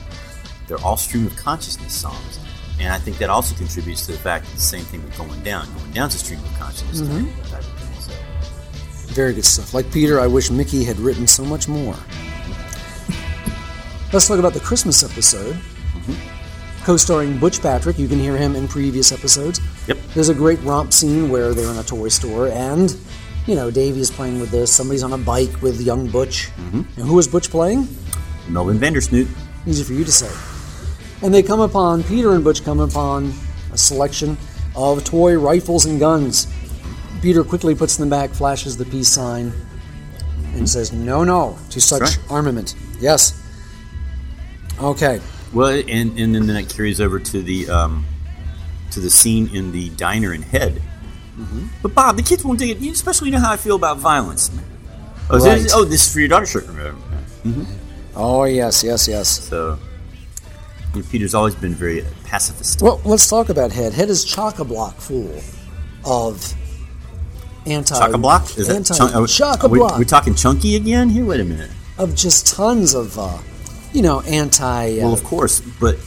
they're 0.68 0.82
all 0.82 0.98
stream 0.98 1.28
of 1.28 1.36
consciousness 1.36 1.94
songs, 1.94 2.40
and 2.80 2.92
I 2.92 3.00
think 3.00 3.18
that 3.18 3.30
also 3.30 3.56
contributes 3.56 4.06
to 4.08 4.12
the 4.12 4.18
fact 4.18 4.46
that 4.46 4.56
the 4.56 4.60
same 4.60 4.84
thing 4.86 5.04
with 5.04 5.18
"Going 5.18 5.42
Down." 5.44 5.68
"Going 5.76 5.92
Down's 5.92 6.16
a 6.16 6.18
stream 6.18 6.40
of 6.40 6.60
consciousness 6.60 7.02
type 7.50 7.62
of 7.62 7.80
thing. 7.80 8.02
So. 8.02 9.14
Very 9.14 9.34
good 9.34 9.46
stuff. 9.46 9.74
Like 9.74 9.90
Peter, 9.92 10.20
I 10.20 10.28
wish 10.28 10.52
Mickey 10.52 10.84
had 10.84 11.00
written 11.00 11.28
so 11.28 11.46
much 11.46 11.68
more. 11.68 11.94
Mm-hmm. 11.94 14.12
Let's 14.14 14.28
talk 14.28 14.40
about 14.40 14.54
the 14.54 14.60
Christmas 14.60 15.04
episode. 15.04 15.56
Mm-hmm. 15.56 16.84
Co 16.86 16.98
starring 16.98 17.40
Butch 17.40 17.62
Patrick. 17.62 17.98
You 17.98 18.08
can 18.08 18.20
hear 18.20 18.38
him 18.38 18.56
in 18.56 18.68
previous 18.68 19.12
episodes. 19.12 19.60
Yep. 19.88 19.98
There's 20.14 20.30
a 20.30 20.36
great 20.36 20.60
romp 20.62 20.94
scene 20.94 21.30
where 21.30 21.54
they're 21.54 21.72
in 21.72 21.78
a 21.78 21.84
toy 21.84 22.10
store 22.10 22.50
and, 22.50 22.96
you 23.48 23.56
know, 23.56 23.72
Davy 23.72 24.02
is 24.02 24.12
playing 24.12 24.40
with 24.40 24.52
this. 24.52 24.72
Somebody's 24.72 25.02
on 25.02 25.12
a 25.12 25.18
bike 25.18 25.62
with 25.64 25.82
young 25.82 26.08
Butch. 26.08 26.52
Mm-hmm. 26.58 26.82
And 27.00 27.10
who 27.10 27.18
is 27.18 27.28
Butch 27.28 27.50
playing? 27.50 27.88
Melvin 28.48 28.78
Vandersnoot. 28.78 29.28
Easy 29.66 29.84
for 29.84 29.94
you 29.94 30.06
to 30.06 30.12
say. 30.12 30.30
And 31.22 31.34
they 31.34 31.44
come 31.44 31.60
upon, 31.62 32.04
Peter 32.04 32.34
and 32.34 32.44
Butch 32.44 32.64
come 32.64 32.80
upon 32.80 33.34
a 33.72 33.78
selection 33.78 34.38
of 34.76 35.04
toy 35.04 35.38
rifles 35.38 35.86
and 35.86 36.00
guns. 36.00 36.48
Peter 37.22 37.44
quickly 37.44 37.74
puts 37.74 37.98
them 37.98 38.10
back, 38.10 38.30
flashes 38.32 38.78
the 38.78 38.86
peace 38.86 39.08
sign, 39.08 39.52
and 40.54 40.70
says, 40.70 40.92
no, 40.94 41.24
no, 41.24 41.58
to 41.70 41.82
such 41.82 42.02
right. 42.02 42.20
armament. 42.30 42.76
Yes. 43.00 43.42
Okay. 44.80 45.20
Well, 45.54 45.70
and, 45.88 46.20
and 46.20 46.36
then 46.36 46.48
that 46.48 46.70
carries 46.70 47.00
over 47.00 47.20
to 47.20 47.42
the 47.42 47.70
um, 47.70 48.06
to 48.92 49.00
the 49.00 49.10
scene 49.10 49.54
in 49.56 49.72
the 49.72 49.90
diner 49.92 50.34
in 50.34 50.42
Head. 50.42 50.82
Mm-hmm. 51.38 51.68
But 51.82 51.96
Bob, 51.96 52.18
the 52.18 52.24
kids 52.24 52.44
won't 52.44 52.60
dig 52.60 52.70
it. 52.70 52.74
Especially 52.74 52.88
you 52.88 52.92
especially 52.92 53.32
know 53.32 53.40
how 53.40 53.52
I 53.54 53.58
feel 53.58 53.76
about 53.76 53.98
violence. 53.98 54.52
Oh, 55.30 55.40
Right. 55.40 55.62
this, 55.62 55.74
oh, 55.74 55.86
this 55.86 56.08
is 56.08 56.14
for 56.14 56.20
your 56.20 56.28
daughter. 56.28 56.46
Sure. 56.46 56.64
Oh, 58.16 58.44
yes, 58.44 58.84
yes, 58.84 59.08
yes. 59.08 59.28
So 59.28 59.80
you 60.96 61.02
know, 61.02 61.08
Peter's 61.10 61.34
always 61.36 61.56
been 61.56 61.74
very 61.76 62.04
pacifist. 62.24 62.82
Well, 62.82 63.02
let's 63.06 63.28
talk 63.28 63.50
about 63.50 63.72
Head. 63.72 63.94
Head 63.94 64.10
is 64.10 64.24
chock 64.24 64.60
a 64.60 64.64
block 64.64 64.96
full 64.98 65.30
of 66.06 66.54
anti. 67.66 67.98
Chock 67.98 68.14
a 68.14 68.18
block? 68.18 68.58
Is 68.58 68.68
that 68.68 68.76
anti, 68.78 69.14
are- 69.14 69.28
chock 69.28 69.64
a 69.64 69.70
block. 69.70 69.98
we 69.98 70.06
talking 70.06 70.36
chunky 70.36 70.76
again 70.76 71.10
here? 71.10 71.26
Wait 71.26 71.40
a 71.40 71.46
minute. 71.46 71.72
of 71.98 72.14
just 72.16 72.48
tons 72.56 72.94
of, 72.94 73.18
uh, 73.18 73.38
you 73.94 74.02
know, 74.02 74.22
anti. 74.22 75.00
Uh, 75.00 75.04
Well, 75.06 75.14
of 75.14 75.24
course, 75.24 75.62
but 75.80 75.98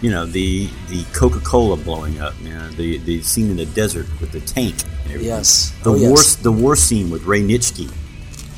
you 0.00 0.10
know 0.10 0.26
the 0.26 0.68
the 0.88 1.04
Coca 1.12 1.40
Cola 1.40 1.76
blowing 1.76 2.20
up, 2.20 2.38
man. 2.40 2.74
The 2.76 2.98
the 2.98 3.22
scene 3.22 3.50
in 3.50 3.56
the 3.56 3.66
desert 3.66 4.06
with 4.20 4.32
the 4.32 4.40
tank. 4.40 4.74
And 5.04 5.12
everything. 5.14 5.26
Yes. 5.26 5.72
The 5.82 5.90
Oh, 5.90 5.98
war 5.98 6.18
yes. 6.18 6.36
the 6.36 6.52
war 6.52 6.76
scene 6.76 7.10
with 7.10 7.24
Ray 7.24 7.42
Nitschke. 7.42 7.90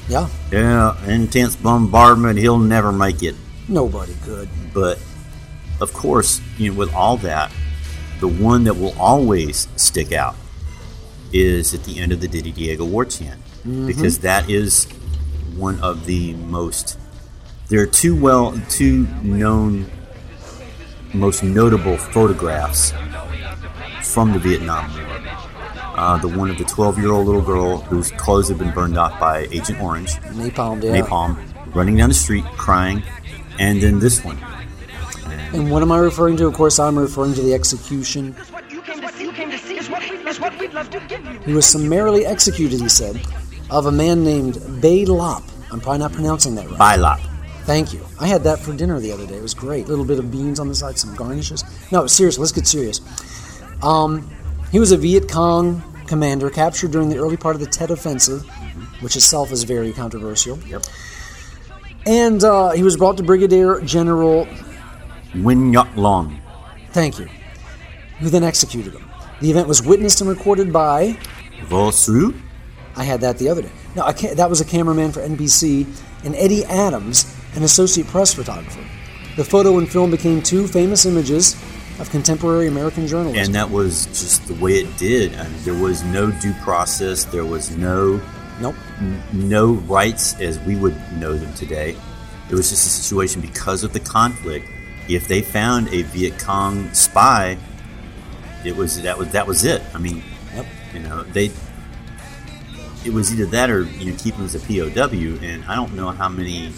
yeah, 0.09 0.29
Yeah, 0.51 0.97
intense 1.07 1.55
bombardment. 1.57 2.39
He'll 2.39 2.59
never 2.59 2.91
make 2.93 3.23
it. 3.23 3.37
nobody 3.69 4.15
could. 4.25 4.49
But 4.75 4.99
of 5.81 5.93
course, 5.93 6.41
you 6.59 6.71
know, 6.71 6.79
with 6.79 6.95
all 6.95 7.17
that, 7.19 7.53
the 8.21 8.29
one 8.29 8.65
that 8.65 8.75
will 8.75 8.99
always 8.99 9.69
stick 9.77 10.13
out 10.13 10.37
is 11.33 11.75
at 11.75 11.85
the 11.85 11.99
end 11.99 12.13
of 12.13 12.21
the 12.21 12.29
Ditty 12.29 12.53
Diego 12.53 12.85
War 12.85 13.05
Chant 13.05 13.41
because 13.87 14.21
that 14.21 14.49
is 14.49 14.87
one 15.57 15.81
of 15.81 16.07
the 16.07 16.35
most. 16.35 16.99
There 17.69 17.81
are 17.83 17.87
two 17.87 18.21
well, 18.21 18.61
two 18.69 19.07
known, 19.23 19.91
most 21.15 21.43
notable 21.43 21.97
photographs 21.97 22.93
from 24.03 24.33
the 24.33 24.39
Vietnam 24.39 24.93
War. 24.95 25.07
Uh, 25.97 26.17
the 26.19 26.29
one 26.29 26.51
of 26.51 26.57
the 26.57 26.65
12-year-old 26.65 27.27
little 27.27 27.43
girl 27.43 27.79
whose 27.79 28.11
clothes 28.13 28.49
have 28.49 28.59
been 28.59 28.73
burned 28.73 28.97
off 28.97 29.21
by 29.21 29.41
Agent 29.51 29.81
Orange, 29.81 30.15
Napalm, 30.15 30.83
yeah. 30.83 31.03
napalm, 31.03 31.37
running 31.75 31.97
down 31.97 32.09
the 32.09 32.15
street 32.15 32.45
crying, 32.57 33.03
and 33.59 33.83
then 33.83 33.99
this 33.99 34.25
one. 34.25 34.39
And 35.53 35.71
what 35.71 35.83
am 35.83 35.93
I 35.93 35.99
referring 35.99 36.37
to? 36.39 36.47
Of 36.47 36.55
course, 36.55 36.79
I'm 36.79 36.99
referring 36.99 37.35
to 37.35 37.43
the 37.43 37.55
execution 37.55 38.35
is 40.31 40.41
what 40.41 40.59
we'd 40.59 40.73
love 40.73 40.89
to 40.91 41.01
give 41.09 41.25
you. 41.25 41.39
He 41.41 41.53
was 41.53 41.67
summarily 41.67 42.25
executed, 42.25 42.81
he 42.81 42.89
said, 42.89 43.21
of 43.71 43.87
a 43.87 43.93
man 43.93 44.25
named 44.25 44.81
Bay 44.81 45.05
Lop. 45.05 45.43
I'm 45.71 45.81
probably 45.81 45.99
not 45.99 46.13
pronouncing 46.13 46.55
that 46.55 46.69
right. 46.71 46.99
Bylop. 46.99 47.21
Thank 47.65 47.93
you. 47.93 48.05
I 48.19 48.27
had 48.27 48.43
that 48.45 48.59
for 48.59 48.73
dinner 48.73 48.99
the 49.01 49.13
other 49.13 49.27
day. 49.27 49.37
It 49.37 49.43
was 49.43 49.55
great. 49.55 49.87
A 49.87 49.89
little 49.89 50.05
bit 50.05 50.19
of 50.19 50.31
beans 50.31 50.59
on 50.59 50.69
the 50.69 50.75
side, 50.75 50.99
some 50.99 51.15
garnishes. 51.15 51.63
No, 51.93 52.07
seriously, 52.07 52.41
let's 52.41 52.53
get 52.53 52.67
serious. 52.67 53.01
Um, 53.83 54.29
he 54.73 54.79
was 54.79 54.93
a 54.93 54.97
Viet 54.97 55.29
Cong 55.29 55.83
commander 56.07 56.51
captured 56.51 56.91
during 56.91 57.09
the 57.09 57.19
early 57.19 57.37
part 57.37 57.55
of 57.55 57.61
the 57.61 57.67
Tet 57.67 57.91
Offensive, 57.91 58.45
which 59.01 59.17
itself 59.17 59.53
is 59.53 59.65
very 59.65 59.93
controversial. 59.93 60.59
Yep. 60.61 60.83
And 62.07 62.43
uh, 62.43 62.71
he 62.71 62.83
was 62.83 62.97
brought 62.97 63.17
to 63.19 63.23
Brigadier 63.23 63.81
General, 63.83 64.49
Nguyen 65.35 65.73
Ngoc 65.73 65.97
Loan. 65.97 66.41
thank 66.93 67.19
you, 67.19 67.29
who 68.19 68.29
then 68.29 68.45
executed 68.45 68.93
him. 68.95 69.09
The 69.41 69.51
event 69.51 69.69
was 69.69 69.83
witnessed 69.83 70.21
and 70.21 70.29
recorded 70.29 70.73
by, 70.73 71.17
Vo 71.65 71.91
Suu. 71.91 72.39
I 72.97 73.05
had 73.05 73.21
that 73.21 73.39
the 73.39 73.49
other 73.49 73.63
day. 73.63 73.71
No, 73.97 74.03
I 74.05 74.13
can't, 74.13 74.37
that 74.37 74.51
was 74.51 74.61
a 74.61 74.65
cameraman 74.65 75.13
for 75.13 75.21
NBC, 75.21 75.87
and 76.25 76.35
Eddie 76.37 76.65
Adams, 76.65 77.35
an 77.55 77.63
associate 77.63 78.07
press 78.09 78.35
photographer. 78.35 78.85
The 79.37 79.45
photo 79.45 79.79
and 79.79 79.89
film 79.91 80.11
became 80.11 80.43
two 80.43 80.67
famous 80.67 81.07
images 81.07 81.55
of 82.01 82.11
contemporary 82.11 82.67
American 82.67 83.07
journalism. 83.07 83.43
And 83.45 83.55
that 83.55 83.71
was 83.71 84.07
just 84.07 84.47
the 84.49 84.55
way 84.55 84.73
it 84.73 84.97
did. 84.99 85.35
I 85.35 85.45
mean, 85.49 85.63
there 85.65 85.75
was 85.75 86.03
no 86.05 86.31
due 86.31 86.53
process. 86.65 87.25
There 87.25 87.45
was 87.45 87.77
no 87.77 88.21
nope. 88.61 88.75
n- 88.99 89.23
no 89.33 89.73
rights 89.75 90.39
as 90.41 90.59
we 90.61 90.77
would 90.77 90.97
know 91.13 91.35
them 91.37 91.53
today. 91.55 91.97
It 92.51 92.55
was 92.55 92.71
just 92.71 92.87
a 92.87 92.91
situation 92.91 93.41
because 93.41 93.85
of 93.85 93.93
the 93.93 94.01
conflict. 94.01 94.69
If 95.15 95.27
they 95.27 95.43
found 95.43 95.89
a 95.89 96.03
Viet 96.03 96.39
Cong 96.39 96.93
spy, 96.95 97.59
it 98.65 98.77
was 98.77 99.03
that 99.03 99.19
was 99.19 99.29
that 99.33 99.47
was 99.47 99.65
it. 99.65 99.83
I 99.95 99.99
mean, 99.99 100.23
Yep. 100.55 100.67
you 100.95 101.01
know, 101.01 101.23
they 101.25 101.51
it 103.05 103.13
was 103.13 103.33
either 103.33 103.47
that 103.47 103.71
or 103.71 103.83
you 103.83 104.13
keep 104.15 104.37
them 104.37 104.45
as 104.45 104.55
a 104.55 104.61
POW, 104.61 105.39
and 105.43 105.65
I 105.65 105.75
don't 105.75 105.95
know 105.95 106.11
how 106.11 106.29
many. 106.29 106.73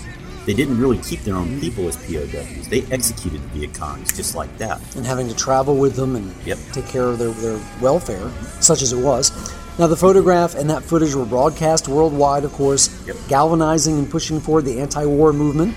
They 0.44 0.54
didn't 0.54 0.78
really 0.78 0.98
keep 0.98 1.20
their 1.22 1.36
own 1.36 1.60
people 1.60 1.86
as 1.86 1.96
POWs. 1.98 2.66
They 2.68 2.82
executed 2.90 3.40
the 3.42 3.48
Viet 3.60 3.74
Congs 3.74 4.16
just 4.16 4.34
like 4.34 4.56
that. 4.58 4.80
and 4.96 5.06
having 5.06 5.28
to 5.28 5.34
travel 5.36 5.76
with 5.76 5.94
them 5.94 6.16
and 6.16 6.34
Yep. 6.44 6.58
take 6.72 6.86
care 6.88 7.04
of 7.04 7.18
their, 7.18 7.30
their 7.30 7.60
welfare, 7.80 8.28
such 8.58 8.82
as 8.82 8.92
it 8.92 8.98
was. 8.98 9.30
Now, 9.78 9.86
the 9.86 9.96
photograph 9.96 10.56
and 10.56 10.68
that 10.68 10.82
footage 10.82 11.14
were 11.14 11.24
broadcast 11.24 11.86
worldwide, 11.86 12.42
of 12.44 12.52
course, 12.52 12.90
Yep. 13.06 13.16
galvanizing 13.28 13.96
and 13.98 14.10
pushing 14.10 14.40
forward 14.40 14.64
the 14.64 14.80
anti 14.80 15.06
war 15.06 15.32
movement. 15.32 15.76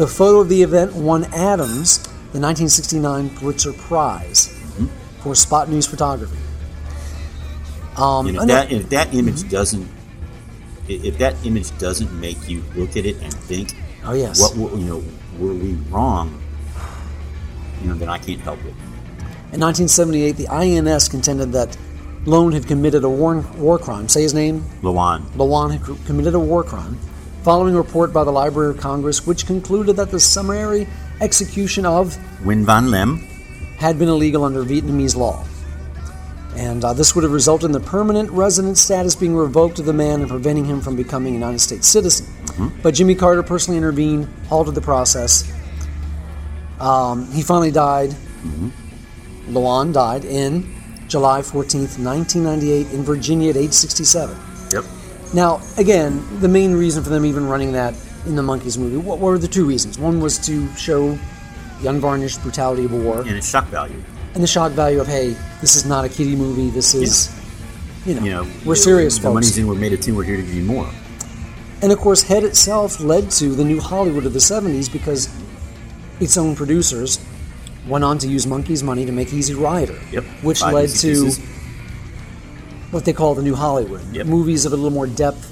The 0.00 0.06
photo 0.06 0.40
of 0.40 0.48
the 0.48 0.62
event 0.62 0.94
won 0.94 1.24
Adams 1.24 1.98
the 2.32 2.40
1969 2.40 3.28
Pulitzer 3.36 3.74
Prize 3.74 4.48
Mm-hmm. 4.48 4.86
for 5.22 5.34
spot 5.34 5.68
news 5.68 5.86
photography. 5.86 6.38
Um, 7.98 8.28
And 8.28 8.36
if 8.38 8.46
that 8.46 8.72
if 8.72 8.88
that 8.88 9.12
image 9.12 9.50
doesn't 9.50 9.86
if 10.88 11.18
that 11.18 11.34
image 11.44 11.76
doesn't 11.76 12.10
make 12.18 12.48
you 12.48 12.62
look 12.74 12.96
at 12.96 13.04
it 13.04 13.16
and 13.20 13.34
think, 13.34 13.76
Oh, 14.02 14.14
yes. 14.14 14.40
what 14.40 14.56
were- 14.56 14.78
you 14.78 14.86
know 14.86 15.02
were 15.38 15.52
we 15.52 15.74
wrong? 15.92 16.32
You 17.82 17.88
know, 17.90 17.96
then 17.96 18.08
I 18.08 18.16
can't 18.16 18.40
help 18.40 18.60
it. 18.60 18.74
in 19.52 19.60
1978, 19.60 20.38
the 20.38 20.48
INS 20.48 21.08
contended 21.10 21.52
that 21.52 21.76
Loan 22.24 22.52
had 22.52 22.66
committed 22.66 23.04
a 23.04 23.08
war, 23.10 23.44
war 23.58 23.78
crime. 23.78 24.08
Say 24.08 24.22
his 24.22 24.32
name, 24.32 24.64
Lawan. 24.82 25.20
Lawan 25.36 25.72
had 25.72 25.82
committed 26.06 26.34
a 26.34 26.40
war 26.40 26.62
crime, 26.64 26.96
following 27.42 27.74
a 27.74 27.78
report 27.78 28.12
by 28.12 28.24
the 28.24 28.30
Library 28.30 28.70
of 28.70 28.78
Congress, 28.78 29.26
which 29.26 29.46
concluded 29.46 29.96
that 29.96 30.10
the 30.10 30.20
summary 30.20 30.86
execution 31.20 31.86
of 31.86 32.16
Nguyen 32.42 32.64
Van 32.64 32.90
Lem. 32.90 33.18
had 33.78 33.98
been 33.98 34.08
illegal 34.08 34.44
under 34.44 34.64
Vietnamese 34.64 35.16
law. 35.16 35.44
And 36.56 36.84
uh, 36.84 36.92
this 36.92 37.14
would 37.14 37.24
have 37.24 37.32
resulted 37.32 37.66
in 37.66 37.72
the 37.72 37.80
permanent 37.80 38.30
resident 38.30 38.76
status 38.76 39.14
being 39.14 39.34
revoked 39.36 39.78
of 39.78 39.86
the 39.86 39.92
man 39.92 40.20
and 40.20 40.28
preventing 40.28 40.64
him 40.64 40.80
from 40.80 40.96
becoming 40.96 41.32
a 41.32 41.36
United 41.36 41.60
States 41.60 41.86
citizen. 41.86 42.26
But 42.82 42.94
Jimmy 42.94 43.14
Carter 43.14 43.42
personally 43.42 43.78
intervened, 43.78 44.28
halted 44.48 44.74
the 44.74 44.80
process. 44.80 45.50
Um, 46.78 47.30
he 47.32 47.42
finally 47.42 47.70
died. 47.70 48.10
Lawan 49.48 49.92
died 49.92 50.24
in 50.24 50.74
July 51.08 51.40
14th, 51.40 51.98
1998, 51.98 52.90
in 52.92 53.02
Virginia 53.02 53.50
at 53.50 53.56
age 53.56 53.72
67. 53.72 54.36
Now, 55.32 55.60
again, 55.78 56.22
the 56.40 56.48
main 56.48 56.72
reason 56.74 57.02
for 57.04 57.10
them 57.10 57.24
even 57.24 57.46
running 57.46 57.72
that 57.72 57.94
in 58.26 58.34
the 58.36 58.42
Monkees 58.42 58.76
movie, 58.78 58.96
what 58.96 59.18
were 59.18 59.38
the 59.38 59.48
two 59.48 59.64
reasons? 59.64 59.98
One 59.98 60.20
was 60.20 60.38
to 60.46 60.72
show 60.74 61.18
the 61.80 61.88
unvarnished 61.88 62.42
brutality 62.42 62.84
of 62.84 62.92
war, 62.92 63.20
And 63.20 63.30
it's 63.30 63.48
shock 63.48 63.66
value. 63.66 64.02
and 64.34 64.42
the 64.42 64.46
shock 64.48 64.72
value 64.72 65.00
of, 65.00 65.06
hey, 65.06 65.36
this 65.60 65.76
is 65.76 65.86
not 65.86 66.04
a 66.04 66.08
kiddie 66.08 66.36
movie. 66.36 66.68
This 66.70 66.94
is, 66.94 67.30
you, 68.04 68.14
know, 68.14 68.22
You 68.22 68.30
know, 68.32 68.46
we're 68.64 68.74
the- 68.74 68.80
serious, 68.80 69.16
The 69.16 69.22
folks. 69.22 69.34
money's 69.34 69.58
in. 69.58 69.66
We're 69.68 69.74
made 69.74 69.92
a 69.92 69.96
team. 69.96 70.16
We're 70.16 70.24
here 70.24 70.36
to 70.36 70.42
give 70.42 70.54
you 70.54 70.64
more. 70.64 70.88
And 71.82 71.92
of 71.92 71.98
course, 71.98 72.22
Head 72.22 72.42
itself 72.44 73.00
led 73.00 73.30
to 73.32 73.54
the 73.54 73.64
new 73.64 73.80
Hollywood 73.80 74.26
of 74.26 74.32
the 74.34 74.40
70s 74.40 74.88
because 74.88 75.28
its 76.18 76.36
own 76.36 76.54
producers 76.54 77.18
went 77.88 78.04
on 78.04 78.18
to 78.18 78.28
use 78.28 78.44
Monkees' 78.44 78.82
money 78.82 79.06
to 79.06 79.12
make 79.12 79.32
Easy 79.32 79.54
Rider, 79.54 79.98
Yep. 80.12 80.24
which 80.42 80.58
Five 80.60 80.74
led 80.74 80.88
to 80.90 81.08
pieces. 81.24 81.40
What 82.90 83.04
they 83.04 83.12
call 83.12 83.34
the 83.34 83.42
new 83.42 83.54
Hollywood. 83.54 84.02
Yep. 84.12 84.26
Movies 84.26 84.64
of 84.66 84.72
a 84.72 84.76
little 84.76 84.90
more 84.90 85.06
depth, 85.06 85.48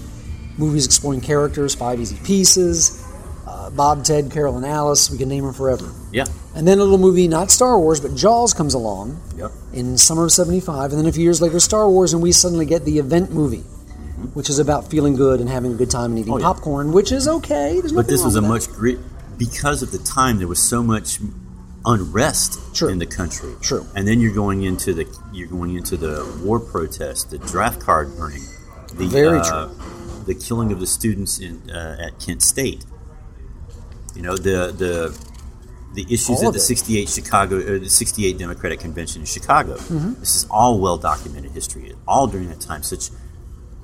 movies 0.59 0.85
exploring 0.87 1.21
characters, 1.21 1.75
Five 1.75 2.01
Easy 2.01 2.17
Pieces, 2.25 3.05
uh, 3.47 3.71
Bob, 3.71 4.05
Ted, 4.05 4.31
Carol, 4.31 4.57
and 4.57 4.67
Alice. 4.67 5.11
We 5.11 5.19
can 5.19 5.29
name 5.29 5.45
them 5.45 5.55
forever. 5.55 5.91
Yeah. 6.13 6.25
And 6.55 6.67
then 6.67 6.79
a 6.79 6.83
little 6.83 6.99
movie, 6.99 7.29
not 7.29 7.51
Star 7.51 7.79
Wars, 7.79 8.01
but 8.01 8.15
Jaws 8.17 8.53
comes 8.55 8.75
along 8.75 9.21
Yep. 9.37 9.53
in 9.73 9.97
summer 9.99 10.25
of 10.25 10.33
75. 10.33 10.91
And 10.93 10.99
then 11.01 11.07
a 11.07 11.13
few 11.13 11.23
years 11.23 11.41
later, 11.41 11.61
Star 11.61 11.89
Wars, 11.89 12.13
and 12.13 12.21
we 12.23 12.33
suddenly 12.33 12.67
get 12.67 12.85
the 12.85 12.99
event 12.99 13.33
movie, 13.33 13.65
which 14.35 14.51
is 14.51 14.59
about 14.59 14.91
feeling 14.91 15.15
good 15.15 15.41
and 15.41 15.49
having 15.49 15.73
a 15.73 15.77
good 15.77 15.91
time 15.91 16.11
and 16.11 16.19
eating 16.19 16.33
Oh, 16.35 16.39
yeah. 16.39 16.45
popcorn, 16.47 16.93
which 16.93 17.13
is 17.13 17.29
okay. 17.29 17.79
There's 17.81 17.93
But 17.93 18.09
this 18.09 18.25
was 18.25 18.35
a 18.37 18.41
that. 18.41 18.49
much 18.49 18.69
great 18.69 18.99
because 19.37 19.83
of 19.83 19.93
the 19.93 19.99
time. 19.99 20.39
There 20.39 20.49
was 20.49 20.59
so 20.59 20.83
much 20.83 21.21
unrest 21.89 22.77
True. 22.77 22.89
in 22.89 22.99
the 22.99 23.07
country. 23.07 23.55
True. 23.61 23.87
And 23.97 24.07
then 24.07 24.21
you're 24.21 24.35
going 24.35 24.63
into 24.63 24.93
the 24.93 25.07
you're 25.33 25.49
going 25.49 25.75
into 25.77 25.97
the 25.97 26.41
war 26.45 26.61
protest, 26.61 27.31
the 27.31 27.39
draft 27.39 27.81
card 27.81 28.15
burning, 28.17 28.45
the 28.95 29.07
Very 29.07 29.41
uh, 29.41 29.69
the 30.27 30.35
killing 30.35 30.71
of 30.71 30.81
the 30.81 30.87
students 30.87 31.41
in 31.41 31.69
uh, 31.71 31.97
at 32.07 32.21
Kent 32.21 32.43
State. 32.43 32.85
You 34.15 34.23
know 34.23 34.37
the 34.37 34.73
the 34.73 35.19
the 35.95 36.05
issues 36.13 36.43
at 36.43 36.53
the 36.53 36.61
'68 36.61 37.09
Chicago, 37.09 37.59
uh, 37.59 37.79
the 37.79 37.89
'68 37.89 38.39
Democratic 38.39 38.81
Convention 38.81 39.23
in 39.23 39.27
Chicago. 39.27 39.77
Mm-hmm. 39.77 40.21
This 40.21 40.37
is 40.37 40.47
all 40.51 40.79
well 40.79 40.99
documented 40.99 41.53
history. 41.53 41.93
All 42.07 42.27
during 42.27 42.49
that 42.51 42.61
time, 42.61 42.83
such 42.83 43.11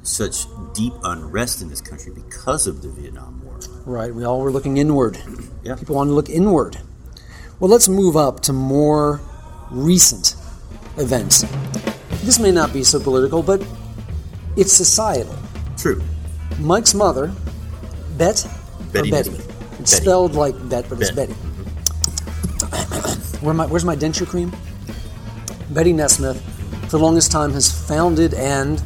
such 0.03 0.47
deep 0.75 0.93
unrest 1.03 1.63
in 1.63 1.71
this 1.71 1.81
country 1.81 2.13
because 2.13 2.67
of 2.67 2.83
the 2.83 2.89
Vietnam 2.89 3.43
War. 3.43 3.59
Right, 3.87 4.15
we 4.15 4.25
all 4.25 4.41
were 4.41 4.53
looking 4.53 4.77
inward. 4.77 5.19
Yeah. 5.63 5.77
People 5.77 5.97
want 5.97 6.09
to 6.09 6.15
look 6.15 6.29
inward. 6.29 6.79
Well, 7.65 7.71
let's 7.71 7.89
move 7.89 8.15
up 8.15 8.41
to 8.41 8.53
more 8.53 9.23
recent 9.71 10.37
events. 10.99 11.47
This 12.23 12.39
may 12.39 12.53
not 12.53 12.75
be 12.75 12.85
so 12.85 13.01
political, 13.01 13.43
but 13.43 13.67
it's 14.55 14.71
societal. 14.71 15.35
True. 15.79 16.03
Mike's 16.61 16.93
mother, 16.93 17.33
Bet 18.19 18.47
Betty 18.93 19.09
or 19.09 19.13
Betty. 19.13 19.31
Nesbitt. 19.31 19.57
It's 19.81 19.93
Betty. 19.93 20.03
spelled 20.03 20.35
like 20.35 20.69
Bet, 20.69 20.91
but 20.91 21.01
it's 21.01 21.11
Bet. 21.13 21.31
Betty. 21.31 21.41
Where 23.41 23.55
my, 23.55 23.65
where's 23.65 23.87
my 23.87 23.97
denture 23.97 24.27
cream? 24.27 24.53
Betty 25.71 25.95
Nesmith, 25.95 26.43
for 26.83 26.99
the 26.99 27.03
longest 27.03 27.33
time, 27.33 27.51
has 27.53 27.73
founded 27.73 28.35
and 28.35 28.83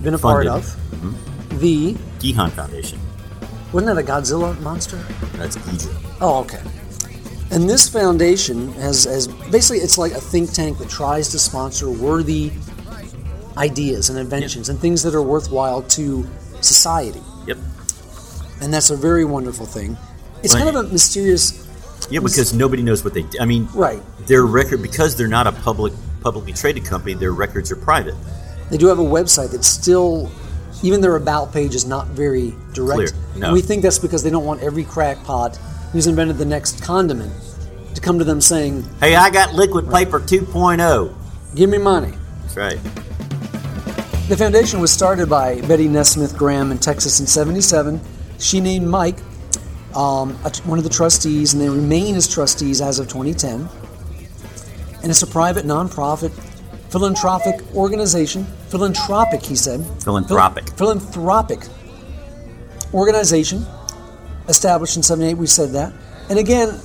been 0.00 0.14
a 0.14 0.18
part 0.18 0.46
Funded. 0.46 0.64
of 0.64 0.76
mm-hmm. 0.92 1.58
the. 1.58 1.96
Gihon 2.20 2.52
Foundation. 2.52 3.00
Wasn't 3.72 3.92
that 3.92 4.00
a 4.00 4.06
Godzilla 4.06 4.56
monster? 4.60 4.98
That's 5.38 5.56
Ghidorah. 5.56 6.18
Oh, 6.20 6.38
okay. 6.42 6.62
And 7.52 7.68
this 7.68 7.86
foundation 7.88 8.72
has, 8.74 9.04
has 9.04 9.28
basically 9.28 9.78
it's 9.78 9.98
like 9.98 10.12
a 10.12 10.20
think 10.20 10.52
tank 10.52 10.78
that 10.78 10.88
tries 10.88 11.28
to 11.30 11.38
sponsor 11.38 11.90
worthy 11.90 12.50
ideas 13.58 14.08
and 14.08 14.18
inventions 14.18 14.70
and 14.70 14.78
things 14.78 15.02
that 15.02 15.14
are 15.14 15.22
worthwhile 15.22 15.82
to 15.82 16.26
society. 16.62 17.20
Yep. 17.46 17.58
And 18.62 18.72
that's 18.72 18.88
a 18.90 18.96
very 18.96 19.26
wonderful 19.26 19.66
thing. 19.66 19.98
It's 20.42 20.54
Right. 20.54 20.64
kind 20.64 20.76
of 20.76 20.86
a 20.86 20.88
mysterious 20.88 21.66
Yeah, 22.10 22.20
because 22.20 22.52
nobody 22.52 22.82
knows 22.82 23.04
what 23.04 23.14
they. 23.14 23.24
I 23.38 23.44
mean, 23.44 23.68
Right. 23.74 24.02
Their 24.26 24.44
record 24.44 24.82
because 24.82 25.14
they're 25.16 25.28
not 25.28 25.46
a 25.46 25.52
public 25.52 25.92
publicly 26.22 26.52
traded 26.52 26.84
company. 26.84 27.14
Their 27.14 27.32
records 27.32 27.70
are 27.70 27.76
private. 27.76 28.14
They 28.70 28.76
do 28.78 28.86
have 28.86 28.98
a 28.98 29.04
website 29.04 29.50
that's 29.50 29.66
still, 29.66 30.30
even 30.82 31.00
their 31.00 31.16
about 31.16 31.52
page 31.52 31.74
is 31.74 31.84
not 31.84 32.08
very 32.08 32.54
direct. 32.72 33.12
Clear. 33.12 33.22
No. 33.36 33.46
And 33.48 33.54
we 33.54 33.60
think 33.60 33.82
that's 33.82 33.98
because 33.98 34.22
they 34.22 34.30
don't 34.30 34.44
want 34.46 34.62
every 34.62 34.84
crackpot 34.84 35.58
who's 35.92 36.06
invented 36.06 36.38
the 36.38 36.44
next 36.44 36.82
condiment 36.82 37.32
to 37.94 38.00
come 38.00 38.18
to 38.18 38.24
them 38.24 38.40
saying, 38.40 38.82
Hey, 39.00 39.14
I 39.14 39.30
got 39.30 39.54
liquid 39.54 39.90
paper 39.90 40.18
2.0. 40.18 41.14
"Give 41.54 41.68
me 41.68 41.78
money." 41.78 42.12
That's 42.42 42.56
right. 42.56 42.78
The 44.28 44.36
foundation 44.36 44.80
was 44.80 44.90
started 44.90 45.28
by 45.28 45.60
Betty 45.62 45.88
Nesmith 45.88 46.36
Graham 46.36 46.70
in 46.70 46.78
Texas 46.78 47.20
in 47.20 47.26
'77. 47.26 48.00
She 48.38 48.60
named 48.60 48.88
Mike 48.88 49.18
um, 49.94 50.38
a- 50.44 50.50
one 50.64 50.78
of 50.78 50.84
the 50.84 50.90
trustees, 50.90 51.52
and 51.52 51.60
they 51.62 51.68
remain 51.68 52.14
as 52.14 52.26
trustees 52.26 52.80
as 52.80 52.98
of 52.98 53.08
2010. 53.08 53.68
And 55.02 55.10
it's 55.10 55.22
a 55.22 55.26
private 55.26 55.66
nonprofit 55.66 56.30
philanthropic 56.90 57.60
organization. 57.74 58.46
Philanthropic, 58.68 59.42
he 59.42 59.54
said. 59.56 59.84
Philanthropic. 60.02 60.64
Phil- 60.78 60.98
philanthropic 60.98 61.60
organization 62.94 63.66
established 64.48 64.96
in 64.96 65.02
78. 65.02 65.34
We 65.34 65.46
said 65.46 65.70
that. 65.70 65.92
And 66.28 66.38
again, 66.38 66.78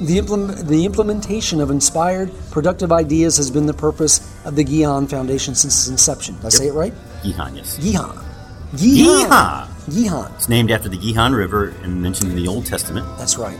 the, 0.00 0.18
implement, 0.18 0.66
the 0.66 0.84
implementation 0.84 1.60
of 1.60 1.70
inspired, 1.70 2.30
productive 2.50 2.92
ideas 2.92 3.36
has 3.36 3.50
been 3.50 3.66
the 3.66 3.74
purpose 3.74 4.20
of 4.44 4.56
the 4.56 4.64
Gihon 4.64 5.06
Foundation 5.06 5.54
since 5.54 5.74
its 5.78 5.88
inception. 5.88 6.36
Did 6.36 6.46
I 6.46 6.48
say 6.50 6.68
it 6.68 6.72
right? 6.72 6.92
Gihon, 7.22 7.56
yes. 7.56 7.78
Gihon. 7.78 8.18
Gihon. 8.76 9.68
Gihon. 9.90 10.32
It's 10.34 10.48
named 10.48 10.70
after 10.70 10.88
the 10.88 10.96
Gihon 10.96 11.32
River 11.34 11.74
and 11.82 12.02
mentioned 12.02 12.30
in 12.32 12.36
the 12.36 12.48
Old 12.48 12.66
Testament. 12.66 13.06
That's 13.18 13.36
right. 13.38 13.58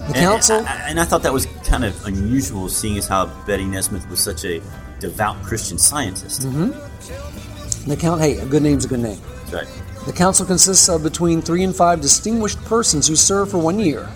The 0.00 0.04
And- 0.06 0.16
council. 0.16 0.56
And, 0.58 0.68
I, 0.68 0.88
and 0.90 1.00
I 1.00 1.04
thought 1.04 1.22
that 1.22 1.32
was 1.32 1.46
kind 1.64 1.84
of 1.84 2.04
unusual, 2.06 2.68
seeing 2.68 2.98
as 2.98 3.06
how 3.08 3.26
Betty 3.46 3.64
Nesmith 3.64 4.08
was 4.10 4.20
such 4.20 4.44
a 4.44 4.60
devout 4.98 5.42
Christian 5.42 5.78
scientist. 5.78 6.42
Mm-hmm. 6.42 7.88
The 7.88 7.96
count. 7.96 8.20
Hey, 8.20 8.36
a 8.38 8.44
good 8.46 8.62
name's 8.62 8.84
a 8.84 8.88
good 8.88 9.00
name. 9.00 9.18
That's 9.46 9.52
right. 9.66 9.79
The 10.06 10.12
council 10.12 10.46
consists 10.46 10.88
of 10.88 11.02
between 11.02 11.42
three 11.42 11.62
and 11.62 11.74
five 11.76 12.00
distinguished 12.00 12.62
persons 12.64 13.06
who 13.06 13.16
serve 13.16 13.50
for 13.50 13.58
one 13.58 13.78
year. 13.78 14.08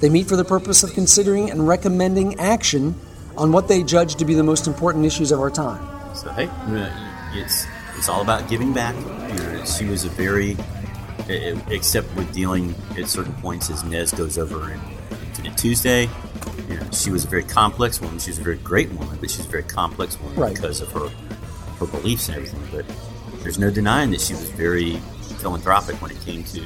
They 0.00 0.08
meet 0.08 0.26
for 0.28 0.36
the 0.36 0.44
purpose 0.44 0.82
of 0.82 0.92
considering 0.92 1.50
and 1.50 1.66
recommending 1.66 2.38
action 2.40 2.94
on 3.36 3.52
what 3.52 3.68
they 3.68 3.82
judge 3.82 4.16
to 4.16 4.24
be 4.24 4.34
the 4.34 4.42
most 4.42 4.66
important 4.66 5.04
issues 5.06 5.30
of 5.32 5.38
our 5.40 5.50
time. 5.50 5.80
So 6.14 6.30
hey, 6.32 6.46
uh, 6.46 6.90
it's 7.34 7.66
it's 7.96 8.08
all 8.08 8.20
about 8.22 8.48
giving 8.48 8.72
back. 8.72 8.94
She 9.66 9.84
was 9.86 10.04
a 10.04 10.08
very, 10.08 10.56
except 11.28 12.14
with 12.16 12.32
dealing 12.32 12.74
at 12.96 13.08
certain 13.08 13.32
points 13.34 13.70
as 13.70 13.84
Nez 13.84 14.12
goes 14.12 14.38
over 14.38 14.72
into 14.72 15.42
the 15.42 15.50
Tuesday. 15.56 16.08
You 16.68 16.76
know, 16.76 16.86
she 16.92 17.10
was 17.10 17.24
a 17.24 17.28
very 17.28 17.42
complex 17.44 18.00
woman. 18.00 18.18
She 18.18 18.30
was 18.30 18.38
a 18.38 18.42
very 18.42 18.56
great 18.58 18.90
woman, 18.92 19.18
but 19.20 19.30
she's 19.30 19.46
a 19.46 19.48
very 19.48 19.62
complex 19.64 20.18
woman 20.20 20.36
Right. 20.38 20.54
because 20.54 20.80
of 20.80 20.90
her 20.92 21.08
her 21.78 21.86
beliefs 21.86 22.28
and 22.28 22.36
everything. 22.38 22.60
But 22.72 22.84
there's 23.42 23.58
no 23.58 23.70
denying 23.70 24.10
that 24.10 24.20
she 24.20 24.32
was 24.34 24.50
very 24.50 25.00
philanthropic 25.38 26.00
when 26.02 26.10
it 26.10 26.20
came 26.20 26.42
to 26.44 26.60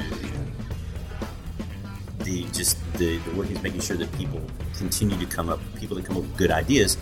the 2.25 2.45
just 2.53 2.77
the, 2.95 3.19
the 3.19 3.31
work 3.33 3.51
is 3.51 3.61
making 3.63 3.81
sure 3.81 3.97
that 3.97 4.11
people 4.17 4.41
continue 4.77 5.19
to 5.19 5.27
come 5.27 5.49
up 5.49 5.61
people 5.77 5.97
that 5.97 6.05
come 6.05 6.17
up 6.17 6.23
with 6.23 6.37
good 6.37 6.51
ideas 6.51 6.97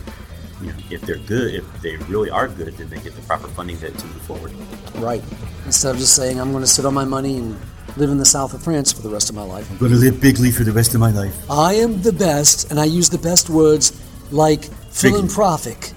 you 0.61 0.69
know 0.69 0.75
if 0.91 1.01
they're 1.03 1.19
good 1.19 1.55
if 1.55 1.83
they 1.83 1.97
really 1.97 2.31
are 2.31 2.49
good 2.49 2.75
then 2.77 2.89
they 2.89 2.99
get 3.01 3.15
the 3.15 3.23
proper 3.23 3.49
funding 3.49 3.79
to, 3.79 3.91
to 3.91 4.07
move 4.07 4.23
forward 4.23 4.53
Right. 5.01 5.23
Instead 5.67 5.95
of 5.95 5.99
just 5.99 6.15
saying, 6.15 6.41
I'm 6.41 6.53
going 6.53 6.63
to 6.63 6.69
sit 6.69 6.85
on 6.85 6.95
my 6.95 7.05
money 7.05 7.39
and 7.39 7.59
live 7.97 8.11
in 8.11 8.19
the 8.19 8.27
south 8.27 8.55
of 8.55 8.63
France 8.63 8.93
for 8.93 9.03
the 9.03 9.09
rest 9.09 9.31
of 9.31 9.37
my 9.37 9.43
life. 9.43 9.71
I'm 9.71 9.79
going 9.79 9.93
to 9.93 9.99
live 9.99 10.21
bigly 10.21 10.51
for 10.51 10.63
the 10.65 10.73
rest 10.73 10.95
of 10.95 11.01
my 11.01 11.11
life 11.11 11.51
I 11.51 11.75
am 11.75 12.03
the 12.03 12.13
best, 12.13 12.71
and 12.71 12.79
I 12.79 12.85
use 12.85 13.09
the 13.11 13.19
best 13.19 13.51
words 13.51 14.01
like 14.31 14.65
philanthropic. 14.65 15.93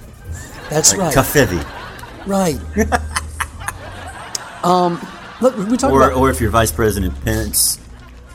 That's 0.70 0.96
right. 0.96 1.14
covfefe. 1.14 1.64
Right. 2.26 2.58
um, 4.64 5.00
look, 5.42 5.56
we 5.58 5.78
talked 5.78 5.94
or, 5.94 6.04
about. 6.08 6.18
or 6.18 6.30
if 6.30 6.40
you're 6.42 6.50
vice 6.52 6.72
president 6.72 7.14
pence 7.24 7.80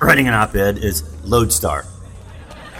writing 0.01 0.29
an 0.29 0.35
op-ed 0.35 0.79
is 0.79 1.03
lodestar 1.25 1.85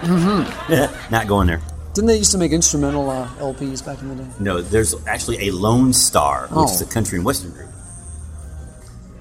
mm-hmm. 0.01 1.11
not 1.13 1.27
going 1.27 1.47
there 1.47 1.61
didn't 1.95 2.07
they 2.09 2.17
used 2.17 2.31
to 2.33 2.39
make 2.39 2.53
instrumental 2.53 3.11
uh, 3.11 3.27
LPs 3.39 3.85
back 3.85 4.01
in 4.01 4.09
the 4.17 4.23
day? 4.23 4.31
no 4.41 4.61
there's 4.61 4.95
actually 5.07 5.49
a 5.49 5.51
lone 5.53 5.93
star 5.93 6.43
which 6.49 6.53
Oh. 6.53 6.65
is 6.73 6.81
a 6.81 6.87
country 6.87 7.17
and 7.17 7.25
western 7.25 7.53
group 7.53 7.69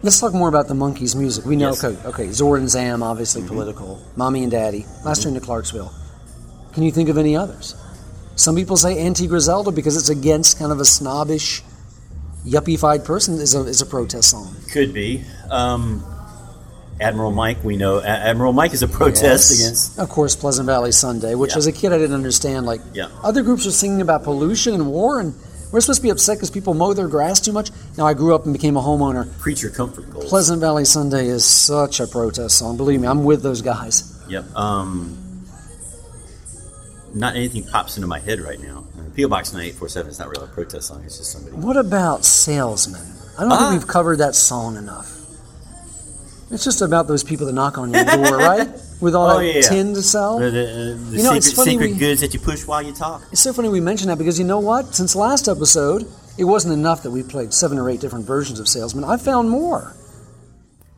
Let's 0.03 0.19
talk 0.19 0.31
more 0.31 0.47
about 0.47 0.67
the 0.67 0.75
Monkees' 0.75 1.15
music. 1.15 1.43
We 1.43 1.55
know, 1.55 1.69
Yes. 1.69 1.83
okay, 1.83 2.07
okay, 2.07 2.31
Zor 2.31 2.57
and 2.57 2.69
Zam, 2.69 3.01
obviously 3.01 3.41
political. 3.45 3.99
Mommy 4.15 4.43
and 4.43 4.51
Daddy, 4.51 4.85
Last 5.03 5.23
Train 5.23 5.33
to 5.33 5.39
Clarksville. 5.41 5.91
Can 6.73 6.83
you 6.83 6.91
think 6.91 7.09
of 7.09 7.17
any 7.17 7.35
others? 7.35 7.75
Some 8.35 8.55
people 8.55 8.77
say 8.77 8.99
Auntie 8.99 9.27
Grizelda 9.27 9.73
because 9.73 9.97
it's 9.97 10.09
against 10.09 10.59
kind 10.59 10.71
of 10.71 10.79
a 10.79 10.85
snobbish, 10.85 11.63
yuppified 12.47 13.03
person 13.05 13.35
is 13.35 13.53
a, 13.55 13.61
is 13.61 13.81
a 13.81 13.85
protest 13.85 14.29
song. 14.31 14.55
could 14.71 14.93
be 14.93 15.23
um, 15.51 16.03
admiral 16.99 17.31
mike 17.31 17.63
we 17.63 17.75
know 17.77 18.01
admiral 18.01 18.53
mike 18.53 18.73
is 18.73 18.81
a 18.83 18.87
protest 18.87 19.51
Yes. 19.51 19.59
against 19.59 19.99
Of 19.99 20.09
course, 20.09 20.35
Pleasant 20.35 20.65
Valley 20.65 20.91
Sunday, 20.91 21.35
which 21.35 21.51
Yeah. 21.51 21.57
as 21.57 21.67
a 21.67 21.71
kid 21.71 21.91
I 21.93 21.97
didn't 21.97 22.15
understand. 22.15 22.65
Like, 22.65 22.81
Yeah. 22.93 23.07
other 23.23 23.43
groups 23.43 23.65
are 23.67 23.71
singing 23.71 24.01
about 24.01 24.23
pollution 24.23 24.73
and 24.73 24.87
war, 24.87 25.19
and 25.19 25.33
we're 25.71 25.81
supposed 25.81 25.99
to 25.99 26.03
be 26.03 26.09
upset 26.09 26.37
because 26.37 26.49
people 26.49 26.73
mow 26.73 26.93
their 26.93 27.07
grass 27.09 27.39
too 27.41 27.51
much. 27.51 27.71
Now, 27.97 28.05
I 28.07 28.13
grew 28.13 28.33
up 28.33 28.45
and 28.45 28.53
became 28.53 28.77
a 28.77 28.81
homeowner. 28.81 29.27
creature 29.39 29.69
comfort 29.69 30.09
goals 30.11 30.25
Pleasant 30.25 30.59
Valley 30.61 30.85
Sunday 30.85 31.27
is 31.27 31.43
such 31.45 31.99
a 31.99 32.07
protest 32.07 32.57
song. 32.57 32.77
Believe 32.77 33.01
me, 33.01 33.07
I'm 33.07 33.23
with 33.25 33.43
those 33.43 33.61
guys. 33.61 34.03
Yep. 34.29 34.45
Um, 34.55 35.17
not 37.13 37.35
anything 37.35 37.63
pops 37.63 37.97
into 37.97 38.07
my 38.07 38.19
head 38.19 38.39
right 38.39 38.59
now. 38.61 38.83
PO 39.17 39.27
Box 39.27 39.51
9847 39.51 40.11
is 40.11 40.19
not 40.19 40.29
really 40.29 40.45
a 40.45 40.47
protest 40.47 40.87
song. 40.89 41.01
It's 41.03 41.17
just 41.17 41.31
somebody. 41.31 41.55
What 41.55 41.75
about 41.75 42.23
Salesman? 42.23 43.01
I 43.37 43.41
don't 43.41 43.51
Ah. 43.51 43.69
think 43.71 43.81
we've 43.81 43.87
covered 43.87 44.19
that 44.19 44.35
song 44.35 44.77
enough. 44.77 45.13
It's 46.51 46.63
just 46.63 46.81
about 46.81 47.07
those 47.07 47.23
people 47.23 47.45
that 47.47 47.53
knock 47.53 47.77
on 47.77 47.93
your 47.93 48.05
door, 48.05 48.37
right? 48.37 48.69
With 49.01 49.15
all 49.15 49.29
Oh, 49.31 49.37
that 49.39 49.45
yeah. 49.55 49.61
tin 49.61 49.93
to 49.95 50.01
sell. 50.03 50.39
The, 50.39 50.49
the, 50.51 50.61
uh, 50.61 51.09
the 51.11 51.17
You 51.17 51.23
know, 51.23 51.33
it's 51.33 51.47
secret, 51.47 51.55
funny 51.65 51.71
secret 51.71 51.91
we- 51.93 51.97
goods 51.97 52.21
that 52.21 52.33
you 52.33 52.39
push 52.39 52.65
while 52.65 52.81
you 52.81 52.93
talk. 52.93 53.23
It's 53.31 53.41
so 53.41 53.53
funny 53.53 53.69
we 53.69 53.79
mention 53.81 54.07
that 54.09 54.17
because 54.17 54.37
you 54.39 54.45
know 54.45 54.59
what? 54.59 54.95
Since 54.95 55.15
last 55.15 55.47
episode, 55.47 56.05
it 56.37 56.45
wasn't 56.45 56.73
enough 56.75 57.03
that 57.03 57.11
we 57.11 57.23
played 57.23 57.53
seven 57.53 57.77
or 57.79 57.89
eight 57.89 57.99
different 57.99 58.25
versions 58.25 58.59
of 58.59 58.67
Salesman. 58.67 59.03
I 59.03 59.17
found 59.17 59.49
more. 59.49 59.93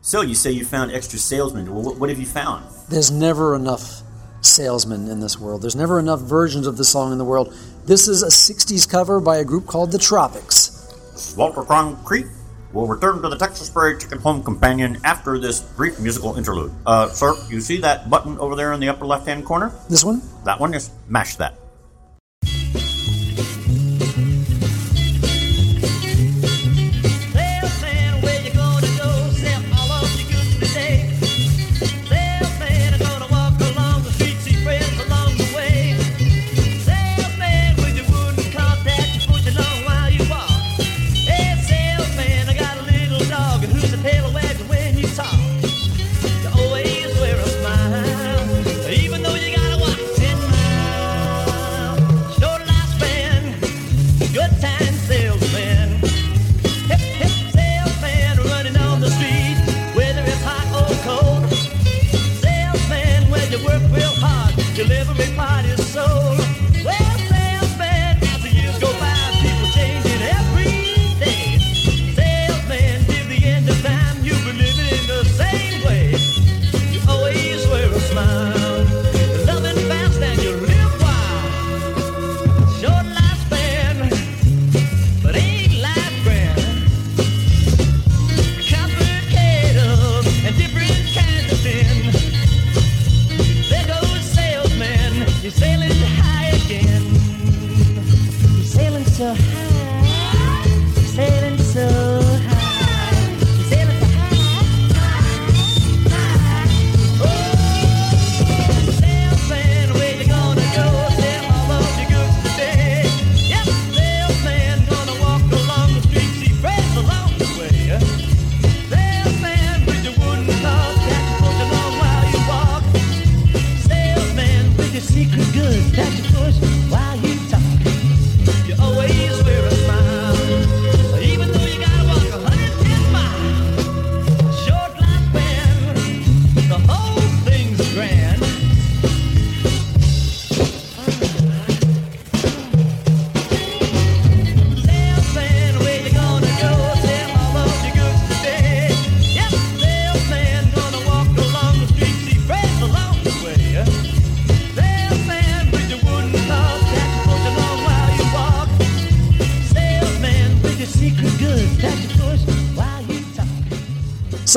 So 0.02 0.20
you 0.22 0.34
say 0.34 0.50
you 0.50 0.64
found 0.64 0.92
extra 0.92 1.18
salesmen. 1.18 1.72
Well, 1.74 1.82
what, 1.82 1.96
what 1.98 2.08
have 2.10 2.18
you 2.18 2.26
found? 2.26 2.64
There's 2.88 3.10
never 3.10 3.54
enough 3.56 4.02
salesmen 4.40 5.08
in 5.08 5.20
this 5.20 5.38
world. 5.38 5.62
There's 5.62 5.76
never 5.76 5.98
enough 5.98 6.20
versions 6.20 6.66
of 6.66 6.76
the 6.76 6.84
song 6.84 7.12
in 7.12 7.18
the 7.18 7.24
world. 7.24 7.54
This 7.86 8.08
is 8.08 8.22
a 8.22 8.28
60s 8.28 8.88
cover 8.88 9.20
by 9.20 9.38
a 9.38 9.44
group 9.44 9.66
called 9.66 9.92
The 9.92 9.98
Tropics. 9.98 11.34
Walter 11.36 11.62
Concrete 11.62 12.26
will 12.72 12.86
return 12.86 13.20
to 13.22 13.28
the 13.28 13.36
Texas 13.36 13.68
Prairie 13.68 13.98
Chicken 13.98 14.18
Home 14.18 14.42
Companion 14.42 14.98
after 15.04 15.38
this 15.38 15.60
brief 15.60 15.98
musical 16.00 16.36
interlude. 16.36 16.72
Uh, 16.86 17.08
sir, 17.08 17.34
you 17.48 17.60
see 17.60 17.78
that 17.78 18.08
button 18.08 18.38
over 18.38 18.54
there 18.56 18.72
in 18.72 18.80
the 18.80 18.88
upper 18.88 19.06
left-hand 19.06 19.44
corner? 19.44 19.72
This 19.88 20.04
one? 20.04 20.22
That 20.44 20.60
one 20.60 20.74
is 20.74 20.90
mash 21.08 21.36
that. 21.36 21.59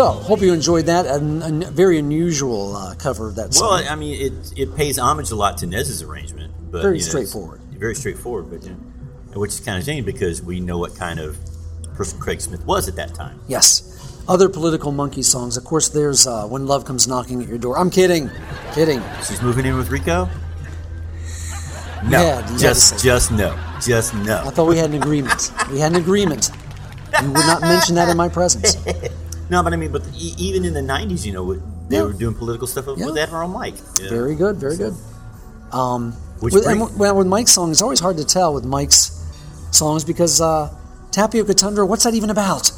So, 0.04 0.12
hope 0.12 0.42
you 0.42 0.52
enjoyed 0.52 0.88
that. 0.88 1.06
A, 1.06 1.16
a 1.16 1.72
very 1.72 1.98
unusual 1.98 2.76
uh, 2.76 2.94
cover 2.96 3.30
of 3.30 3.36
that 3.36 3.54
song. 3.54 3.70
Well, 3.70 3.90
I 3.90 3.96
mean, 3.96 4.20
it 4.22 4.54
it 4.58 4.76
pays 4.76 5.00
homage 5.00 5.32
a 5.32 5.36
lot 5.36 5.60
to 5.60 5.66
Nez's 5.66 6.02
arrangement, 6.02 6.52
but 6.72 6.82
Very 6.82 6.98
you 6.98 7.04
know, 7.04 7.08
straightforward. 7.08 7.62
Very 7.72 7.96
straightforward, 7.96 8.50
but 8.50 8.64
you 8.64 8.72
know, 8.72 9.40
which 9.40 9.52
is 9.52 9.62
kind 9.62 9.78
of 9.78 9.86
shame 9.86 10.04
because 10.04 10.42
we 10.42 10.60
know 10.60 10.78
what 10.78 10.94
kind 10.98 11.22
of 11.22 11.38
person 11.96 12.20
Craig 12.20 12.42
Smith 12.42 12.66
was 12.66 12.90
at 12.90 12.98
that 12.98 13.16
time. 13.16 13.40
Yes. 13.48 13.90
Other 14.28 14.50
political 14.50 14.92
monkey 14.92 15.22
songs. 15.22 15.56
Of 15.56 15.64
course, 15.64 15.88
there's 15.88 16.28
uh, 16.28 16.48
When 16.48 16.66
Love 16.66 16.84
Comes 16.84 17.08
Knocking 17.08 17.42
at 17.42 17.48
Your 17.48 17.58
Door. 17.58 17.78
I'm 17.78 17.90
kidding. 17.90 18.30
Kidding. 18.74 19.02
She's 19.26 19.42
moving 19.42 19.66
in 19.66 19.78
with 19.78 19.90
Rico. 19.90 20.30
No, 22.04 22.22
Yeah, 22.22 22.42
to 22.42 22.58
just 22.58 23.32
no, 23.32 23.58
just 23.82 24.14
no, 24.14 24.44
I 24.46 24.50
thought 24.50 24.68
we 24.68 24.78
had 24.78 24.90
an 24.90 25.02
agreement. 25.02 25.54
We 25.72 25.80
had 25.80 25.94
an 25.94 26.02
agreement. 26.02 26.50
You 27.22 27.28
would 27.28 27.46
not 27.46 27.62
mention 27.62 27.96
that 27.96 28.10
in 28.10 28.18
my 28.18 28.28
presence. 28.28 28.76
No, 29.54 29.62
but 29.62 29.72
I 29.72 29.76
mean, 29.78 29.92
but 29.92 30.02
e- 30.18 30.34
even 30.40 30.66
in 30.66 30.74
the 30.74 30.82
'90s, 30.82 31.26
you 31.28 31.32
know, 31.32 31.54
they 31.90 31.98
Yeah. 31.98 32.04
were 32.10 32.14
doing 32.14 32.34
political 32.34 32.66
stuff 32.66 32.88
with 32.88 32.98
Yeah. 32.98 33.14
Admiral 33.24 33.48
Mike. 33.50 33.76
know. 34.02 34.10
Very 34.10 34.34
good, 34.36 34.56
very 34.58 34.76
good. 34.76 34.96
Um, 35.72 36.14
Which 36.40 36.54
with, 36.56 36.66
and 36.66 36.80
bring- 36.80 36.80
w- 36.90 36.98
well, 37.00 37.16
with 37.16 37.28
Mike's 37.28 37.52
songs, 37.52 37.72
it's 37.74 37.82
always 37.84 38.00
hard 38.00 38.18
to 38.18 38.26
tell 38.26 38.52
with 38.54 38.66
Mike's 38.66 39.12
songs 39.70 40.04
because 40.04 40.42
uh, 40.42 40.70
Tapioca 41.12 41.54
Tundra, 41.54 41.86
what's 41.86 42.04
that 42.04 42.16
even 42.16 42.32
about? 42.32 42.72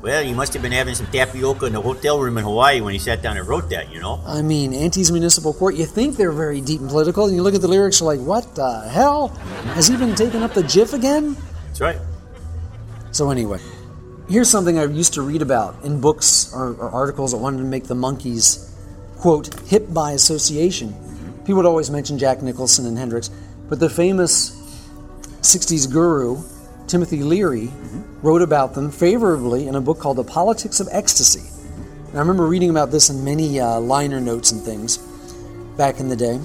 Well, 0.00 0.22
you 0.22 0.34
must 0.34 0.52
have 0.54 0.62
been 0.62 0.72
having 0.72 0.94
some 0.96 1.06
tapioca 1.12 1.66
in 1.66 1.74
the 1.74 1.80
hotel 1.82 2.18
room 2.18 2.36
in 2.38 2.44
Hawaii 2.44 2.80
when 2.80 2.92
he 2.92 2.98
sat 2.98 3.22
down 3.22 3.36
and 3.36 3.46
wrote 3.46 3.68
that. 3.70 3.92
You 3.92 4.00
know. 4.00 4.20
I 4.26 4.40
mean, 4.42 4.72
Auntie's 4.72 5.12
Municipal 5.12 5.52
Court, 5.52 5.74
you 5.76 5.84
think 5.86 6.16
they're 6.16 6.32
very 6.32 6.60
deep 6.62 6.80
and 6.80 6.88
political, 6.88 7.26
and 7.26 7.36
you 7.36 7.42
look 7.42 7.54
at 7.54 7.60
the 7.60 7.68
lyrics, 7.68 8.00
you're 8.00 8.08
like, 8.16 8.24
what 8.26 8.54
the 8.56 8.88
hell? 8.88 9.28
Has 9.76 9.86
he 9.86 9.96
been 9.98 10.14
taking 10.14 10.42
up 10.42 10.54
the 10.54 10.62
GIF 10.64 10.92
again? 10.94 11.36
That's 11.68 11.80
right. 11.82 11.98
So, 13.12 13.30
anyway, 13.30 13.60
here's 14.32 14.48
something 14.48 14.78
I 14.78 14.84
used 14.84 15.12
to 15.14 15.22
read 15.22 15.42
about 15.42 15.84
in 15.84 16.00
books 16.00 16.50
or, 16.54 16.72
or 16.76 16.90
articles 16.90 17.32
that 17.32 17.38
wanted 17.38 17.58
to 17.58 17.64
make 17.64 17.84
the 17.84 17.94
Monkees, 17.94 18.70
quote, 19.18 19.52
hip 19.64 19.92
by 19.92 20.12
association. 20.12 20.94
People 21.40 21.56
would 21.56 21.66
always 21.66 21.90
mention 21.90 22.18
Jack 22.18 22.40
Nicholson 22.40 22.86
and 22.86 22.96
Hendrix, 22.96 23.30
but 23.68 23.78
the 23.78 23.90
famous 23.90 24.50
60s 25.42 25.90
guru, 25.92 26.42
Timothy 26.86 27.22
Leary, 27.22 27.70
wrote 28.22 28.40
about 28.40 28.72
them 28.72 28.90
favorably 28.90 29.68
in 29.68 29.74
a 29.74 29.82
book 29.82 29.98
called 29.98 30.16
The 30.16 30.24
Politics 30.24 30.80
of 30.80 30.88
Ecstasy. 30.90 31.46
And 32.08 32.16
I 32.16 32.20
remember 32.20 32.46
reading 32.46 32.70
about 32.70 32.90
this 32.90 33.10
in 33.10 33.22
many 33.22 33.60
uh, 33.60 33.80
liner 33.80 34.20
notes 34.20 34.50
and 34.50 34.62
things 34.62 34.96
back 35.76 36.00
in 36.00 36.08
the 36.08 36.16
day. 36.16 36.36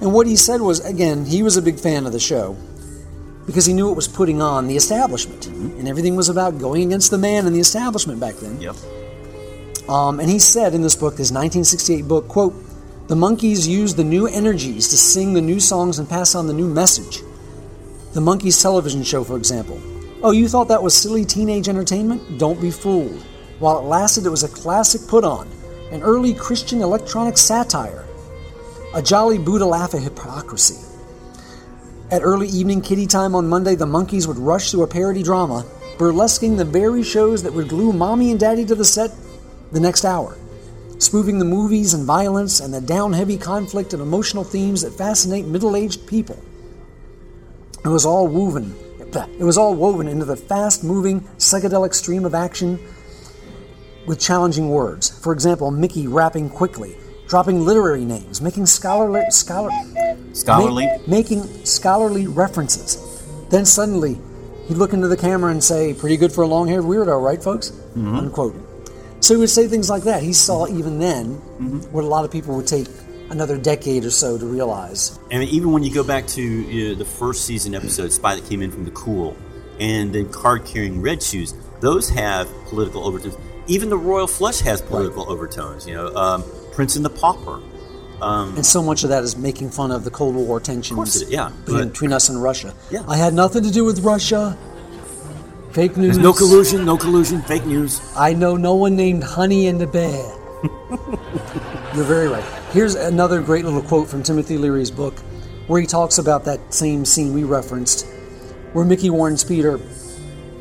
And 0.00 0.14
what 0.14 0.26
he 0.26 0.36
said 0.36 0.62
was, 0.62 0.82
again, 0.82 1.26
he 1.26 1.42
was 1.42 1.58
a 1.58 1.62
big 1.62 1.78
fan 1.78 2.06
of 2.06 2.12
the 2.12 2.20
show 2.20 2.56
because 3.48 3.64
he 3.64 3.72
knew 3.72 3.90
it 3.90 3.94
was 3.94 4.06
putting 4.06 4.42
on 4.42 4.68
the 4.68 4.76
establishment. 4.76 5.46
And 5.46 5.88
everything 5.88 6.16
was 6.16 6.28
about 6.28 6.58
going 6.58 6.88
against 6.88 7.10
the 7.10 7.16
man 7.16 7.46
and 7.46 7.56
the 7.56 7.60
establishment 7.60 8.20
back 8.20 8.34
then. 8.34 8.60
Yep. 8.60 8.76
Um, 9.88 10.20
and 10.20 10.28
he 10.28 10.38
said 10.38 10.74
in 10.74 10.82
this 10.82 10.94
book, 10.94 11.14
this 11.14 11.30
1968 11.30 12.06
book, 12.06 12.28
quote, 12.28 12.54
the 13.06 13.14
Monkees 13.14 13.66
used 13.66 13.96
the 13.96 14.04
new 14.04 14.26
energies 14.26 14.88
to 14.88 14.98
sing 14.98 15.32
the 15.32 15.40
new 15.40 15.60
songs 15.60 15.98
and 15.98 16.06
pass 16.06 16.34
on 16.34 16.46
the 16.46 16.52
new 16.52 16.68
message. 16.68 17.22
The 18.12 18.20
Monkees 18.20 18.60
television 18.60 19.02
show, 19.02 19.24
for 19.24 19.38
example. 19.38 19.80
Oh, 20.22 20.32
you 20.32 20.46
thought 20.46 20.68
that 20.68 20.82
was 20.82 20.94
silly 20.94 21.24
teenage 21.24 21.70
entertainment? 21.70 22.38
Don't 22.38 22.60
be 22.60 22.70
fooled. 22.70 23.22
While 23.60 23.78
it 23.78 23.84
lasted, 23.84 24.26
it 24.26 24.30
was 24.30 24.44
a 24.44 24.48
classic 24.48 25.08
put 25.08 25.24
on, 25.24 25.48
an 25.90 26.02
early 26.02 26.34
Christian 26.34 26.82
electronic 26.82 27.38
satire, 27.38 28.04
a 28.94 29.00
jolly 29.00 29.38
Buddha 29.38 29.64
laugh 29.64 29.94
at 29.94 30.02
hypocrisy. 30.02 30.87
At 32.10 32.22
early 32.22 32.48
evening 32.48 32.80
kitty 32.80 33.06
time 33.06 33.34
on 33.34 33.48
Monday, 33.48 33.74
the 33.74 33.84
Monkees 33.84 34.26
would 34.26 34.38
rush 34.38 34.70
through 34.70 34.82
a 34.82 34.86
parody 34.86 35.22
drama, 35.22 35.66
burlesquing 35.98 36.56
the 36.56 36.64
very 36.64 37.02
shows 37.02 37.42
that 37.42 37.52
would 37.52 37.68
glue 37.68 37.92
mommy 37.92 38.30
and 38.30 38.40
daddy 38.40 38.64
to 38.64 38.74
the 38.74 38.84
set 38.84 39.10
the 39.72 39.80
next 39.80 40.06
hour, 40.06 40.38
spoofing 40.98 41.38
the 41.38 41.44
movies 41.44 41.92
and 41.92 42.06
violence 42.06 42.60
and 42.60 42.72
the 42.72 42.80
down 42.80 43.12
heavy 43.12 43.36
conflict 43.36 43.92
and 43.92 44.00
emotional 44.00 44.42
themes 44.42 44.80
that 44.80 44.94
fascinate 44.94 45.44
middle 45.44 45.76
aged 45.76 46.06
people. 46.06 46.42
It 47.84 47.88
was 47.88 48.06
all 48.06 48.26
woven. 48.26 48.74
It 49.38 49.44
was 49.44 49.58
all 49.58 49.74
woven 49.74 50.08
into 50.08 50.24
the 50.24 50.36
fast 50.36 50.82
moving 50.82 51.20
psychedelic 51.36 51.92
stream 51.92 52.24
of 52.24 52.34
action 52.34 52.78
with 54.06 54.18
challenging 54.18 54.70
words. 54.70 55.10
For 55.22 55.34
example, 55.34 55.70
Mickey 55.70 56.06
rapping 56.06 56.48
quickly, 56.48 56.96
dropping 57.28 57.64
literary 57.64 58.04
names, 58.04 58.40
making 58.40 58.66
scholarly 58.66 59.22
scholar 59.30 59.70
Scholarly. 60.32 60.86
ma- 60.86 60.96
making 61.06 61.42
scholarly 61.64 62.26
references. 62.26 62.96
Then 63.50 63.64
suddenly, 63.64 64.18
he'd 64.66 64.76
look 64.76 64.92
into 64.92 65.08
the 65.08 65.16
camera 65.16 65.50
and 65.50 65.62
say, 65.62 65.94
"Pretty 65.94 66.16
good 66.16 66.32
for 66.32 66.42
a 66.42 66.46
long-haired 66.46 66.84
weirdo, 66.84 67.22
right, 67.22 67.42
folks?" 67.42 67.72
Unquote. 67.96 68.54
So 69.20 69.34
he 69.34 69.40
would 69.40 69.50
say 69.50 69.66
things 69.66 69.90
like 69.90 70.04
that. 70.04 70.22
He 70.22 70.32
saw 70.32 70.66
even 70.68 70.98
then 70.98 71.34
what 71.92 72.04
a 72.04 72.06
lot 72.06 72.24
of 72.24 72.30
people 72.30 72.54
would 72.56 72.66
take 72.66 72.86
another 73.30 73.58
decade 73.58 74.04
or 74.04 74.10
so 74.10 74.38
to 74.38 74.46
realize. 74.46 75.18
And 75.30 75.42
even 75.44 75.72
when 75.72 75.82
you 75.82 75.92
go 75.92 76.02
back 76.04 76.26
to 76.28 76.40
you 76.42 76.88
know, 76.90 76.94
the 76.94 77.04
first 77.04 77.44
season 77.44 77.74
episode, 77.74 78.10
Spy 78.12 78.36
That 78.36 78.48
Came 78.48 78.62
In 78.62 78.70
From 78.70 78.84
the 78.84 78.90
Cool, 78.92 79.36
and 79.80 80.14
then 80.14 80.28
Card 80.30 80.64
Carrying 80.64 81.02
Red 81.02 81.22
Shoes, 81.22 81.52
those 81.80 82.08
have 82.10 82.48
political 82.68 83.04
overtones. 83.04 83.36
Even 83.66 83.90
the 83.90 83.98
Royal 83.98 84.26
Flush 84.26 84.60
has 84.60 84.80
political 84.80 85.30
overtones. 85.30 85.86
You 85.86 85.94
know, 85.94 86.14
um, 86.14 86.44
Prince 86.78 86.94
and 86.94 87.04
the 87.04 87.10
Pauper. 87.10 87.60
Um, 88.22 88.54
and 88.54 88.64
so 88.64 88.80
much 88.80 89.02
of 89.02 89.08
that 89.08 89.24
is 89.24 89.36
making 89.36 89.70
fun 89.72 89.90
of 89.90 90.04
the 90.04 90.12
Cold 90.12 90.36
War 90.36 90.60
tensions 90.60 91.24
yeah, 91.28 91.48
between, 91.48 91.78
but- 91.78 91.92
between 91.92 92.12
us 92.12 92.28
and 92.28 92.40
Russia. 92.40 92.72
Yeah. 92.88 93.02
I 93.08 93.16
had 93.16 93.34
nothing 93.34 93.64
to 93.64 93.70
do 93.72 93.84
with 93.84 93.98
Russia. 93.98 94.56
Fake 95.72 95.96
news. 95.96 96.14
There's 96.14 96.18
no 96.18 96.32
collusion, 96.32 96.84
no 96.84 96.96
collusion, 96.96 97.42
fake 97.42 97.66
news. 97.66 98.00
I 98.16 98.32
know 98.32 98.56
no 98.56 98.76
one 98.76 98.94
named 98.94 99.24
Honey 99.24 99.66
and 99.66 99.80
the 99.80 99.88
Bear. 99.88 100.22
You're 101.96 102.04
very 102.04 102.28
right. 102.28 102.44
Here's 102.70 102.94
another 102.94 103.42
great 103.42 103.64
little 103.64 103.82
quote 103.82 104.06
from 104.06 104.22
Timothy 104.22 104.56
Leary's 104.56 104.92
book 104.92 105.18
where 105.66 105.80
he 105.80 105.86
talks 105.88 106.18
about 106.18 106.44
that 106.44 106.72
same 106.72 107.04
scene 107.04 107.34
we 107.34 107.42
referenced, 107.42 108.06
where 108.72 108.84
Mickey 108.84 109.10
warns 109.10 109.42
Peter, 109.42 109.80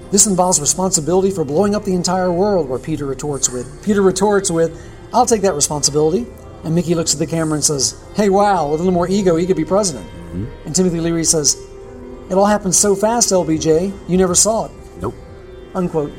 This 0.10 0.26
involves 0.26 0.60
responsibility 0.60 1.30
for 1.30 1.46
blowing 1.46 1.76
up 1.76 1.84
the 1.84 1.94
entire 1.94 2.32
world, 2.32 2.68
where 2.68 2.80
Peter 2.80 3.06
retorts 3.06 3.52
with, 3.52 3.86
Peter 3.86 4.02
retorts 4.02 4.50
with, 4.50 4.76
I'll 5.14 5.26
take 5.26 5.42
that 5.42 5.54
responsibility. 5.54 6.26
And 6.64 6.76
Mickey 6.76 6.96
looks 6.96 7.14
at 7.14 7.20
the 7.20 7.28
camera 7.28 7.56
and 7.56 7.64
says, 7.64 8.04
Hey, 8.16 8.30
wow, 8.30 8.70
with 8.70 8.80
a 8.80 8.84
little 8.84 8.94
more 8.94 9.08
ego, 9.08 9.36
he 9.36 9.46
could 9.46 9.58
be 9.58 9.66
president. 9.66 10.10
And 10.66 10.76
Timothy 10.76 11.00
Leary 11.00 11.24
says, 11.24 11.56
It 12.30 12.34
all 12.34 12.46
happened 12.46 12.76
so 12.76 12.96
fast, 12.96 13.32
LBJ, 13.32 14.10
you 14.10 14.18
never 14.18 14.36
saw 14.36 14.66
it. 14.66 14.72
Nope. 15.02 15.16
Unquote. 15.74 16.12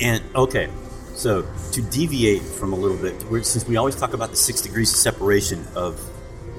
And 0.00 0.22
okay, 0.34 0.68
so 1.14 1.46
to 1.72 1.82
deviate 1.82 2.42
from 2.42 2.72
a 2.72 2.76
little 2.76 2.96
bit, 2.96 3.22
we're, 3.30 3.42
since 3.42 3.66
we 3.66 3.76
always 3.76 3.96
talk 3.96 4.12
about 4.12 4.30
the 4.30 4.36
six 4.36 4.60
degrees 4.60 4.90
of 4.92 4.98
separation 4.98 5.66
of 5.74 6.00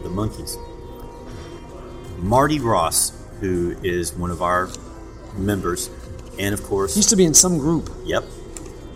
the 0.04 0.10
Monkees, 0.10 0.58
Marty 2.18 2.60
Ross, 2.60 3.12
who 3.40 3.76
is 3.84 4.14
one 4.14 4.32
of 4.32 4.42
our 4.42 4.70
members, 5.36 5.90
and 6.40 6.54
of 6.54 6.64
course, 6.64 6.96
Used 6.96 7.10
to 7.10 7.16
be 7.16 7.26
in 7.26 7.34
some 7.34 7.58
group. 7.58 7.90
Yep. 8.06 8.24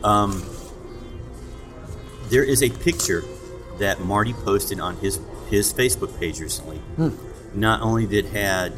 Um, 0.04 0.44
there 2.30 2.44
is 2.44 2.62
a 2.64 2.70
picture 2.70 3.24
that 3.80 4.00
Marty 4.02 4.34
posted 4.34 4.80
on 4.80 4.96
his 4.98 5.20
his 5.50 5.72
Facebook 5.74 6.18
page 6.20 6.40
recently. 6.40 6.78
Hmm. 6.78 7.10
Not 7.54 7.82
only 7.82 8.06
that 8.08 8.26
had 8.26 8.74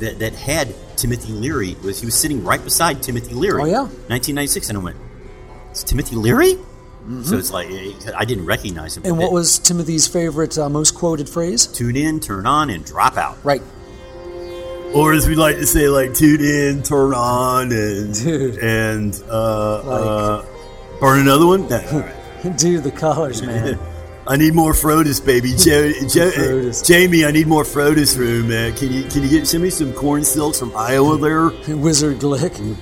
that 0.00 0.18
that 0.18 0.34
had 0.34 0.74
Timothy 0.96 1.32
Leary 1.32 1.76
was 1.82 2.00
he 2.00 2.06
was 2.06 2.14
sitting 2.14 2.44
right 2.44 2.62
beside 2.62 3.02
Timothy 3.02 3.34
Leary. 3.34 3.62
Oh, 3.62 3.66
yeah. 3.66 3.82
1996, 3.82 4.68
and 4.70 4.78
I 4.78 4.82
went, 4.82 4.96
"It's 5.70 5.82
Timothy 5.82 6.16
Leary." 6.16 6.58
So 7.22 7.38
it's 7.38 7.52
like 7.52 7.68
I 8.16 8.24
didn't 8.24 8.46
recognize 8.46 8.96
him. 8.96 9.04
Mm-hmm. 9.04 9.12
And 9.12 9.18
what 9.18 9.30
was 9.30 9.60
Timothy's 9.60 10.08
favorite, 10.08 10.58
uh, 10.58 10.68
most 10.68 10.96
quoted 10.96 11.28
phrase? 11.28 11.68
tune 11.68 11.94
in, 11.94 12.18
turn 12.18 12.46
on, 12.46 12.68
and 12.68 12.84
drop 12.84 13.16
out? 13.16 13.38
Right. 13.44 13.62
Or 14.92 15.12
as 15.12 15.28
we 15.28 15.36
like 15.36 15.56
to 15.56 15.66
say, 15.66 15.88
like 15.88 16.14
tune 16.14 16.40
in, 16.40 16.82
turn 16.82 17.14
on, 17.14 17.70
and 17.70 18.12
Dude. 18.12 18.58
and 18.62 19.14
uh, 19.30 19.82
Like- 19.84 20.06
uh, 20.06 20.42
burn 20.98 21.20
another 21.20 21.46
one. 21.46 21.68
Nah, 21.68 22.10
Dude, 22.58 22.84
the 22.84 22.90
colors, 22.90 23.42
man. 23.42 23.78
I 24.28 24.36
need 24.36 24.54
more 24.54 24.72
Frodis, 24.72 25.24
baby. 25.24 25.50
Jo- 25.50 25.92
Jo- 26.08 26.30
Frodis. 26.32 26.84
Jamie, 26.84 27.24
I 27.24 27.30
need 27.30 27.46
more 27.46 27.62
Frodis 27.62 28.18
room, 28.18 28.48
man. 28.48 28.74
Can 28.74 28.92
you 28.92 29.04
can 29.04 29.22
you 29.22 29.28
get 29.28 29.46
send 29.46 29.62
me 29.62 29.70
some 29.70 29.92
corn 29.92 30.24
silks 30.24 30.58
from 30.58 30.76
Iowa 30.76 31.16
there? 31.18 31.50
Wizard 31.76 32.18
Glick. 32.18 32.76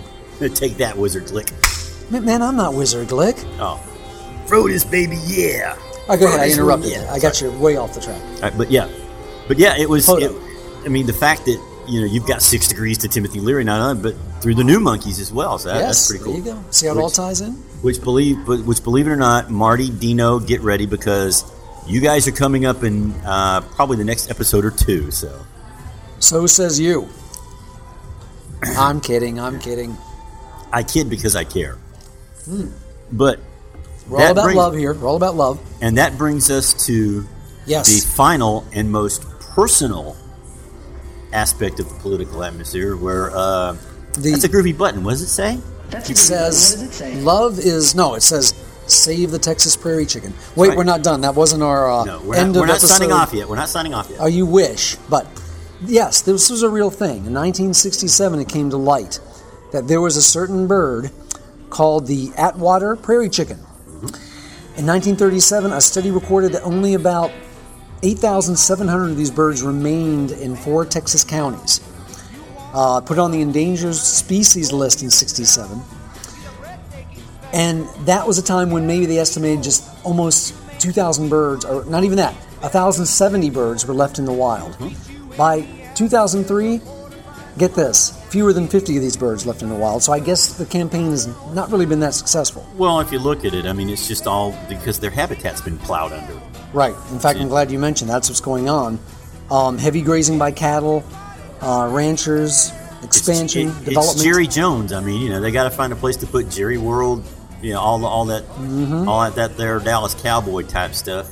Take 0.55 0.79
that, 0.79 0.97
Wizard 0.97 1.25
Glick. 1.25 1.53
Man, 2.11 2.25
man, 2.25 2.41
I'm 2.43 2.57
not 2.57 2.73
Wizard 2.75 3.09
Glick. 3.09 3.37
Oh, 3.61 3.79
Frodis, 4.47 4.91
baby, 4.91 5.19
yeah. 5.27 5.77
Oh, 6.09 6.17
go 6.19 6.27
ahead. 6.29 6.41
I 6.41 6.51
interrupted. 6.51 6.93
you. 6.93 6.97
yeah. 6.99 7.13
I 7.13 7.19
got 7.19 7.41
you 7.43 7.51
way 7.53 7.77
off 7.77 7.93
the 7.95 8.01
track. 8.01 8.23
Right, 8.43 8.57
but 8.57 8.71
yeah, 8.71 8.89
but 9.47 9.59
yeah, 9.59 9.77
it 9.77 9.89
was. 9.89 10.09
It, 10.09 10.33
I 10.85 10.89
mean, 10.89 11.05
the 11.07 11.13
fact 11.13 11.45
that 11.45 11.61
you 11.89 12.01
know 12.01 12.07
you've 12.07 12.27
got 12.27 12.41
six 12.41 12.69
degrees 12.69 12.97
to 12.99 13.09
Timothy 13.09 13.41
Leary, 13.41 13.65
not 13.65 13.81
only 13.81 14.03
but 14.13 14.43
through 14.43 14.55
the 14.55 14.65
new 14.65 14.81
Monkees 14.81 15.21
as 15.21 15.31
well. 15.31 15.59
So 15.59 15.69
that, 15.69 15.77
yes, 15.81 15.87
that's 15.87 16.09
pretty 16.09 16.25
cool. 16.25 16.33
there 16.43 16.55
you 16.55 16.63
go. 16.63 16.71
See 16.71 16.87
how 16.87 16.97
it 16.97 17.01
all 17.01 17.11
ties 17.11 17.43
in? 17.43 17.63
Which 17.85 18.01
believe, 18.03 18.47
but 18.47 18.65
which 18.65 18.83
believe 18.83 19.07
it 19.07 19.11
or 19.11 19.17
not, 19.17 19.51
Marty, 19.51 19.91
Dino, 19.91 20.39
get 20.39 20.63
ready 20.63 20.87
because 20.87 21.45
you 21.87 22.01
guys 22.01 22.27
are 22.27 22.33
coming 22.33 22.65
up 22.65 22.83
in 22.83 23.13
uh, 23.27 23.61
probably 23.61 23.99
the 23.99 24.05
next 24.05 24.31
episode 24.31 24.65
or 24.65 24.71
two. 24.71 25.11
So 25.11 25.45
So 26.19 26.47
says 26.47 26.81
you. 26.81 27.09
I'm 28.79 29.03
kidding. 29.03 29.39
I'm 29.39 29.59
kidding. 29.61 29.97
I 30.73 30.83
kid 30.83 31.11
because 31.11 31.37
I 31.37 31.45
care. 31.45 31.75
Hmm. 32.47 32.69
But 33.13 33.39
We're 34.09 34.23
all 34.25 34.31
about 34.33 34.45
brings- 34.45 34.57
love 34.57 34.75
here. 34.77 34.95
We're 34.95 35.07
all 35.09 35.17
about 35.17 35.37
love. 35.37 35.61
And 35.83 35.99
that 35.99 36.17
brings 36.17 36.51
us 36.51 36.73
to 36.87 37.27
Yes. 37.67 37.89
the 38.03 38.09
final 38.17 38.65
and 38.73 38.91
most 38.91 39.23
personal 39.55 40.17
aspect 41.35 41.81
of 41.81 41.89
the 41.91 41.95
political 41.97 42.43
atmosphere, 42.43 42.97
where 42.97 43.31
uh, 43.37 43.77
The- 44.15 44.31
that's 44.31 44.45
a 44.45 44.49
groovy 44.49 44.77
button. 44.77 45.05
What 45.05 45.11
does 45.13 45.21
it 45.23 45.29
say? 45.29 45.59
It 45.93 46.17
says 46.17 47.03
love 47.23 47.59
is 47.59 47.95
no. 47.95 48.15
It 48.15 48.23
says 48.23 48.53
save 48.87 49.31
the 49.31 49.39
Texas 49.39 49.77
prairie 49.77 50.07
chicken. 50.07 50.35
Wait, 50.57 50.69
Right. 50.69 50.77
we're 50.77 50.85
not 50.85 51.03
done. 51.03 51.23
That 51.23 51.35
wasn't 51.35 51.63
our 51.63 51.91
uh, 51.91 52.05
No, 52.05 52.21
we're 52.23 52.35
end 52.37 52.53
not, 52.53 52.59
we're 52.61 52.63
of 52.65 52.69
not 52.69 52.77
episode. 52.79 52.87
signing 52.89 53.13
off 53.13 53.33
yet. 53.33 53.49
We're 53.49 53.57
not 53.57 53.69
signing 53.69 53.95
off 53.95 54.11
yet. 54.11 54.19
Oh, 54.21 54.27
you 54.27 54.45
wish, 54.47 54.97
but 55.09 55.27
yes, 55.87 56.21
this 56.21 56.51
was 56.51 56.63
a 56.63 56.69
real 56.69 56.91
thing. 56.91 57.25
In 57.27 57.33
1967, 57.35 58.41
it 58.41 58.49
came 58.49 58.71
to 58.71 58.77
light 58.77 59.21
that 59.73 59.89
there 59.89 60.01
was 60.01 60.17
a 60.17 60.23
certain 60.23 60.67
bird 60.67 61.11
called 61.71 62.07
the 62.07 62.31
Atwater 62.37 62.95
prairie 62.97 63.29
chicken. 63.31 63.59
In 64.77 64.87
1937, 64.87 65.73
a 65.73 65.81
study 65.81 66.11
recorded 66.11 66.53
that 66.53 66.63
only 66.63 66.95
about 66.95 67.31
8,700 68.03 69.11
of 69.13 69.17
these 69.17 69.31
birds 69.31 69.63
remained 69.63 70.31
in 70.33 70.57
four 70.57 70.85
Texas 70.85 71.25
counties. 71.25 71.81
Uh, 72.75 73.01
put 73.01 73.19
on 73.19 73.31
the 73.31 73.41
endangered 73.41 73.95
species 73.95 74.73
list 74.73 75.03
in 75.03 75.11
67. 75.11 75.81
And 77.53 77.87
that 78.07 78.27
was 78.27 78.37
a 78.37 78.43
time 78.43 78.71
when 78.71 78.87
maybe 78.87 79.07
they 79.07 79.19
estimated 79.19 79.63
just 79.63 79.89
almost 80.05 80.55
2,000 80.81 81.29
birds, 81.29 81.65
or 81.65 81.85
not 81.85 82.03
even 82.03 82.17
that, 82.17 82.35
1,070 82.61 83.51
birds 83.51 83.87
were 83.87 83.95
left 83.95 84.19
in 84.19 84.25
the 84.25 84.33
wild. 84.33 84.77
By 85.37 85.61
2003, 85.95 86.81
get 87.59 87.75
this, 87.75 88.21
fewer 88.29 88.53
than 88.53 88.67
50 88.67 88.97
of 88.97 89.03
these 89.03 89.17
birds 89.17 89.47
left 89.47 89.63
in 89.63 89.69
the 89.69 89.75
wild. 89.77 90.03
So 90.03 90.13
I 90.13 90.19
guess 90.19 90.59
the 90.59 90.67
campaign 90.67 91.11
has 91.11 91.29
not 91.55 91.71
really 91.71 91.87
been 91.87 92.01
that 92.01 92.15
successful. 92.15 92.67
Well, 92.77 92.99
if 93.01 93.13
you 93.13 93.21
look 93.21 93.45
at 93.45 93.55
it, 93.55 93.67
I 93.67 93.73
mean, 93.73 93.89
it's 93.89 94.09
just 94.09 94.27
all 94.27 94.59
because 94.69 94.99
their 94.99 95.11
habitat's 95.11 95.61
been 95.61 95.79
plowed 95.79 96.13
under. 96.13 96.41
Right. 96.73 96.95
In 97.13 97.21
fact, 97.21 97.39
I'm 97.39 97.49
glad 97.49 97.71
you 97.71 97.79
mentioned 97.79 98.11
that's 98.11 98.29
what's 98.29 98.41
going 98.41 98.69
on. 98.69 98.99
Um, 99.51 99.79
heavy 99.79 100.03
grazing 100.03 100.39
by 100.39 100.51
cattle, 100.51 101.05
uh, 101.65 101.89
ranchers, 101.91 102.73
expansion, 103.03 103.69
It's, 103.69 103.79
it- 103.81 103.85
development. 103.87 104.17
it's 104.17 104.23
Jerry 104.25 104.47
Jones. 104.47 104.93
I 104.93 105.01
mean, 105.01 105.21
you 105.23 105.31
know, 105.31 105.41
they 105.41 105.51
got 105.51 105.65
to 105.65 105.71
find 105.71 105.93
a 105.93 105.97
place 105.97 106.17
to 106.19 106.27
put 106.27 106.51
Jerry 106.51 106.79
World. 106.79 107.25
You 107.63 107.73
know, 107.73 107.81
all 107.81 107.99
the, 107.99 108.07
all 108.07 108.25
that, 108.27 108.45
Mm-hmm. 108.45 109.09
all 109.09 109.23
that, 109.23 109.35
that 109.37 109.57
there 109.57 109.79
Dallas 109.81 110.15
Cowboy 110.15 110.63
type 110.65 110.95
stuff. 110.95 111.31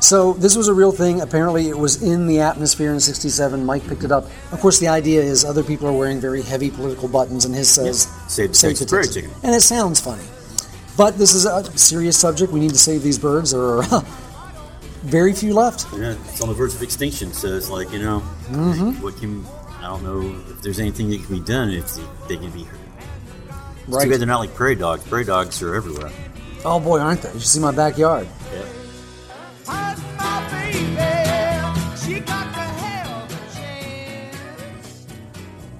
So 0.00 0.32
this 0.34 0.56
was 0.56 0.68
a 0.68 0.74
real 0.74 0.92
thing. 0.92 1.20
Apparently, 1.22 1.68
it 1.68 1.76
was 1.76 2.02
in 2.02 2.28
the 2.28 2.38
atmosphere 2.40 2.92
in 2.94 3.00
'67. 3.00 3.64
Mike 3.66 3.84
picked 3.88 4.04
it 4.04 4.12
up. 4.12 4.26
Of 4.52 4.60
course, 4.60 4.78
the 4.78 4.86
idea 4.88 5.20
is 5.20 5.44
other 5.44 5.64
people 5.64 5.88
are 5.88 5.92
wearing 5.92 6.20
very 6.20 6.40
heavy 6.40 6.70
political 6.70 7.08
buttons, 7.08 7.44
and 7.44 7.52
his 7.54 7.68
says 7.68 8.02
Save 8.28 8.52
the 8.52 8.58
Texas 8.58 8.88
prairie 8.88 9.08
chicken." 9.08 9.30
and 9.42 9.54
it 9.54 9.60
sounds 9.60 9.98
funny. 10.00 10.22
But 10.96 11.18
this 11.18 11.34
is 11.34 11.46
a 11.46 11.64
serious 11.76 12.16
subject. 12.16 12.52
We 12.52 12.60
need 12.60 12.70
to 12.70 12.78
save 12.78 13.02
these 13.02 13.18
birds. 13.18 13.52
Are 13.52 13.82
very 15.08 15.32
few 15.32 15.54
left. 15.54 15.86
Yeah, 15.96 16.12
it's 16.28 16.40
on 16.40 16.48
the 16.48 16.54
verge 16.54 16.74
of 16.74 16.82
extinction. 16.82 17.32
So 17.32 17.48
it's 17.48 17.70
like, 17.70 17.90
you 17.92 17.98
know, 18.00 18.20
Mm-hmm. 18.50 19.02
what 19.02 19.16
can 19.16 19.44
I 19.80 19.82
don't 19.88 20.02
know 20.02 20.20
if 20.50 20.60
there's 20.62 20.80
anything 20.80 21.08
that 21.10 21.24
can 21.24 21.34
be 21.38 21.40
done 21.44 21.70
if 21.70 21.96
they 22.28 22.36
can 22.36 22.50
be. 22.50 22.62
It's 22.62 23.88
Right. 23.88 24.04
too 24.04 24.10
bad 24.10 24.20
they're 24.20 24.26
not 24.26 24.40
like 24.40 24.54
prairie 24.54 24.74
dogs. 24.74 25.04
Prairie 25.04 25.24
dogs 25.24 25.62
are 25.62 25.74
everywhere. 25.74 26.10
Oh 26.64 26.80
boy, 26.80 26.98
aren't 26.98 27.22
they? 27.22 27.32
You 27.32 27.38
should 27.40 27.48
see 27.48 27.60
my 27.60 27.70
backyard. 27.70 28.26
Yeah. 28.52 28.64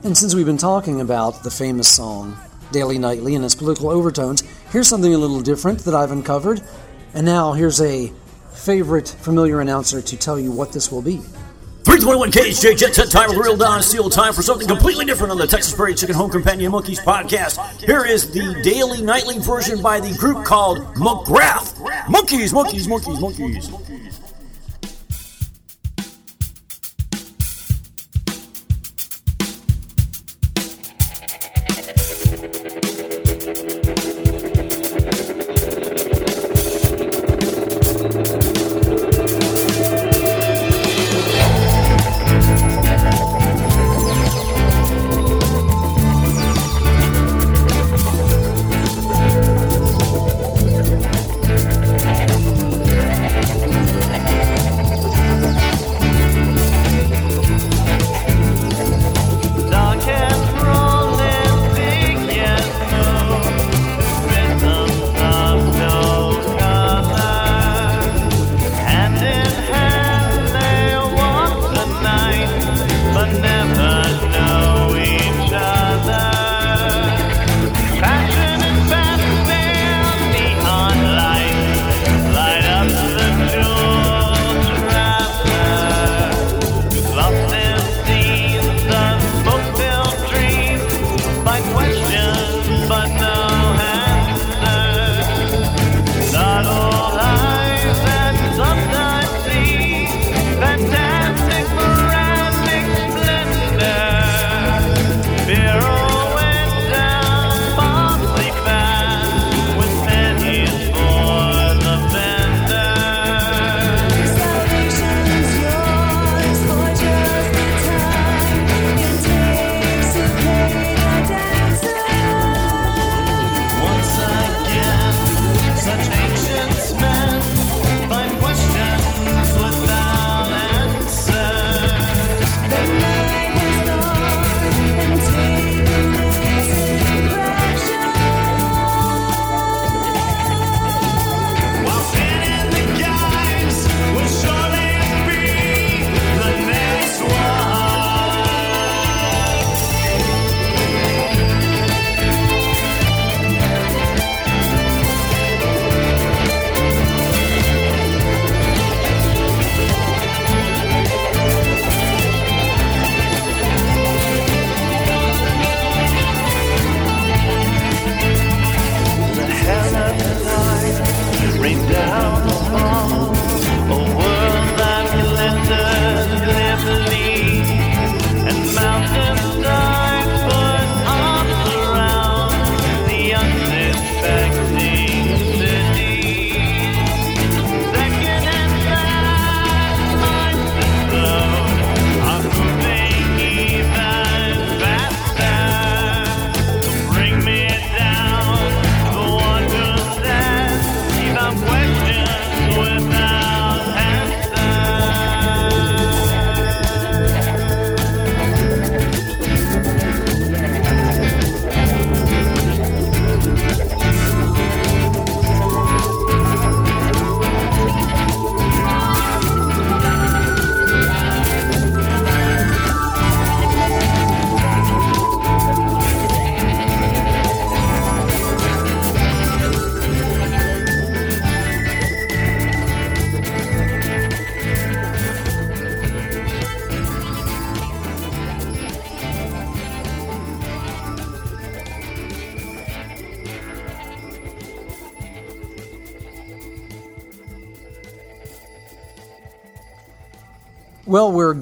And 0.05 0.16
since 0.16 0.35
we've 0.35 0.47
been 0.47 0.57
talking 0.57 1.01
about 1.01 1.43
the 1.43 1.51
famous 1.51 1.89
song 1.89 2.37
Daily 2.72 2.99
Nightly 2.99 3.35
and 3.35 3.45
its 3.45 3.55
political 3.55 3.91
overtones, 3.91 4.43
here's 4.70 4.89
something 4.89 5.12
a 5.12 5.18
little 5.18 5.41
different 5.41 5.81
that 5.81 5.95
I've 5.95 6.12
uncovered. 6.12 6.62
And 7.14 7.26
now 7.26 7.53
here's 7.53 7.81
a 7.81 8.12
favorite 8.69 9.09
familiar 9.09 9.62
announcer 9.62 10.03
to 10.03 10.14
tell 10.14 10.39
you 10.39 10.53
what 10.53 10.75
this 10.75 10.93
will 10.93 11.01
be. 11.01 11.16
321 11.87 12.31
KHJ 12.31 12.77
Jet 12.77 12.95
Set 12.95 13.11
Time 13.11 13.31
with 13.31 13.39
Real 13.39 13.57
Don 13.57 13.83
Steele 13.83 14.11
Time 14.11 14.35
for 14.35 14.43
something 14.43 14.69
completely 14.69 15.07
different 15.07 15.31
on 15.31 15.39
the 15.39 15.47
Texas 15.47 15.75
Prairie 15.75 15.95
Chicken 15.95 16.14
Home 16.14 16.31
Companion 16.31 16.71
Monkees 16.71 16.99
podcast. 16.99 17.59
Here 17.81 18.05
is 18.05 18.31
the 18.31 18.61
daily 18.62 19.01
nightly 19.01 19.39
version 19.39 19.81
by 19.81 20.01
the 20.01 20.14
group 20.19 20.45
called 20.45 20.81
McGrath. 20.97 21.81
Monkeys, 22.11 22.53
monkeys, 22.53 22.87
monkeys, 22.87 23.19
monkeys. 23.19 23.69
Thank 23.69 24.18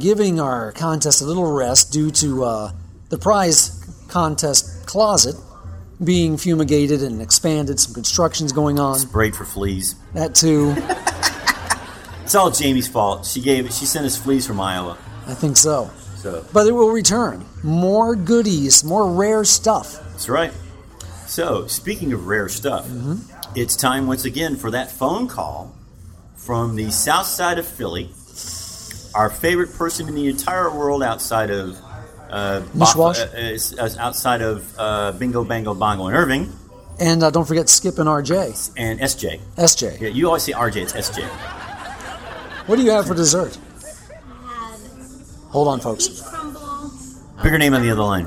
giving 0.07 0.38
our 0.38 0.70
contest 0.70 1.20
a 1.20 1.24
little 1.24 1.52
rest 1.52 1.92
due 1.92 2.12
to 2.12 2.44
uh, 2.44 2.70
the 3.09 3.18
prize 3.18 3.82
contest 4.07 4.86
closet 4.86 5.34
being 6.04 6.36
fumigated 6.36 7.02
and 7.02 7.20
expanded. 7.20 7.80
Some 7.80 7.92
construction's 7.92 8.52
going 8.52 8.78
on. 8.78 9.00
Sprayed 9.00 9.34
for 9.34 9.44
fleas. 9.44 9.96
That 10.14 10.36
too. 10.36 10.76
It's 12.22 12.36
all 12.36 12.52
Jamie's 12.52 12.86
fault. 12.86 13.26
She 13.26 13.40
gave 13.40 13.72
she 13.72 13.84
sent 13.84 14.07
us 14.07 14.16
fleas 14.16 14.46
from 14.46 14.61
Iowa. 14.61 14.96
I 15.26 15.34
think 15.34 15.57
so. 15.57 15.90
So 16.18 16.44
But 16.52 16.68
it 16.68 16.72
will 16.72 16.90
return. 16.90 17.44
More 17.64 18.14
goodies, 18.14 18.84
more 18.84 19.11
rare 19.11 19.42
stuff. 19.44 19.98
that's 20.12 20.28
right. 20.28 20.52
So 21.26 21.66
speaking 21.66 22.12
of 22.12 22.28
rare 22.28 22.48
stuff, 22.48 22.88
it's 23.57 23.74
time 23.74 24.07
once 24.07 24.24
again 24.24 24.54
for 24.54 24.70
that 24.70 24.88
phone 24.88 25.26
call 25.26 25.74
from 26.36 26.76
the 26.76 26.92
south 26.92 27.26
side 27.26 27.59
of 27.59 27.66
Philly. 27.66 28.12
Our 29.16 29.30
favorite 29.30 29.72
person 29.74 30.08
in 30.08 30.14
the 30.14 30.28
entire 30.28 30.68
world 30.70 31.02
outside 31.02 31.50
of 31.50 31.76
uh, 32.30 32.60
Mishwash? 32.74 33.20
uh, 33.20 33.36
is- 33.38 33.72
is 33.72 33.96
outside 33.96 34.42
of 34.42 34.74
uh, 34.78 35.12
Bingo 35.12 35.42
Bango 35.44 35.74
Bongo 35.74 36.06
and 36.08 36.14
Irving 36.16 36.52
And 37.00 37.22
uh, 37.22 37.30
don't 37.30 37.46
forget 37.46 37.68
Skip 37.68 37.98
and 37.98 38.08
RJ. 38.08 38.72
and 38.76 39.00
SJ. 39.00 39.40
SJ. 39.56 40.00
Yeah, 40.00 40.08
you 40.08 40.26
always 40.26 40.42
say 40.42 40.52
RJ, 40.52 40.76
it's 40.82 40.92
SJ. 40.92 41.22
What 42.68 42.76
do 42.76 42.82
you 42.82 42.90
have 42.90 43.06
for 43.06 43.14
dessert? 43.14 43.56
Hold 45.50 45.68
on, 45.68 45.80
folks. 45.80 46.08
peach 46.08 46.22
crumble, 46.22 46.90
Put 47.38 47.48
your 47.50 47.58
name 47.58 47.72
on 47.74 47.82
the 47.82 47.90
other 47.90 48.02
line. 48.02 48.26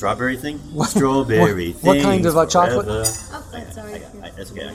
Strawberry 0.00 0.38
thing? 0.38 0.56
What- 0.72 0.88
Strawberry 0.88 1.72
what- 1.72 1.96
what 1.96 2.02
kind 2.02 2.24
of, 2.24 2.34
uh, 2.34 2.46
chocolate? 2.46 2.86
forever. 2.86 3.04
Oh, 3.32 3.44
that's 3.52 3.74
sorry. 3.74 3.96
I- 4.22 4.30
that's 4.30 4.50
okay. 4.50 4.70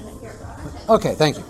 Okay, 0.88 1.16
thank 1.16 1.38
you. 1.40 1.44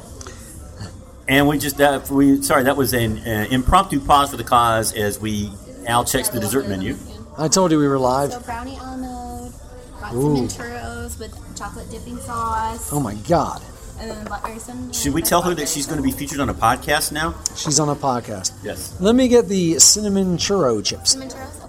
And 1.27 1.45
we 1.49 1.57
just 1.57 1.81
uh, 1.81 1.99
we 2.09 2.41
sorry 2.41 2.63
that 2.63 2.77
was 2.77 2.93
an 2.93 3.17
uh, 3.17 3.47
impromptu 3.51 3.99
pause 3.99 4.29
for 4.31 4.37
the 4.37 4.45
cause 4.45 4.93
as 4.93 5.19
we 5.19 5.51
Al 5.87 6.05
checks 6.05 6.29
the 6.29 6.39
dessert 6.39 6.69
menu. 6.69 6.95
I 7.37 7.49
told 7.49 7.71
you 7.71 7.79
we 7.79 7.87
were 7.89 7.99
live. 7.99 8.31
So 8.31 8.39
brownie 8.39 8.77
almond. 8.79 9.51
Got 9.99 10.13
Ooh. 10.13 10.47
cinnamon 10.47 10.47
churros 10.47 11.19
with 11.19 11.57
chocolate 11.57 11.89
dipping 11.91 12.17
sauce. 12.19 12.93
Oh 12.93 13.01
my 13.01 13.15
God. 13.27 13.61
And 13.99 14.09
then 14.11 14.25
blackberry 14.25 14.59
cinnamon. 14.59 14.93
Should 14.93 15.13
we 15.13 15.21
tell 15.21 15.41
her 15.41 15.53
that 15.55 15.67
she's 15.67 15.85
going 15.85 15.97
to 15.97 16.03
be 16.03 16.11
featured 16.11 16.39
on 16.39 16.47
a 16.49 16.53
podcast 16.53 17.11
now? 17.11 17.33
She's 17.57 17.79
on 17.79 17.89
a 17.89 17.95
podcast. 17.95 18.53
Yes. 18.63 18.95
Let 19.01 19.15
me 19.15 19.27
get 19.27 19.47
the 19.49 19.79
cinnamon 19.79 20.37
churro 20.37 20.83
chips. 20.85 21.11
Cinnamon 21.11 21.33
churros? 21.35 21.64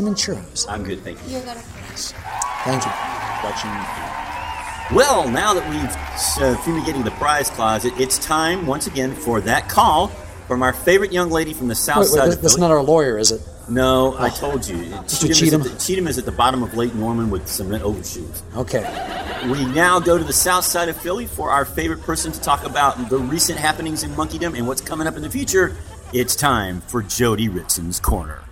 Okay, 0.00 0.14
cool. 0.14 0.14
Cinnamon 0.14 0.14
churros. 0.44 0.66
I'm 0.68 0.82
good, 0.84 1.00
thank 1.02 1.18
you. 1.26 1.32
You're 1.32 1.42
good. 1.42 1.56
Thank 2.64 2.84
you. 2.84 2.90
Well, 4.96 5.28
now 5.28 5.52
that 5.54 5.68
we've 5.68 6.42
uh, 6.44 6.56
fumigating 6.62 7.02
the 7.02 7.10
prize 7.12 7.50
closet, 7.50 7.92
it's 7.98 8.18
time 8.18 8.66
once 8.66 8.86
again 8.86 9.14
for 9.14 9.40
that 9.40 9.68
call 9.68 10.08
from 10.46 10.62
our 10.62 10.72
favorite 10.72 11.12
young 11.12 11.30
lady 11.30 11.52
from 11.52 11.66
the 11.68 11.74
south 11.74 11.98
Wait, 11.98 12.02
wait, 12.02 12.10
side 12.10 12.30
that- 12.30 12.36
of 12.36 12.42
that's 12.42 12.54
Philly. 12.54 12.68
not 12.68 12.70
our 12.70 12.82
lawyer, 12.82 13.18
is 13.18 13.32
it? 13.32 13.42
no, 13.68 14.14
I 14.16 14.28
told 14.28 14.66
you. 14.68 14.76
Mr. 14.76 15.22
Cheatham, 15.34 15.34
Cheatham? 15.34 15.60
Is 15.62 15.66
at 15.66 15.72
the, 15.72 15.84
Cheatham 15.84 16.06
is 16.06 16.18
at 16.18 16.24
the 16.24 16.30
bottom 16.32 16.62
of 16.62 16.74
Lake 16.76 16.94
Norman 16.94 17.30
with 17.30 17.48
cement 17.48 17.82
overshoes. 17.82 18.44
Okay. 18.56 18.84
We 19.50 19.64
now 19.66 19.98
go 19.98 20.16
to 20.16 20.22
the 20.24 20.32
south 20.32 20.64
side 20.64 20.88
of 20.88 20.96
Philly 20.96 21.26
for 21.26 21.50
our 21.50 21.64
favorite 21.64 22.02
person 22.02 22.30
to 22.30 22.40
talk 22.40 22.64
about 22.64 23.08
the 23.10 23.18
recent 23.18 23.58
happenings 23.58 24.04
in 24.04 24.10
monkeydom 24.12 24.56
and 24.56 24.68
what's 24.68 24.80
coming 24.80 25.08
up 25.08 25.16
in 25.16 25.22
the 25.22 25.30
future. 25.30 25.76
It's 26.12 26.36
time 26.36 26.80
for 26.82 27.02
Jody 27.02 27.48
Ritson's 27.48 27.98
Corner. 27.98 28.42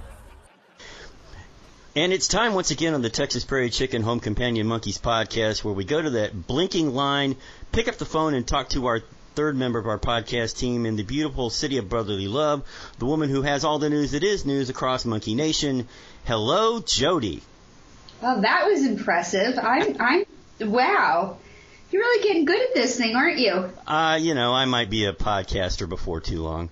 And 1.97 2.13
it's 2.13 2.27
time 2.27 2.55
once 2.55 2.73
again 2.73 2.95
on 2.95 3.03
the 3.03 3.09
Texas 3.09 3.45
Prairie 3.45 3.71
Chicken 3.71 4.03
Home 4.03 4.19
Companion 4.19 4.67
Monkees 4.67 5.01
podcast 5.01 5.63
where 5.63 5.73
we 5.73 5.85
go 5.85 6.03
to 6.03 6.11
that 6.11 6.49
blinking 6.49 6.93
line, 6.93 7.37
pick 7.71 7.87
up 7.87 7.99
the 7.99 8.05
phone, 8.05 8.35
and 8.35 8.45
talk 8.45 8.71
to 8.71 8.87
our 8.87 9.05
third 9.37 9.55
member 9.55 9.79
of 9.79 9.87
our 9.87 10.01
podcast 10.01 10.59
team 10.59 10.87
in 10.87 10.97
the 10.97 11.05
beautiful 11.05 11.51
city 11.51 11.79
of 11.79 11.89
brotherly 11.89 12.27
love, 12.27 12.65
the 12.99 13.07
woman 13.07 13.31
who 13.31 13.43
has 13.43 13.65
all 13.65 13.79
the 13.79 13.91
news 13.91 14.11
that 14.11 14.25
is 14.25 14.45
news 14.45 14.71
across 14.71 15.05
Monkey 15.05 15.37
Nation. 15.37 15.87
Hello, 16.25 16.81
Jody. 16.81 17.43
Well, 18.21 18.41
that 18.41 18.67
was 18.67 18.85
impressive. 18.85 19.57
I'm, 19.57 19.97
I'm, 20.01 20.25
wow. 20.69 21.37
You're 21.93 22.03
really 22.03 22.27
getting 22.27 22.45
good 22.45 22.61
at 22.61 22.75
this 22.75 22.97
thing, 22.97 23.15
aren't 23.15 23.39
you? 23.39 23.71
Uh, 23.87 24.19
you 24.21 24.35
know, 24.35 24.53
I 24.53 24.65
might 24.65 24.91
be 24.91 25.05
a 25.05 25.13
podcaster 25.13 25.89
before 25.89 26.21
too 26.21 26.43
long. 26.43 26.71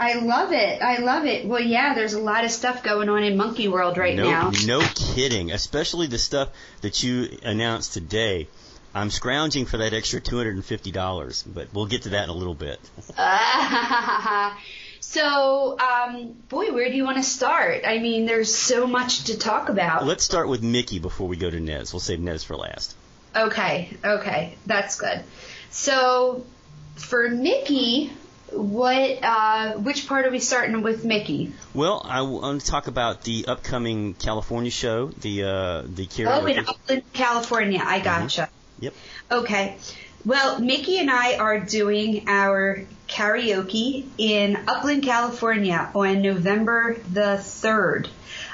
I 0.00 0.14
love 0.14 0.50
it. 0.52 0.80
I 0.80 0.96
love 0.96 1.26
it. 1.26 1.46
Well, 1.46 1.60
yeah, 1.60 1.92
there's 1.92 2.14
a 2.14 2.20
lot 2.20 2.44
of 2.44 2.50
stuff 2.50 2.82
going 2.82 3.10
on 3.10 3.22
in 3.22 3.36
Monkey 3.36 3.68
World 3.68 3.98
right 3.98 4.16
no, 4.16 4.30
now. 4.30 4.50
no 4.64 4.80
kidding. 4.80 5.52
Especially 5.52 6.06
the 6.06 6.16
stuff 6.16 6.48
that 6.80 7.02
you 7.02 7.38
announced 7.42 7.92
today. 7.92 8.48
I'm 8.94 9.10
scrounging 9.10 9.66
for 9.66 9.76
that 9.76 9.92
extra 9.92 10.22
$250, 10.22 11.44
but 11.54 11.68
we'll 11.74 11.84
get 11.84 12.02
to 12.02 12.08
that 12.10 12.24
in 12.24 12.30
a 12.30 12.32
little 12.32 12.54
bit. 12.54 12.80
so, 15.00 15.78
um, 15.78 16.34
boy, 16.48 16.72
where 16.72 16.88
do 16.88 16.96
you 16.96 17.04
want 17.04 17.18
to 17.18 17.22
start? 17.22 17.82
I 17.86 17.98
mean, 17.98 18.24
there's 18.24 18.52
so 18.52 18.86
much 18.86 19.24
to 19.24 19.38
talk 19.38 19.68
about. 19.68 20.06
Let's 20.06 20.24
start 20.24 20.48
with 20.48 20.62
Mickey 20.62 20.98
before 20.98 21.28
we 21.28 21.36
go 21.36 21.50
to 21.50 21.60
Nez. 21.60 21.92
We'll 21.92 22.00
save 22.00 22.20
Nez 22.20 22.42
for 22.42 22.56
last. 22.56 22.96
Okay, 23.36 23.96
okay, 24.02 24.56
that's 24.64 24.98
good. 24.98 25.22
So, 25.70 26.46
for 26.96 27.28
Mickey, 27.28 28.10
what, 28.52 29.18
uh, 29.22 29.72
which 29.74 30.06
part 30.06 30.26
are 30.26 30.30
we 30.30 30.38
starting 30.38 30.82
with 30.82 31.04
Mickey? 31.04 31.52
Well, 31.74 32.02
I 32.04 32.22
want 32.22 32.60
to 32.60 32.66
talk 32.66 32.86
about 32.86 33.22
the 33.22 33.46
upcoming 33.46 34.14
California 34.14 34.70
show, 34.70 35.08
the 35.08 35.44
uh, 35.44 35.82
the 35.86 36.06
karaoke. 36.06 36.42
Oh, 36.42 36.46
in. 36.46 36.58
Upland, 36.66 37.12
California. 37.12 37.82
I 37.84 38.00
gotcha. 38.00 38.48
Yep. 38.80 38.94
Okay. 39.30 39.76
Well, 40.24 40.60
Mickey 40.60 40.98
and 40.98 41.10
I 41.10 41.36
are 41.36 41.60
doing 41.60 42.28
our 42.28 42.84
karaoke 43.08 44.06
in 44.18 44.56
Upland, 44.68 45.02
California 45.02 45.90
on 45.94 46.20
November 46.20 46.96
the 47.10 47.38
3rd. 47.40 48.08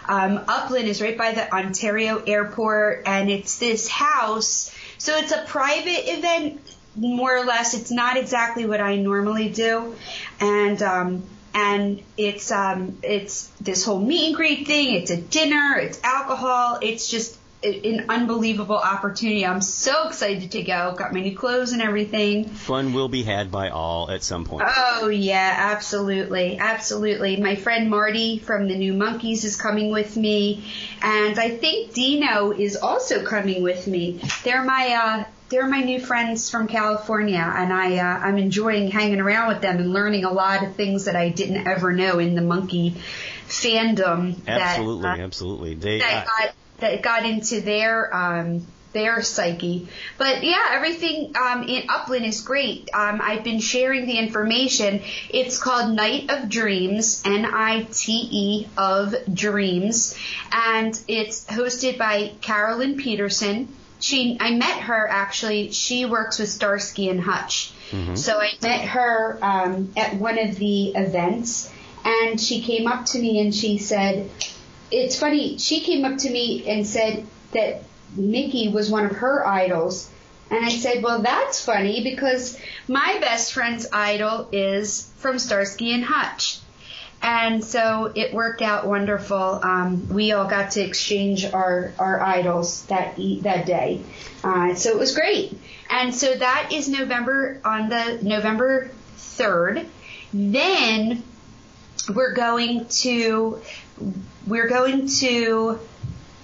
Um, 0.08 0.44
Upland 0.46 0.86
is 0.86 1.02
right 1.02 1.18
by 1.18 1.32
the 1.32 1.52
Ontario 1.52 2.22
airport 2.24 3.02
and 3.06 3.30
it's 3.30 3.58
this 3.58 3.88
house. 3.88 4.72
So 4.98 5.16
it's 5.16 5.32
a 5.32 5.44
private 5.44 6.10
event, 6.10 6.60
more 6.96 7.36
or 7.36 7.44
less. 7.44 7.74
It's 7.74 7.90
not 7.90 8.16
exactly 8.16 8.66
what 8.66 8.80
I 8.80 8.96
normally 8.96 9.48
do. 9.48 9.94
And, 10.40 10.82
um, 10.82 11.22
and 11.54 12.02
it's, 12.16 12.50
um, 12.50 12.98
it's 13.02 13.46
this 13.60 13.84
whole 13.84 14.00
meet 14.00 14.28
and 14.28 14.36
greet 14.36 14.66
thing. 14.66 14.94
It's 14.94 15.10
a 15.10 15.16
dinner. 15.16 15.76
It's 15.78 16.02
alcohol. 16.02 16.78
It's 16.82 17.08
just 17.08 17.38
an 17.62 18.06
unbelievable 18.08 18.76
opportunity. 18.76 19.44
I'm 19.44 19.60
so 19.60 20.08
excited 20.08 20.52
to 20.52 20.62
go. 20.62 20.94
Got 20.96 21.12
my 21.12 21.20
new 21.20 21.36
clothes 21.36 21.72
and 21.72 21.82
everything. 21.82 22.44
Fun 22.44 22.92
will 22.92 23.08
be 23.08 23.22
had 23.22 23.50
by 23.50 23.70
all 23.70 24.10
at 24.10 24.22
some 24.22 24.44
point. 24.44 24.68
Oh 24.76 25.08
yeah, 25.08 25.54
absolutely, 25.56 26.58
absolutely. 26.58 27.36
My 27.38 27.56
friend 27.56 27.90
Marty 27.90 28.38
from 28.38 28.68
the 28.68 28.76
New 28.76 28.92
Monkees 28.92 29.44
is 29.44 29.56
coming 29.56 29.90
with 29.90 30.16
me, 30.16 30.64
and 31.02 31.38
I 31.38 31.50
think 31.56 31.92
Dino 31.92 32.52
is 32.52 32.76
also 32.76 33.24
coming 33.24 33.62
with 33.62 33.86
me. 33.86 34.20
They're 34.44 34.64
my 34.64 34.92
uh, 34.92 35.24
they're 35.48 35.68
my 35.68 35.80
new 35.80 36.00
friends 36.00 36.50
from 36.50 36.66
California, 36.66 37.38
and 37.38 37.72
I 37.72 37.98
uh, 37.98 38.18
I'm 38.18 38.38
enjoying 38.38 38.90
hanging 38.90 39.20
around 39.20 39.48
with 39.48 39.62
them 39.62 39.78
and 39.78 39.92
learning 39.92 40.24
a 40.24 40.32
lot 40.32 40.64
of 40.64 40.74
things 40.74 41.04
that 41.04 41.16
I 41.16 41.28
didn't 41.28 41.66
ever 41.66 41.92
know 41.92 42.18
in 42.18 42.34
the 42.34 42.42
Monkee 42.42 42.96
fandom. 43.46 44.36
absolutely, 44.46 45.02
that, 45.02 45.20
uh, 45.20 45.22
absolutely. 45.22 45.74
They 45.74 45.98
that 46.00 46.26
I- 46.26 46.46
got 46.46 46.54
that 46.78 47.02
got 47.02 47.24
into 47.24 47.60
their 47.60 48.14
um 48.14 48.66
their 48.92 49.22
psyche. 49.22 49.88
But 50.16 50.42
yeah, 50.42 50.70
everything 50.70 51.34
um, 51.36 51.64
in 51.64 51.84
Upland 51.90 52.24
is 52.24 52.40
great. 52.40 52.88
Um, 52.94 53.20
I've 53.22 53.44
been 53.44 53.60
sharing 53.60 54.06
the 54.06 54.16
information. 54.16 55.02
It's 55.28 55.58
called 55.58 55.94
Night 55.94 56.30
of 56.30 56.48
Dreams, 56.48 57.22
N-I-T-E 57.26 58.68
of 58.78 59.14
Dreams, 59.32 60.18
and 60.50 60.98
it's 61.08 61.44
hosted 61.44 61.98
by 61.98 62.32
Carolyn 62.40 62.96
Peterson. 62.96 63.68
She, 64.00 64.36
I 64.40 64.50
met 64.50 64.80
her 64.82 65.08
actually. 65.08 65.72
She 65.72 66.04
works 66.04 66.38
with 66.38 66.48
Starsky 66.48 67.08
and 67.08 67.20
Hutch. 67.20 67.72
So 68.16 68.40
I 68.40 68.50
met 68.62 68.84
her 68.88 69.38
um, 69.42 69.92
at 69.96 70.14
one 70.16 70.38
of 70.38 70.56
the 70.56 70.88
events, 70.88 71.70
and 72.04 72.40
she 72.40 72.60
came 72.60 72.86
up 72.86 73.06
to 73.06 73.18
me 73.18 73.40
and 73.40 73.54
she 73.54 73.78
said, 73.78 74.28
"It's 74.90 75.18
funny." 75.18 75.58
She 75.58 75.80
came 75.80 76.04
up 76.04 76.18
to 76.18 76.30
me 76.30 76.68
and 76.68 76.86
said 76.86 77.26
that 77.52 77.82
Mickey 78.16 78.68
was 78.68 78.90
one 78.90 79.06
of 79.06 79.12
her 79.12 79.46
idols, 79.46 80.10
and 80.50 80.64
I 80.64 80.70
said, 80.70 81.02
"Well, 81.02 81.22
that's 81.22 81.64
funny 81.64 82.02
because 82.02 82.58
my 82.88 83.18
best 83.20 83.52
friend's 83.52 83.86
idol 83.92 84.48
is 84.52 85.08
from 85.18 85.38
Starsky 85.38 85.92
and 85.92 86.04
Hutch." 86.04 86.58
And 87.22 87.64
so 87.64 88.12
it 88.14 88.32
worked 88.32 88.62
out 88.62 88.86
wonderful. 88.86 89.60
Um, 89.62 90.08
we 90.08 90.32
all 90.32 90.46
got 90.46 90.72
to 90.72 90.80
exchange 90.82 91.44
our, 91.44 91.92
our 91.98 92.20
idols 92.20 92.84
that 92.86 93.18
e- 93.18 93.40
that 93.40 93.66
day. 93.66 94.02
Uh, 94.44 94.74
so 94.74 94.90
it 94.90 94.98
was 94.98 95.14
great. 95.14 95.58
And 95.90 96.14
so 96.14 96.34
that 96.34 96.70
is 96.72 96.88
November 96.88 97.60
on 97.64 97.88
the 97.88 98.18
November 98.22 98.90
third. 99.16 99.86
Then 100.32 101.22
we're 102.14 102.34
going 102.34 102.86
to 102.86 103.60
we're 104.46 104.68
going 104.68 105.08
to 105.08 105.80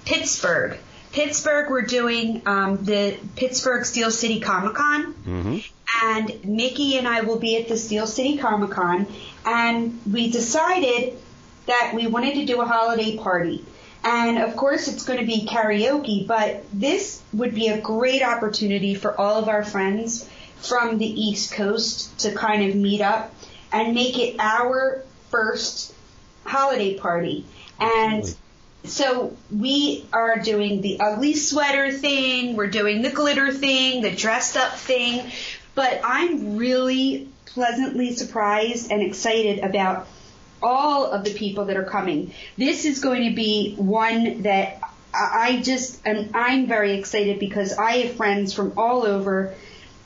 Pittsburgh 0.05 0.79
Pittsburgh, 1.13 1.71
we're 1.71 1.83
doing 1.83 2.41
um, 2.47 2.83
the 2.85 3.19
Pittsburgh 3.37 3.85
Steel 3.85 4.11
City 4.11 4.41
Comic 4.41 4.75
Con. 4.75 5.13
Mm-hmm. 5.13 5.59
and 6.03 6.45
Mickey 6.45 6.97
and 6.97 7.07
I 7.07 7.21
will 7.21 7.39
be 7.39 7.57
at 7.61 7.69
the 7.69 7.77
Steel 7.77 8.07
City 8.07 8.39
Comic 8.39 8.71
Con, 8.71 9.07
and 9.45 10.01
we 10.11 10.31
decided 10.31 11.19
that 11.67 11.93
we 11.95 12.07
wanted 12.07 12.35
to 12.35 12.45
do 12.45 12.61
a 12.61 12.67
holiday 12.67 13.17
party. 13.17 13.65
And 14.05 14.39
of 14.39 14.57
course, 14.57 14.89
it's 14.89 15.05
going 15.05 15.21
to 15.21 15.27
be 15.27 15.47
karaoke, 15.47 16.27
but 16.27 16.65
this 16.73 17.23
would 17.33 17.55
be 17.55 17.69
a 17.69 17.81
great 17.81 18.23
opportunity 18.23 18.95
for 18.95 19.19
all 19.19 19.37
of 19.37 19.49
our 19.49 19.63
friends 19.63 20.29
from 20.57 20.99
the 20.99 21.07
East 21.07 21.53
Coast 21.53 22.19
to 22.21 22.33
kind 22.33 22.69
of 22.69 22.75
meet 22.75 23.01
up 23.01 23.33
and 23.73 23.95
make 23.95 24.19
it 24.19 24.37
our 24.39 25.05
first 25.31 25.95
holiday 26.45 26.95
party. 26.95 27.45
And 27.81 28.37
so 28.85 29.37
we 29.51 30.05
are 30.13 30.39
doing 30.39 30.81
the 30.81 30.99
ugly 31.01 31.35
sweater 31.35 31.93
thing, 31.93 32.57
we're 32.57 32.67
doing 32.67 33.03
the 33.03 33.11
glitter 33.11 33.53
thing, 33.53 34.03
the 34.03 34.11
dressed 34.11 34.57
up 34.57 34.77
thing, 34.77 35.31
but 35.75 36.01
I'm 36.05 36.57
really 36.57 37.29
pleasantly 37.55 38.15
surprised 38.15 38.91
and 38.91 39.03
excited 39.03 39.61
about 39.61 40.07
all 40.63 41.07
of 41.07 41.25
the 41.25 41.33
people 41.35 41.65
that 41.67 41.77
are 41.77 41.85
coming. 41.85 42.33
This 42.57 42.85
is 42.85 43.01
going 43.01 43.29
to 43.29 43.35
be 43.35 43.75
one 43.77 44.43
that 44.43 44.81
I 45.15 45.61
just 45.63 46.07
am 46.07 46.31
I'm 46.35 46.67
very 46.67 46.99
excited 46.99 47.39
because 47.39 47.75
I 47.75 47.99
have 47.99 48.17
friends 48.17 48.55
from 48.55 48.73
all 48.77 49.05
over 49.05 49.55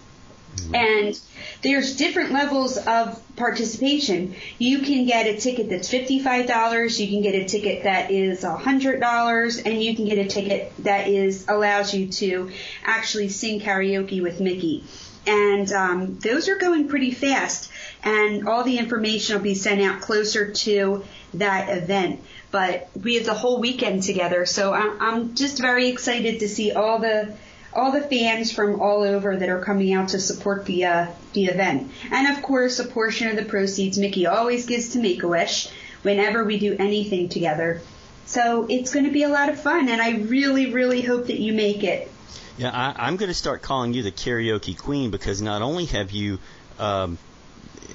And 0.74 1.20
there's 1.62 1.96
different 1.96 2.32
levels 2.32 2.78
of 2.78 3.22
participation. 3.36 4.36
You 4.58 4.80
can 4.80 5.06
get 5.06 5.28
a 5.28 5.38
ticket 5.40 5.70
that's 5.70 5.90
$55, 5.92 7.00
you 7.00 7.08
can 7.08 7.22
get 7.22 7.36
a 7.36 7.46
ticket 7.46 7.84
that 7.84 8.12
is 8.12 8.44
$100, 8.44 9.66
and 9.66 9.84
you 9.84 9.96
can 9.96 10.06
get 10.06 10.18
a 10.18 10.28
ticket 10.28 10.72
that 10.80 11.08
is 11.08 11.46
allows 11.48 11.94
you 11.94 12.08
to 12.08 12.52
actually 12.84 13.30
sing 13.30 13.60
karaoke 13.60 14.22
with 14.22 14.40
Mickey. 14.40 14.84
And 15.26 15.70
um, 15.74 16.20
those 16.20 16.48
are 16.48 16.58
going 16.58 16.88
pretty 16.88 17.12
fast, 17.12 17.70
and 18.04 18.48
all 18.48 18.64
the 18.64 18.78
information 18.78 19.36
will 19.36 19.44
be 19.44 19.56
sent 19.56 19.82
out 19.82 20.02
closer 20.02 20.52
to 20.52 21.04
that 21.34 21.70
event. 21.70 22.22
But 22.50 22.90
we 22.96 23.16
have 23.16 23.26
the 23.26 23.34
whole 23.34 23.60
weekend 23.60 24.04
together, 24.04 24.46
so 24.46 24.74
I'm, 24.74 25.02
I'm 25.02 25.36
just 25.36 25.60
very 25.60 25.90
excited 25.90 26.40
to 26.40 26.48
see 26.48 26.72
all 26.72 27.00
the 27.00 27.36
all 27.78 27.92
the 27.92 28.02
fans 28.02 28.52
from 28.52 28.82
all 28.82 29.04
over 29.04 29.38
that 29.38 29.50
are 29.50 29.64
coming 29.64 29.94
out 29.94 30.10
to 30.10 30.20
support 30.20 30.66
the 30.66 30.86
uh, 30.86 31.08
the 31.34 31.46
event. 31.46 31.92
And 32.12 32.36
of 32.36 32.42
course, 32.42 32.80
a 32.80 32.86
portion 32.86 33.30
of 33.30 33.36
the 33.36 33.46
proceeds 33.46 34.00
Mickey 34.00 34.26
always 34.26 34.66
gives 34.66 34.90
to 34.90 35.00
Make 35.00 35.22
a 35.22 35.28
Wish 35.28 35.70
whenever 36.02 36.44
we 36.44 36.58
do 36.58 36.76
anything 36.78 37.30
together. 37.30 37.82
So 38.26 38.66
it's 38.68 38.92
going 38.94 39.06
to 39.06 39.12
be 39.12 39.24
a 39.24 39.30
lot 39.30 39.48
of 39.50 39.62
fun, 39.62 39.88
and 39.88 40.02
I 40.02 40.18
really, 40.18 40.74
really 40.74 41.02
hope 41.02 41.28
that 41.28 41.40
you 41.40 41.54
make 41.54 41.84
it. 41.84 42.12
Yeah, 42.58 42.72
I, 42.74 43.08
I'm 43.08 43.16
going 43.16 43.30
to 43.30 43.36
start 43.36 43.62
calling 43.62 43.94
you 43.94 44.04
the 44.04 44.12
karaoke 44.12 44.78
queen 44.78 45.12
because 45.12 45.42
not 45.42 45.62
only 45.62 45.86
have 45.86 46.12
you, 46.12 46.40
um, 46.80 47.18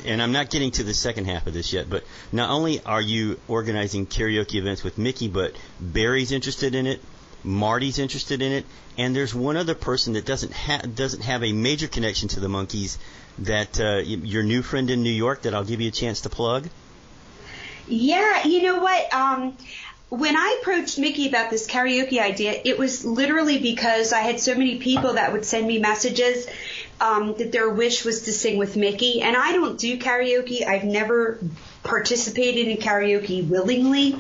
and 0.07 0.23
I'm 0.23 0.33
not 0.33 0.49
getting 0.49 0.71
to 0.73 0.85
the 0.85 0.95
second 0.95 1.27
half 1.27 1.47
of 1.47 1.53
this 1.53 1.73
yet, 1.73 1.91
but 1.91 2.05
not 2.31 2.49
only 2.49 2.81
are 2.85 3.01
you 3.01 3.41
organizing 3.49 4.07
karaoke 4.07 4.55
events 4.55 4.83
with 4.85 4.97
Mickey, 4.97 5.29
but 5.29 5.55
Barry's 5.81 6.33
interested 6.33 6.75
in 6.75 6.87
it, 6.87 7.01
Marty's 7.45 7.99
interested 7.99 8.43
in 8.43 8.53
it, 8.53 8.65
and 8.97 9.15
there's 9.15 9.35
one 9.35 9.57
other 9.57 9.75
person 9.75 10.15
that 10.15 10.25
doesn't 10.25 10.53
ha- 10.53 10.83
doesn't 10.95 11.23
have 11.23 11.43
a 11.43 11.53
major 11.53 11.89
connection 11.89 12.29
to 12.29 12.41
the 12.41 12.49
Monkees. 12.49 12.99
That 13.39 13.81
uh, 13.81 13.99
your 14.05 14.43
new 14.43 14.63
friend 14.63 14.91
in 14.91 15.03
New 15.03 15.11
York 15.11 15.43
that 15.43 15.55
I'll 15.55 15.65
give 15.65 15.81
you 15.81 15.89
a 15.89 15.93
chance 15.93 16.21
to 16.23 16.29
plug. 16.29 16.69
Yeah, 17.89 18.47
you 18.47 18.63
know 18.63 18.79
what? 18.81 19.13
Um, 19.13 19.57
when 20.13 20.37
I 20.37 20.59
approached 20.61 20.99
Mickey 20.99 21.27
about 21.27 21.49
this 21.49 21.67
karaoke 21.67 22.21
idea, 22.21 22.61
it 22.65 22.79
was 22.79 23.03
literally 23.03 23.59
because 23.59 24.13
I 24.13 24.21
had 24.21 24.39
so 24.41 24.55
many 24.55 24.77
people 24.77 25.15
that 25.15 25.33
would 25.33 25.47
send 25.47 25.67
me 25.67 25.79
messages 25.79 26.47
um, 27.01 27.35
that 27.39 27.51
their 27.51 27.71
wish 27.71 28.05
was 28.05 28.23
to 28.23 28.33
sing 28.33 28.59
with 28.59 28.77
Mickey. 28.77 29.23
And 29.23 29.35
I 29.35 29.53
don't 29.53 29.79
do 29.79 29.99
karaoke. 29.99 30.67
I've 30.67 30.85
never 30.85 31.39
participated 31.83 32.69
in 32.69 32.77
karaoke 32.77 33.49
willingly. 33.49 34.15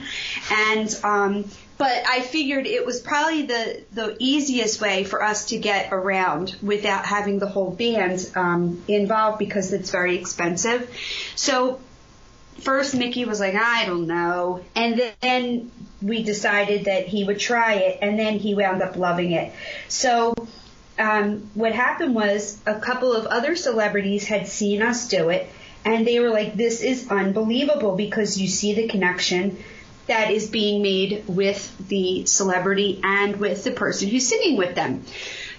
And 0.50 0.98
um, 1.04 1.44
but 1.78 2.04
I 2.08 2.20
figured 2.20 2.66
it 2.66 2.86
was 2.86 3.00
probably 3.00 3.42
the 3.42 3.82
the 3.92 4.16
easiest 4.18 4.80
way 4.80 5.04
for 5.04 5.22
us 5.22 5.46
to 5.46 5.58
get 5.58 5.92
around 5.92 6.56
without 6.62 7.06
having 7.06 7.38
the 7.38 7.48
whole 7.48 7.70
band 7.70 8.30
um, 8.34 8.82
involved 8.88 9.38
because 9.38 9.72
it's 9.72 9.90
very 9.90 10.16
expensive. 10.16 10.88
So 11.34 11.80
first 12.60 12.94
Mickey 12.94 13.24
was 13.24 13.40
like, 13.40 13.54
I 13.54 13.86
don't 13.86 14.06
know. 14.06 14.64
And 14.74 15.12
then 15.20 15.70
we 16.00 16.22
decided 16.22 16.86
that 16.86 17.06
he 17.06 17.24
would 17.24 17.38
try 17.38 17.74
it 17.74 17.98
and 18.02 18.18
then 18.18 18.38
he 18.38 18.54
wound 18.54 18.82
up 18.82 18.96
loving 18.96 19.32
it. 19.32 19.52
So 19.88 20.34
um, 20.98 21.50
what 21.54 21.72
happened 21.72 22.14
was 22.14 22.58
a 22.66 22.78
couple 22.78 23.12
of 23.12 23.26
other 23.26 23.56
celebrities 23.56 24.26
had 24.26 24.46
seen 24.46 24.82
us 24.82 25.08
do 25.08 25.30
it 25.30 25.48
and 25.84 26.06
they 26.06 26.20
were 26.20 26.30
like, 26.30 26.54
this 26.54 26.82
is 26.82 27.10
unbelievable 27.10 27.96
because 27.96 28.38
you 28.38 28.46
see 28.46 28.74
the 28.74 28.86
connection 28.88 29.58
that 30.06 30.30
is 30.30 30.48
being 30.48 30.82
made 30.82 31.24
with 31.26 31.88
the 31.88 32.26
celebrity 32.26 33.00
and 33.02 33.36
with 33.36 33.64
the 33.64 33.70
person 33.70 34.08
who's 34.08 34.26
singing 34.26 34.56
with 34.56 34.74
them. 34.74 35.04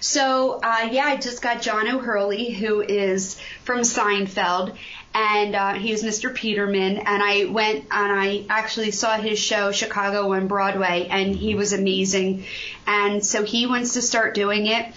So, 0.00 0.60
uh, 0.62 0.90
yeah, 0.92 1.04
I 1.06 1.16
just 1.16 1.40
got 1.40 1.62
John 1.62 1.88
O'Hurley, 1.88 2.50
who 2.50 2.82
is 2.82 3.40
from 3.62 3.80
Seinfeld, 3.80 4.76
and 5.14 5.54
uh, 5.54 5.74
he's 5.74 6.02
Mr. 6.04 6.34
Peterman. 6.34 6.98
And 6.98 7.22
I 7.22 7.46
went 7.46 7.86
and 7.90 8.12
I 8.12 8.44
actually 8.50 8.90
saw 8.90 9.16
his 9.16 9.38
show, 9.38 9.72
Chicago 9.72 10.32
on 10.32 10.46
Broadway, 10.46 11.08
and 11.10 11.34
he 11.34 11.54
was 11.54 11.72
amazing. 11.72 12.44
And 12.86 13.24
so 13.24 13.44
he 13.44 13.66
wants 13.66 13.94
to 13.94 14.02
start 14.02 14.34
doing 14.34 14.66
it. 14.66 14.92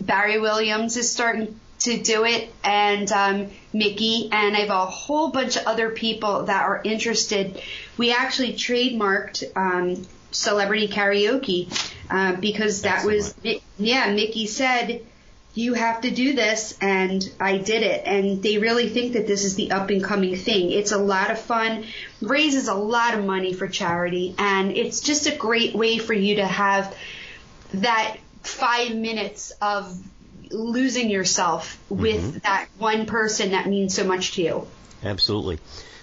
Barry 0.00 0.40
Williams 0.40 0.96
is 0.96 1.10
starting 1.10 1.58
to 1.80 1.96
do 2.02 2.24
it, 2.24 2.52
and 2.64 3.10
um, 3.12 3.50
Mickey, 3.72 4.28
and 4.32 4.56
I 4.56 4.60
have 4.60 4.70
a 4.70 4.86
whole 4.86 5.30
bunch 5.30 5.56
of 5.56 5.66
other 5.66 5.90
people 5.90 6.44
that 6.44 6.62
are 6.62 6.80
interested. 6.84 7.60
We 7.96 8.12
actually 8.12 8.54
trademarked 8.54 9.44
um, 9.56 10.06
celebrity 10.30 10.88
karaoke 10.88 11.72
uh, 12.10 12.36
because 12.36 12.82
that 12.82 13.04
was 13.04 13.34
yeah. 13.76 14.12
Mickey 14.12 14.46
said 14.46 15.04
you 15.54 15.74
have 15.74 16.02
to 16.02 16.10
do 16.10 16.34
this, 16.34 16.78
and 16.80 17.28
I 17.40 17.58
did 17.58 17.82
it. 17.82 18.06
And 18.06 18.42
they 18.42 18.58
really 18.58 18.88
think 18.88 19.14
that 19.14 19.26
this 19.26 19.44
is 19.44 19.56
the 19.56 19.72
up 19.72 19.90
and 19.90 20.02
coming 20.02 20.36
thing. 20.36 20.70
It's 20.70 20.92
a 20.92 20.98
lot 20.98 21.30
of 21.30 21.40
fun, 21.40 21.84
raises 22.20 22.68
a 22.68 22.74
lot 22.74 23.18
of 23.18 23.24
money 23.24 23.52
for 23.52 23.66
charity, 23.66 24.34
and 24.38 24.76
it's 24.76 25.00
just 25.00 25.26
a 25.26 25.34
great 25.34 25.74
way 25.74 25.98
for 25.98 26.12
you 26.12 26.36
to 26.36 26.46
have 26.46 26.96
that 27.74 28.18
five 28.42 28.94
minutes 28.94 29.52
of 29.60 30.00
losing 30.50 31.10
yourself 31.10 31.78
with 31.88 32.42
that 32.42 32.68
one 32.78 33.06
person 33.06 33.52
that 33.52 33.66
means 33.66 33.94
so 33.94 34.04
much 34.04 34.32
to 34.32 34.42
you. 34.42 34.66
Absolutely. 35.02 35.58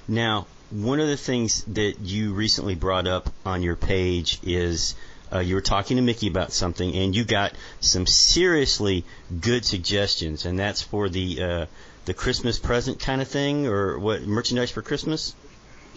Now, 0.07 0.47
one 0.71 0.99
of 0.99 1.07
the 1.07 1.17
things 1.17 1.63
that 1.65 1.99
you 2.01 2.33
recently 2.33 2.75
brought 2.75 3.07
up 3.07 3.29
on 3.45 3.61
your 3.61 3.75
page 3.75 4.39
is 4.43 4.95
uh, 5.31 5.39
you 5.39 5.55
were 5.55 5.61
talking 5.61 5.97
to 5.97 6.03
Mickey 6.03 6.27
about 6.27 6.51
something, 6.51 6.95
and 6.95 7.15
you 7.15 7.23
got 7.23 7.53
some 7.79 8.05
seriously 8.05 9.03
good 9.41 9.65
suggestions, 9.65 10.45
and 10.45 10.57
that's 10.57 10.81
for 10.81 11.09
the 11.09 11.41
uh, 11.41 11.65
the 12.05 12.13
Christmas 12.13 12.59
present 12.59 12.99
kind 12.99 13.21
of 13.21 13.27
thing, 13.27 13.67
or 13.67 13.97
what 13.99 14.23
merchandise 14.23 14.71
for 14.71 14.81
Christmas. 14.81 15.35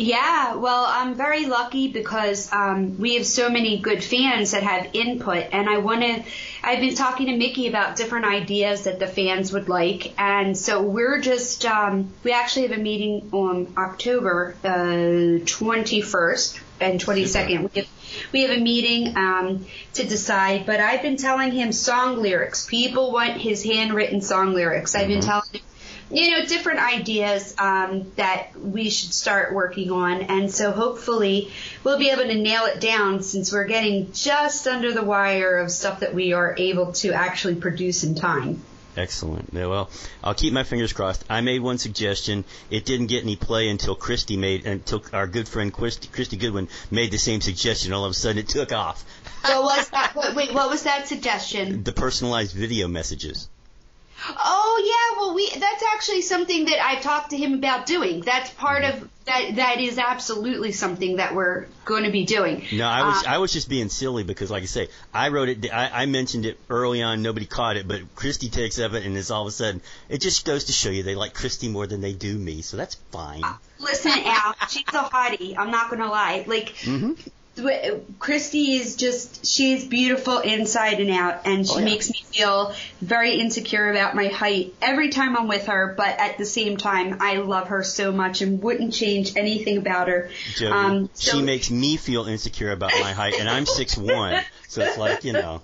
Yeah, 0.00 0.54
well, 0.54 0.84
I'm 0.86 1.16
very 1.16 1.46
lucky 1.46 1.88
because 1.88 2.52
um, 2.52 2.98
we 2.98 3.16
have 3.16 3.26
so 3.26 3.50
many 3.50 3.80
good 3.80 4.02
fans 4.02 4.52
that 4.52 4.62
have 4.62 4.90
input, 4.92 5.46
and 5.50 5.68
I 5.68 5.78
want 5.78 6.02
to. 6.02 6.22
I've 6.62 6.78
been 6.78 6.94
talking 6.94 7.26
to 7.26 7.36
Mickey 7.36 7.66
about 7.66 7.96
different 7.96 8.24
ideas 8.24 8.84
that 8.84 9.00
the 9.00 9.08
fans 9.08 9.52
would 9.52 9.68
like, 9.68 10.14
and 10.16 10.56
so 10.56 10.82
we're 10.82 11.20
just. 11.20 11.64
Um, 11.64 12.12
we 12.22 12.30
actually 12.30 12.68
have 12.68 12.78
a 12.78 12.80
meeting 12.80 13.28
on 13.32 13.74
October 13.76 14.54
uh, 14.62 15.42
21st 15.42 16.60
and 16.80 17.00
22nd. 17.00 17.74
We 17.74 17.80
have, 17.80 17.90
we 18.32 18.42
have 18.42 18.56
a 18.56 18.60
meeting 18.60 19.16
um, 19.16 19.66
to 19.94 20.06
decide, 20.06 20.64
but 20.64 20.78
I've 20.78 21.02
been 21.02 21.16
telling 21.16 21.50
him 21.50 21.72
song 21.72 22.22
lyrics. 22.22 22.66
People 22.66 23.10
want 23.10 23.32
his 23.32 23.64
handwritten 23.64 24.20
song 24.20 24.54
lyrics. 24.54 24.94
I've 24.94 25.08
been 25.08 25.22
telling 25.22 25.48
him 25.52 25.60
you 26.10 26.30
know, 26.30 26.46
different 26.46 26.80
ideas 26.80 27.54
um, 27.58 28.10
that 28.16 28.58
we 28.58 28.90
should 28.90 29.12
start 29.12 29.52
working 29.52 29.90
on. 29.90 30.22
And 30.22 30.50
so 30.50 30.70
hopefully 30.72 31.52
we'll 31.84 31.98
be 31.98 32.10
able 32.10 32.24
to 32.24 32.34
nail 32.34 32.64
it 32.64 32.80
down 32.80 33.22
since 33.22 33.52
we're 33.52 33.66
getting 33.66 34.12
just 34.12 34.66
under 34.66 34.92
the 34.92 35.02
wire 35.02 35.58
of 35.58 35.70
stuff 35.70 36.00
that 36.00 36.14
we 36.14 36.32
are 36.32 36.54
able 36.56 36.92
to 36.92 37.12
actually 37.12 37.56
produce 37.56 38.04
in 38.04 38.14
time. 38.14 38.62
Excellent. 38.96 39.50
Yeah, 39.52 39.66
well, 39.66 39.90
I'll 40.24 40.34
keep 40.34 40.52
my 40.52 40.64
fingers 40.64 40.92
crossed. 40.92 41.24
I 41.30 41.40
made 41.40 41.60
one 41.60 41.78
suggestion. 41.78 42.44
It 42.68 42.84
didn't 42.84 43.06
get 43.06 43.22
any 43.22 43.36
play 43.36 43.68
until 43.68 43.94
Christy 43.94 44.36
made, 44.36 44.66
until 44.66 45.04
our 45.12 45.28
good 45.28 45.46
friend 45.46 45.72
Christy, 45.72 46.08
Christy 46.08 46.36
Goodwin 46.36 46.68
made 46.90 47.12
the 47.12 47.18
same 47.18 47.40
suggestion. 47.40 47.92
All 47.92 48.04
of 48.04 48.10
a 48.10 48.14
sudden, 48.14 48.38
it 48.38 48.48
took 48.48 48.72
off. 48.72 49.04
What 49.42 49.62
was 49.62 49.88
that? 49.90 50.16
Wait, 50.16 50.34
wait, 50.34 50.54
what 50.54 50.68
was 50.68 50.82
that 50.82 51.06
suggestion? 51.06 51.84
The 51.84 51.92
personalized 51.92 52.56
video 52.56 52.88
messages. 52.88 53.48
Oh 54.36 54.82
yeah, 54.84 55.20
well 55.20 55.34
we 55.34 55.48
that's 55.50 55.82
actually 55.94 56.22
something 56.22 56.66
that 56.66 56.84
I've 56.84 57.02
talked 57.02 57.30
to 57.30 57.36
him 57.36 57.54
about 57.54 57.86
doing. 57.86 58.20
That's 58.20 58.50
part 58.50 58.84
of 58.84 59.08
that 59.26 59.56
that 59.56 59.80
is 59.80 59.98
absolutely 59.98 60.72
something 60.72 61.16
that 61.16 61.34
we're 61.34 61.66
going 61.84 62.04
to 62.04 62.10
be 62.10 62.24
doing. 62.24 62.64
No, 62.72 62.86
I 62.86 63.02
was 63.06 63.24
Uh, 63.24 63.30
I 63.30 63.38
was 63.38 63.52
just 63.52 63.68
being 63.68 63.88
silly 63.88 64.24
because, 64.24 64.50
like 64.50 64.62
I 64.62 64.66
say, 64.66 64.88
I 65.12 65.28
wrote 65.28 65.48
it. 65.48 65.72
I, 65.72 66.02
I 66.02 66.06
mentioned 66.06 66.46
it 66.46 66.58
early 66.68 67.02
on. 67.02 67.22
Nobody 67.22 67.46
caught 67.46 67.76
it, 67.76 67.86
but 67.86 68.14
Christy 68.14 68.48
takes 68.48 68.78
of 68.78 68.94
it, 68.94 69.04
and 69.04 69.16
it's 69.16 69.30
all 69.30 69.42
of 69.42 69.48
a 69.48 69.52
sudden. 69.52 69.80
It 70.08 70.20
just 70.20 70.44
goes 70.44 70.64
to 70.64 70.72
show 70.72 70.90
you 70.90 71.02
they 71.02 71.14
like 71.14 71.34
Christy 71.34 71.68
more 71.68 71.86
than 71.86 72.00
they 72.00 72.12
do 72.12 72.36
me, 72.36 72.62
so 72.62 72.76
that's 72.76 72.94
fine. 73.12 73.42
Listen, 73.78 74.12
Al, 74.14 74.54
she's 74.68 74.84
a 74.88 75.04
hottie. 75.04 75.56
I'm 75.56 75.70
not 75.70 75.90
going 75.90 76.02
to 76.02 76.08
lie. 76.08 76.44
Like 76.46 76.74
hmm 76.78 77.12
th- 77.14 77.28
Christy 78.18 78.74
is 78.76 78.96
just 78.96 79.46
she's 79.46 79.84
beautiful 79.84 80.38
inside 80.38 81.00
and 81.00 81.10
out 81.10 81.42
and 81.46 81.66
she 81.66 81.74
Oh, 81.74 81.78
yeah. 81.78 81.84
makes 81.84 82.10
me 82.10 82.22
feel 82.32 82.74
very 83.00 83.40
insecure 83.40 83.90
about 83.90 84.14
my 84.14 84.28
height 84.28 84.74
every 84.80 85.08
time 85.10 85.36
I'm 85.36 85.48
with 85.48 85.66
her 85.66 85.94
but 85.96 86.18
at 86.18 86.38
the 86.38 86.44
same 86.44 86.76
time 86.76 87.18
I 87.20 87.36
love 87.36 87.68
her 87.68 87.82
so 87.82 88.12
much 88.12 88.42
and 88.42 88.62
wouldn't 88.62 88.92
change 88.94 89.36
anything 89.36 89.78
about 89.78 90.08
her 90.08 90.30
Jody, 90.54 90.72
um 90.72 91.10
so 91.14 91.38
she 91.38 91.42
makes 91.42 91.70
me 91.70 91.96
feel 91.96 92.26
insecure 92.26 92.70
about 92.72 92.92
my 93.00 93.12
height, 93.12 93.34
and 93.38 93.48
I'm 93.48 93.66
six 93.66 93.96
one, 93.96 94.42
so 94.68 94.82
it's 94.82 94.98
like 94.98 95.24
you 95.24 95.32
know. 95.32 95.62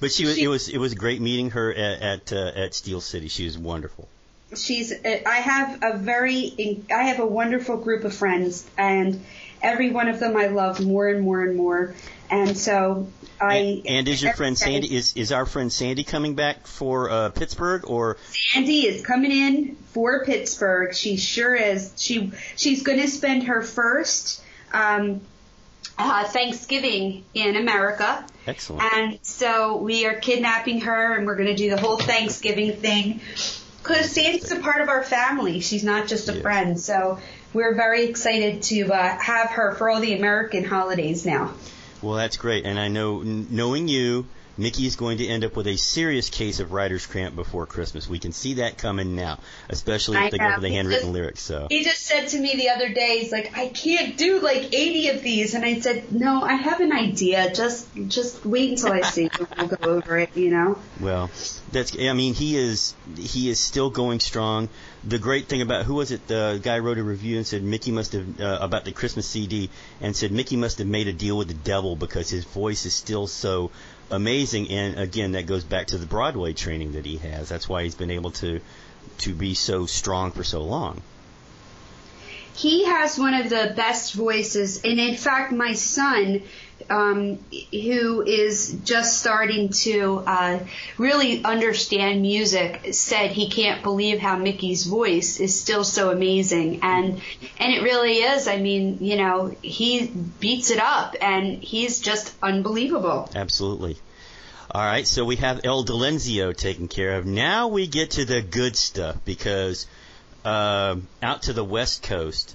But 0.00 0.12
she 0.12 0.26
was. 0.26 0.36
It 0.38 0.48
was. 0.48 0.68
It 0.68 0.78
was 0.78 0.94
great 0.94 1.20
meeting 1.20 1.50
her 1.50 1.72
at 1.72 2.02
at, 2.02 2.32
uh, 2.32 2.52
at 2.56 2.74
Steel 2.74 3.00
City. 3.00 3.28
She 3.28 3.44
was 3.44 3.56
wonderful. 3.58 4.08
she's 4.56 4.92
I 5.04 5.34
have 5.36 5.78
a 5.82 5.96
very 5.98 6.84
I 6.92 7.02
have 7.04 7.20
a 7.20 7.26
wonderful 7.26 7.76
group 7.76 8.04
of 8.04 8.14
friends 8.14 8.64
and 8.76 9.22
every 9.62 9.90
one 9.90 10.08
of 10.08 10.20
them 10.20 10.36
I 10.36 10.46
love 10.48 10.80
more 10.80 11.08
and 11.08 11.20
more 11.22 11.42
and 11.42 11.56
more 11.56 11.94
and 12.30 12.56
so 12.56 13.08
I 13.40 13.82
And 13.86 14.08
is 14.08 14.22
your 14.22 14.32
friend 14.34 14.58
Sandy? 14.58 14.94
Is 14.96 15.14
is 15.16 15.30
our 15.30 15.46
friend 15.46 15.72
Sandy 15.72 16.02
coming 16.02 16.34
back 16.34 16.66
for 16.66 17.08
uh, 17.08 17.30
Pittsburgh 17.30 17.88
or? 17.88 18.16
Sandy 18.52 18.80
is 18.86 19.06
coming 19.06 19.30
in 19.30 19.76
for 19.92 20.24
Pittsburgh. 20.24 20.92
She 20.94 21.16
sure 21.16 21.54
is. 21.54 21.92
She 21.96 22.32
she's 22.56 22.82
going 22.82 23.00
to 23.00 23.06
spend 23.08 23.44
her 23.44 23.62
first 23.62 24.42
um, 24.72 25.20
uh, 25.96 26.24
Thanksgiving 26.24 27.24
in 27.32 27.56
America, 27.56 28.26
Excellent. 28.46 28.92
and 28.92 29.18
so 29.22 29.76
we 29.76 30.04
are 30.06 30.14
kidnapping 30.14 30.80
her, 30.82 31.14
and 31.16 31.24
we're 31.26 31.36
going 31.36 31.48
to 31.48 31.56
do 31.56 31.70
the 31.70 31.80
whole 31.80 31.96
Thanksgiving 31.96 32.72
thing. 32.76 33.20
Because 33.82 34.10
Sandy's 34.10 34.50
a 34.50 34.58
part 34.60 34.80
of 34.82 34.88
our 34.88 35.02
family. 35.04 35.60
She's 35.60 35.84
not 35.84 36.08
just 36.08 36.28
a 36.28 36.34
Yeah. 36.34 36.42
friend. 36.42 36.80
So 36.80 37.20
we're 37.52 37.74
very 37.74 38.04
excited 38.04 38.62
to 38.64 38.92
uh, 38.92 39.18
have 39.18 39.50
her 39.50 39.74
for 39.74 39.88
all 39.88 40.00
the 40.00 40.14
American 40.14 40.64
holidays 40.64 41.24
now. 41.24 41.54
Well, 42.02 42.14
that's 42.14 42.36
great, 42.36 42.64
and 42.64 42.78
I 42.78 42.88
know, 42.88 43.22
knowing 43.22 43.88
you, 43.88 44.26
Mickey 44.58 44.86
is 44.86 44.96
going 44.96 45.18
to 45.18 45.26
end 45.26 45.44
up 45.44 45.56
with 45.56 45.68
a 45.68 45.76
serious 45.76 46.28
case 46.28 46.58
of 46.58 46.72
writer's 46.72 47.06
cramp 47.06 47.36
before 47.36 47.64
Christmas. 47.64 48.08
We 48.08 48.18
can 48.18 48.32
see 48.32 48.54
that 48.54 48.76
coming 48.76 49.14
now, 49.14 49.38
especially 49.68 50.18
if 50.18 50.32
they 50.32 50.38
go 50.38 50.54
for 50.56 50.60
the 50.60 50.68
handwritten 50.70 51.04
just- 51.04 51.12
lyrics. 51.12 51.42
So, 51.42 51.68
He 51.70 51.84
just 51.84 52.02
said 52.04 52.28
to 52.28 52.38
me 52.38 52.56
the 52.56 52.70
other 52.70 52.88
day, 52.92 53.20
he's 53.20 53.32
like, 53.32 53.56
I 53.56 53.68
can't 53.68 54.16
do 54.16 54.40
like 54.40 54.74
80 54.74 55.08
of 55.10 55.22
these. 55.22 55.54
And 55.54 55.64
I 55.64 55.78
said, 55.80 56.12
no, 56.12 56.42
I 56.42 56.54
have 56.54 56.80
an 56.80 56.92
idea. 56.92 57.52
Just, 57.54 57.86
just 58.08 58.44
wait 58.44 58.70
until 58.70 58.92
I 58.92 59.02
see 59.02 59.22
you. 59.38 59.46
We'll 59.56 59.68
go 59.68 59.90
over 59.90 60.18
it, 60.18 60.36
you 60.36 60.50
know? 60.50 60.78
well, 61.00 61.30
that's. 61.70 61.96
I 61.98 62.12
mean, 62.12 62.34
he 62.34 62.56
is 62.56 62.94
he 63.16 63.50
is 63.50 63.60
still 63.60 63.90
going 63.90 64.20
strong. 64.20 64.68
The 65.04 65.18
great 65.18 65.46
thing 65.46 65.62
about 65.62 65.84
who 65.84 65.94
was 65.94 66.10
it? 66.12 66.26
The 66.26 66.60
guy 66.62 66.78
wrote 66.78 66.98
a 66.98 67.02
review 67.02 67.36
and 67.36 67.46
said 67.46 67.62
Mickey 67.62 67.90
must 67.90 68.12
have 68.12 68.40
uh, 68.40 68.58
about 68.60 68.84
the 68.84 68.92
Christmas 68.92 69.26
CD 69.26 69.70
and 70.00 70.16
said 70.16 70.32
Mickey 70.32 70.56
must 70.56 70.78
have 70.78 70.86
made 70.86 71.08
a 71.08 71.12
deal 71.12 71.36
with 71.36 71.48
the 71.48 71.54
devil 71.54 71.94
because 71.96 72.30
his 72.30 72.44
voice 72.44 72.86
is 72.86 72.94
still 72.94 73.26
so 73.26 73.70
amazing. 74.10 74.70
And 74.70 74.98
again, 74.98 75.32
that 75.32 75.46
goes 75.46 75.64
back 75.64 75.88
to 75.88 75.98
the 75.98 76.06
Broadway 76.06 76.52
training 76.52 76.92
that 76.92 77.04
he 77.04 77.18
has. 77.18 77.48
That's 77.48 77.68
why 77.68 77.84
he's 77.84 77.94
been 77.94 78.10
able 78.10 78.30
to 78.32 78.60
to 79.18 79.34
be 79.34 79.54
so 79.54 79.86
strong 79.86 80.30
for 80.30 80.44
so 80.44 80.62
long. 80.62 81.02
He 82.54 82.84
has 82.84 83.18
one 83.18 83.34
of 83.34 83.50
the 83.50 83.72
best 83.76 84.14
voices. 84.14 84.82
And 84.84 84.98
in 84.98 85.16
fact, 85.16 85.52
my 85.52 85.74
son, 85.74 86.42
um, 86.90 87.38
who 87.70 88.22
is 88.22 88.78
just 88.84 89.20
starting 89.20 89.70
to 89.70 90.22
uh, 90.26 90.58
really 90.96 91.44
understand 91.44 92.22
music, 92.22 92.92
said 92.92 93.30
he 93.30 93.48
can't 93.48 93.82
believe 93.82 94.18
how 94.18 94.36
Mickey's 94.36 94.86
voice 94.86 95.40
is 95.40 95.58
still 95.58 95.84
so 95.84 96.10
amazing. 96.10 96.80
And, 96.82 97.20
and 97.58 97.72
it 97.72 97.82
really 97.82 98.14
is. 98.14 98.48
I 98.48 98.58
mean, 98.58 98.98
you 99.00 99.16
know, 99.16 99.54
he 99.62 100.06
beats 100.40 100.70
it 100.70 100.80
up 100.80 101.16
and 101.20 101.62
he's 101.62 102.00
just 102.00 102.34
unbelievable. 102.42 103.30
Absolutely. 103.34 103.98
All 104.70 104.82
right, 104.82 105.06
so 105.06 105.24
we 105.24 105.36
have 105.36 105.62
El 105.64 105.82
Delenzio 105.84 106.54
taken 106.54 106.88
care 106.88 107.16
of. 107.16 107.24
Now 107.24 107.68
we 107.68 107.86
get 107.86 108.12
to 108.12 108.26
the 108.26 108.42
good 108.42 108.76
stuff 108.76 109.16
because 109.24 109.86
uh, 110.44 110.96
out 111.22 111.42
to 111.44 111.54
the 111.54 111.64
West 111.64 112.02
Coast, 112.02 112.54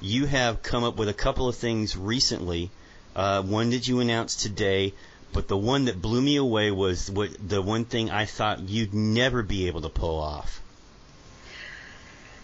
you 0.00 0.26
have 0.26 0.62
come 0.62 0.84
up 0.84 0.96
with 0.96 1.08
a 1.08 1.14
couple 1.14 1.46
of 1.48 1.56
things 1.56 1.96
recently. 1.96 2.70
Uh, 3.14 3.42
one 3.42 3.70
that 3.70 3.86
you 3.86 4.00
announced 4.00 4.40
today, 4.40 4.92
but 5.32 5.48
the 5.48 5.56
one 5.56 5.84
that 5.86 6.00
blew 6.00 6.20
me 6.20 6.36
away 6.36 6.70
was 6.70 7.10
what 7.10 7.30
the 7.46 7.62
one 7.62 7.84
thing 7.84 8.10
I 8.10 8.24
thought 8.24 8.68
you'd 8.68 8.94
never 8.94 9.42
be 9.42 9.66
able 9.68 9.82
to 9.82 9.88
pull 9.88 10.18
off. 10.18 10.60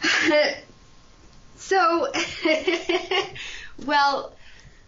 so, 1.57 2.13
well, 3.87 4.33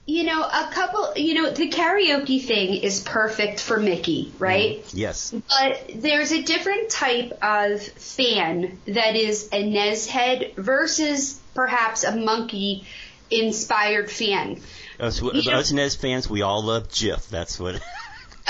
you 0.04 0.24
know, 0.24 0.42
a 0.42 0.68
couple, 0.72 1.12
you 1.16 1.34
know, 1.34 1.50
the 1.50 1.70
karaoke 1.70 2.42
thing 2.42 2.74
is 2.74 3.00
perfect 3.00 3.60
for 3.60 3.78
Mickey, 3.78 4.32
right? 4.38 4.84
Yes. 4.92 5.32
But 5.48 5.90
there's 5.94 6.32
a 6.32 6.42
different 6.42 6.90
type 6.90 7.38
of 7.42 7.82
fan 7.82 8.78
that 8.86 9.14
is 9.14 9.48
a 9.52 9.62
Nez 9.64 10.08
head 10.08 10.54
versus 10.56 11.38
perhaps 11.54 12.02
a 12.02 12.16
monkey 12.16 12.84
inspired 13.30 14.10
fan. 14.10 14.60
Us, 15.02 15.20
Yeah. 15.20 15.58
us 15.58 15.72
Nez 15.72 15.96
fans, 15.96 16.30
we 16.30 16.42
all 16.42 16.62
love 16.62 16.88
Jif. 16.88 17.28
That's 17.28 17.58
what. 17.58 17.80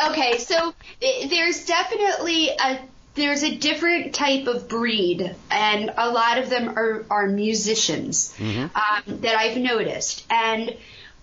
Okay, 0.06 0.38
so 0.38 0.72
there's 1.00 1.66
definitely 1.66 2.48
a 2.48 2.80
there's 3.14 3.42
a 3.42 3.56
different 3.56 4.14
type 4.14 4.46
of 4.46 4.66
breed, 4.66 5.36
and 5.50 5.92
a 5.96 6.10
lot 6.10 6.38
of 6.38 6.48
them 6.48 6.70
are 6.78 7.04
are 7.10 7.26
musicians 7.28 8.34
um, 8.40 9.02
that 9.20 9.36
I've 9.36 9.58
noticed. 9.58 10.24
And 10.30 10.74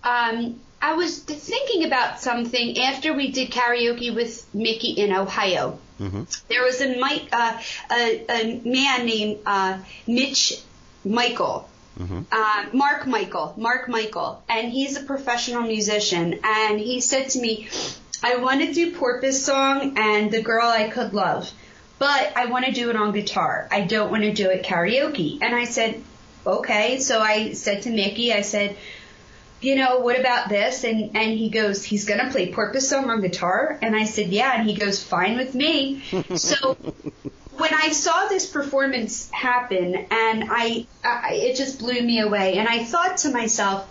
um, 0.04 0.60
I 0.80 0.94
was 0.94 1.18
thinking 1.18 1.84
about 1.84 2.20
something 2.20 2.78
after 2.78 3.12
we 3.12 3.32
did 3.32 3.50
karaoke 3.50 4.14
with 4.14 4.46
Mickey 4.54 4.92
in 4.92 5.12
Ohio. 5.12 5.78
hmm 5.98 6.22
There 6.48 6.62
was 6.62 6.80
a 6.80 6.96
uh, 7.32 7.60
a, 7.90 8.24
a 8.30 8.60
man 8.64 9.04
named 9.04 9.40
uh, 9.44 9.78
Mitch 10.06 10.60
Michael. 11.04 11.68
Hmm 12.00 12.20
uh, 12.32 12.66
Mark 12.72 13.06
Michael, 13.06 13.54
Mark 13.56 13.88
Michael, 13.88 14.42
and 14.48 14.70
he's 14.72 14.96
a 14.96 15.02
professional 15.02 15.62
musician. 15.62 16.40
And 16.42 16.80
he 16.80 17.00
said 17.00 17.30
to 17.30 17.40
me, 17.40 17.68
I 18.22 18.36
want 18.36 18.60
to 18.62 18.72
do 18.72 18.96
Porpoise 18.96 19.44
song 19.44 19.98
and 19.98 20.30
The 20.30 20.42
Girl 20.42 20.66
I 20.66 20.88
Could 20.88 21.14
Love, 21.14 21.50
but 21.98 22.36
I 22.36 22.46
want 22.46 22.66
to 22.66 22.72
do 22.72 22.90
it 22.90 22.96
on 22.96 23.12
guitar. 23.12 23.68
I 23.70 23.82
don't 23.82 24.10
want 24.10 24.22
to 24.22 24.32
do 24.32 24.50
it 24.50 24.64
karaoke. 24.64 25.38
And 25.42 25.54
I 25.54 25.64
said, 25.64 26.02
okay. 26.46 26.98
So 26.98 27.20
I 27.20 27.52
said 27.52 27.82
to 27.82 27.90
Mickey, 27.90 28.32
I 28.32 28.42
said, 28.42 28.76
you 29.60 29.76
know, 29.76 29.98
what 29.98 30.18
about 30.18 30.48
this? 30.48 30.84
And 30.84 31.16
and 31.16 31.38
he 31.38 31.50
goes, 31.50 31.84
he's 31.84 32.06
gonna 32.06 32.30
play 32.30 32.52
Porpoise 32.52 32.88
song 32.88 33.10
on 33.10 33.20
guitar. 33.20 33.78
And 33.82 33.94
I 33.94 34.04
said, 34.04 34.28
yeah. 34.28 34.58
And 34.58 34.68
he 34.68 34.74
goes, 34.76 35.02
fine 35.02 35.36
with 35.36 35.54
me. 35.54 36.02
so 36.36 36.76
when 37.60 37.74
I 37.74 37.90
saw 37.90 38.26
this 38.26 38.46
performance 38.46 39.30
happen, 39.30 39.94
and 40.10 40.44
I, 40.50 40.86
I, 41.04 41.34
it 41.34 41.56
just 41.56 41.78
blew 41.78 42.00
me 42.00 42.20
away. 42.20 42.56
And 42.58 42.66
I 42.66 42.84
thought 42.84 43.18
to 43.18 43.30
myself, 43.30 43.88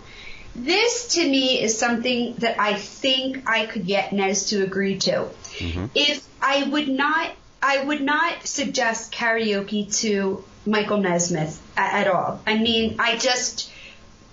this 0.56 1.14
to 1.14 1.20
me 1.22 1.62
is 1.62 1.78
something 1.78 2.34
that 2.38 2.60
I 2.60 2.74
think 2.74 3.48
I 3.48 3.66
could 3.66 3.86
get 3.86 4.12
Nez 4.12 4.46
to 4.46 4.62
agree 4.64 4.98
to. 4.98 5.28
Mm-hmm. 5.58 5.86
If 5.94 6.26
I 6.42 6.64
would 6.64 6.88
not, 6.88 7.30
I 7.62 7.84
would 7.84 8.00
not 8.00 8.46
suggest 8.46 9.12
karaoke 9.12 9.94
to 10.00 10.44
Michael 10.66 10.98
Nesmith 10.98 11.60
a- 11.76 11.80
at 11.80 12.08
all. 12.08 12.40
I 12.46 12.58
mean, 12.58 12.96
I 12.98 13.16
just, 13.16 13.70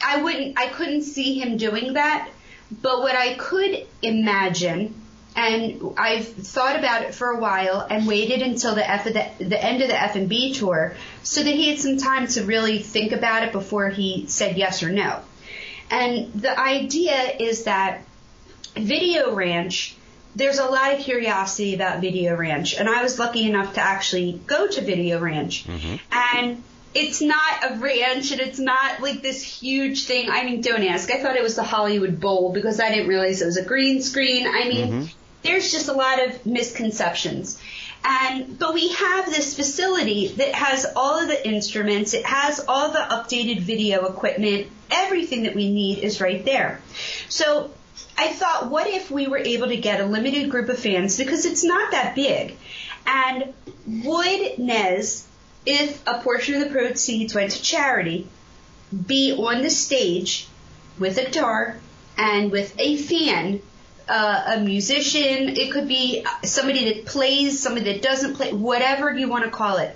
I 0.03 0.21
wouldn't, 0.21 0.59
I 0.59 0.67
couldn't 0.69 1.03
see 1.03 1.39
him 1.39 1.57
doing 1.57 1.93
that. 1.93 2.29
But 2.81 2.99
what 2.99 3.15
I 3.15 3.35
could 3.35 3.85
imagine, 4.01 4.93
and 5.37 5.93
I've 5.97 6.27
thought 6.27 6.77
about 6.77 7.03
it 7.03 7.13
for 7.13 7.29
a 7.29 7.39
while 7.39 7.85
and 7.87 8.07
waited 8.07 8.41
until 8.41 8.73
the 8.73 8.89
F 8.89 9.03
the, 9.03 9.45
the 9.45 9.63
end 9.63 9.83
of 9.83 9.87
the 9.87 10.01
F 10.01 10.15
and 10.15 10.27
B 10.27 10.53
tour 10.53 10.95
so 11.21 11.43
that 11.43 11.53
he 11.53 11.69
had 11.69 11.79
some 11.79 11.97
time 11.97 12.27
to 12.29 12.43
really 12.43 12.79
think 12.79 13.11
about 13.11 13.43
it 13.43 13.51
before 13.51 13.89
he 13.89 14.25
said 14.27 14.57
yes 14.57 14.81
or 14.81 14.89
no. 14.89 15.21
And 15.91 16.33
the 16.33 16.59
idea 16.59 17.35
is 17.39 17.63
that 17.65 18.01
Video 18.75 19.33
Ranch 19.33 19.95
there's 20.35 20.59
a 20.59 20.65
lot 20.65 20.93
of 20.93 20.99
curiosity 20.99 21.73
about 21.73 21.99
Video 21.99 22.35
Ranch, 22.35 22.75
and 22.75 22.87
I 22.87 23.01
was 23.01 23.17
lucky 23.17 23.49
enough 23.49 23.73
to 23.73 23.81
actually 23.81 24.39
go 24.45 24.67
to 24.67 24.81
Video 24.81 25.19
Ranch. 25.19 25.65
Mm-hmm. 25.65 25.95
And 26.11 26.63
it's 26.93 27.21
not 27.21 27.63
a 27.63 27.75
ranch, 27.79 28.31
and 28.31 28.39
it's 28.39 28.59
not 28.59 29.01
like 29.01 29.23
this 29.23 29.41
huge 29.41 30.05
thing. 30.05 30.29
I 30.29 30.43
mean, 30.43 30.61
don't 30.61 30.83
ask. 30.83 31.11
I 31.11 31.21
thought 31.21 31.35
it 31.35 31.43
was 31.43 31.55
the 31.55 31.63
Hollywood 31.63 32.19
Bowl 32.19 32.53
because 32.53 32.79
I 32.79 32.89
didn't 32.89 33.07
realize 33.07 33.41
it 33.41 33.45
was 33.45 33.57
a 33.57 33.65
green 33.65 34.01
screen. 34.03 34.45
I 34.45 34.67
mean, 34.67 34.87
mm-hmm. 34.87 35.05
There's 35.47 35.71
just 35.71 35.87
a 35.87 35.93
lot 35.93 36.25
of 36.25 36.45
misconceptions. 36.45 37.59
And 38.03 38.59
but 38.59 38.73
we 38.73 38.89
have 38.89 39.25
this 39.25 39.55
facility 39.55 40.27
that 40.27 40.53
has 40.53 40.85
all 40.95 41.19
of 41.19 41.27
the 41.27 41.47
instruments, 41.47 42.13
it 42.13 42.25
has 42.25 42.63
all 42.67 42.91
the 42.91 42.99
updated 42.99 43.61
video 43.61 44.05
equipment, 44.05 44.67
everything 44.91 45.43
that 45.43 45.55
we 45.55 45.71
need 45.71 45.99
is 45.99 46.21
right 46.21 46.43
there. 46.45 46.79
So 47.27 47.71
I 48.17 48.27
thought, 48.27 48.69
what 48.69 48.87
if 48.87 49.11
we 49.11 49.27
were 49.27 49.39
able 49.39 49.67
to 49.67 49.77
get 49.77 49.99
a 49.99 50.05
limited 50.05 50.49
group 50.49 50.69
of 50.69 50.79
fans 50.79 51.17
because 51.17 51.45
it's 51.45 51.63
not 51.63 51.91
that 51.91 52.15
big, 52.15 52.55
and 53.05 53.53
would 54.05 54.59
Nez, 54.59 55.27
if 55.65 56.01
a 56.07 56.19
portion 56.21 56.55
of 56.55 56.61
the 56.61 56.69
proceeds 56.69 57.33
went 57.33 57.51
to 57.51 57.61
charity, 57.61 58.27
be 59.05 59.33
on 59.33 59.61
the 59.61 59.69
stage 59.69 60.47
with 60.97 61.17
a 61.17 61.25
guitar 61.25 61.77
and 62.17 62.51
with 62.51 62.73
a 62.79 62.97
fan 62.97 63.61
uh, 64.07 64.55
a 64.55 64.59
musician. 64.59 65.49
It 65.49 65.71
could 65.71 65.87
be 65.87 66.25
somebody 66.43 66.93
that 66.93 67.05
plays, 67.05 67.61
somebody 67.61 67.93
that 67.93 68.01
doesn't 68.01 68.35
play, 68.35 68.53
whatever 68.53 69.15
you 69.15 69.27
want 69.29 69.45
to 69.45 69.51
call 69.51 69.77
it. 69.77 69.95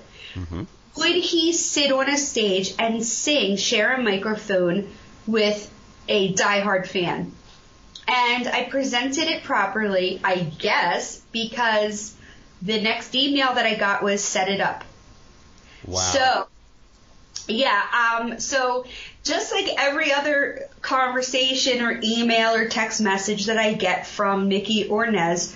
Would 0.98 1.16
he 1.16 1.54
sit 1.54 1.92
on 1.92 2.10
a 2.10 2.18
stage 2.18 2.74
and 2.78 3.04
sing, 3.04 3.56
share 3.58 3.94
a 3.96 4.02
microphone 4.02 4.90
with 5.26 5.72
a 6.08 6.34
diehard 6.34 6.88
fan? 6.88 7.32
And 8.08 8.48
I 8.48 8.68
presented 8.70 9.28
it 9.28 9.44
properly, 9.44 10.20
I 10.24 10.40
guess, 10.40 11.22
because 11.32 12.14
the 12.62 12.82
next 12.82 13.16
email 13.16 13.54
that 13.54 13.66
I 13.66 13.76
got 13.76 14.04
was 14.04 14.24
set 14.24 14.50
it 14.50 14.60
up. 14.60 14.84
Wow. 15.86 16.00
So, 16.00 16.48
yeah, 17.48 18.18
um, 18.20 18.40
so 18.40 18.86
just 19.24 19.52
like 19.52 19.68
every 19.78 20.12
other 20.12 20.68
conversation 20.82 21.82
or 21.82 22.00
email 22.04 22.54
or 22.54 22.68
text 22.68 23.02
message 23.02 23.46
that 23.46 23.58
I 23.58 23.74
get 23.74 24.08
from 24.08 24.48
Mickey 24.48 24.88
or 24.88 25.10
Nez, 25.10 25.56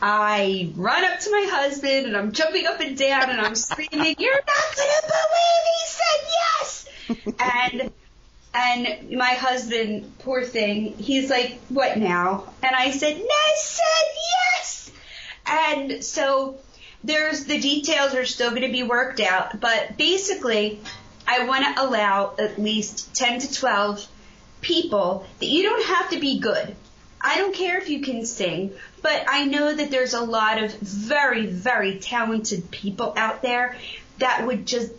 I 0.00 0.72
run 0.74 1.04
up 1.04 1.20
to 1.20 1.30
my 1.30 1.46
husband 1.50 2.06
and 2.06 2.16
I'm 2.16 2.32
jumping 2.32 2.66
up 2.66 2.80
and 2.80 2.96
down 2.96 3.30
and 3.30 3.40
I'm 3.40 3.54
screaming, 3.54 4.16
"You're 4.18 4.34
not 4.34 4.76
gonna 4.76 5.02
believe 5.08 5.64
he 5.78 5.86
said 5.86 6.20
yes!" 6.58 6.88
and 7.38 7.92
and 8.54 9.10
my 9.12 9.30
husband, 9.30 10.12
poor 10.18 10.42
thing, 10.42 10.98
he's 10.98 11.30
like, 11.30 11.58
"What 11.68 11.96
now?" 11.98 12.52
And 12.62 12.74
I 12.74 12.90
said, 12.90 13.16
"Nez 13.16 13.62
said 13.62 14.08
yes!" 14.56 14.90
And 15.46 16.04
so 16.04 16.56
there's 17.04 17.44
the 17.44 17.58
details 17.58 18.14
are 18.14 18.26
still 18.26 18.50
going 18.50 18.62
to 18.62 18.68
be 18.72 18.82
worked 18.82 19.20
out, 19.20 19.60
but 19.60 19.96
basically, 19.96 20.80
I 21.26 21.44
want 21.46 21.64
to 21.64 21.82
allow 21.82 22.34
at 22.38 22.58
least 22.58 23.14
10 23.14 23.40
to 23.40 23.52
12 23.52 24.06
people 24.60 25.26
that 25.38 25.46
you 25.46 25.62
don't 25.62 25.84
have 25.86 26.10
to 26.10 26.20
be 26.20 26.38
good. 26.38 26.76
I 27.20 27.38
don't 27.38 27.54
care 27.54 27.78
if 27.78 27.88
you 27.88 28.00
can 28.00 28.26
sing, 28.26 28.72
but 29.00 29.24
I 29.28 29.44
know 29.44 29.72
that 29.72 29.90
there's 29.90 30.14
a 30.14 30.20
lot 30.20 30.62
of 30.62 30.72
very, 30.74 31.46
very 31.46 31.98
talented 31.98 32.70
people 32.70 33.14
out 33.16 33.42
there 33.42 33.76
that 34.18 34.46
would 34.46 34.66
just 34.66 34.92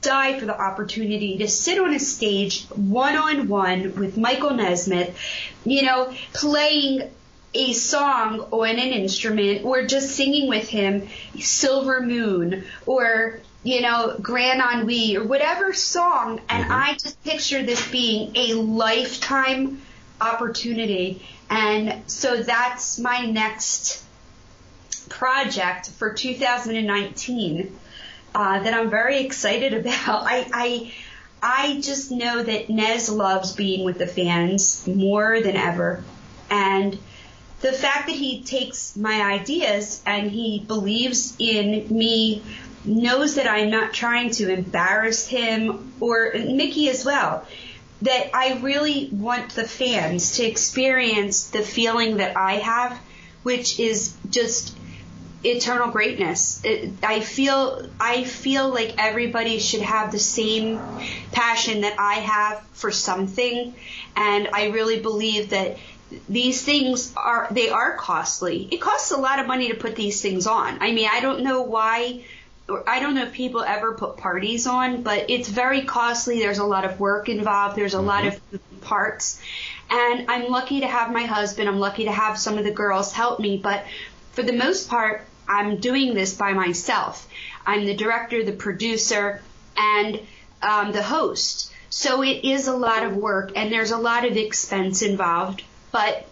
die 0.00 0.38
for 0.38 0.46
the 0.46 0.60
opportunity 0.60 1.38
to 1.38 1.48
sit 1.48 1.78
on 1.78 1.94
a 1.94 1.98
stage 1.98 2.64
one 2.66 3.16
on 3.16 3.48
one 3.48 3.94
with 3.96 4.16
Michael 4.16 4.54
Nesmith, 4.54 5.16
you 5.64 5.82
know, 5.82 6.12
playing 6.32 7.10
a 7.54 7.72
song 7.72 8.40
on 8.50 8.70
an 8.70 8.78
instrument 8.78 9.64
or 9.64 9.82
just 9.84 10.10
singing 10.10 10.48
with 10.48 10.68
him 10.68 11.08
Silver 11.38 12.02
Moon 12.02 12.64
or 12.86 13.40
you 13.62 13.80
know 13.80 14.16
Grand 14.20 14.60
Ennui 14.60 15.16
or 15.16 15.24
whatever 15.24 15.74
song 15.74 16.40
and 16.48 16.72
I 16.72 16.92
just 16.92 17.22
picture 17.24 17.62
this 17.62 17.90
being 17.90 18.36
a 18.36 18.54
lifetime 18.54 19.80
opportunity. 20.20 21.22
And 21.50 22.08
so 22.10 22.42
that's 22.42 22.98
my 22.98 23.26
next 23.26 24.04
project 25.08 25.90
for 25.90 26.12
2019 26.12 27.78
uh, 28.34 28.62
that 28.62 28.74
I'm 28.74 28.90
very 28.90 29.20
excited 29.20 29.74
about. 29.86 30.24
I, 30.24 30.46
I 30.52 30.92
I 31.40 31.80
just 31.80 32.10
know 32.10 32.42
that 32.42 32.68
Nez 32.68 33.08
loves 33.08 33.52
being 33.52 33.84
with 33.84 33.98
the 33.98 34.08
fans 34.08 34.84
more 34.88 35.40
than 35.40 35.54
ever, 35.54 36.02
and 36.50 36.98
the 37.60 37.72
fact 37.72 38.08
that 38.08 38.16
he 38.16 38.42
takes 38.42 38.96
my 38.96 39.22
ideas 39.22 40.02
and 40.04 40.30
he 40.30 40.58
believes 40.58 41.36
in 41.38 41.86
me 41.96 42.42
knows 42.88 43.36
that 43.36 43.48
I'm 43.48 43.70
not 43.70 43.92
trying 43.92 44.30
to 44.32 44.52
embarrass 44.52 45.26
him 45.26 45.92
or 46.00 46.32
Mickey 46.34 46.88
as 46.88 47.04
well. 47.04 47.46
That 48.02 48.30
I 48.34 48.58
really 48.58 49.08
want 49.10 49.54
the 49.54 49.64
fans 49.64 50.36
to 50.36 50.44
experience 50.44 51.50
the 51.50 51.62
feeling 51.62 52.18
that 52.18 52.36
I 52.36 52.54
have, 52.54 52.98
which 53.42 53.80
is 53.80 54.16
just 54.30 54.76
eternal 55.44 55.90
greatness. 55.90 56.60
It, 56.64 56.92
I 57.02 57.20
feel 57.20 57.88
I 58.00 58.24
feel 58.24 58.68
like 58.70 58.94
everybody 58.98 59.58
should 59.58 59.82
have 59.82 60.12
the 60.12 60.18
same 60.18 60.80
passion 61.32 61.82
that 61.82 61.98
I 61.98 62.14
have 62.14 62.62
for 62.72 62.90
something, 62.90 63.74
and 64.16 64.48
I 64.52 64.68
really 64.68 65.00
believe 65.00 65.50
that 65.50 65.78
these 66.28 66.64
things 66.64 67.12
are 67.16 67.48
they 67.50 67.68
are 67.68 67.96
costly. 67.96 68.68
It 68.70 68.80
costs 68.80 69.10
a 69.10 69.16
lot 69.16 69.38
of 69.38 69.46
money 69.46 69.68
to 69.68 69.74
put 69.74 69.94
these 69.94 70.22
things 70.22 70.46
on. 70.46 70.78
I 70.80 70.92
mean, 70.92 71.08
I 71.10 71.20
don't 71.20 71.42
know 71.42 71.62
why 71.62 72.24
I 72.86 73.00
don't 73.00 73.14
know 73.14 73.22
if 73.22 73.32
people 73.32 73.62
ever 73.62 73.94
put 73.94 74.18
parties 74.18 74.66
on, 74.66 75.02
but 75.02 75.30
it's 75.30 75.48
very 75.48 75.82
costly. 75.82 76.38
There's 76.38 76.58
a 76.58 76.64
lot 76.64 76.84
of 76.84 77.00
work 77.00 77.28
involved. 77.28 77.76
There's 77.76 77.94
a 77.94 78.00
lot 78.00 78.26
of 78.26 78.40
parts. 78.82 79.40
And 79.90 80.30
I'm 80.30 80.50
lucky 80.50 80.80
to 80.80 80.86
have 80.86 81.10
my 81.10 81.24
husband. 81.24 81.68
I'm 81.68 81.78
lucky 81.78 82.04
to 82.04 82.12
have 82.12 82.38
some 82.38 82.58
of 82.58 82.64
the 82.64 82.70
girls 82.70 83.12
help 83.12 83.40
me, 83.40 83.56
but 83.56 83.84
for 84.32 84.42
the 84.42 84.52
most 84.52 84.90
part, 84.90 85.22
I'm 85.48 85.78
doing 85.78 86.12
this 86.12 86.34
by 86.34 86.52
myself. 86.52 87.26
I'm 87.66 87.86
the 87.86 87.96
director, 87.96 88.44
the 88.44 88.52
producer, 88.52 89.40
and 89.76 90.20
um, 90.62 90.92
the 90.92 91.02
host. 91.02 91.72
So 91.90 92.22
it 92.22 92.44
is 92.44 92.68
a 92.68 92.76
lot 92.76 93.02
of 93.02 93.16
work 93.16 93.52
and 93.56 93.72
there's 93.72 93.92
a 93.92 93.96
lot 93.96 94.26
of 94.26 94.36
expense 94.36 95.00
involved, 95.00 95.64
but 95.90 96.26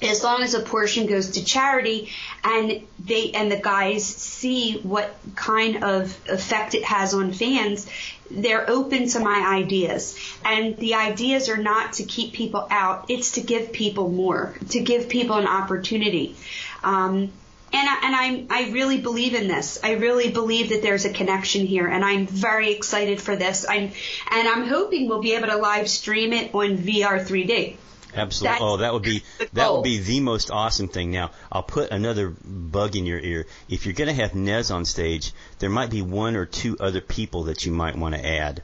as 0.00 0.22
long 0.22 0.42
as 0.42 0.54
a 0.54 0.60
portion 0.60 1.06
goes 1.06 1.30
to 1.30 1.44
charity 1.44 2.10
and 2.44 2.82
they 3.04 3.32
and 3.32 3.50
the 3.50 3.56
guys 3.56 4.04
see 4.04 4.78
what 4.80 5.14
kind 5.34 5.82
of 5.82 6.16
effect 6.28 6.74
it 6.74 6.84
has 6.84 7.14
on 7.14 7.32
fans 7.32 7.88
they're 8.30 8.68
open 8.68 9.08
to 9.08 9.18
my 9.18 9.56
ideas 9.56 10.18
and 10.44 10.76
the 10.76 10.94
ideas 10.94 11.48
are 11.48 11.56
not 11.56 11.94
to 11.94 12.04
keep 12.04 12.32
people 12.32 12.66
out 12.70 13.06
it's 13.08 13.32
to 13.32 13.40
give 13.40 13.72
people 13.72 14.08
more 14.08 14.54
to 14.68 14.80
give 14.80 15.08
people 15.08 15.36
an 15.36 15.46
opportunity 15.46 16.36
um, 16.84 17.32
and 17.72 17.88
I, 17.88 18.06
and 18.06 18.16
I'm 18.16 18.46
I 18.50 18.70
really 18.70 18.98
believe 18.98 19.34
in 19.34 19.46
this. 19.46 19.78
I 19.82 19.92
really 19.92 20.30
believe 20.30 20.70
that 20.70 20.80
there's 20.80 21.04
a 21.04 21.12
connection 21.12 21.66
here, 21.66 21.86
and 21.86 22.02
I'm 22.02 22.26
very 22.26 22.72
excited 22.72 23.20
for 23.20 23.36
this. 23.36 23.66
I'm 23.68 23.92
and 24.30 24.48
I'm 24.48 24.66
hoping 24.66 25.06
we'll 25.06 25.20
be 25.20 25.34
able 25.34 25.48
to 25.48 25.56
live 25.58 25.88
stream 25.90 26.32
it 26.32 26.54
on 26.54 26.78
VR 26.78 27.20
3D. 27.22 27.76
Absolutely. 28.14 28.52
That's 28.52 28.62
oh, 28.62 28.76
that 28.78 28.92
would 28.92 29.02
be 29.02 29.22
the 29.38 29.48
that 29.54 29.72
would 29.72 29.84
be 29.84 29.98
the 29.98 30.20
most 30.20 30.50
awesome 30.50 30.88
thing. 30.88 31.10
Now, 31.10 31.30
I'll 31.52 31.62
put 31.62 31.90
another 31.90 32.30
bug 32.30 32.96
in 32.96 33.06
your 33.06 33.18
ear. 33.18 33.46
If 33.68 33.84
you're 33.84 33.94
going 33.94 34.08
to 34.08 34.14
have 34.14 34.34
Nez 34.34 34.70
on 34.70 34.84
stage, 34.84 35.32
there 35.58 35.70
might 35.70 35.90
be 35.90 36.02
one 36.02 36.36
or 36.36 36.46
two 36.46 36.76
other 36.80 37.00
people 37.00 37.44
that 37.44 37.66
you 37.66 37.72
might 37.72 37.96
want 37.96 38.14
to 38.14 38.26
add. 38.26 38.62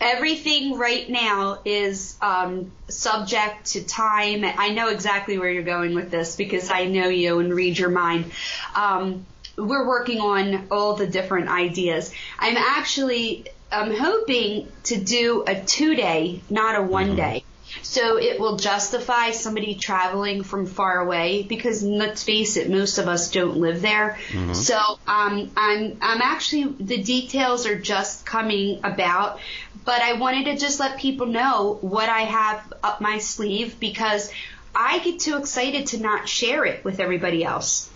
Everything 0.00 0.76
right 0.76 1.08
now 1.08 1.60
is 1.64 2.16
um, 2.20 2.72
subject 2.88 3.66
to 3.66 3.84
time. 3.84 4.44
I 4.44 4.70
know 4.70 4.88
exactly 4.88 5.38
where 5.38 5.50
you're 5.50 5.62
going 5.62 5.94
with 5.94 6.10
this 6.10 6.34
because 6.34 6.70
I 6.70 6.86
know 6.86 7.08
you 7.08 7.38
and 7.38 7.54
read 7.54 7.78
your 7.78 7.90
mind. 7.90 8.32
Um, 8.74 9.26
we're 9.56 9.86
working 9.86 10.20
on 10.20 10.66
all 10.70 10.96
the 10.96 11.06
different 11.06 11.48
ideas. 11.48 12.12
I'm 12.38 12.56
actually 12.56 13.46
I'm 13.70 13.94
hoping 13.94 14.68
to 14.84 14.98
do 14.98 15.44
a 15.46 15.60
two 15.60 15.94
day, 15.94 16.40
not 16.50 16.78
a 16.78 16.82
one 16.82 17.16
day. 17.16 17.44
So 17.82 18.16
it 18.16 18.40
will 18.40 18.56
justify 18.56 19.32
somebody 19.32 19.74
traveling 19.74 20.42
from 20.42 20.66
far 20.66 21.00
away 21.00 21.42
because 21.42 21.82
let's 21.82 22.22
face 22.22 22.56
it, 22.56 22.70
most 22.70 22.98
of 22.98 23.08
us 23.08 23.30
don't 23.30 23.56
live 23.56 23.82
there. 23.82 24.18
So 24.54 24.76
um, 25.06 25.50
I'm 25.56 25.98
I'm 26.00 26.22
actually 26.22 26.64
the 26.78 27.02
details 27.02 27.66
are 27.66 27.78
just 27.78 28.24
coming 28.24 28.80
about, 28.84 29.40
but 29.84 30.00
I 30.00 30.14
wanted 30.14 30.44
to 30.46 30.56
just 30.56 30.80
let 30.80 30.98
people 30.98 31.26
know 31.26 31.78
what 31.80 32.08
I 32.08 32.20
have 32.20 32.72
up 32.82 33.00
my 33.00 33.18
sleeve 33.18 33.78
because 33.80 34.30
I 34.74 35.00
get 35.00 35.20
too 35.20 35.36
excited 35.36 35.88
to 35.88 36.00
not 36.00 36.28
share 36.28 36.64
it 36.64 36.84
with 36.84 37.00
everybody 37.00 37.44
else. 37.44 37.90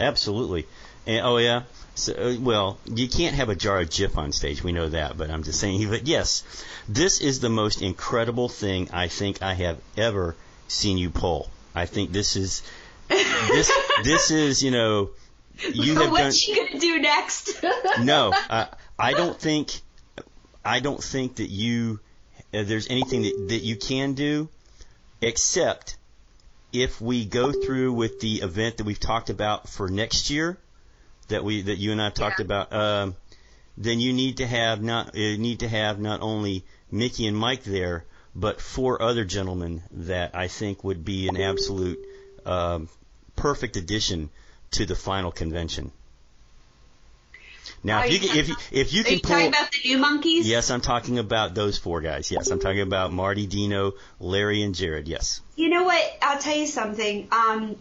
Absolutely. 0.00 0.66
And, 1.06 1.24
oh 1.24 1.36
yeah. 1.36 1.62
So, 1.94 2.12
uh, 2.12 2.36
well, 2.40 2.78
you 2.86 3.08
can't 3.08 3.36
have 3.36 3.48
a 3.48 3.54
jar 3.54 3.80
of 3.80 3.88
Jif 3.88 4.16
on 4.16 4.32
stage. 4.32 4.64
We 4.64 4.72
know 4.72 4.88
that, 4.88 5.16
but 5.16 5.30
I'm 5.30 5.44
just 5.44 5.60
saying. 5.60 5.88
But 5.88 6.08
yes, 6.08 6.42
this 6.88 7.20
is 7.20 7.40
the 7.40 7.48
most 7.48 7.82
incredible 7.82 8.48
thing 8.48 8.90
I 8.92 9.08
think 9.08 9.42
I 9.42 9.54
have 9.54 9.78
ever 9.96 10.34
seen 10.66 10.98
you 10.98 11.10
pull. 11.10 11.48
I 11.74 11.86
think 11.86 12.10
this 12.10 12.34
is 12.34 12.62
this 13.08 13.72
this 14.04 14.30
is 14.32 14.62
you 14.62 14.72
know 14.72 15.10
you 15.72 15.94
have 15.94 16.04
done. 16.04 16.10
What's 16.10 16.36
she 16.36 16.56
gonna 16.56 16.80
do 16.80 17.00
next? 17.00 17.62
no, 18.00 18.32
uh, 18.50 18.66
I 18.98 19.12
don't 19.20 19.38
think 19.38 19.80
I 20.64 20.80
don't 20.80 21.02
think 21.02 21.36
that 21.36 21.48
you 21.48 22.00
uh, 22.52 22.64
there's 22.64 22.88
anything 22.88 23.22
that, 23.22 23.46
that 23.50 23.60
you 23.60 23.76
can 23.76 24.14
do 24.14 24.48
except 25.20 25.96
if 26.72 27.00
we 27.00 27.24
go 27.24 27.52
through 27.52 27.92
with 27.92 28.18
the 28.18 28.40
event 28.40 28.78
that 28.78 28.84
we've 28.84 28.98
talked 28.98 29.30
about 29.30 29.68
for 29.68 29.88
next 29.88 30.28
year 30.28 30.58
that 31.28 31.44
we 31.44 31.62
that 31.62 31.76
you 31.76 31.92
and 31.92 32.00
I 32.00 32.10
talked 32.10 32.40
about 32.40 32.72
um, 32.72 33.16
then 33.76 34.00
you 34.00 34.12
need 34.12 34.38
to 34.38 34.46
have 34.46 34.82
not 34.82 35.14
you 35.14 35.38
need 35.38 35.60
to 35.60 35.68
have 35.68 35.98
not 35.98 36.20
only 36.20 36.64
Mickey 36.90 37.26
and 37.26 37.36
Mike 37.36 37.64
there 37.64 38.04
but 38.34 38.60
four 38.60 39.00
other 39.00 39.24
gentlemen 39.24 39.82
that 39.92 40.34
I 40.34 40.48
think 40.48 40.82
would 40.84 41.04
be 41.04 41.28
an 41.28 41.40
absolute 41.40 41.98
um, 42.44 42.88
perfect 43.36 43.76
addition 43.76 44.30
to 44.72 44.86
the 44.86 44.96
final 44.96 45.30
convention. 45.30 45.92
Now, 47.82 47.98
Are 47.98 48.06
if 48.06 48.12
you 48.12 48.18
can, 48.28 48.38
if 48.38 48.48
you, 48.48 48.56
if 48.72 48.92
you 48.92 49.00
Are 49.02 49.04
can 49.04 49.12
you 49.14 49.20
pull, 49.20 49.30
talking 49.30 49.48
about 49.48 49.70
the 49.70 49.88
new 49.88 49.98
Monkees? 49.98 50.44
yes, 50.44 50.70
I'm 50.70 50.80
talking 50.80 51.18
about 51.18 51.54
those 51.54 51.76
four 51.78 52.00
guys. 52.00 52.30
Yes, 52.30 52.50
I'm 52.50 52.58
talking 52.58 52.80
about 52.80 53.12
Marty, 53.12 53.46
Dino, 53.46 53.92
Larry, 54.18 54.62
and 54.62 54.74
Jared. 54.74 55.06
Yes. 55.06 55.40
You 55.56 55.68
know 55.68 55.84
what? 55.84 56.18
I'll 56.22 56.38
tell 56.38 56.56
you 56.56 56.66
something. 56.66 57.28
Um, 57.30 57.76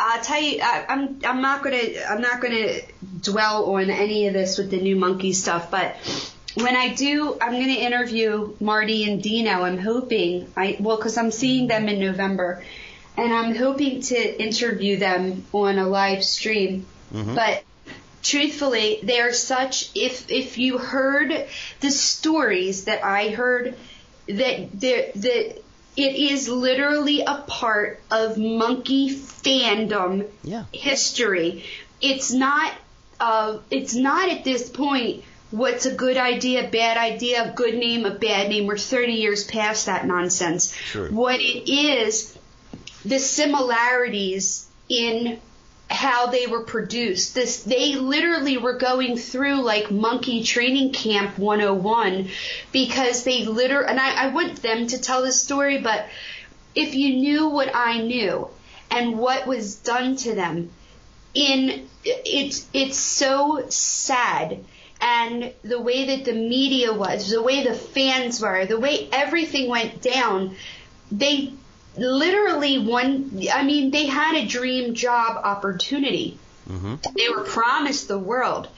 I'll 0.00 0.22
tell 0.22 0.40
you. 0.40 0.60
I, 0.62 0.86
I'm 0.88 1.20
I'm 1.24 1.42
not 1.42 1.62
gonna 1.62 1.82
I'm 2.08 2.22
not 2.22 2.40
gonna 2.40 2.78
dwell 3.20 3.74
on 3.74 3.90
any 3.90 4.26
of 4.26 4.32
this 4.32 4.56
with 4.56 4.70
the 4.70 4.80
new 4.80 4.96
Monkee 4.96 5.34
stuff, 5.34 5.70
but 5.70 5.94
when 6.54 6.74
I 6.74 6.94
do, 6.94 7.36
I'm 7.40 7.52
gonna 7.52 7.80
interview 7.88 8.56
Marty 8.60 9.04
and 9.04 9.22
Dino. 9.22 9.62
I'm 9.62 9.78
hoping 9.78 10.50
I 10.56 10.78
well 10.80 10.96
because 10.96 11.18
I'm 11.18 11.30
seeing 11.30 11.68
them 11.68 11.88
in 11.88 12.00
November, 12.00 12.64
and 13.18 13.32
I'm 13.32 13.54
hoping 13.54 14.00
to 14.00 14.42
interview 14.42 14.96
them 14.96 15.44
on 15.52 15.78
a 15.78 15.86
live 15.86 16.24
stream. 16.24 16.86
Mm-hmm. 17.12 17.34
But 17.34 17.62
truthfully, 18.22 19.00
they 19.02 19.20
are 19.20 19.34
such. 19.34 19.90
If 19.94 20.30
if 20.30 20.56
you 20.56 20.78
heard 20.78 21.46
the 21.80 21.90
stories 21.90 22.84
that 22.86 23.04
I 23.04 23.28
heard, 23.28 23.76
that 24.28 24.68
there 24.72 25.12
that 25.14 25.62
it 25.96 26.14
is 26.16 26.48
literally 26.48 27.22
a 27.22 27.44
part 27.46 28.00
of 28.10 28.36
Monkee 28.36 29.10
fandom 29.14 30.26
Yeah. 30.44 30.64
history. 30.72 31.64
It's 32.00 32.30
not. 32.32 32.72
Uh, 33.18 33.58
it's 33.70 33.94
not 33.94 34.30
at 34.30 34.44
this 34.44 34.68
point. 34.70 35.24
What's 35.50 35.84
a 35.84 35.92
good 35.94 36.16
idea, 36.16 36.68
bad 36.68 36.96
idea, 36.96 37.50
a 37.50 37.54
good 37.54 37.74
name, 37.74 38.06
a 38.06 38.10
bad 38.14 38.48
name? 38.48 38.66
We're 38.66 38.78
30 38.78 39.12
years 39.14 39.44
past 39.44 39.86
that 39.86 40.06
nonsense. 40.06 40.72
Sure. 40.74 41.08
What 41.10 41.40
it 41.40 41.68
is, 41.70 42.38
the 43.04 43.18
similarities 43.18 44.66
in 44.88 45.38
how 45.90 46.26
they 46.26 46.46
were 46.46 46.62
produced. 46.62 47.34
This 47.34 47.64
they 47.64 47.96
literally 47.96 48.56
were 48.56 48.78
going 48.78 49.16
through 49.16 49.62
like 49.62 49.90
Monkee 49.90 50.44
training 50.44 50.92
camp 50.92 51.36
101 51.36 52.28
because 52.72 53.24
they 53.24 53.44
literally 53.44 53.88
and 53.88 54.00
I, 54.00 54.26
I 54.26 54.28
want 54.28 54.62
them 54.62 54.86
to 54.86 55.00
tell 55.00 55.22
the 55.22 55.32
story, 55.32 55.78
but 55.78 56.06
if 56.74 56.94
you 56.94 57.16
knew 57.16 57.48
what 57.48 57.74
I 57.74 58.00
knew 58.00 58.48
and 58.90 59.18
what 59.18 59.46
was 59.46 59.76
done 59.76 60.16
to 60.16 60.34
them 60.34 60.70
in 61.34 61.88
it's 62.04 62.66
it's 62.72 62.98
so 62.98 63.66
sad 63.68 64.64
and 65.00 65.52
the 65.62 65.80
way 65.80 66.16
that 66.16 66.24
the 66.24 66.34
media 66.34 66.92
was, 66.92 67.30
the 67.30 67.42
way 67.42 67.64
the 67.64 67.74
fans 67.74 68.40
were, 68.40 68.66
the 68.66 68.78
way 68.78 69.08
everything 69.10 69.68
went 69.68 70.02
down, 70.02 70.56
they 71.10 71.54
literally 71.96 72.78
one 72.78 73.42
I 73.52 73.64
mean 73.64 73.90
they 73.90 74.06
had 74.06 74.36
a 74.36 74.46
dream 74.46 74.94
job 74.94 75.40
opportunity. 75.44 76.38
They 77.16 77.28
were 77.28 77.44
promised 77.44 78.08
the 78.08 78.18
world. 78.18 78.68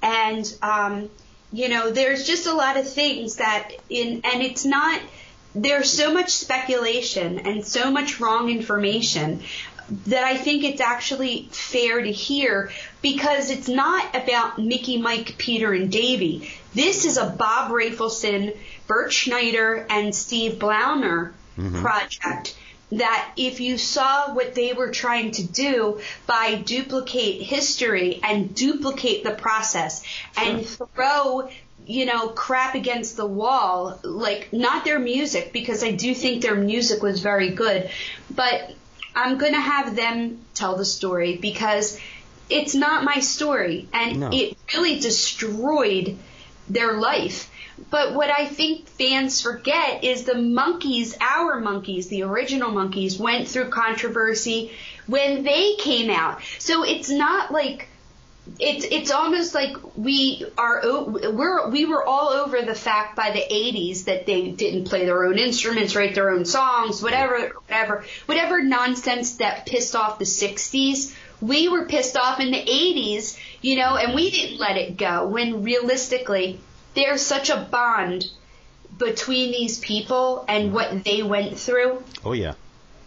And 0.00 0.52
um 0.62 1.10
you 1.54 1.68
know, 1.68 1.90
there's 1.90 2.26
just 2.26 2.46
a 2.46 2.54
lot 2.54 2.78
of 2.78 2.88
things 2.88 3.36
that 3.36 3.72
in 3.90 4.22
and 4.24 4.42
it's 4.42 4.64
not 4.64 5.00
there's 5.54 5.92
so 5.92 6.14
much 6.14 6.30
speculation 6.30 7.40
and 7.40 7.66
so 7.66 7.90
much 7.90 8.20
wrong 8.20 8.48
information 8.48 9.42
that 10.06 10.24
I 10.24 10.38
think 10.38 10.64
it's 10.64 10.80
actually 10.80 11.48
fair 11.50 12.00
to 12.00 12.10
hear 12.10 12.70
because 13.02 13.50
it's 13.50 13.68
not 13.68 14.14
about 14.14 14.58
Mickey, 14.58 14.96
Mike, 14.96 15.36
Peter, 15.36 15.72
and 15.72 15.92
Davy. 15.92 16.50
This 16.74 17.04
is 17.04 17.18
a 17.18 17.26
Bob 17.26 17.70
Rafelson, 17.70 18.56
Bert 18.86 19.12
Schneider, 19.12 19.86
and 19.90 20.14
Steve 20.14 20.54
Blauner 20.54 21.32
Mm-hmm. 21.62 21.80
project 21.80 22.56
that 22.90 23.32
if 23.36 23.60
you 23.60 23.78
saw 23.78 24.34
what 24.34 24.54
they 24.54 24.72
were 24.74 24.90
trying 24.90 25.30
to 25.30 25.42
do 25.46 26.00
by 26.26 26.56
duplicate 26.56 27.40
history 27.40 28.20
and 28.22 28.54
duplicate 28.54 29.24
the 29.24 29.30
process 29.30 30.04
and 30.36 30.66
throw 30.66 31.48
you 31.86 32.04
know 32.04 32.28
crap 32.28 32.74
against 32.74 33.16
the 33.16 33.26
wall 33.26 33.98
like 34.02 34.52
not 34.52 34.84
their 34.84 34.98
music 34.98 35.52
because 35.52 35.82
I 35.82 35.92
do 35.92 36.14
think 36.14 36.42
their 36.42 36.54
music 36.54 37.02
was 37.02 37.20
very 37.20 37.50
good 37.50 37.90
but 38.34 38.74
I'm 39.14 39.38
going 39.38 39.52
to 39.54 39.60
have 39.60 39.96
them 39.96 40.40
tell 40.54 40.76
the 40.76 40.84
story 40.84 41.36
because 41.36 41.98
it's 42.50 42.74
not 42.74 43.04
my 43.04 43.20
story 43.20 43.88
and 43.92 44.20
No. 44.20 44.30
it 44.32 44.56
really 44.74 45.00
destroyed 45.00 46.18
their 46.68 46.94
life. 46.94 47.50
But 47.90 48.14
what 48.14 48.30
I 48.30 48.46
think 48.46 48.88
fans 48.88 49.40
forget 49.40 50.04
is 50.04 50.24
the 50.24 50.34
Monkees, 50.34 51.16
our 51.20 51.60
Monkees, 51.60 52.08
the 52.08 52.22
original 52.22 52.70
Monkees, 52.70 53.18
went 53.18 53.48
through 53.48 53.70
controversy 53.70 54.72
when 55.06 55.42
they 55.42 55.74
came 55.76 56.10
out. 56.10 56.40
So 56.58 56.84
it's 56.84 57.10
not 57.10 57.50
like 57.50 57.88
it's 58.58 58.84
it's 58.84 59.10
almost 59.10 59.54
like 59.54 59.76
we 59.96 60.44
are 60.58 60.82
we're 61.30 61.68
we 61.70 61.84
were 61.84 62.04
all 62.04 62.30
over 62.30 62.60
the 62.62 62.74
fact 62.74 63.14
by 63.14 63.30
the 63.30 63.40
80s 63.40 64.04
that 64.04 64.26
they 64.26 64.50
didn't 64.50 64.84
play 64.84 65.04
their 65.04 65.24
own 65.24 65.38
instruments, 65.38 65.94
write 65.94 66.14
their 66.14 66.30
own 66.30 66.44
songs, 66.44 67.02
whatever 67.02 67.52
whatever 67.66 68.04
whatever 68.26 68.62
nonsense 68.62 69.36
that 69.36 69.66
pissed 69.66 69.94
off 69.94 70.18
the 70.18 70.24
60s. 70.24 71.14
We 71.40 71.68
were 71.68 71.86
pissed 71.86 72.16
off 72.16 72.38
in 72.38 72.52
the 72.52 72.64
80s, 72.64 73.36
you 73.60 73.76
know, 73.76 73.96
and 73.96 74.14
we 74.14 74.30
didn't 74.30 74.58
let 74.58 74.76
it 74.76 74.96
go. 74.96 75.26
When 75.26 75.62
realistically, 75.64 76.60
there's 76.94 77.22
such 77.22 77.50
a 77.50 77.56
bond 77.70 78.30
between 78.98 79.52
these 79.52 79.78
people 79.78 80.44
and 80.48 80.72
what 80.72 81.04
they 81.04 81.22
went 81.22 81.58
through. 81.58 82.02
Oh 82.24 82.32
yeah. 82.32 82.54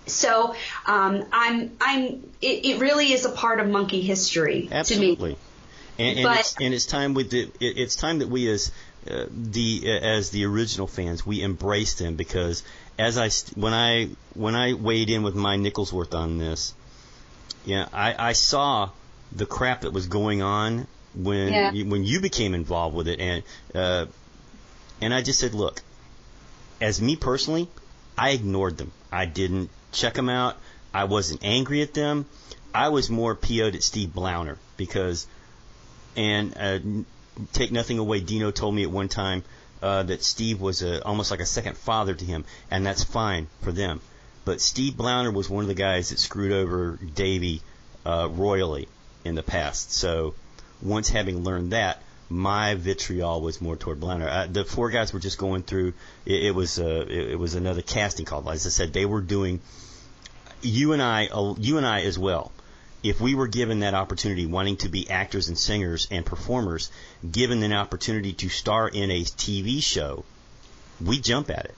So 0.07 0.55
um, 0.85 1.25
I'm 1.31 1.71
I'm 1.81 2.03
it, 2.41 2.65
it 2.65 2.79
really 2.79 3.11
is 3.11 3.25
a 3.25 3.31
part 3.31 3.59
of 3.59 3.67
Monkee 3.67 4.01
history 4.01 4.63
to 4.63 4.69
me. 4.69 4.75
Absolutely. 4.75 5.37
And, 5.97 6.19
and, 6.19 6.23
But- 6.23 6.39
it's, 6.39 6.55
and 6.59 6.73
it's 6.73 6.85
time 6.85 7.13
with 7.13 7.31
the 7.31 7.43
it, 7.59 7.77
it's 7.77 7.95
time 7.95 8.19
that 8.19 8.27
we 8.29 8.49
as 8.49 8.71
uh, 9.09 9.25
the 9.31 9.83
uh, 9.85 9.89
as 9.89 10.31
the 10.31 10.45
original 10.45 10.87
fans 10.87 11.25
we 11.25 11.41
embrace 11.41 11.93
them 11.95 12.15
because 12.15 12.63
as 12.97 13.17
I 13.17 13.27
st- 13.29 13.57
when 13.57 13.73
I 13.73 14.09
when 14.33 14.55
I 14.55 14.73
weighed 14.73 15.09
in 15.09 15.23
with 15.23 15.35
my 15.35 15.55
nickels 15.57 15.93
worth 15.93 16.13
on 16.13 16.37
this, 16.37 16.73
yeah, 17.65 17.87
I, 17.93 18.29
I 18.29 18.33
saw 18.33 18.89
the 19.31 19.45
crap 19.45 19.81
that 19.81 19.91
was 19.91 20.07
going 20.07 20.41
on 20.41 20.87
when 21.15 21.53
Yeah. 21.53 21.71
you, 21.71 21.85
when 21.85 22.03
you 22.03 22.19
became 22.19 22.53
involved 22.53 22.95
with 22.95 23.07
it 23.07 23.19
and 23.19 23.43
uh, 23.73 24.05
and 25.01 25.13
I 25.13 25.21
just 25.21 25.39
said, 25.39 25.53
look, 25.53 25.81
as 26.79 27.01
me 27.01 27.15
personally, 27.15 27.67
I 28.17 28.29
ignored 28.31 28.77
them. 28.77 28.91
I 29.11 29.25
didn't 29.25 29.69
check 29.91 30.13
them 30.13 30.29
out. 30.29 30.57
I 30.93 31.03
wasn't 31.05 31.43
angry 31.43 31.81
at 31.81 31.93
them. 31.93 32.25
I 32.73 32.89
was 32.89 33.09
more 33.09 33.35
PO'd 33.35 33.75
at 33.75 33.83
Steve 33.83 34.09
Blauner 34.09 34.57
because, 34.77 35.27
and 36.15 36.53
uh, 36.57 36.79
take 37.53 37.71
nothing 37.71 37.99
away, 37.99 38.19
Dino 38.21 38.51
told 38.51 38.73
me 38.75 38.83
at 38.83 38.91
one 38.91 39.07
time 39.09 39.43
uh, 39.81 40.03
that 40.03 40.23
Steve 40.23 40.61
was 40.61 40.81
a, 40.81 41.03
almost 41.05 41.31
like 41.31 41.39
a 41.41 41.45
second 41.45 41.77
father 41.77 42.13
to 42.13 42.25
him, 42.25 42.45
and 42.71 42.85
that's 42.85 43.03
fine 43.03 43.47
for 43.61 43.71
them. 43.71 43.99
But 44.45 44.61
Steve 44.61 44.93
Blauner 44.93 45.33
was 45.33 45.49
one 45.49 45.63
of 45.63 45.67
the 45.67 45.73
guys 45.73 46.09
that 46.09 46.19
screwed 46.19 46.51
over 46.51 46.97
Davy 47.15 47.61
uh, 48.05 48.29
royally 48.31 48.87
in 49.23 49.35
the 49.35 49.43
past. 49.43 49.91
So 49.91 50.35
once 50.81 51.09
having 51.09 51.43
learned 51.43 51.71
that, 51.71 52.01
my 52.29 52.75
vitriol 52.75 53.41
was 53.41 53.61
more 53.61 53.75
toward 53.75 53.99
Blauner. 53.99 54.27
Uh, 54.27 54.47
the 54.47 54.65
four 54.65 54.89
guys 54.89 55.13
were 55.13 55.19
just 55.19 55.37
going 55.37 55.63
through. 55.63 55.93
It, 56.25 56.45
it 56.45 56.55
was 56.55 56.79
uh, 56.79 57.05
it, 57.07 57.31
it 57.31 57.39
was 57.39 57.55
another 57.55 57.81
casting 57.81 58.25
call. 58.25 58.49
As 58.49 58.65
I 58.65 58.69
said, 58.69 58.93
they 58.93 59.05
were 59.05 59.21
doing. 59.21 59.61
You 60.61 60.93
and 60.93 61.01
I, 61.01 61.27
uh, 61.27 61.53
you 61.59 61.77
and 61.77 61.85
I 61.85 62.01
as 62.01 62.17
well. 62.17 62.51
If 63.03 63.21
we 63.21 63.35
were 63.35 63.47
given 63.47 63.81
that 63.81 63.93
opportunity, 63.93 64.47
wanting 64.47 64.77
to 64.77 64.89
be 64.89 65.07
actors 65.09 65.47
and 65.47 65.57
singers 65.57 66.07
and 66.09 66.25
performers, 66.25 66.89
given 67.29 67.61
an 67.61 67.73
opportunity 67.73 68.33
to 68.33 68.49
star 68.49 68.87
in 68.87 69.11
a 69.11 69.21
TV 69.21 69.83
show, 69.83 70.25
we 70.99 71.19
jump 71.19 71.51
at 71.51 71.65
it. 71.65 71.75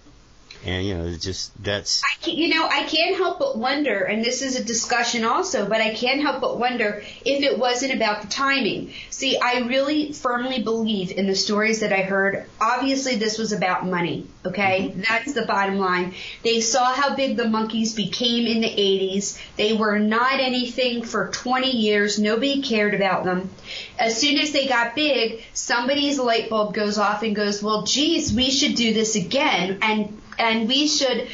And 0.65 0.85
you 0.85 0.95
know, 0.95 1.05
it's 1.05 1.23
just 1.23 1.51
that's 1.63 2.03
I 2.03 2.21
can, 2.21 2.35
you 2.35 2.53
know, 2.53 2.67
I 2.67 2.83
can't 2.83 3.15
help 3.15 3.39
but 3.39 3.57
wonder, 3.57 4.03
and 4.03 4.23
this 4.23 4.41
is 4.41 4.59
a 4.59 4.63
discussion 4.63 5.23
also, 5.23 5.67
but 5.67 5.81
I 5.81 5.93
can't 5.93 6.21
help 6.21 6.41
but 6.41 6.59
wonder 6.59 7.03
if 7.23 7.43
it 7.43 7.59
wasn't 7.59 7.93
about 7.93 8.21
the 8.21 8.27
timing. 8.27 8.91
See, 9.09 9.37
I 9.37 9.59
really 9.59 10.13
firmly 10.13 10.63
believe 10.63 11.11
in 11.11 11.27
the 11.27 11.35
stories 11.35 11.81
that 11.81 11.93
I 11.93 12.01
heard. 12.01 12.45
Obviously, 12.59 13.15
this 13.15 13.37
was 13.37 13.51
about 13.51 13.85
money, 13.85 14.27
okay? 14.45 14.89
Mm-hmm. 14.89 15.01
That's 15.07 15.33
the 15.33 15.45
bottom 15.45 15.77
line. 15.77 16.15
They 16.43 16.61
saw 16.61 16.93
how 16.93 17.15
big 17.15 17.37
the 17.37 17.43
Monkees 17.43 17.95
became 17.95 18.47
in 18.47 18.61
the 18.61 18.67
80s. 18.67 19.39
They 19.57 19.73
were 19.73 19.99
not 19.99 20.39
anything 20.39 21.03
for 21.03 21.29
20 21.29 21.69
years. 21.69 22.19
Nobody 22.19 22.61
cared 22.61 22.93
about 22.93 23.25
them. 23.25 23.49
As 23.99 24.19
soon 24.19 24.37
as 24.37 24.51
they 24.51 24.67
got 24.67 24.95
big, 24.95 25.43
somebody's 25.53 26.19
light 26.19 26.49
bulb 26.49 26.73
goes 26.73 26.97
off 26.97 27.23
and 27.23 27.35
goes, 27.35 27.61
well, 27.61 27.83
geez, 27.83 28.33
we 28.33 28.49
should 28.49 28.75
do 28.75 28.93
this 28.93 29.15
again. 29.15 29.79
And 29.81 30.16
and 30.37 30.67
we 30.67 30.87
should, 30.87 31.27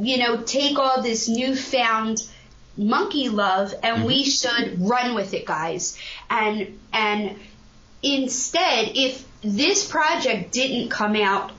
you 0.00 0.18
know, 0.18 0.42
take 0.42 0.78
all 0.78 1.02
this 1.02 1.28
newfound 1.28 2.26
Monkee 2.78 3.28
love 3.28 3.74
and 3.82 4.04
we 4.04 4.22
mm-hmm. 4.22 4.30
should 4.30 4.88
run 4.88 5.14
with 5.14 5.34
it, 5.34 5.44
guys. 5.44 5.98
And 6.30 6.78
and 6.92 7.38
instead, 8.02 8.92
if 8.94 9.24
this 9.42 9.86
project 9.86 10.52
didn't 10.52 10.90
come 10.90 11.16
out 11.16 11.52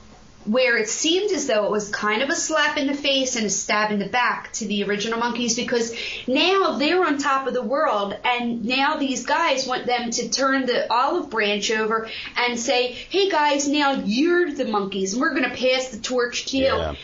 where 0.46 0.76
it 0.76 0.88
seemed 0.88 1.30
as 1.32 1.46
though 1.46 1.64
it 1.64 1.70
was 1.70 1.88
kind 1.88 2.22
of 2.22 2.28
a 2.28 2.34
slap 2.34 2.76
in 2.76 2.86
the 2.86 2.94
face 2.94 3.36
and 3.36 3.46
a 3.46 3.50
stab 3.50 3.90
in 3.90 3.98
the 3.98 4.08
back 4.08 4.52
to 4.52 4.66
the 4.66 4.84
original 4.84 5.18
Monkees 5.20 5.56
because 5.56 5.94
now 6.26 6.76
they're 6.78 7.04
on 7.04 7.18
top 7.18 7.46
of 7.46 7.54
the 7.54 7.62
world 7.62 8.14
and 8.24 8.64
now 8.64 8.96
these 8.96 9.24
guys 9.24 9.66
want 9.66 9.86
them 9.86 10.10
to 10.10 10.28
turn 10.28 10.66
the 10.66 10.92
olive 10.92 11.30
branch 11.30 11.70
over 11.70 12.10
and 12.36 12.58
say, 12.58 12.92
hey 12.92 13.30
guys, 13.30 13.66
now 13.68 13.92
you're 13.92 14.52
the 14.52 14.64
Monkees 14.64 15.12
and 15.12 15.20
we're 15.22 15.30
going 15.34 15.48
to 15.50 15.56
pass 15.56 15.88
the 15.88 15.98
torch 15.98 16.46
to 16.46 16.58
you. 16.58 16.64
Yeah. 16.64 16.94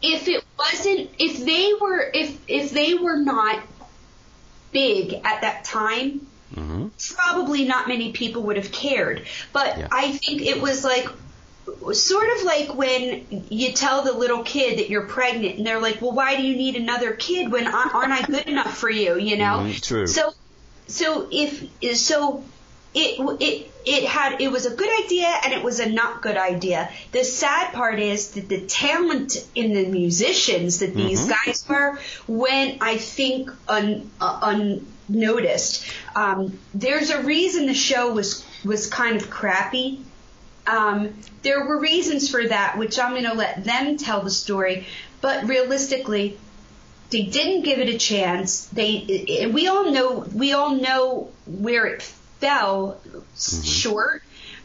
If 0.00 0.28
it 0.28 0.44
wasn't, 0.58 1.10
if 1.18 1.44
they 1.44 1.72
were, 1.80 2.10
if, 2.12 2.38
if 2.46 2.70
they 2.70 2.94
were 2.94 3.16
not 3.16 3.60
big 4.72 5.14
at 5.14 5.40
that 5.42 5.64
time, 5.64 6.26
hmm 6.54 6.88
probably 7.16 7.64
not 7.64 7.88
many 7.88 8.12
people 8.12 8.42
would 8.44 8.56
have 8.56 8.70
cared. 8.70 9.26
But 9.52 9.78
Yeah. 9.78 9.88
I 9.90 10.12
think 10.12 10.42
it 10.42 10.60
was 10.62 10.84
like 10.84 11.08
sort 11.92 12.28
of 12.36 12.44
like 12.44 12.74
when 12.74 13.46
you 13.50 13.72
tell 13.72 14.02
the 14.02 14.12
little 14.12 14.42
kid 14.42 14.78
that 14.78 14.90
you're 14.90 15.06
pregnant 15.06 15.58
and 15.58 15.66
they're 15.66 15.80
like, 15.80 16.00
"Well, 16.02 16.12
why 16.12 16.36
do 16.36 16.42
you 16.42 16.56
need 16.56 16.76
another 16.76 17.12
kid 17.12 17.50
when 17.50 17.66
aren't 17.66 18.12
I 18.12 18.22
good 18.22 18.46
enough 18.46 18.76
for 18.76 18.90
you?" 18.90 19.18
You 19.18 19.36
know? 19.36 19.64
Mhm, 19.64 19.82
true. 19.82 20.06
So 20.06 20.34
so 20.86 21.28
if 21.30 21.64
so 21.98 22.44
it 22.94 23.18
it 23.40 23.70
it 23.86 24.04
had 24.04 24.40
it 24.40 24.50
was 24.50 24.66
a 24.66 24.74
good 24.74 25.04
idea 25.04 25.26
and 25.44 25.52
it 25.52 25.62
was 25.62 25.80
a 25.80 25.88
not 25.90 26.22
good 26.22 26.36
idea. 26.36 26.90
The 27.12 27.24
sad 27.24 27.72
part 27.72 27.98
is 27.98 28.32
that 28.32 28.48
the 28.48 28.60
talent 28.62 29.36
in 29.54 29.74
the 29.74 29.86
musicians 29.86 30.78
that 30.78 30.94
these 30.94 31.26
guys 31.26 31.64
were 31.68 31.98
went 32.26 32.78
I 32.82 32.98
think 32.98 33.50
un, 33.68 34.10
uh, 34.20 34.38
unnoticed. 35.08 35.84
Um, 36.14 36.58
there's 36.72 37.10
a 37.10 37.22
reason 37.22 37.66
the 37.66 37.74
show 37.74 38.12
was 38.12 38.44
was 38.64 38.86
kind 38.86 39.16
of 39.16 39.28
crappy. 39.30 40.00
Um, 40.66 41.14
there 41.42 41.64
were 41.66 41.78
reasons 41.78 42.30
for 42.30 42.46
that, 42.46 42.78
which 42.78 42.98
I'm 42.98 43.12
going 43.12 43.24
to 43.24 43.34
let 43.34 43.64
them 43.64 43.96
tell 43.96 44.22
the 44.22 44.30
story. 44.30 44.86
But 45.20 45.44
realistically, 45.44 46.38
they 47.10 47.22
didn't 47.22 47.62
give 47.62 47.78
it 47.78 47.88
a 47.88 47.98
chance. 47.98 48.66
They, 48.66 49.50
we 49.52 49.68
all 49.68 49.90
know, 49.90 50.26
we 50.34 50.52
all 50.52 50.74
know 50.74 51.30
where 51.46 51.86
it 51.86 52.02
fell 52.02 53.00
short. 53.36 54.22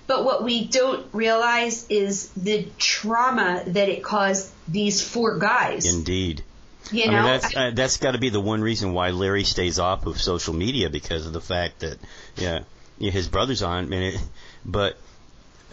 But 0.07 0.25
what 0.25 0.43
we 0.43 0.65
don't 0.65 1.05
realize 1.13 1.85
is 1.89 2.29
the 2.29 2.67
trauma 2.79 3.63
that 3.67 3.89
it 3.89 4.03
caused 4.03 4.51
these 4.67 5.01
four 5.07 5.37
guys. 5.37 5.93
indeed. 5.93 6.43
you 6.91 7.03
I 7.03 7.05
know, 7.07 7.11
mean, 7.13 7.23
that's 7.23 7.55
uh, 7.55 7.71
that's 7.75 7.97
got 7.97 8.13
to 8.13 8.17
be 8.17 8.29
the 8.29 8.39
one 8.41 8.61
reason 8.61 8.93
why 8.93 9.11
Larry 9.11 9.43
stays 9.43 9.77
off 9.77 10.07
of 10.07 10.19
social 10.19 10.55
media 10.55 10.89
because 10.89 11.27
of 11.27 11.33
the 11.33 11.41
fact 11.41 11.81
that 11.81 11.99
yeah, 12.35 12.61
his 12.97 13.27
brother's 13.27 13.61
on. 13.61 13.85
I 13.85 13.87
mean, 13.87 14.01
it, 14.01 14.19
but 14.65 14.97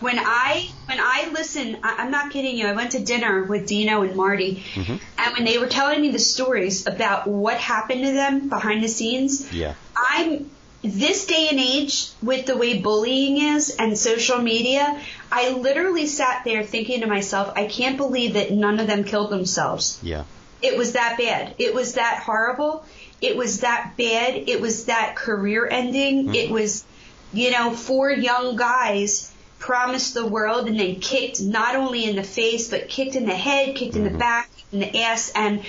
when 0.01 0.18
I 0.18 0.68
when 0.86 0.98
I 1.01 1.31
listen, 1.32 1.78
I, 1.82 1.97
I'm 1.98 2.10
not 2.10 2.31
kidding 2.31 2.56
you. 2.56 2.66
I 2.66 2.73
went 2.73 2.93
to 2.93 3.01
dinner 3.01 3.44
with 3.44 3.66
Dino 3.66 4.02
and 4.02 4.14
Marty, 4.14 4.62
mm-hmm. 4.74 4.97
and 5.18 5.35
when 5.35 5.44
they 5.44 5.59
were 5.59 5.68
telling 5.68 6.01
me 6.01 6.10
the 6.10 6.18
stories 6.18 6.86
about 6.86 7.27
what 7.27 7.56
happened 7.56 8.05
to 8.05 8.12
them 8.12 8.48
behind 8.48 8.82
the 8.85 8.89
scenes, 8.89 9.52
yeah, 9.52 9.74
I'm 9.97 10.51
this 10.82 11.27
day 11.27 11.48
and 11.51 11.59
age 11.59 12.10
with 12.23 12.47
the 12.47 12.56
way 12.56 12.78
bullying 12.78 13.39
is 13.39 13.74
and 13.77 13.97
social 13.97 14.39
media, 14.39 15.01
I 15.32 15.51
literally 15.51 16.06
sat 16.06 16.44
there 16.44 16.62
thinking 16.62 17.01
to 17.01 17.06
myself, 17.06 17.52
I 17.56 17.66
can't 17.66 17.97
believe 17.97 18.35
that 18.35 18.52
none 18.52 18.78
of 18.78 18.86
them 18.86 19.05
killed 19.05 19.31
themselves. 19.31 19.98
yeah, 20.02 20.24
It 20.62 20.77
was 20.77 20.93
that 20.93 21.18
bad. 21.18 21.55
It 21.59 21.74
was 21.74 21.94
that 21.94 22.23
horrible. 22.24 22.85
It 23.20 23.36
was 23.36 23.60
that 23.60 23.94
bad. 23.97 24.48
It 24.48 24.60
was 24.60 24.85
that 24.85 25.16
career 25.16 25.66
ending. 25.66 26.27
Mm-hmm. 26.27 26.35
It 26.35 26.51
was, 26.51 26.85
you 27.32 27.51
know, 27.51 27.73
four 27.73 28.10
young 28.10 28.56
guys 28.56 29.32
promised 29.66 30.14
the 30.14 30.24
world 30.24 30.68
and 30.68 30.78
then 30.78 31.01
kicked 31.01 31.43
not 31.43 31.74
only 31.74 32.05
in 32.05 32.14
the 32.14 32.22
face, 32.22 32.70
but 32.70 32.88
kicked 32.88 33.16
in 33.16 33.26
the 33.26 33.34
head, 33.34 33.74
kicked 33.74 33.97
in 33.97 34.05
the 34.05 34.16
back, 34.16 34.48
kicked 34.56 34.72
in 34.72 34.78
the 34.78 34.98
ass. 35.02 35.32
And, 35.34 35.64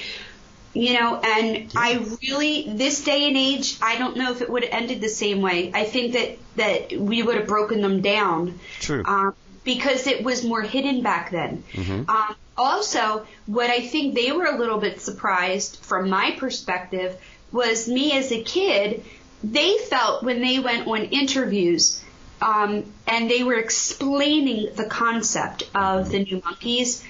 you 0.76 0.94
know, 0.94 1.19
and 1.19 1.72
I 1.76 2.06
really, 2.22 2.69
this 2.69 3.03
day 3.03 3.28
and 3.28 3.36
age, 3.36 3.76
I 3.82 3.98
don't 3.98 4.15
know 4.15 4.32
if 4.32 4.44
it 4.44 4.52
would 4.52 4.64
have 4.64 4.72
ended 4.72 5.02
the 5.02 5.10
same 5.10 5.41
way. 5.41 5.72
I 5.74 5.86
think 5.86 6.14
that, 6.14 6.38
that 6.57 6.99
we 6.99 7.24
would 7.24 7.38
have 7.38 7.48
broken 7.48 7.82
them 7.82 8.02
down. 8.02 8.60
True. 8.82 9.03
Um, 9.03 9.34
because 9.64 10.06
it 10.06 10.24
was 10.24 10.45
more 10.45 10.61
hidden 10.61 11.02
back 11.02 11.32
then. 11.32 11.64
Um, 12.07 12.36
also, 12.56 13.26
what 13.48 13.72
I 13.72 13.82
think 13.82 14.14
they 14.14 14.32
were 14.32 14.45
a 14.45 14.60
little 14.60 14.78
bit 14.78 15.02
surprised 15.02 15.78
from 15.78 16.10
my 16.11 16.36
perspective 16.38 17.19
was 17.52 17.88
me 17.88 18.11
as 18.11 18.32
a 18.32 18.44
kid. 18.44 19.03
They 19.44 19.78
felt 19.90 20.24
when 20.24 20.41
they 20.41 20.60
went 20.60 20.88
on 20.88 21.02
interviews 21.06 22.03
um, 22.41 22.85
and 23.07 23.30
they 23.30 23.43
were 23.43 23.57
explaining 23.57 24.76
the 24.76 24.85
concept 24.85 25.64
of 25.73 26.09
the 26.09 26.19
new 26.19 26.41
Monkees, 26.41 27.03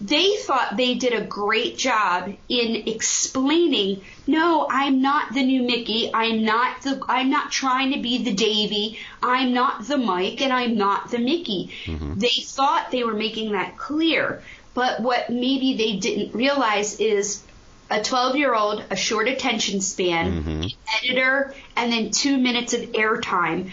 they 0.00 0.36
thought 0.36 0.76
they 0.76 0.94
did 0.94 1.14
a 1.14 1.24
great 1.24 1.78
job 1.78 2.30
in 2.50 2.86
explaining 2.86 4.02
no 4.26 4.66
i'm 4.68 5.00
not 5.00 5.32
the 5.32 5.42
new 5.42 5.62
mickey. 5.62 6.10
I'm 6.12 6.44
not 6.44 6.82
the 6.82 7.00
i'm 7.08 7.30
not 7.30 7.50
trying 7.50 7.92
to 7.92 8.00
be 8.00 8.22
the 8.22 8.34
davy. 8.34 8.98
I'm 9.22 9.54
not 9.54 9.86
the 9.86 9.96
mike 9.96 10.42
and 10.42 10.52
i'm 10.52 10.76
not 10.76 11.10
the 11.10 11.18
mickey. 11.18 11.70
They 11.86 12.42
thought 12.42 12.90
they 12.90 13.04
were 13.04 13.14
making 13.14 13.52
that 13.52 13.78
clear. 13.78 14.42
But 14.74 15.00
what 15.00 15.30
maybe 15.30 15.78
they 15.78 15.96
didn't 15.96 16.34
realize 16.34 17.00
is 17.00 17.42
a 17.88 18.02
12 18.02 18.36
year 18.36 18.54
old 18.54 18.84
a 18.90 18.96
short 18.96 19.28
attention 19.28 19.80
span 19.80 20.70
editor 21.02 21.54
and 21.74 21.90
then 21.90 22.10
two 22.10 22.36
minutes 22.36 22.74
of 22.74 22.80
airtime 22.92 23.70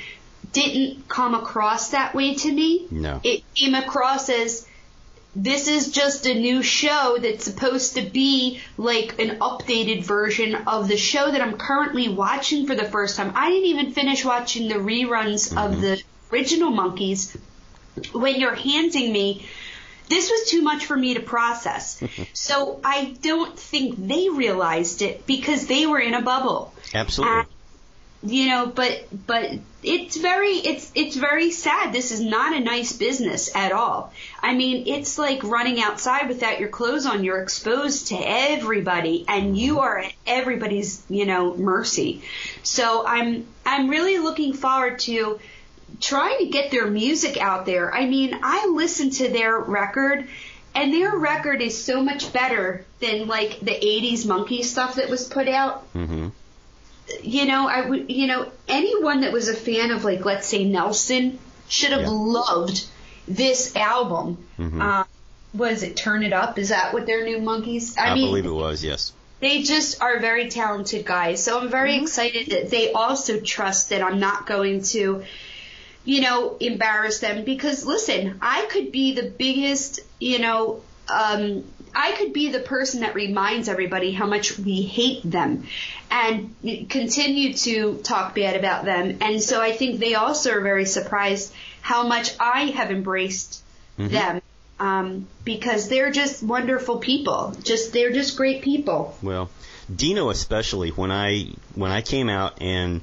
didn't 0.54 1.10
come 1.10 1.34
across 1.36 1.90
that 1.90 2.14
way 2.16 2.36
to 2.36 2.52
me 2.52 2.88
No. 2.92 3.20
it 3.24 3.44
came 3.56 3.76
across 3.76 4.30
as 4.30 4.68
this 5.36 5.68
is 5.68 5.92
just 5.92 6.28
a 6.28 6.34
new 6.36 6.62
show 6.62 7.18
that's 7.20 7.44
supposed 7.44 7.96
to 7.96 8.04
be 8.04 8.60
like 8.78 9.20
an 9.20 9.40
updated 9.40 10.04
version 10.04 10.54
of 10.68 10.88
the 10.88 10.98
show 10.98 11.32
that 11.32 11.42
I'm 11.42 11.58
currently 11.58 12.08
watching 12.08 12.68
for 12.68 12.76
the 12.76 12.86
first 12.86 13.18
time. 13.18 13.32
I 13.36 13.50
didn't 13.50 13.66
even 13.66 13.92
finish 13.94 14.24
watching 14.24 14.68
the 14.68 14.76
reruns 14.76 15.58
of 15.58 15.82
the 15.82 16.02
original 16.32 16.72
Monkees 16.72 17.36
when 18.12 18.40
you're 18.40 18.56
handing 18.56 19.12
me 19.12 19.46
this 20.10 20.30
was 20.30 20.50
too 20.50 20.62
much 20.62 20.86
for 20.86 20.96
me 20.98 21.14
to 21.16 21.22
process. 21.22 22.04
so 22.34 22.80
I 22.84 23.16
don't 23.22 23.58
think 23.58 23.96
they 24.08 24.30
realized 24.30 25.02
it 25.02 25.26
because 25.26 25.66
they 25.66 25.88
were 25.88 26.00
in 26.00 26.14
a 26.14 26.22
bubble 26.22 26.74
absolutely. 26.94 27.40
Uh, 27.40 27.44
you 28.22 28.50
know 28.50 28.68
but 28.68 29.06
but 29.26 29.52
it's 29.84 30.18
very 30.18 30.52
it's 30.52 30.92
it's 30.96 31.16
very 31.16 31.52
sad. 31.52 31.94
This 31.94 32.12
is 32.12 32.22
not 32.22 32.56
a 32.56 32.60
nice 32.60 32.94
business 32.94 33.54
at 33.56 33.72
all. 33.72 34.14
I 34.42 34.54
mean 34.54 34.88
it's 34.88 35.18
like 35.18 35.44
running 35.44 35.82
outside 35.82 36.28
without 36.28 36.60
your 36.60 36.70
clothes 36.70 37.06
on. 37.06 37.24
You're 37.24 37.42
exposed 37.42 38.08
to 38.08 38.16
everybody 38.16 39.26
and 39.28 39.58
you 39.58 39.80
are 39.80 40.00
at 40.00 40.14
everybody's 40.26 41.04
you 41.10 41.26
know 41.26 41.56
mercy. 41.56 42.22
So 42.64 43.06
i'm 43.06 43.46
i'm 43.66 43.90
really 43.90 44.20
looking 44.20 44.54
forward 44.54 45.00
to 45.00 45.40
trying 46.00 46.40
to 46.40 46.48
get 46.48 46.72
their 46.72 46.88
music 46.88 47.38
out 47.38 47.66
there. 47.66 47.94
I 47.94 48.06
mean 48.06 48.40
i 48.42 48.68
listen 48.68 49.10
to 49.12 49.30
their 49.30 49.60
record 49.60 50.28
and 50.76 50.94
their 50.94 51.16
record 51.16 51.62
is 51.62 51.84
so 51.84 52.02
much 52.02 52.34
better 52.34 52.84
than 53.00 53.28
like 53.28 53.60
the 53.60 53.72
80s 53.72 54.26
Monkee 54.26 54.64
stuff 54.64 54.96
that 54.96 55.10
was 55.10 55.28
put 55.28 55.48
out. 55.48 55.82
Hmm 55.94 56.30
you 57.22 57.46
know, 57.46 57.68
I 57.68 57.82
would, 57.88 58.10
you 58.12 58.28
know, 58.28 58.52
anyone 58.68 59.22
that 59.22 59.32
was 59.34 59.50
a 59.50 59.54
fan 59.54 59.92
of 59.92 60.04
like, 60.04 60.26
let's 60.26 60.48
say 60.48 60.64
Nelson 60.64 61.40
should 61.68 61.92
have 61.92 62.02
Yeah. 62.02 62.10
loved 62.10 62.86
this 63.28 63.76
album. 63.76 64.38
Mhm. 64.60 64.82
Uh, 64.82 65.04
was 65.54 65.84
it 65.84 65.96
Turn 65.96 66.24
It 66.24 66.34
Up? 66.34 66.58
Is 66.58 66.70
that 66.70 66.94
what 66.94 67.06
their 67.06 67.24
new 67.24 67.38
Monkees? 67.38 67.98
I, 67.98 68.12
I, 68.12 68.14
mean, 68.16 68.28
believe 68.28 68.46
it 68.46 68.50
was 68.52 68.84
yes. 68.84 69.12
they 69.40 69.62
just 69.64 70.02
are 70.02 70.20
very 70.20 70.50
talented 70.50 71.06
guys. 71.06 71.44
So 71.44 71.60
I'm 71.60 71.70
very 71.70 71.98
excited 71.98 72.48
that 72.52 72.70
they 72.70 72.92
also 72.92 73.40
trust 73.40 73.90
that 73.90 74.02
I'm 74.02 74.20
not 74.20 74.48
going 74.48 74.82
to, 74.84 75.24
you 76.06 76.22
know, 76.22 76.58
embarrass 76.60 77.20
them 77.20 77.44
because 77.44 77.86
listen, 77.86 78.40
I 78.42 78.66
could 78.66 78.92
be 78.92 79.14
the 79.14 79.24
biggest, 79.30 80.00
you 80.20 80.40
know, 80.40 80.82
um, 81.10 81.66
I 81.96 82.14
could 82.14 82.34
be 82.34 82.52
the 82.52 82.60
person 82.60 83.02
that 83.02 83.16
reminds 83.16 83.68
everybody 83.70 84.12
how 84.12 84.26
much 84.26 84.58
we 84.58 84.82
hate 84.82 85.22
them 85.24 85.68
and 86.10 86.56
continue 86.90 87.54
to 87.54 87.98
talk 88.04 88.36
bad 88.36 88.56
about 88.56 88.86
them. 88.86 89.18
And 89.22 89.42
so 89.42 89.62
I 89.62 89.72
think 89.72 90.00
they 90.00 90.16
also 90.16 90.54
are 90.54 90.62
very 90.62 90.86
surprised 90.86 91.54
how 91.82 92.08
much 92.08 92.32
I 92.40 92.66
have 92.68 92.92
embraced 92.92 93.62
them 93.98 94.42
um, 94.80 95.28
because 95.46 95.88
they're 95.88 96.12
just 96.12 96.44
wonderful 96.44 96.98
people. 96.98 97.56
Just 97.64 97.94
they're 97.94 98.12
just 98.12 98.36
great 98.38 98.62
people. 98.62 99.16
Well, 99.22 99.50
Dino 99.94 100.30
especially 100.30 100.90
when 100.90 101.12
I 101.12 101.54
when 101.76 101.92
I 101.92 102.02
came 102.02 102.30
out 102.30 102.62
and 102.62 103.02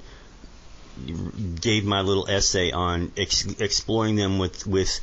gave 1.61 1.85
my 1.85 2.03
little 2.03 2.29
essay 2.29 2.73
on 2.73 3.13
ex- 3.17 3.47
exploring 3.61 4.17
them 4.17 4.39
with 4.39 4.67
with 4.67 5.01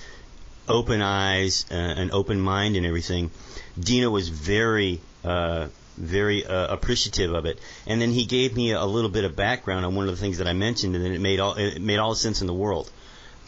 open 0.68 1.02
eyes, 1.02 1.66
uh, 1.72 1.76
an 1.76 2.12
open 2.12 2.40
mind, 2.40 2.76
and 2.76 2.86
everything. 2.86 3.32
Dino 3.80 4.10
was 4.10 4.30
very 4.30 5.02
uh, 5.24 5.68
very 5.98 6.46
uh, 6.46 6.74
appreciative 6.74 7.34
of 7.34 7.46
it, 7.46 7.60
and 7.86 8.02
then 8.02 8.12
he 8.12 8.26
gave 8.26 8.56
me 8.56 8.72
a 8.72 8.86
little 8.86 9.10
bit 9.10 9.24
of 9.24 9.36
background 9.36 9.86
on 9.86 9.96
one 9.96 10.08
of 10.08 10.16
the 10.16 10.22
things 10.22 10.38
that 10.38 10.48
I 10.48 10.54
mentioned, 10.54 10.96
and 10.96 11.04
then 11.04 11.12
it 11.12 11.22
made 11.22 11.40
all 11.40 11.56
it 11.56 11.82
made 11.82 11.98
all 11.98 12.12
the 12.12 12.16
sense 12.16 12.42
in 12.42 12.48
the 12.48 12.54
world. 12.54 12.90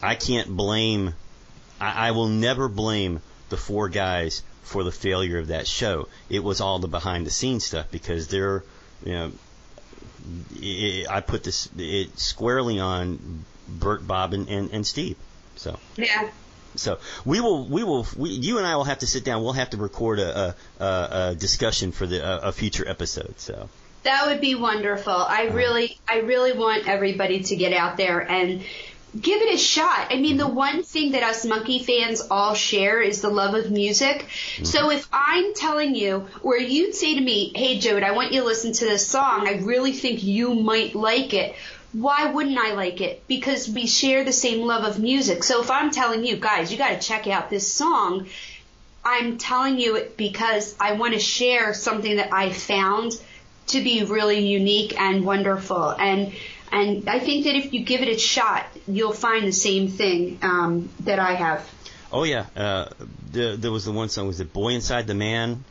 I 0.02 0.14
can't 0.14 0.48
blame. 0.48 1.14
I, 1.80 2.08
I 2.08 2.10
will 2.12 2.28
never 2.28 2.68
blame 2.68 3.20
the 3.48 3.56
four 3.56 3.88
guys 3.88 4.42
for 4.62 4.84
the 4.84 4.92
failure 4.92 5.38
of 5.38 5.48
that 5.48 5.66
show. 5.66 6.08
It 6.28 6.42
was 6.42 6.60
all 6.60 6.78
the 6.78 6.88
behind 6.88 7.26
the 7.26 7.30
scenes 7.30 7.64
stuff 7.64 7.86
because 7.90 8.28
they're, 8.28 8.62
you 9.04 9.12
know, 9.12 9.32
i 10.62 11.04
I 11.08 11.20
put 11.20 11.44
this 11.44 11.68
it 11.76 12.18
squarely 12.18 12.78
on 12.78 13.44
Bert, 13.68 14.06
Bob, 14.06 14.32
and, 14.32 14.48
and, 14.48 14.70
and 14.70 14.86
Steve. 14.86 15.16
So 15.56 15.78
Yeah. 15.96 16.30
So 16.76 16.98
we 17.24 17.40
will 17.40 17.66
we 17.66 17.84
will 17.84 18.06
we, 18.16 18.30
you 18.30 18.58
and 18.58 18.66
I 18.66 18.76
will 18.76 18.84
have 18.84 19.00
to 19.00 19.06
sit 19.06 19.24
down. 19.24 19.42
We'll 19.42 19.52
have 19.52 19.70
to 19.70 19.76
record 19.76 20.18
a, 20.18 20.54
a, 20.78 20.84
a, 20.84 21.34
discussion 21.34 21.92
for 21.92 22.06
the 22.06 22.24
a, 22.24 22.48
a 22.48 22.52
future 22.52 22.88
episode. 22.88 23.38
So 23.38 23.68
That 24.04 24.26
would 24.28 24.40
be 24.40 24.54
wonderful. 24.54 25.12
I 25.12 25.48
really, 25.48 25.98
I 26.08 26.20
really 26.20 26.52
want 26.52 26.88
everybody 26.88 27.42
to 27.44 27.56
get 27.56 27.72
out 27.72 27.96
there 27.96 28.20
and 28.20 28.62
give 29.18 29.42
it 29.42 29.54
a 29.54 29.58
shot. 29.58 30.08
I 30.10 30.16
mean, 30.20 30.36
the 30.36 30.44
mm-hmm. 30.44 30.54
one 30.54 30.82
thing 30.82 31.12
that 31.12 31.22
us 31.22 31.44
Monkee 31.44 31.84
fans 31.84 32.22
all 32.30 32.54
share 32.54 33.00
is 33.00 33.20
the 33.20 33.28
love 33.28 33.54
of 33.54 33.70
music. 33.70 34.26
Mm-hmm. 34.26 34.64
So 34.64 34.90
if 34.90 35.08
I'm 35.12 35.54
telling 35.54 35.94
you, 35.94 36.28
or 36.42 36.56
you'd 36.56 36.94
say 36.94 37.14
to 37.14 37.20
me, 37.20 37.52
hey, 37.54 37.78
Jode, 37.78 38.04
I 38.04 38.12
want 38.12 38.32
you 38.32 38.40
to 38.40 38.46
listen 38.46 38.72
to 38.72 38.84
this 38.84 39.06
song. 39.06 39.48
I 39.48 39.58
really 39.58 39.92
think 39.92 40.22
you 40.22 40.54
might 40.54 40.94
like 40.94 41.34
it. 41.34 41.56
Why 41.92 42.30
wouldn't 42.30 42.58
I 42.58 42.74
like 42.74 43.00
it? 43.00 43.26
Because 43.26 43.68
we 43.68 43.86
share 43.86 44.24
the 44.24 44.32
same 44.32 44.66
love 44.66 44.84
of 44.84 45.00
music. 45.00 45.42
So 45.42 45.60
if 45.60 45.70
I'm 45.70 45.90
telling 45.90 46.24
you, 46.24 46.36
guys, 46.36 46.70
you 46.70 46.78
got 46.78 47.00
to 47.00 47.06
check 47.06 47.26
out 47.26 47.50
this 47.50 47.72
song, 47.72 48.26
I'm 49.04 49.38
telling 49.38 49.78
you 49.78 49.96
it 49.96 50.16
because 50.16 50.76
I 50.78 50.92
want 50.92 51.14
to 51.14 51.20
share 51.20 51.74
something 51.74 52.16
that 52.16 52.32
I 52.32 52.50
found 52.50 53.12
to 53.68 53.82
be 53.82 54.04
really 54.04 54.46
unique 54.46 55.00
and 55.00 55.24
wonderful. 55.24 55.90
And 55.90 56.32
and 56.72 57.08
I 57.08 57.18
think 57.18 57.44
that 57.44 57.56
if 57.56 57.72
you 57.72 57.84
give 57.84 58.02
it 58.02 58.08
a 58.08 58.18
shot, 58.18 58.64
you'll 58.86 59.12
find 59.12 59.46
the 59.46 59.52
same 59.52 59.88
thing 59.88 60.38
um, 60.42 60.88
that 61.00 61.18
I 61.18 61.34
have. 61.34 61.68
oh 62.12 62.24
yeah, 62.24 62.46
uh, 62.56 62.88
the, 63.32 63.56
there 63.58 63.72
was 63.72 63.84
the 63.84 63.92
one 63.92 64.08
song 64.08 64.28
was 64.28 64.40
it 64.40 64.52
Boy 64.52 64.70
Inside 64.70 65.06
the 65.06 65.14
Man. 65.14 65.64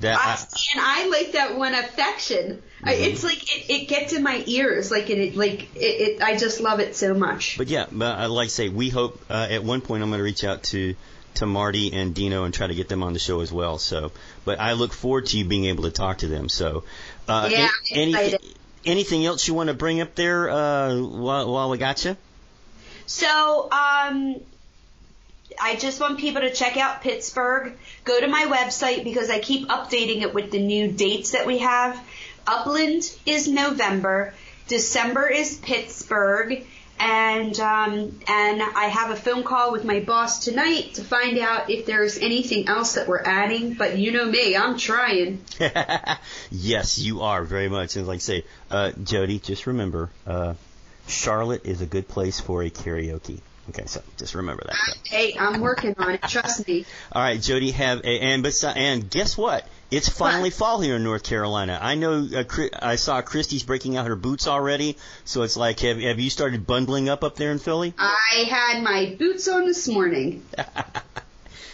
That 0.00 0.18
I, 0.18 0.32
I, 0.32 0.36
and 0.74 0.80
I 0.80 1.08
like 1.08 1.32
that 1.32 1.56
one 1.56 1.74
affection. 1.74 2.62
Mm-hmm. 2.82 2.88
it's 2.88 3.22
like 3.22 3.42
it, 3.56 3.70
it 3.70 3.88
gets 3.88 4.12
in 4.12 4.22
my 4.22 4.42
ears, 4.46 4.90
like 4.90 5.10
it, 5.10 5.36
like 5.36 5.74
it, 5.76 5.78
it. 5.78 6.22
I 6.22 6.36
just 6.36 6.60
love 6.60 6.80
it 6.80 6.96
so 6.96 7.14
much. 7.14 7.58
But 7.58 7.68
yeah, 7.68 7.86
but 7.90 8.18
I 8.18 8.26
like 8.26 8.48
to 8.48 8.54
say, 8.54 8.68
we 8.70 8.88
hope 8.88 9.20
uh, 9.28 9.48
at 9.50 9.62
one 9.62 9.82
point 9.82 10.02
I'm 10.02 10.08
going 10.08 10.18
to 10.18 10.24
reach 10.24 10.44
out 10.44 10.62
to 10.64 10.94
to 11.34 11.46
Marty 11.46 11.92
and 11.92 12.14
Dino 12.14 12.44
and 12.44 12.52
try 12.52 12.66
to 12.66 12.74
get 12.74 12.88
them 12.88 13.02
on 13.02 13.12
the 13.12 13.18
show 13.18 13.40
as 13.40 13.52
well. 13.52 13.78
So, 13.78 14.12
but 14.44 14.58
I 14.58 14.72
look 14.72 14.92
forward 14.92 15.26
to 15.26 15.38
you 15.38 15.44
being 15.44 15.66
able 15.66 15.84
to 15.84 15.90
talk 15.90 16.18
to 16.18 16.26
them. 16.26 16.48
So, 16.48 16.84
uh, 17.28 17.48
Yeah, 17.50 17.58
a- 17.58 18.02
I'm 18.02 18.14
anything 18.14 18.40
anything 18.84 19.26
else 19.26 19.46
you 19.46 19.54
want 19.54 19.68
to 19.68 19.74
bring 19.74 20.00
up 20.00 20.14
there 20.14 20.48
uh, 20.48 20.96
while, 20.96 21.52
while 21.52 21.70
we 21.70 21.78
got 21.78 22.04
you? 22.04 22.16
So, 23.06 23.68
um, 23.70 24.36
I 25.60 25.76
just 25.76 26.00
want 26.00 26.18
people 26.18 26.42
to 26.42 26.50
check 26.50 26.76
out 26.76 27.02
Pittsburgh. 27.02 27.76
Go 28.04 28.20
to 28.20 28.26
my 28.28 28.44
website 28.44 29.04
because 29.04 29.30
I 29.30 29.38
keep 29.38 29.68
updating 29.68 30.22
it 30.22 30.34
with 30.34 30.50
the 30.50 30.60
new 30.60 30.90
dates 30.90 31.32
that 31.32 31.46
we 31.46 31.58
have. 31.58 32.00
Upland 32.46 33.10
is 33.26 33.48
November. 33.48 34.34
December 34.68 35.28
is 35.28 35.56
Pittsburgh. 35.56 36.64
And 36.98 37.58
um, 37.58 38.20
and 38.28 38.62
I 38.62 38.84
have 38.92 39.10
a 39.10 39.16
phone 39.16 39.42
call 39.42 39.72
with 39.72 39.86
my 39.86 40.00
boss 40.00 40.44
tonight 40.44 40.94
to 40.94 41.02
find 41.02 41.38
out 41.38 41.70
if 41.70 41.86
there's 41.86 42.18
anything 42.18 42.68
else 42.68 42.96
that 42.96 43.08
we're 43.08 43.22
adding. 43.22 43.72
But 43.72 43.96
you 43.96 44.12
know 44.12 44.26
me, 44.26 44.54
I'm 44.54 44.76
trying. 44.76 45.42
yes, 46.50 46.98
you 46.98 47.22
are 47.22 47.42
very 47.44 47.70
much. 47.70 47.96
And 47.96 48.06
like 48.06 48.16
I 48.16 48.18
say, 48.18 48.44
uh, 48.70 48.92
Jody, 49.02 49.38
just 49.38 49.66
remember, 49.66 50.10
uh, 50.26 50.54
Charlotte 51.08 51.64
is 51.64 51.80
a 51.80 51.86
good 51.86 52.06
place 52.06 52.38
for 52.38 52.62
a 52.62 52.68
karaoke. 52.68 53.40
Okay, 53.68 53.84
so 53.86 54.02
just 54.16 54.34
remember 54.34 54.64
that. 54.66 54.74
So. 54.74 54.92
Hey, 55.04 55.36
I'm 55.38 55.60
working 55.60 55.94
on 55.98 56.14
it. 56.14 56.22
Trust 56.22 56.66
me. 56.66 56.84
All 57.12 57.22
right, 57.22 57.40
Jody, 57.40 57.70
have 57.70 58.00
a, 58.00 58.20
and 58.20 58.44
besi- 58.44 58.76
and 58.76 59.08
guess 59.08 59.36
what? 59.36 59.66
It's 59.90 60.08
finally 60.08 60.50
fall 60.50 60.80
here 60.80 60.96
in 60.96 61.04
North 61.04 61.24
Carolina. 61.24 61.78
I 61.80 61.96
know 61.96 62.26
uh, 62.34 62.44
I 62.80 62.96
saw 62.96 63.22
Christy's 63.22 63.64
breaking 63.64 63.96
out 63.96 64.06
her 64.06 64.16
boots 64.16 64.46
already, 64.46 64.96
so 65.24 65.42
it's 65.42 65.56
like, 65.56 65.80
have 65.80 66.00
have 66.00 66.20
you 66.20 66.30
started 66.30 66.66
bundling 66.66 67.08
up 67.08 67.22
up 67.22 67.36
there 67.36 67.50
in 67.50 67.58
Philly? 67.58 67.92
I 67.98 68.46
had 68.48 68.82
my 68.82 69.16
boots 69.18 69.48
on 69.48 69.66
this 69.66 69.88
morning. 69.88 70.44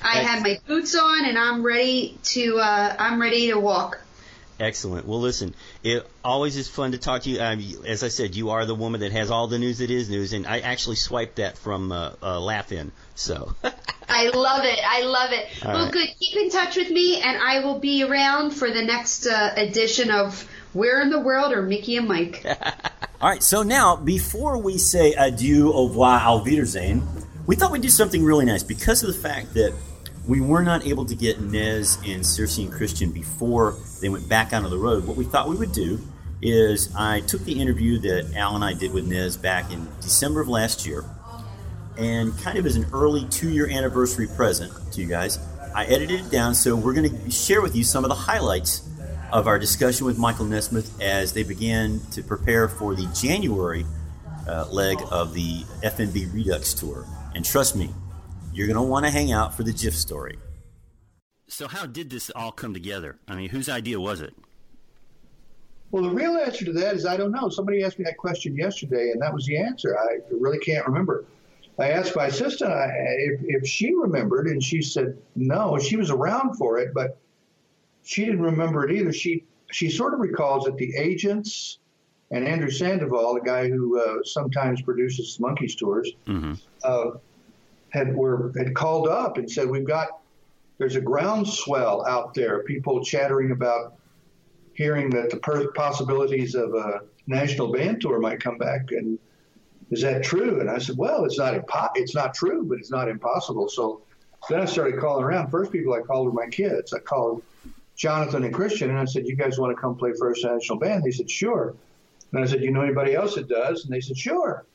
I 0.03 0.19
had 0.19 0.43
my 0.43 0.59
boots 0.67 0.95
on 0.95 1.25
and 1.25 1.37
I'm 1.37 1.63
ready 1.63 2.17
to 2.25 2.59
uh, 2.59 2.97
I'm 2.99 3.21
ready 3.21 3.49
to 3.49 3.59
walk. 3.59 4.01
Excellent. 4.59 5.07
Well, 5.07 5.21
listen, 5.21 5.55
it 5.83 6.07
always 6.25 6.57
is 6.57 6.69
fun 6.69 6.93
to 6.93 6.99
talk 6.99 7.23
to 7.23 7.31
you. 7.31 7.41
Um, 7.41 7.63
as 7.87 8.03
I 8.03 8.09
said, 8.09 8.35
you 8.35 8.51
are 8.51 8.65
the 8.65 8.75
woman 8.75 9.01
that 9.03 9.13
has 9.13 9.31
all 9.31 9.49
the 9.49 9.59
news 9.59 9.79
that 9.79 9.91
is 9.91 10.09
news, 10.09 10.33
and 10.33 10.47
I 10.47 10.61
actually 10.61 10.97
swiped 10.97 11.37
that 11.37 11.59
from 11.59 11.93
uh, 11.93 12.13
uh, 12.23 12.41
Laugh 12.41 12.73
In. 12.73 12.91
So, 13.15 13.55
I 14.09 14.29
love 14.29 14.65
it. 14.65 14.79
I 14.83 15.03
love 15.03 15.33
it. 15.33 15.47
All 15.65 15.73
well, 15.73 15.85
right. 15.85 15.93
good. 15.93 16.09
Keep 16.19 16.37
in 16.37 16.51
touch 16.51 16.77
with 16.77 16.91
me, 16.91 17.21
and 17.21 17.37
I 17.37 17.65
will 17.65 17.79
be 17.79 18.03
around 18.03 18.53
for 18.53 18.71
the 18.71 18.83
next 18.83 19.27
uh, 19.27 19.53
edition 19.57 20.11
of 20.11 20.49
Where 20.73 21.03
in 21.03 21.11
the 21.11 21.21
World 21.21 21.53
are 21.53 21.63
Mickey 21.63 21.97
and 21.97 22.09
Mike. 22.09 22.45
All 23.21 23.31
right, 23.31 23.43
so 23.43 23.63
now 23.63 23.97
before 23.97 24.59
we 24.59 24.79
say 24.79 25.13
adieu, 25.15 25.73
au 25.73 25.89
revoir, 25.89 26.21
auf 26.21 26.45
Wiedersehen, 26.45 27.03
we 27.47 27.57
thought 27.57 27.73
we'd 27.73 27.83
do 27.83 27.89
something 27.89 28.23
really 28.25 28.45
nice 28.45 28.63
because 28.63 29.03
of 29.03 29.09
the 29.09 29.19
fact 29.19 29.55
that 29.55 29.75
we 30.27 30.41
were 30.41 30.63
not 30.63 30.87
able 30.87 31.05
to 31.07 31.15
get 31.15 31.41
Nez 31.41 31.99
and 32.05 32.27
Circe 32.27 32.59
and 32.59 32.73
Christian 32.73 33.13
before 33.13 33.77
they 34.01 34.09
went 34.09 34.29
back 34.29 34.53
onto 34.53 34.69
the 34.69 34.79
road. 34.79 35.07
What 35.07 35.17
we 35.17 35.25
thought 35.25 35.49
we 35.49 35.57
would 35.57 35.73
do 35.73 36.01
is 36.43 36.95
I 36.95 37.21
took 37.21 37.45
the 37.45 37.61
interview 37.61 37.99
that 38.01 38.35
Al 38.37 38.55
and 38.55 38.65
I 38.65 38.75
did 38.75 38.93
with 38.93 39.07
Nez 39.07 39.37
back 39.37 39.73
in 39.73 39.89
December 40.01 40.41
of 40.41 40.49
last 40.49 40.87
year, 40.87 41.05
and 41.97 42.37
kind 42.41 42.59
of 42.59 42.67
as 42.67 42.77
an 42.77 42.87
early 42.93 43.27
two-year 43.29 43.69
anniversary 43.71 44.27
present 44.27 44.73
to 44.93 45.01
you 45.01 45.07
guys, 45.07 45.39
I 45.75 45.85
edited 45.85 46.21
it 46.27 46.31
down. 46.31 46.55
So 46.55 46.77
we're 46.77 46.95
going 46.95 47.11
to 47.11 47.31
share 47.31 47.63
with 47.63 47.77
you 47.77 47.85
some 47.85 48.05
of 48.05 48.09
the 48.09 48.17
highlights 48.17 48.87
of 49.33 49.47
our 49.47 49.59
discussion 49.59 50.07
with 50.07 50.19
Michael 50.19 50.45
Nesmith 50.45 51.01
as 51.01 51.33
they 51.33 51.43
began 51.43 52.01
to 52.13 52.23
prepare 52.23 52.69
for 52.69 52.95
the 52.95 53.07
January 53.15 53.85
uh, 54.49 54.67
leg 54.71 54.99
of 55.11 55.35
the 55.35 55.63
FNB 55.83 56.33
Redux 56.33 56.75
Tour. 56.75 57.07
And 57.35 57.45
trust 57.45 57.77
me, 57.77 57.91
you're 58.57 58.67
going 58.67 58.77
to 58.77 58.83
want 58.83 59.05
to 59.05 59.11
hang 59.11 59.33
out 59.33 59.55
for 59.55 59.63
the 59.63 59.73
GIF 59.73 59.95
story. 59.95 60.39
so 61.49 61.69
how 61.69 61.85
did 61.87 62.09
this 62.11 62.31
all 62.35 62.51
come 62.53 62.73
together? 62.75 63.19
I 63.29 63.37
mean, 63.37 63.51
whose 63.51 63.69
idea 63.69 64.01
was 64.01 64.21
it? 64.21 64.35
Well, 65.91 66.03
the 66.03 66.11
real 66.11 66.37
answer 66.37 66.65
to 66.65 66.73
that 66.73 66.97
is 66.97 67.07
I 67.07 67.17
don't 67.17 67.31
know. 67.33 67.49
Somebody 67.49 67.83
asked 67.85 67.99
me 67.99 68.05
that 68.07 68.17
question 68.17 68.57
yesterday, 68.57 69.11
and 69.13 69.23
that 69.23 69.33
was 69.33 69.47
the 69.47 69.57
answer. 69.59 69.97
I 69.97 70.19
really 70.33 70.59
can't 70.59 70.87
remember. 70.87 71.25
I 71.79 71.91
asked 71.91 72.17
my 72.17 72.27
assistant 72.27 72.73
if, 72.73 73.41
if 73.45 73.69
she 73.69 73.95
remembered, 73.95 74.47
and 74.49 74.63
she 74.63 74.83
said 74.83 75.17
no. 75.37 75.79
She 75.79 75.97
was 75.97 76.11
around 76.11 76.57
for 76.57 76.79
it, 76.79 76.93
but 76.95 77.19
she 78.03 78.25
didn't 78.25 78.43
remember 78.43 78.89
it 78.89 78.97
either. 78.97 79.13
She 79.13 79.45
she 79.71 79.91
sort 79.91 80.15
of 80.15 80.21
recalls 80.21 80.65
that 80.65 80.77
the 80.77 80.97
agents 80.97 81.79
and 82.31 82.47
Andrew 82.47 82.71
Sandoval, 82.71 83.35
the 83.35 83.41
guy 83.41 83.69
who 83.69 84.01
uh, 84.01 84.25
sometimes 84.25 84.81
produces 84.83 85.39
Monkees 85.39 85.77
tours, 85.79 86.11
Mm-hmm. 86.27 86.55
uh, 86.83 87.11
had 87.97 88.15
were 88.15 88.53
had 88.57 88.75
called 88.75 89.09
up 89.09 89.39
and 89.39 89.51
said, 89.51 89.69
"We've 89.69 89.87
got 89.87 90.21
there's 90.79 90.97
a 90.97 91.01
groundswell 91.01 92.07
out 92.07 92.35
there. 92.35 92.63
People 92.65 93.03
chattering 93.03 93.51
about 93.51 93.95
hearing 94.75 95.09
that 95.11 95.31
the 95.31 95.39
per- 95.39 95.73
possibilities 95.73 96.55
of 96.55 96.75
a 96.75 97.01
national 97.27 97.73
band 97.73 98.03
tour 98.03 98.21
might 98.21 98.41
come 98.41 98.59
back, 98.59 98.93
and 98.93 99.19
is 99.91 100.03
that 100.03 100.23
true?" 100.23 100.61
And 100.61 100.71
I 100.71 100.79
said, 100.79 100.97
"Well, 100.99 101.25
it's 101.25 101.39
not 101.39 101.55
impo- 101.55 101.91
it's 101.95 102.15
not 102.15 102.35
true, 102.35 102.65
but 102.65 102.79
it's 102.79 102.91
not 102.91 103.09
impossible." 103.09 103.69
So 103.69 104.03
then 104.51 104.61
I 104.61 104.67
started 104.67 105.01
calling 105.01 105.25
around. 105.25 105.51
First 105.51 105.73
people 105.73 105.95
I 105.95 106.01
called 106.01 106.27
were 106.27 106.33
my 106.33 106.49
kids. 106.49 106.93
I 106.93 106.99
called 106.99 107.43
Jonathan 107.97 108.45
and 108.45 108.53
Christian, 108.53 108.91
and 108.91 108.99
I 108.99 109.07
said, 109.07 109.27
"You 109.27 109.37
guys 109.37 109.59
want 109.59 109.75
to 109.75 109.81
come 109.81 109.97
play 109.97 110.13
First 110.19 110.45
National 110.45 110.79
Band?" 110.79 111.03
They 111.03 111.11
said, 111.11 111.31
"Sure." 111.31 111.75
And 112.33 112.45
I 112.45 112.47
said, 112.47 112.63
"You 112.63 112.71
know 112.71 112.83
anybody 112.83 113.15
else 113.15 113.37
that 113.37 113.49
does?" 113.49 113.85
And 113.85 113.95
they 113.95 114.01
said, 114.01 114.19
"Sure." 114.19 114.67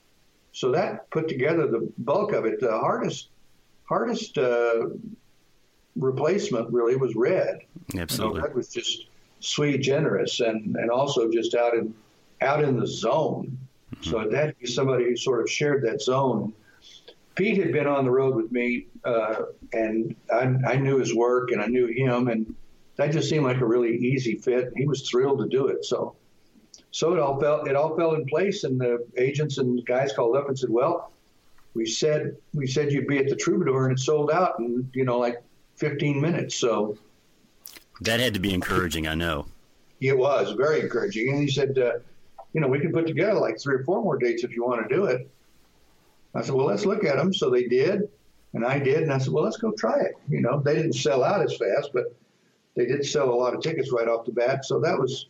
So 0.52 0.72
that 0.72 1.10
put 1.12 1.28
together 1.28 1.68
the 1.68 1.92
bulk 1.98 2.34
of 2.34 2.46
it. 2.46 2.60
The 2.60 2.72
hardest, 2.72 3.30
hardest 3.86 4.38
uh, 4.38 4.88
replacement 5.96 6.72
really 6.72 6.96
was 6.96 7.16
Red. 7.16 7.62
Absolutely. 7.98 8.36
You 8.36 8.42
know, 8.42 8.48
Red 8.48 8.56
was 8.56 8.70
just 8.70 9.08
sweet, 9.40 9.80
generous, 9.80 10.40
and 10.40 10.76
and 10.76 10.90
also 10.90 11.32
just 11.32 11.56
out 11.56 11.74
in 11.74 11.94
out 12.42 12.64
in 12.64 12.80
the 12.80 12.88
zone. 12.88 13.58
So 14.02 14.20
it 14.22 14.34
had 14.34 14.48
to 14.50 14.56
be 14.56 14.66
somebody 14.66 15.06
who 15.06 15.16
sort 15.16 15.42
of 15.42 15.50
shared 15.50 15.84
that 15.84 16.02
zone. 16.02 16.54
Pete 17.36 17.58
had 17.58 17.72
been 17.72 17.88
on 17.88 18.04
the 18.06 18.12
road 18.12 18.36
with 18.36 18.52
me, 18.52 18.88
uh, 19.06 19.44
and 19.74 20.16
I, 20.34 20.56
I 20.68 20.76
knew 20.78 20.98
his 20.98 21.14
work 21.14 21.52
and 21.52 21.62
I 21.62 21.68
knew 21.68 21.88
him, 21.88 22.28
and 22.28 22.56
that 22.96 23.12
just 23.12 23.30
seemed 23.30 23.46
like 23.46 23.62
a 23.62 23.66
really 23.66 23.96
easy 23.96 24.36
fit. 24.36 24.72
He 24.76 24.86
was 24.86 25.08
thrilled 25.08 25.40
to 25.40 25.48
do 25.48 25.68
it. 25.68 25.86
So, 25.86 26.16
so 26.92 27.14
it 27.14 27.20
all 27.20 27.40
fell 27.40 27.64
it 27.66 27.76
all 27.76 27.96
fell 27.96 28.14
in 28.16 28.26
place, 28.26 28.64
and 28.64 28.80
the 28.80 29.06
agents 29.18 29.58
and 29.58 29.84
guys 29.86 30.14
called 30.14 30.36
up 30.36 30.48
and 30.48 30.58
said, 30.58 30.70
"Well, 30.70 31.12
we 31.74 31.86
said 31.86 32.36
we 32.54 32.68
said 32.68 32.92
you'd 32.92 33.08
be 33.08 33.18
at 33.18 33.30
the 33.30 33.36
Troubadour, 33.36 33.88
and 33.88 33.98
it 33.98 34.02
sold 34.02 34.30
out 34.32 34.60
in 34.60 34.90
you 34.94 35.06
know 35.06 35.18
like 35.20 35.42
15 35.76 36.20
minutes." 36.22 36.56
So 36.56 36.98
That 38.02 38.20
had 38.20 38.34
to 38.34 38.40
be 38.40 38.54
encouraging, 38.54 39.08
I 39.08 39.16
know. 39.16 39.46
it 40.00 40.18
was 40.18 40.52
very 40.54 40.82
encouraging, 40.82 41.30
and 41.30 41.40
he 41.42 41.48
said, 41.50 41.78
uh, 41.78 41.94
"You 42.54 42.62
know, 42.62 42.68
we 42.68 42.80
could 42.80 42.94
put 42.94 43.08
together 43.08 43.34
like 43.40 43.60
three 43.60 43.76
or 43.76 43.84
four 43.84 44.02
more 44.04 44.18
dates 44.18 44.44
if 44.44 44.52
you 44.56 44.64
want 44.66 44.88
to 44.88 44.94
do 44.96 45.06
it." 45.06 45.28
I 46.34 46.42
said, 46.42 46.56
"Well, 46.56 46.66
let's 46.66 46.86
look 46.86 47.04
at 47.04 47.18
them." 47.18 47.34
So 47.34 47.50
they 47.50 47.66
did, 47.68 48.10
and 48.54 48.66
I 48.66 48.80
did, 48.80 49.04
and 49.04 49.14
I 49.14 49.18
said, 49.20 49.32
"Well, 49.34 49.44
let's 49.44 49.58
go 49.58 49.72
try 49.72 50.00
it." 50.02 50.16
You 50.30 50.42
know, 50.42 50.60
they 50.60 50.76
didn't 50.76 50.94
sell 50.94 51.24
out 51.24 51.42
as 51.42 51.56
fast, 51.58 51.92
but 51.94 52.06
they 52.76 52.86
did 52.86 53.06
sell 53.06 53.30
a 53.30 53.36
lot 53.36 53.54
of 53.54 53.62
tickets 53.62 53.92
right 53.92 54.08
off 54.08 54.26
the 54.26 54.32
bat, 54.32 54.66
so 54.66 54.80
that 54.80 54.98
was, 54.98 55.28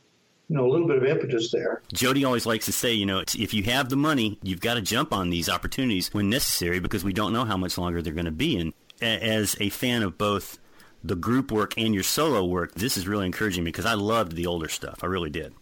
you 0.52 0.58
know, 0.58 0.66
a 0.66 0.70
little 0.70 0.86
bit 0.86 0.98
of 0.98 1.06
impetus 1.06 1.50
there. 1.50 1.82
Jody 1.94 2.26
always 2.26 2.46
likes 2.46 2.66
to 2.66 2.74
say, 2.74 2.92
you 2.92 3.06
know, 3.06 3.20
it's, 3.20 3.36
if 3.36 3.54
you 3.54 3.64
have 3.64 3.88
the 3.88 3.96
money, 3.96 4.38
you've 4.44 4.60
got 4.60 4.74
to 4.74 4.82
jump 4.82 5.14
on 5.14 5.30
these 5.30 5.48
opportunities 5.48 6.14
when 6.14 6.30
necessary 6.30 6.82
because 6.82 7.06
we 7.06 7.14
don't 7.14 7.32
know 7.32 7.46
how 7.46 7.56
much 7.56 7.78
longer 7.78 8.02
they're 8.02 8.12
going 8.12 8.26
to 8.26 8.32
be. 8.32 8.58
And 8.58 8.74
a- 9.02 9.06
as 9.24 9.56
a 9.62 9.70
fan 9.70 10.04
of 10.04 10.18
both 10.18 10.60
the 11.06 11.16
group 11.16 11.54
work 11.54 11.76
and 11.78 11.94
your 11.94 12.04
solo 12.04 12.44
work, 12.44 12.74
this 12.76 12.98
is 12.98 13.08
really 13.08 13.28
encouraging 13.28 13.64
because 13.64 13.86
I 13.86 13.94
loved 13.94 14.36
the 14.36 14.46
older 14.46 14.68
stuff. 14.68 15.00
I 15.04 15.06
really 15.06 15.30
did. 15.30 15.54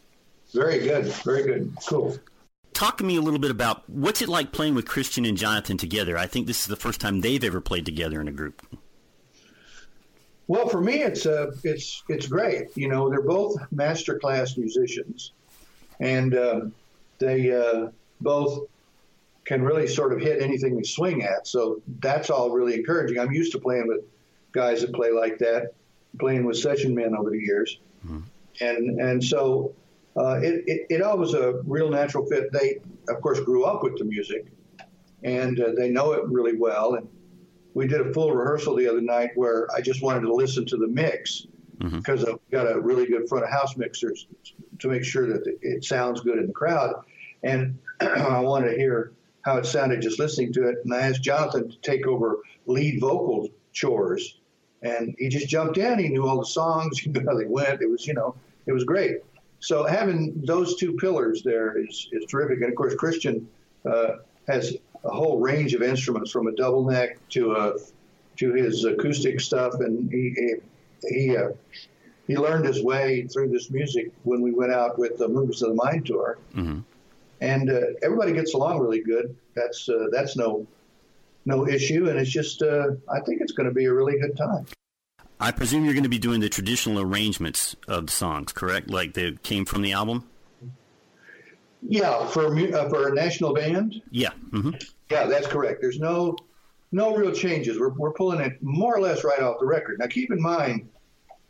Very 0.55 0.79
good, 0.79 1.05
very 1.23 1.43
good, 1.43 1.71
cool. 1.87 2.17
Talk 2.73 2.97
to 2.97 3.03
me 3.03 3.15
a 3.15 3.21
little 3.21 3.39
bit 3.39 3.51
about 3.51 3.87
what's 3.87 4.23
it 4.23 4.29
like 4.29 4.51
playing 4.51 4.73
with 4.73 4.87
Christian 4.87 5.23
and 5.23 5.37
Jonathan 5.37 5.77
together. 5.77 6.17
I 6.17 6.25
think 6.25 6.47
this 6.47 6.61
is 6.61 6.65
the 6.67 6.75
first 6.75 6.99
time 6.99 7.21
they've 7.21 7.43
ever 7.43 7.61
played 7.61 7.85
together 7.85 8.19
in 8.19 8.27
a 8.27 8.31
group. 8.31 8.65
Well, 10.49 10.67
for 10.67 10.81
me, 10.81 11.03
it's 11.03 11.27
uh, 11.27 11.51
it's 11.63 12.03
it's 12.09 12.26
great. 12.26 12.76
You 12.76 12.88
know, 12.88 13.07
they're 13.07 13.21
both 13.21 13.55
master 13.71 14.17
class 14.17 14.57
musicians, 14.57 15.34
and 15.99 16.35
um, 16.35 16.73
they 17.19 17.51
uh, 17.51 17.89
both 18.19 18.67
can 19.45 19.61
really 19.61 19.85
sort 19.88 20.11
of 20.11 20.19
hit 20.19 20.41
anything 20.41 20.76
they 20.76 20.81
swing 20.81 21.21
at. 21.21 21.45
So 21.45 21.84
that's 21.99 22.31
all 22.31 22.49
really 22.49 22.73
encouraging. 22.73 23.19
I'm 23.19 23.31
used 23.31 23.51
to 23.51 23.59
playing 23.59 23.88
with 23.88 24.01
guys 24.51 24.81
that 24.81 24.91
play 24.91 25.11
like 25.11 25.38
that, 25.38 25.73
playing 26.19 26.45
with 26.45 26.57
session 26.57 26.95
men 26.95 27.15
over 27.15 27.30
the 27.30 27.39
years, 27.39 27.77
and 28.59 28.99
and 28.99 29.23
so 29.23 29.76
uh, 30.17 30.39
it, 30.41 30.63
it 30.65 30.88
it 30.89 31.01
all 31.03 31.19
was 31.19 31.35
a 31.35 31.61
real 31.67 31.91
natural 31.91 32.26
fit. 32.26 32.51
They, 32.51 32.80
of 33.07 33.21
course, 33.21 33.39
grew 33.39 33.65
up 33.65 33.84
with 33.84 33.99
the 33.99 34.05
music, 34.05 34.47
and 35.21 35.59
uh, 35.59 35.73
they 35.77 35.91
know 35.91 36.13
it 36.13 36.23
really 36.26 36.57
well. 36.57 36.95
And 36.95 37.07
we 37.73 37.87
did 37.87 38.01
a 38.01 38.13
full 38.13 38.31
rehearsal 38.31 38.75
the 38.75 38.87
other 38.87 39.01
night 39.01 39.31
where 39.35 39.67
I 39.75 39.81
just 39.81 40.01
wanted 40.01 40.21
to 40.21 40.33
listen 40.33 40.65
to 40.67 40.77
the 40.77 40.87
mix 40.87 41.47
because 41.79 42.25
I've 42.25 42.39
got 42.51 42.69
a 42.69 42.79
really 42.79 43.05
good 43.05 43.29
front 43.29 43.45
of 43.45 43.51
house 43.51 43.77
mixer 43.77 44.13
to 44.79 44.87
make 44.87 45.03
sure 45.03 45.27
that 45.27 45.43
it 45.61 45.83
sounds 45.83 46.21
good 46.21 46.37
in 46.37 46.47
the 46.47 46.53
crowd. 46.53 47.03
And 47.43 47.79
I 48.01 48.39
wanted 48.39 48.71
to 48.71 48.77
hear 48.77 49.13
how 49.43 49.57
it 49.57 49.65
sounded 49.65 50.01
just 50.01 50.19
listening 50.19 50.51
to 50.53 50.67
it. 50.67 50.79
And 50.83 50.93
I 50.93 51.01
asked 51.01 51.23
Jonathan 51.23 51.69
to 51.69 51.77
take 51.81 52.05
over 52.05 52.39
lead 52.65 52.99
vocal 52.99 53.49
chores. 53.71 54.39
And 54.81 55.15
he 55.17 55.29
just 55.29 55.47
jumped 55.47 55.77
in. 55.77 55.99
He 55.99 56.09
knew 56.09 56.27
all 56.27 56.39
the 56.39 56.45
songs, 56.45 56.99
he 56.99 57.09
knew 57.09 57.25
how 57.25 57.37
they 57.37 57.45
went. 57.45 57.81
It 57.81 57.89
was, 57.89 58.05
you 58.05 58.13
know, 58.13 58.35
it 58.65 58.73
was 58.73 58.83
great. 58.83 59.17
So 59.59 59.85
having 59.85 60.41
those 60.45 60.77
two 60.77 60.93
pillars 60.93 61.43
there 61.43 61.77
is, 61.77 62.07
is 62.11 62.25
terrific. 62.25 62.61
And 62.61 62.69
of 62.69 62.75
course, 62.75 62.95
Christian 62.95 63.47
uh, 63.89 64.17
has 64.47 64.77
a 65.03 65.09
whole 65.09 65.39
range 65.39 65.73
of 65.73 65.81
instruments 65.81 66.31
from 66.31 66.47
a 66.47 66.51
double 66.55 66.85
neck 66.89 67.17
to 67.30 67.53
a 67.53 67.73
to 68.38 68.53
his 68.53 68.85
acoustic 68.85 69.39
stuff, 69.39 69.73
and 69.76 70.11
he 70.11 70.34
he 70.35 70.55
he, 71.09 71.38
uh, 71.38 71.49
he 72.27 72.38
learned 72.38 72.65
his 72.65 72.84
way 72.84 73.23
through 73.27 73.49
this 73.49 73.69
music 73.71 74.11
when 74.23 74.41
we 74.41 74.51
went 74.51 74.71
out 74.71 74.97
with 74.99 75.17
the 75.17 75.27
Movies 75.27 75.61
of 75.61 75.69
the 75.69 75.76
Mind 75.76 76.05
tour, 76.05 76.38
Mm-hmm. 76.55 76.80
and 77.41 77.69
uh, 77.69 77.80
everybody 78.01 78.34
gets 78.34 78.53
along 78.53 78.80
really 78.80 79.01
good. 79.01 79.35
That's 79.55 79.88
uh, 79.89 80.07
that's 80.11 80.35
no 80.38 80.65
no 81.45 81.67
issue, 81.67 82.09
and 82.09 82.19
it's 82.19 82.30
just 82.30 82.61
uh, 82.61 82.91
I 83.11 83.19
think 83.21 83.41
it's 83.41 83.53
going 83.53 83.67
to 83.67 83.73
be 83.73 83.85
a 83.85 83.93
really 83.93 84.19
good 84.19 84.35
time. 84.38 84.65
I 85.41 85.51
presume 85.51 85.85
you're 85.85 85.93
going 85.93 86.03
to 86.03 86.09
be 86.09 86.19
doing 86.19 86.41
the 86.41 86.49
traditional 86.49 86.99
arrangements 87.01 87.73
of 87.88 88.07
the 88.07 88.11
songs, 88.11 88.51
correct? 88.51 88.89
Like 88.89 89.13
they 89.13 89.31
came 89.41 89.63
from 89.65 89.81
the 89.84 89.93
album? 89.93 90.26
Yeah, 91.81 92.26
for 92.27 92.49
mu- 92.53 92.72
uh, 92.72 92.89
for 92.89 93.10
a 93.10 93.14
national 93.14 93.53
band. 93.53 94.01
Yeah. 94.11 94.31
hmm 94.51 94.72
Yeah, 95.10 95.26
that's 95.26 95.47
correct. 95.47 95.81
There's 95.81 95.99
no 95.99 96.35
no 96.91 97.15
real 97.15 97.31
changes. 97.31 97.80
We're 97.80 97.89
we're 97.89 98.14
pulling 98.14 98.41
it 98.41 98.61
more 98.61 98.95
or 98.95 99.01
less 99.01 99.23
right 99.23 99.41
off 99.41 99.60
the 99.60 99.65
record. 99.65 99.99
Now, 99.99 100.07
keep 100.07 100.31
in 100.31 100.41
mind, 100.41 100.89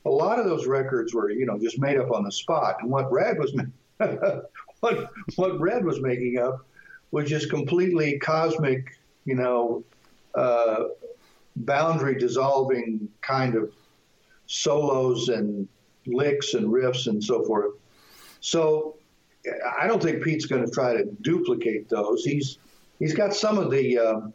a 0.05 0.09
lot 0.09 0.39
of 0.39 0.45
those 0.45 0.67
records 0.67 1.13
were 1.13 1.31
you 1.31 1.45
know 1.45 1.57
just 1.57 1.79
made 1.79 1.97
up 1.97 2.11
on 2.11 2.23
the 2.23 2.31
spot, 2.31 2.77
and 2.81 2.89
what 2.89 3.11
Red 3.11 3.37
was 3.39 3.53
what 4.79 5.11
what 5.35 5.59
Red 5.59 5.83
was 5.83 5.99
making 6.01 6.37
up 6.37 6.65
was 7.11 7.27
just 7.27 7.49
completely 7.49 8.19
cosmic, 8.19 8.99
you 9.25 9.33
know, 9.35 9.83
uh, 10.35 10.83
boundary 11.55 12.15
dissolving 12.15 13.09
kind 13.21 13.55
of 13.55 13.73
solos 14.45 15.29
and 15.29 15.67
licks 16.05 16.53
and 16.53 16.67
riffs 16.67 17.07
and 17.07 17.23
so 17.23 17.43
forth. 17.43 17.73
So 18.41 18.95
I 19.79 19.87
don't 19.87 20.01
think 20.01 20.23
Pete's 20.23 20.45
going 20.45 20.65
to 20.65 20.71
try 20.71 20.93
to 20.93 21.05
duplicate 21.21 21.89
those. 21.89 22.23
He's 22.23 22.57
he's 22.99 23.13
got 23.13 23.33
some 23.33 23.57
of 23.57 23.71
the 23.71 23.97
um, 23.97 24.33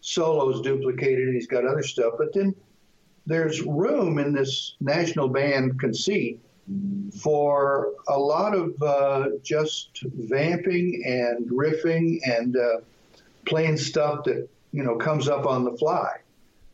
solos 0.00 0.62
duplicated, 0.62 1.26
and 1.26 1.34
he's 1.34 1.46
got 1.46 1.64
other 1.64 1.82
stuff. 1.82 2.14
But 2.18 2.32
then 2.32 2.54
there's 3.26 3.62
room 3.62 4.18
in 4.18 4.32
this 4.32 4.74
national 4.80 5.28
band 5.28 5.78
conceit 5.78 6.40
for 7.20 7.92
a 8.08 8.18
lot 8.18 8.54
of 8.54 8.80
uh, 8.82 9.28
just 9.42 10.00
vamping 10.02 11.02
and 11.06 11.48
riffing 11.50 12.20
and 12.24 12.56
uh, 12.56 12.78
playing 13.46 13.76
stuff 13.76 14.24
that 14.24 14.48
you 14.72 14.82
know 14.82 14.96
comes 14.96 15.28
up 15.28 15.46
on 15.46 15.64
the 15.64 15.72
fly. 15.72 16.16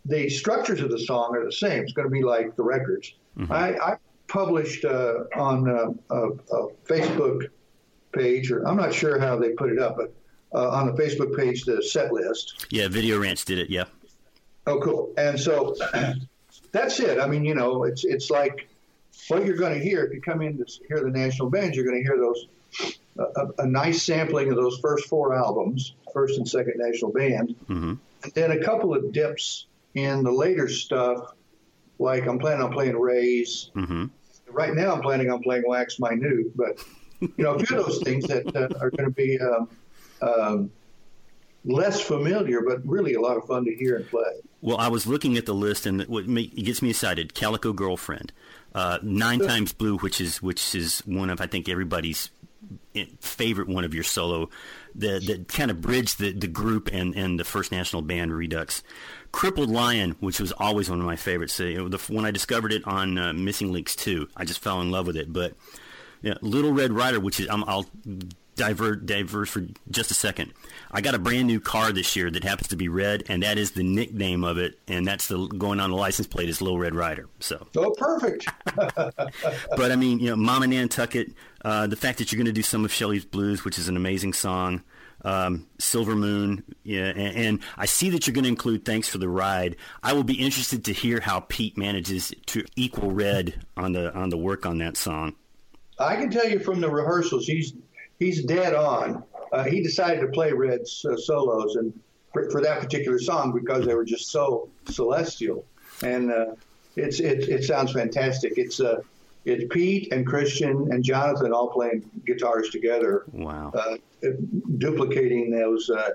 The 0.07 0.29
structures 0.31 0.81
of 0.81 0.91
the 0.91 0.99
song 0.99 1.37
are 1.37 1.45
the 1.45 1.53
same. 1.53 1.83
It's 1.83 1.93
going 1.93 2.09
to 2.09 2.13
be 2.13 2.23
like 2.23 2.57
the 2.57 2.63
records. 2.63 3.13
I, 3.53 3.75
I 3.75 3.97
published 4.27 4.85
uh, 4.85 5.25
on 5.37 5.69
uh, 5.69 6.19
Facebook 6.87 7.49
page, 8.19 8.51
or 8.51 8.67
I'm 8.67 8.77
not 8.77 8.93
sure 8.93 9.19
how 9.19 9.39
they 9.39 9.51
put 9.51 9.71
it 9.71 9.79
up, 9.79 9.97
but 9.97 10.13
uh, 10.55 10.71
on 10.71 10.87
the 10.87 11.03
Facebook 11.03 11.37
page, 11.37 11.65
the 11.65 11.83
set 11.83 12.13
list. 12.13 12.67
Yeah, 12.71 12.89
Video 12.89 13.21
Ranch 13.21 13.45
did 13.45 13.59
it, 13.59 13.71
yeah. 13.71 13.85
Oh, 14.67 14.81
cool. 14.81 15.13
And 15.17 15.39
so 15.39 15.77
that's 16.73 17.01
it. 17.01 17.19
I 17.19 17.27
mean, 17.27 17.45
you 17.45 17.55
know, 17.55 17.85
it's 17.85 18.05
it's 18.05 18.31
like 18.31 18.69
what 19.29 19.45
you're 19.47 19.57
going 19.57 19.75
to 19.75 19.81
hear 19.83 20.05
if 20.05 20.13
you 20.13 20.21
come 20.21 20.43
in 20.43 20.59
to 20.59 20.65
hear 20.89 21.01
the 21.03 21.11
national 21.11 21.51
band. 21.51 21.75
You're 21.75 21.85
going 21.85 22.03
to 22.03 22.07
hear 22.07 22.19
those 22.19 22.47
a, 23.19 23.47
a 23.63 23.67
nice 23.67 24.03
sampling 24.03 24.51
of 24.51 24.57
those 24.57 24.79
first 24.79 25.09
four 25.09 25.35
albums, 25.35 25.95
first 26.13 26.39
and 26.39 26.49
second 26.49 26.75
national 26.77 27.13
band, 27.13 27.55
hmm 27.67 27.95
and 28.25 28.33
then 28.35 28.51
a 28.51 28.59
couple 28.59 28.93
of 28.95 29.13
dips 29.13 29.67
in 29.95 30.25
the 30.25 30.33
later 30.33 30.69
stuff. 30.69 31.33
Like 32.01 32.27
I'm 32.27 32.39
planning 32.39 32.65
on 32.65 32.73
playing 32.73 32.99
Rays. 32.99 33.71
hmm 33.75 34.07
Right 34.51 34.75
now, 34.75 34.95
I'm 34.95 35.03
planning 35.03 35.31
on 35.31 35.43
playing 35.43 35.65
Wax 35.67 36.01
Minute, 36.01 36.57
but 36.57 36.83
you 37.21 37.33
know, 37.39 37.55
a 37.55 37.59
few 37.59 37.79
of 37.79 37.87
those 37.87 38.03
things 38.03 38.27
that 38.27 38.55
uh, 38.55 38.69
are 38.81 38.91
going 38.91 39.05
to 39.05 39.11
be 39.11 39.39
um, 39.41 39.69
um, 40.23 40.71
less 41.65 42.01
familiar, 42.01 42.61
but 42.63 42.87
really 42.87 43.15
a 43.15 43.21
lot 43.21 43.37
of 43.37 43.47
fun 43.47 43.65
to 43.65 43.75
hear 43.75 43.97
and 43.97 44.07
play. 44.09 44.41
Well, 44.61 44.79
I 44.79 44.89
was 44.89 45.07
looking 45.07 45.37
at 45.37 45.47
the 45.47 45.55
list, 45.55 45.87
and 45.87 46.03
what 46.03 46.27
gets 46.27 46.83
me 46.83 46.91
excited. 46.91 47.35
Calico 47.35 47.73
Girlfriend, 47.73 48.33
uh, 48.75 48.99
Nine 49.03 49.41
Times 49.41 49.73
Blue, 49.73 49.99
which 49.99 50.21
is 50.21 50.43
which 50.43 50.75
is 50.75 51.01
one 51.01 51.31
of 51.31 51.41
I 51.41 51.47
think 51.47 51.69
everybody's 51.69 52.31
favorite 53.21 53.69
one 53.69 53.85
of 53.85 53.95
your 53.95 54.05
solo, 54.05 54.51
that 54.97 55.27
that 55.27 55.49
kind 55.49 55.71
of 55.71 55.81
bridged 55.81 56.19
the, 56.19 56.33
the 56.33 56.49
group 56.49 56.89
and, 56.93 57.15
and 57.15 57.39
the 57.39 57.45
First 57.45 57.71
National 57.71 58.03
Band 58.03 58.33
Redux. 58.35 58.83
Crippled 59.31 59.71
Lion, 59.71 60.17
which 60.21 60.41
was 60.41 60.53
always 60.53 60.89
one 60.89 61.01
of 61.01 61.07
my 61.07 61.17
favorites. 61.17 61.53
So, 61.53 61.65
you 61.65 61.79
know, 61.79 61.89
the, 61.89 61.99
when 62.13 62.25
I 62.25 62.31
discovered 62.31 62.73
it 62.73 62.83
on 62.87 63.19
uh, 63.19 63.33
Missing 63.35 63.73
Links 63.73 63.95
2, 63.95 64.29
I 64.37 64.45
just 64.45 64.61
fell 64.61 64.81
in 64.81 64.91
love 64.91 65.07
with 65.07 65.17
it. 65.17 65.33
But 65.33 65.55
yeah, 66.23 66.35
Little 66.43 66.73
Red 66.73 66.93
Rider, 66.93 67.21
which 67.21 67.41
is 67.41 67.49
I'm, 67.49 67.65
I'll 67.65 67.87
divert 68.57 69.07
diverse 69.07 69.49
for 69.51 69.65
just 69.91 70.11
a 70.11 70.15
second. 70.15 70.53
I 70.91 71.01
got 71.01 71.15
a 71.15 71.19
brand 71.19 71.47
new 71.47 71.61
car 71.61 71.93
this 71.93 72.17
year 72.17 72.29
that 72.31 72.43
happens 72.43 72.69
to 72.69 72.77
be 72.77 72.89
red, 72.89 73.23
and 73.29 73.43
that 73.45 73.57
is 73.57 73.71
the 73.73 73.85
nickname 73.85 74.43
of 74.43 74.59
it, 74.59 74.79
and 74.89 75.07
that's 75.07 75.29
the 75.29 75.47
going 75.47 75.79
on 75.79 75.91
the 75.91 75.97
license 75.97 76.27
plate 76.27 76.49
is 76.49 76.61
Little 76.61 76.79
Red 76.79 76.95
Rider. 76.95 77.29
So, 77.39 77.67
Oh, 77.77 77.95
perfect. 77.97 78.49
but 78.75 79.93
I 79.93 79.97
mean, 79.97 80.19
you 80.19 80.31
know, 80.31 80.37
Mama 80.37 80.67
Nantucket, 80.67 81.33
uh, 81.65 81.87
the 81.87 81.97
fact 81.97 82.19
that 82.19 82.33
you're 82.33 82.39
going 82.39 82.47
to 82.47 82.53
do 82.53 82.63
some 82.63 82.85
of 82.85 82.93
Shelley's 82.93 83.25
Blues, 83.25 83.65
which 83.65 83.79
is 83.79 83.89
an 83.89 83.97
amazing 83.97 84.33
song. 84.33 84.83
um, 85.25 85.67
Silver 85.79 86.15
Moon, 86.17 86.65
yeah, 86.85 87.07
and, 87.09 87.37
and 87.37 87.61
I 87.77 87.87
see 87.87 88.11
that 88.11 88.27
you're 88.27 88.35
going 88.35 88.45
to 88.45 88.49
include 88.51 88.85
Thanks 88.85 89.09
for 89.09 89.19
the 89.19 89.29
Ride. 89.29 89.77
I 90.03 90.13
will 90.15 90.25
be 90.25 90.35
interested 90.35 90.85
to 90.87 90.93
hear 90.93 91.21
how 91.21 91.41
Pete 91.41 91.77
manages 91.77 92.33
to 92.47 92.65
equal 92.77 93.11
Red 93.13 93.65
on 93.77 93.93
the 93.93 94.13
on 94.15 94.31
the 94.31 94.37
work 94.37 94.67
on 94.67 94.79
that 94.79 94.97
song. 94.97 95.35
I 95.99 96.17
can 96.17 96.31
tell 96.31 96.49
you 96.49 96.59
from 96.59 96.81
the 96.81 96.91
rehearsals, 96.91 97.47
he's 97.47 97.75
he's 98.19 98.45
dead 98.45 98.75
on. 98.75 99.25
Uh, 99.53 99.65
he 99.65 99.83
decided 99.83 100.21
to 100.21 100.29
play 100.29 100.53
Red's 100.53 101.05
uh, 101.05 101.17
solos 101.17 101.77
and 101.77 101.93
for, 102.33 102.51
for 102.51 102.61
that 102.61 102.81
particular 102.81 103.19
song 103.19 103.53
because 103.53 103.87
they 103.87 103.95
were 103.95 104.05
just 104.05 104.31
so 104.31 104.69
celestial, 104.87 105.65
and 106.03 106.31
uh, 106.31 106.47
it's 106.97 107.21
it, 107.21 107.49
it 107.49 107.65
sounds 107.65 107.93
fantastic. 107.93 108.55
It's 108.57 108.81
uh, 108.81 109.01
it's 109.45 109.65
Pete 109.71 110.13
and 110.13 110.27
Christian 110.27 110.89
and 110.93 111.03
Jonathan 111.03 111.53
all 111.53 111.69
playing 111.69 112.09
guitars 112.27 112.71
together. 112.71 113.25
Wow. 113.33 113.73
Uh, 113.75 113.97
duplicating 114.79 115.51
those 115.51 115.89
uh, 115.91 116.11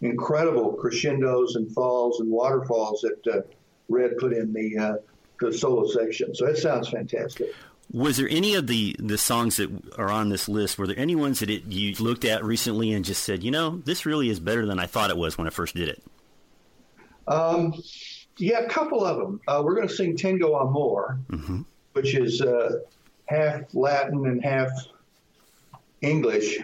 incredible 0.00 0.72
crescendos 0.74 1.56
and 1.56 1.70
falls 1.72 2.20
and 2.20 2.30
waterfalls 2.30 3.02
that 3.02 3.26
uh, 3.26 3.40
Red 3.88 4.16
put 4.18 4.32
in 4.32 4.52
the 4.52 4.78
uh, 4.78 4.94
the 5.40 5.52
solo 5.52 5.86
section. 5.86 6.34
So 6.34 6.46
it 6.46 6.56
sounds 6.56 6.88
fantastic. 6.88 7.54
Was 7.90 8.18
there 8.18 8.28
any 8.28 8.54
of 8.54 8.66
the, 8.66 8.94
the 8.98 9.16
songs 9.16 9.56
that 9.56 9.70
are 9.96 10.10
on 10.10 10.28
this 10.28 10.46
list? 10.46 10.76
Were 10.76 10.86
there 10.86 10.98
any 10.98 11.16
ones 11.16 11.40
that 11.40 11.48
it, 11.48 11.64
you 11.64 11.94
looked 11.94 12.26
at 12.26 12.44
recently 12.44 12.92
and 12.92 13.02
just 13.04 13.22
said, 13.22 13.42
you 13.42 13.50
know, 13.50 13.80
this 13.84 14.04
really 14.04 14.28
is 14.28 14.40
better 14.40 14.66
than 14.66 14.78
I 14.78 14.86
thought 14.86 15.08
it 15.08 15.16
was 15.16 15.38
when 15.38 15.46
I 15.46 15.50
first 15.50 15.74
did 15.74 15.88
it? 15.88 16.02
Um, 17.26 17.74
yeah, 18.36 18.58
a 18.58 18.68
couple 18.68 19.04
of 19.04 19.16
them. 19.16 19.40
Uh, 19.48 19.62
we're 19.64 19.74
going 19.74 19.88
to 19.88 19.94
sing 19.94 20.16
Tengo 20.16 20.54
Amore, 20.54 21.18
mm-hmm. 21.30 21.62
which 21.94 22.14
is 22.14 22.42
uh, 22.42 22.80
half 23.24 23.62
Latin 23.72 24.26
and 24.26 24.44
half 24.44 24.70
English, 26.02 26.58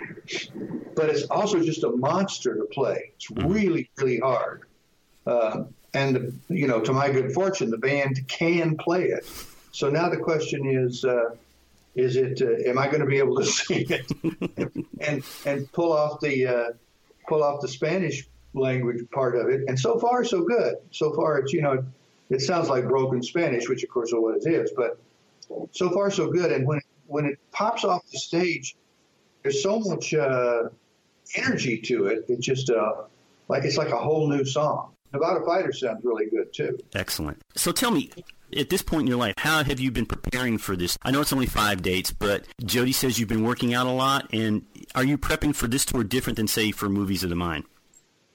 but 0.95 1.09
it's 1.09 1.25
also 1.25 1.61
just 1.61 1.85
a 1.85 1.91
monster 1.91 2.55
to 2.55 2.65
play. 2.67 3.13
It's 3.17 3.31
really, 3.31 3.91
really 3.97 4.21
hard. 4.21 4.65
Uh, 5.27 5.65
and, 5.95 6.41
you 6.49 6.67
know, 6.67 6.81
to 6.81 6.93
my 6.93 7.11
good 7.11 7.33
fortune, 7.33 7.71
the 7.71 7.79
band 7.79 8.29
can 8.29 8.77
play 8.77 9.05
it. 9.05 9.27
So 9.75 9.91
now 9.91 10.09
the 10.09 10.17
question 10.17 10.67
is, 10.67 11.05
uh, 11.05 11.35
is 11.97 12.15
it? 12.15 12.41
Uh, 12.41 12.71
am 12.71 12.79
I 12.79 12.87
going 12.87 13.01
to 13.01 13.07
be 13.07 13.19
able 13.19 13.37
to 13.39 13.45
sing 13.59 13.87
it 13.91 14.09
and 15.01 15.25
and 15.45 15.73
pull 15.73 15.93
off 15.93 16.21
the 16.21 16.47
uh, 16.47 16.73
pull 17.29 17.43
off 17.43 17.61
the 17.61 17.67
Spanish 17.67 18.29
language 18.55 19.03
part 19.11 19.35
of 19.35 19.49
it? 19.49 19.63
And 19.67 19.77
so 19.79 19.99
far, 19.99 20.25
so 20.25 20.45
good. 20.45 20.77
So 20.93 21.13
far, 21.13 21.39
it's 21.39 21.53
you 21.53 21.61
know, 21.61 21.85
it 22.31 22.41
sounds 22.41 22.69
like 22.69 22.87
broken 22.87 23.21
Spanish, 23.21 23.69
which 23.69 23.83
of 23.83 23.91
course 23.91 24.11
is 24.11 24.15
what 24.15 24.37
it 24.37 24.47
is. 24.49 24.71
But 24.77 24.97
so 25.73 25.91
far, 25.91 26.09
so 26.09 26.31
good. 26.31 26.53
And 26.53 26.65
when 26.69 26.81
when 27.09 27.25
it 27.25 27.41
pops 27.51 27.83
off 27.83 28.03
the 28.13 28.19
stage, 28.19 28.77
there's 29.43 29.61
so 29.61 29.81
much 29.81 30.15
uh, 30.15 30.69
energy 31.35 31.79
to 31.79 32.07
it. 32.07 32.27
It's 32.29 32.47
just 32.47 32.71
uh, 32.71 32.93
like 33.49 33.65
it's 33.65 33.77
like 33.77 33.91
a 33.91 33.99
whole 33.99 34.29
new 34.29 34.45
song. 34.45 34.93
Nevada 35.15 35.45
Fighter 35.47 35.73
sounds 35.73 36.05
really 36.05 36.27
good 36.27 36.53
too. 36.53 36.77
Excellent. 36.93 37.41
So 37.55 37.71
tell 37.71 37.93
me, 37.93 38.11
at 38.57 38.69
this 38.69 38.83
point 38.83 39.03
in 39.03 39.07
your 39.07 39.17
life, 39.17 39.35
how 39.39 39.63
have 39.63 39.79
you 39.79 39.93
been 39.93 40.07
preparing 40.07 40.59
for 40.59 40.75
this? 40.75 40.99
I 41.03 41.13
know 41.13 41.21
it's 41.21 41.33
only 41.33 41.47
five 41.47 41.83
dates, 41.83 42.11
but 42.11 42.45
Jody 42.65 42.91
says 42.91 43.19
you've 43.19 43.29
been 43.29 43.45
working 43.45 43.75
out 43.75 43.87
a 43.87 43.93
lot. 43.93 44.29
And 44.33 44.67
are 44.97 45.05
you 45.05 45.17
prepping 45.17 45.55
for 45.55 45.69
this 45.69 45.85
tour 45.85 46.03
different 46.03 46.37
than, 46.37 46.49
say, 46.49 46.73
for 46.73 46.89
Movies 46.89 47.23
of 47.23 47.31
the 47.31 47.37
Mind? 47.37 47.65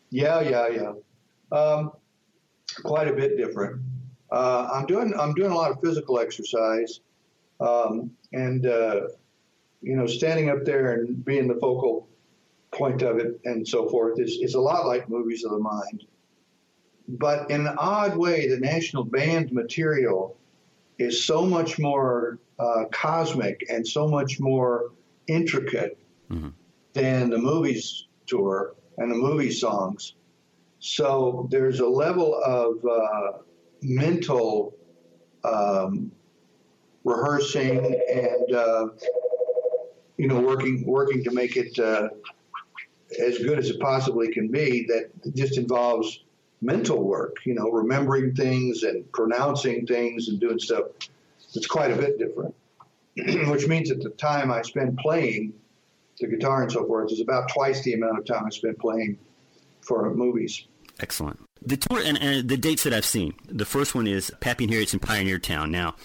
Yeah, 0.09 0.39
yeah, 0.39 0.67
yeah. 0.69 1.57
Um, 1.57 1.91
quite 2.83 3.09
a 3.09 3.13
bit 3.13 3.35
different. 3.35 3.81
Uh, 4.31 4.69
I'm 4.73 4.85
doing 4.85 5.13
I'm 5.19 5.33
doing 5.33 5.51
a 5.51 5.55
lot 5.55 5.71
of 5.71 5.81
physical 5.81 6.19
exercise, 6.19 7.01
um, 7.59 8.11
and 8.31 8.65
uh, 8.65 9.01
you 9.81 9.95
know, 9.95 10.07
standing 10.07 10.49
up 10.49 10.63
there 10.63 10.93
and 10.93 11.25
being 11.25 11.47
the 11.47 11.55
focal 11.55 12.07
point 12.71 13.01
of 13.01 13.17
it 13.17 13.39
and 13.45 13.67
so 13.67 13.89
forth 13.89 14.19
is 14.19 14.37
is 14.41 14.53
a 14.53 14.59
lot 14.59 14.85
like 14.85 15.09
Movies 15.09 15.43
of 15.43 15.51
the 15.51 15.59
Mind 15.59 16.05
but 17.17 17.49
in 17.49 17.65
an 17.65 17.75
odd 17.77 18.15
way, 18.15 18.47
the 18.47 18.59
national 18.59 19.03
band 19.03 19.51
material 19.51 20.37
is 20.99 21.23
so 21.25 21.45
much 21.45 21.79
more 21.79 22.37
uh, 22.59 22.85
cosmic 22.91 23.65
and 23.69 23.87
so 23.87 24.07
much 24.07 24.39
more 24.39 24.91
intricate 25.27 25.97
mm-hmm. 26.29 26.49
than 26.93 27.29
the 27.29 27.37
movies 27.37 28.05
tour 28.27 28.75
and 28.97 29.11
the 29.11 29.15
movie 29.15 29.51
songs. 29.51 30.13
So 30.79 31.47
there's 31.49 31.79
a 31.79 31.87
level 31.87 32.39
of 32.43 32.85
uh, 32.85 33.39
mental 33.81 34.75
um, 35.43 36.11
rehearsing 37.03 37.99
and 38.11 38.55
uh, 38.55 38.87
you 40.17 40.27
know 40.27 40.39
working 40.41 40.85
working 40.85 41.23
to 41.23 41.31
make 41.31 41.57
it 41.57 41.79
uh, 41.79 42.09
as 43.19 43.39
good 43.39 43.57
as 43.57 43.69
it 43.69 43.79
possibly 43.79 44.31
can 44.31 44.49
be. 44.49 44.85
That 44.87 45.33
just 45.33 45.57
involves 45.57 46.23
mental 46.61 47.03
work, 47.03 47.37
you 47.45 47.53
know, 47.53 47.69
remembering 47.69 48.35
things 48.35 48.83
and 48.83 49.09
pronouncing 49.11 49.85
things 49.85 50.27
and 50.27 50.39
doing 50.39 50.59
stuff. 50.59 50.83
It's 51.53 51.67
quite 51.67 51.91
a 51.91 51.95
bit 51.95 52.19
different, 52.19 52.53
which 53.49 53.67
means 53.67 53.89
that 53.89 54.01
the 54.01 54.09
time 54.09 54.51
I 54.51 54.61
spend 54.61 54.97
playing 54.97 55.53
the 56.19 56.27
guitar 56.27 56.63
and 56.63 56.71
so 56.71 56.85
forth 56.85 57.11
is 57.11 57.21
about 57.21 57.49
twice 57.49 57.81
the 57.83 57.93
amount 57.93 58.19
of 58.19 58.25
time 58.25 58.45
I 58.45 58.49
spend 58.49 58.77
playing 58.77 59.17
for 59.81 60.13
movies. 60.13 60.65
Excellent. 60.99 61.39
The 61.61 61.77
tour 61.77 62.01
and, 62.03 62.21
and 62.21 62.47
the 62.47 62.57
dates 62.57 62.83
that 62.83 62.93
I've 62.93 63.05
seen. 63.05 63.33
The 63.47 63.65
first 63.65 63.95
one 63.95 64.05
is 64.05 64.31
Pappy 64.41 64.65
and 64.65 64.71
Harriet's 64.71 64.93
in 64.93 64.99
Pioneer 64.99 65.39
Town. 65.39 65.71
Now, 65.71 65.95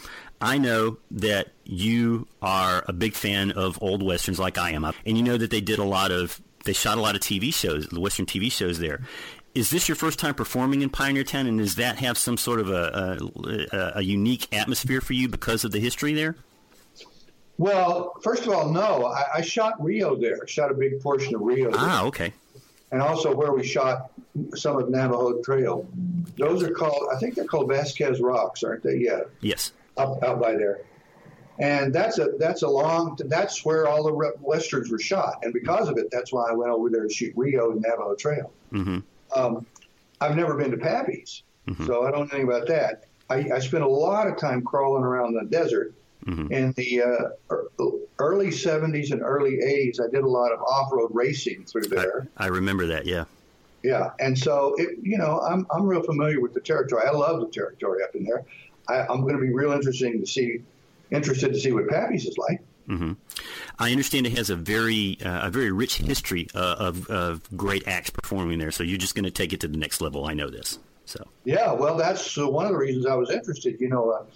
I 0.40 0.58
know 0.58 0.98
that 1.10 1.48
you 1.64 2.28
are 2.40 2.84
a 2.86 2.92
big 2.92 3.14
fan 3.14 3.50
of 3.52 3.80
old 3.82 4.02
westerns 4.02 4.38
like 4.38 4.56
I 4.56 4.70
am, 4.70 4.84
and 4.84 5.16
you 5.16 5.22
know 5.22 5.36
that 5.36 5.50
they 5.50 5.60
did 5.60 5.78
a 5.78 5.84
lot 5.84 6.12
of 6.12 6.40
they 6.64 6.72
shot 6.72 6.96
a 6.96 7.00
lot 7.00 7.14
of 7.14 7.20
TV 7.20 7.52
shows, 7.52 7.86
the 7.88 8.00
western 8.00 8.24
TV 8.24 8.50
shows 8.50 8.78
there 8.78 9.00
is 9.54 9.70
this 9.70 9.88
your 9.88 9.96
first 9.96 10.18
time 10.18 10.34
performing 10.34 10.82
in 10.82 10.90
Pioneer 10.90 11.24
Town, 11.24 11.46
and 11.46 11.58
does 11.58 11.76
that 11.76 11.98
have 11.98 12.18
some 12.18 12.36
sort 12.36 12.60
of 12.60 12.70
a, 12.70 13.18
a, 13.72 13.98
a, 13.98 14.02
unique 14.02 14.48
atmosphere 14.52 15.00
for 15.00 15.12
you 15.12 15.28
because 15.28 15.64
of 15.64 15.70
the 15.70 15.78
history 15.78 16.12
there? 16.12 16.34
Well, 17.56 18.14
first 18.22 18.46
of 18.46 18.52
all, 18.52 18.72
no. 18.72 19.06
I, 19.06 19.24
I 19.36 19.40
shot 19.42 19.82
Rio 19.82 20.16
there. 20.16 20.40
I 20.42 20.46
Shot 20.46 20.72
a 20.72 20.74
big 20.74 21.00
portion 21.00 21.36
of 21.36 21.42
Rio. 21.42 21.70
There. 21.70 21.80
Ah, 21.80 22.04
okay. 22.04 22.32
And 22.90 23.00
also 23.00 23.34
where 23.34 23.52
we 23.52 23.64
shot 23.64 24.10
some 24.54 24.76
of 24.76 24.90
Navajo 24.90 25.40
Trail. 25.42 25.86
Those 26.36 26.62
are 26.64 26.70
called, 26.70 27.08
I 27.14 27.18
think 27.18 27.36
they're 27.36 27.44
called 27.44 27.68
Vasquez 27.68 28.20
Rocks, 28.20 28.64
aren't 28.64 28.82
they? 28.82 28.96
Yeah. 28.96 29.22
Yes. 29.40 29.72
Up 29.96 30.22
out 30.24 30.40
by 30.40 30.54
there. 30.54 30.80
And 31.60 31.94
that's 31.94 32.18
a 32.18 32.30
that's 32.36 32.62
a 32.62 32.68
long 32.68 33.16
that's 33.26 33.64
where 33.64 33.86
all 33.86 34.02
the 34.02 34.32
westerns 34.40 34.90
were 34.90 34.98
shot, 34.98 35.44
and 35.44 35.54
because 35.54 35.88
of 35.88 35.96
it, 35.98 36.08
that's 36.10 36.32
why 36.32 36.50
I 36.50 36.52
went 36.52 36.72
over 36.72 36.90
there 36.90 37.04
to 37.04 37.08
shoot 37.08 37.32
Rio 37.36 37.70
and 37.70 37.80
Navajo 37.80 38.16
Trail. 38.16 38.52
Mm-hmm. 38.72 38.98
Um, 39.34 39.66
I've 40.20 40.36
never 40.36 40.56
been 40.56 40.70
to 40.70 40.76
Pappy's, 40.76 41.42
mm-hmm. 41.68 41.86
so 41.86 42.06
I 42.06 42.10
don't 42.10 42.28
know 42.28 42.36
anything 42.36 42.44
about 42.44 42.68
that. 42.68 43.04
I, 43.30 43.56
I 43.56 43.58
spent 43.58 43.84
a 43.84 43.88
lot 43.88 44.26
of 44.26 44.36
time 44.36 44.62
crawling 44.62 45.04
around 45.04 45.34
the 45.34 45.44
desert. 45.44 45.94
Mm-hmm. 46.26 46.52
In 46.52 46.72
the 46.72 47.02
uh, 47.02 47.56
early 48.18 48.46
70s 48.46 49.12
and 49.12 49.20
early 49.20 49.58
80s, 49.58 50.00
I 50.00 50.10
did 50.10 50.24
a 50.24 50.28
lot 50.28 50.52
of 50.52 50.60
off-road 50.62 51.10
racing 51.12 51.66
through 51.66 51.88
there. 51.88 52.26
I, 52.38 52.44
I 52.44 52.46
remember 52.46 52.86
that, 52.86 53.04
yeah. 53.04 53.24
Yeah, 53.82 54.12
and 54.18 54.38
so 54.38 54.74
it, 54.78 54.98
you 55.02 55.18
know, 55.18 55.40
I'm 55.40 55.66
I'm 55.70 55.86
real 55.86 56.02
familiar 56.02 56.40
with 56.40 56.54
the 56.54 56.60
territory. 56.60 57.02
I 57.06 57.10
love 57.10 57.40
the 57.40 57.48
territory 57.48 58.02
up 58.02 58.14
in 58.14 58.24
there. 58.24 58.42
I, 58.88 59.00
I'm 59.00 59.20
going 59.20 59.34
to 59.34 59.40
be 59.40 59.52
real 59.52 59.72
interesting 59.72 60.18
to 60.20 60.26
see, 60.26 60.62
interested 61.10 61.52
to 61.52 61.60
see 61.60 61.70
what 61.70 61.88
Pappy's 61.88 62.24
is 62.24 62.38
like. 62.38 62.62
Mm-hmm. 62.88 63.12
I 63.78 63.90
understand 63.90 64.26
it 64.26 64.36
has 64.36 64.50
a 64.50 64.56
very 64.56 65.18
uh, 65.24 65.48
a 65.48 65.50
very 65.50 65.72
rich 65.72 65.98
history 65.98 66.48
uh, 66.54 66.76
of, 66.78 67.06
of 67.08 67.56
great 67.56 67.86
acts 67.88 68.10
performing 68.10 68.58
there. 68.58 68.70
So 68.70 68.82
you're 68.82 68.98
just 68.98 69.14
going 69.14 69.24
to 69.24 69.30
take 69.30 69.52
it 69.52 69.60
to 69.60 69.68
the 69.68 69.78
next 69.78 70.00
level. 70.00 70.26
I 70.26 70.34
know 70.34 70.50
this. 70.50 70.78
So 71.06 71.26
yeah, 71.44 71.72
well, 71.72 71.96
that's 71.96 72.36
uh, 72.38 72.48
one 72.48 72.66
of 72.66 72.72
the 72.72 72.78
reasons 72.78 73.06
I 73.06 73.14
was 73.14 73.30
interested. 73.30 73.80
You 73.80 73.88
know, 73.88 74.26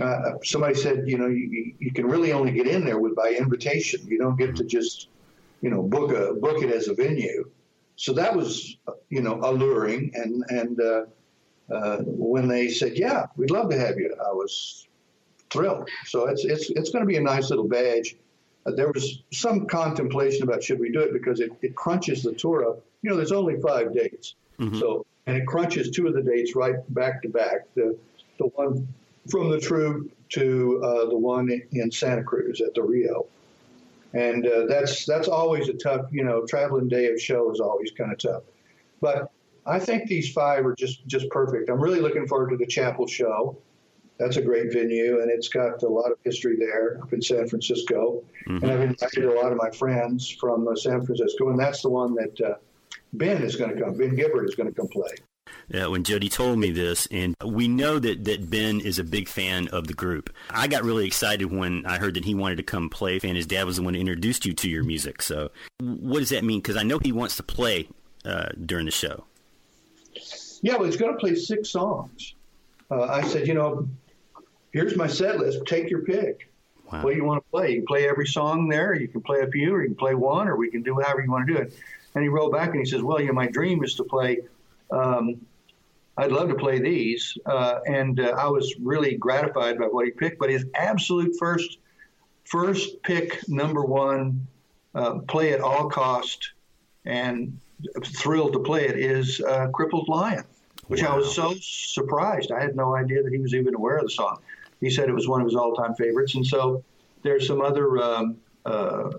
uh, 0.00 0.04
uh, 0.04 0.32
somebody 0.44 0.74
said 0.74 1.04
you 1.06 1.18
know 1.18 1.26
you, 1.26 1.74
you 1.78 1.92
can 1.92 2.06
really 2.06 2.32
only 2.32 2.52
get 2.52 2.66
in 2.66 2.84
there 2.84 2.98
with 2.98 3.16
by 3.16 3.30
invitation. 3.30 4.06
You 4.06 4.18
don't 4.18 4.36
get 4.36 4.56
to 4.56 4.64
just 4.64 5.08
you 5.60 5.70
know 5.70 5.82
book 5.82 6.12
a 6.12 6.34
book 6.34 6.62
it 6.62 6.70
as 6.70 6.88
a 6.88 6.94
venue. 6.94 7.50
So 7.96 8.12
that 8.14 8.34
was 8.34 8.76
you 9.10 9.20
know 9.20 9.40
alluring, 9.42 10.12
and 10.14 10.44
and 10.48 10.80
uh, 10.80 11.98
when 12.04 12.48
they 12.48 12.68
said 12.68 12.96
yeah, 12.96 13.26
we'd 13.36 13.50
love 13.50 13.70
to 13.70 13.78
have 13.78 13.96
you, 13.98 14.14
I 14.24 14.32
was 14.32 14.86
thrilled. 15.52 15.88
So 16.06 16.26
it's 16.26 16.44
it's 16.44 16.70
it's 16.70 16.90
going 16.90 17.02
to 17.02 17.06
be 17.06 17.16
a 17.16 17.20
nice 17.20 17.50
little 17.50 17.68
badge. 17.68 18.16
Uh, 18.64 18.72
there 18.72 18.90
was 18.90 19.22
some 19.32 19.66
contemplation 19.66 20.42
about 20.44 20.62
should 20.62 20.80
we 20.80 20.90
do 20.90 21.00
it 21.00 21.12
because 21.12 21.40
it, 21.40 21.52
it 21.62 21.74
crunches 21.74 22.22
the 22.22 22.32
tour 22.32 22.68
up. 22.68 22.84
You 23.02 23.10
know, 23.10 23.16
there's 23.16 23.32
only 23.32 23.60
five 23.60 23.94
dates, 23.94 24.34
mm-hmm. 24.58 24.78
so 24.78 25.04
and 25.26 25.36
it 25.36 25.46
crunches 25.46 25.90
two 25.90 26.06
of 26.06 26.14
the 26.14 26.22
dates 26.22 26.56
right 26.56 26.76
back 26.94 27.22
to 27.22 27.28
back. 27.28 27.66
The 27.74 27.96
the 28.38 28.46
one 28.46 28.88
from 29.30 29.50
the 29.50 29.60
True 29.60 30.10
to 30.30 30.82
uh, 30.82 31.06
the 31.06 31.18
one 31.18 31.50
in 31.72 31.90
Santa 31.90 32.22
Cruz 32.22 32.60
at 32.60 32.74
the 32.74 32.82
Rio, 32.82 33.26
and 34.14 34.46
uh, 34.46 34.66
that's 34.66 35.04
that's 35.04 35.28
always 35.28 35.68
a 35.68 35.74
tough. 35.74 36.06
You 36.10 36.24
know, 36.24 36.46
traveling 36.46 36.88
day 36.88 37.06
of 37.06 37.20
show 37.20 37.50
is 37.52 37.60
always 37.60 37.90
kind 37.90 38.12
of 38.12 38.18
tough, 38.18 38.42
but 39.00 39.30
I 39.66 39.78
think 39.78 40.08
these 40.08 40.32
five 40.32 40.64
are 40.64 40.74
just 40.74 41.06
just 41.06 41.28
perfect. 41.30 41.68
I'm 41.68 41.80
really 41.80 42.00
looking 42.00 42.26
forward 42.26 42.50
to 42.50 42.56
the 42.56 42.66
Chapel 42.66 43.06
show 43.06 43.56
That's 44.22 44.36
a 44.36 44.42
great 44.42 44.72
venue, 44.72 45.20
and 45.20 45.28
it's 45.30 45.48
got 45.48 45.82
a 45.82 45.88
lot 45.88 46.12
of 46.12 46.18
history 46.22 46.54
there 46.56 47.00
up 47.02 47.12
in 47.12 47.20
San 47.20 47.48
Francisco. 47.48 48.22
Mhm. 48.46 48.62
And 48.62 48.70
I've 48.70 48.80
invited 48.82 49.24
a 49.24 49.32
lot 49.32 49.50
of 49.50 49.58
my 49.58 49.70
friends 49.70 50.30
from 50.30 50.68
uh, 50.68 50.76
San 50.76 51.04
Francisco, 51.04 51.48
and 51.50 51.58
that's 51.58 51.82
the 51.82 51.88
one 51.90 52.14
that 52.14 52.40
uh, 52.40 52.54
Ben 53.14 53.42
is 53.42 53.56
going 53.56 53.74
to 53.74 53.80
come. 53.82 53.94
Ben 53.96 54.14
Gibbard 54.14 54.48
is 54.48 54.54
going 54.54 54.68
to 54.68 54.74
come 54.74 54.86
play. 54.86 55.10
uh, 55.74 55.90
when 55.90 56.04
Jody 56.04 56.28
told 56.28 56.58
me 56.58 56.70
this, 56.70 57.08
and 57.10 57.34
we 57.44 57.66
know 57.66 57.98
that, 57.98 58.24
that 58.24 58.48
Ben 58.48 58.80
is 58.80 58.98
a 59.00 59.04
big 59.04 59.26
fan 59.28 59.66
of 59.68 59.86
the 59.88 59.94
group. 59.94 60.30
I 60.50 60.68
got 60.68 60.84
really 60.84 61.06
excited 61.06 61.46
when 61.50 61.84
I 61.86 61.98
heard 61.98 62.14
that 62.14 62.24
he 62.24 62.34
wanted 62.34 62.56
to 62.56 62.62
come 62.62 62.90
play, 62.90 63.18
and 63.24 63.36
his 63.36 63.46
dad 63.46 63.64
was 63.64 63.76
the 63.76 63.82
one 63.82 63.94
who 63.94 64.00
introduced 64.00 64.46
you 64.46 64.52
to 64.52 64.68
your 64.70 64.84
music. 64.84 65.20
So, 65.22 65.50
what 65.80 66.20
does 66.20 66.28
that 66.30 66.44
mean? 66.44 66.60
Because 66.60 66.76
I 66.76 66.84
know 66.84 66.98
he 67.00 67.10
wants 67.10 67.36
to 67.38 67.42
play 67.42 67.88
uh, 68.24 68.50
during 68.66 68.84
the 68.84 68.92
show. 68.92 69.24
Yeah, 70.62 70.76
well, 70.76 70.84
he's 70.84 70.96
going 70.96 71.12
to 71.12 71.18
play 71.18 71.34
six 71.34 71.70
songs. 71.70 72.34
Uh, 72.90 73.02
I 73.02 73.22
said, 73.26 73.48
you 73.48 73.54
know, 73.54 73.88
here's 74.72 74.96
my 74.96 75.06
set 75.06 75.38
list. 75.38 75.60
Take 75.66 75.90
your 75.90 76.02
pick. 76.02 76.50
Wow. 76.90 77.02
What 77.02 77.10
do 77.10 77.16
you 77.16 77.24
want 77.24 77.44
to 77.44 77.50
play? 77.50 77.70
You 77.70 77.76
can 77.78 77.86
play 77.86 78.08
every 78.08 78.26
song 78.26 78.68
there. 78.68 78.94
You 78.94 79.08
can 79.08 79.22
play 79.22 79.40
a 79.40 79.46
few, 79.46 79.74
or 79.74 79.82
you 79.82 79.88
can 79.88 79.96
play 79.96 80.14
one, 80.14 80.48
or 80.48 80.56
we 80.56 80.70
can 80.70 80.82
do 80.82 81.00
however 81.00 81.22
you 81.22 81.30
want 81.30 81.46
to 81.46 81.54
do 81.54 81.58
it. 81.60 81.74
And 82.14 82.22
he 82.22 82.28
wrote 82.28 82.52
back 82.52 82.70
and 82.70 82.78
he 82.78 82.84
says, 82.84 83.02
well, 83.02 83.20
you 83.20 83.28
know, 83.28 83.32
my 83.32 83.46
dream 83.46 83.82
is 83.82 83.94
to 83.94 84.04
play. 84.04 84.40
Um, 84.90 85.40
I'd 86.18 86.30
love 86.30 86.50
to 86.50 86.54
play 86.54 86.78
these, 86.78 87.38
uh, 87.46 87.78
and 87.86 88.20
uh, 88.20 88.34
I 88.36 88.48
was 88.48 88.74
really 88.78 89.16
gratified 89.16 89.78
by 89.78 89.86
what 89.86 90.04
he 90.04 90.10
picked. 90.10 90.38
But 90.38 90.50
his 90.50 90.66
absolute 90.74 91.34
first, 91.38 91.78
first 92.44 93.02
pick, 93.02 93.48
number 93.48 93.82
one, 93.82 94.46
uh, 94.94 95.20
play 95.20 95.54
at 95.54 95.60
all 95.62 95.88
cost, 95.88 96.52
and 97.06 97.58
thrilled 98.04 98.52
to 98.52 98.58
play 98.58 98.86
it 98.86 98.98
is 98.98 99.40
uh, 99.40 99.68
"Crippled 99.68 100.08
Lion," 100.08 100.44
which 100.88 101.02
I 101.02 101.16
was 101.16 101.34
so 101.34 101.54
surprised. 101.62 102.52
I 102.52 102.60
had 102.60 102.76
no 102.76 102.94
idea 102.94 103.22
that 103.22 103.32
he 103.32 103.38
was 103.38 103.54
even 103.54 103.74
aware 103.74 103.96
of 103.96 104.04
the 104.04 104.10
song. 104.10 104.38
He 104.82 104.90
said 104.90 105.08
it 105.08 105.14
was 105.14 105.28
one 105.28 105.40
of 105.40 105.46
his 105.46 105.56
all-time 105.56 105.94
favorites, 105.94 106.34
and 106.34 106.46
so 106.46 106.84
there's 107.22 107.46
some 107.46 107.62
other, 107.62 108.02
um, 108.02 108.36
uh, 108.66 109.10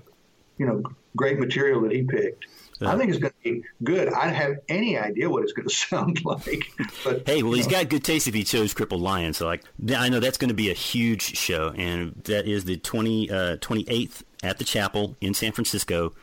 you 0.57 0.65
know, 0.67 0.83
great 1.15 1.39
material 1.39 1.81
that 1.81 1.91
he 1.91 2.03
picked. 2.03 2.45
I 2.81 2.97
think 2.97 3.11
it's 3.11 3.19
going 3.19 3.33
to 3.43 3.51
be 3.51 3.63
good. 3.83 4.11
I 4.11 4.25
don't 4.25 4.33
have 4.33 4.55
any 4.67 4.97
idea 4.97 5.29
what 5.29 5.43
it's 5.43 5.53
going 5.53 5.67
to 5.67 5.73
sound 5.73 6.23
like, 6.25 6.63
but 7.03 7.23
Hey, 7.25 7.43
well, 7.43 7.53
he's 7.53 7.65
know. 7.65 7.71
got 7.71 7.89
good 7.89 8.03
taste 8.03 8.27
if 8.27 8.33
he 8.33 8.43
chose 8.43 8.73
Crippled 8.73 9.01
Lion. 9.01 9.33
So, 9.33 9.45
like, 9.45 9.63
I 9.95 10.09
know 10.09 10.19
that's 10.19 10.37
going 10.37 10.49
to 10.49 10.55
be 10.55 10.69
a 10.69 10.73
huge 10.73 11.37
show, 11.37 11.73
and 11.77 12.13
that 12.25 12.47
is 12.47 12.65
the 12.65 12.77
20, 12.77 13.31
uh, 13.31 13.57
28th 13.57 14.23
at 14.43 14.57
the 14.57 14.63
Chapel 14.63 15.15
in 15.21 15.33
San 15.33 15.51
Francisco. 15.51 16.13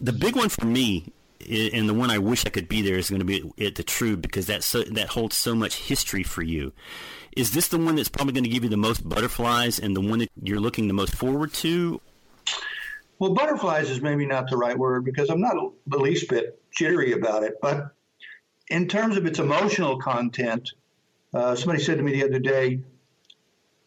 The 0.00 0.12
big 0.12 0.34
one 0.34 0.48
for 0.48 0.66
me, 0.66 1.12
and 1.48 1.88
the 1.88 1.94
one 1.94 2.10
I 2.10 2.18
wish 2.18 2.44
I 2.46 2.50
could 2.50 2.68
be 2.68 2.82
there, 2.82 2.96
is 2.96 3.10
going 3.10 3.20
to 3.20 3.26
be 3.26 3.52
at 3.64 3.76
the 3.76 3.82
Trube 3.82 4.22
because 4.22 4.46
that 4.46 4.64
so, 4.64 4.82
that 4.82 5.10
holds 5.10 5.36
so 5.36 5.54
much 5.54 5.76
history 5.76 6.22
for 6.22 6.42
you. 6.42 6.72
Is 7.36 7.52
this 7.52 7.68
the 7.68 7.78
one 7.78 7.96
that's 7.96 8.08
probably 8.08 8.32
going 8.32 8.44
to 8.44 8.50
give 8.50 8.64
you 8.64 8.70
the 8.70 8.76
most 8.76 9.08
butterflies, 9.08 9.78
and 9.78 9.96
the 9.96 10.00
one 10.00 10.18
that 10.20 10.30
you're 10.42 10.60
looking 10.60 10.88
the 10.88 10.94
most 10.94 11.14
forward 11.14 11.52
to? 11.54 12.00
Well, 13.18 13.34
butterflies 13.34 13.90
is 13.90 14.00
maybe 14.00 14.26
not 14.26 14.48
the 14.48 14.56
right 14.56 14.76
word 14.76 15.04
because 15.04 15.28
I'm 15.28 15.40
not 15.40 15.54
the 15.86 15.98
least 15.98 16.28
bit 16.28 16.60
jittery 16.74 17.12
about 17.12 17.42
it. 17.42 17.54
But 17.60 17.94
in 18.68 18.88
terms 18.88 19.16
of 19.16 19.26
its 19.26 19.38
emotional 19.38 19.98
content, 19.98 20.72
uh, 21.34 21.54
somebody 21.54 21.82
said 21.82 21.98
to 21.98 22.02
me 22.02 22.12
the 22.12 22.24
other 22.24 22.38
day, 22.38 22.80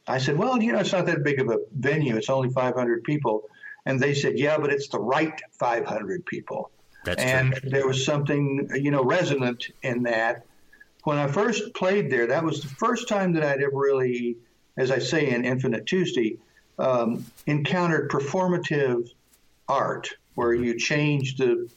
I 0.08 0.18
said, 0.18 0.38
well, 0.38 0.62
you 0.62 0.72
know, 0.74 0.80
it's 0.80 0.92
not 0.92 1.06
that 1.08 1.24
big 1.24 1.40
of 1.40 1.50
a 1.50 1.58
venue. 1.76 2.16
It's 2.16 2.30
only 2.30 2.50
500 2.50 3.04
people. 3.04 3.50
And 3.86 4.00
they 4.00 4.14
said, 4.14 4.38
yeah, 4.38 4.58
but 4.58 4.72
it's 4.72 4.88
the 4.90 5.00
right 5.00 5.34
500 5.60 6.26
people. 6.26 6.72
That's 7.06 7.22
and 7.22 7.54
true. 7.54 7.70
there 7.70 7.88
was 7.88 8.06
something, 8.06 8.70
you 8.76 8.92
know, 8.92 9.04
resonant 9.04 9.68
in 9.82 10.04
that. 10.04 10.46
When 11.04 11.18
I 11.18 11.28
first 11.28 11.74
played 11.74 12.10
there, 12.10 12.28
that 12.28 12.44
was 12.44 12.62
the 12.62 12.70
first 12.70 13.08
time 13.08 13.34
that 13.34 13.44
I'd 13.44 13.62
ever 13.62 13.76
really, 13.76 14.38
as 14.78 14.90
I 14.90 15.00
say 15.00 15.30
in 15.30 15.44
Infinite 15.44 15.86
Tuesday, 15.86 16.38
um, 16.80 17.26
encountered 17.46 18.10
performative 18.10 19.10
art, 19.68 20.10
where 20.36 20.54
you 20.54 20.78
change 20.78 21.38
the 21.38 21.70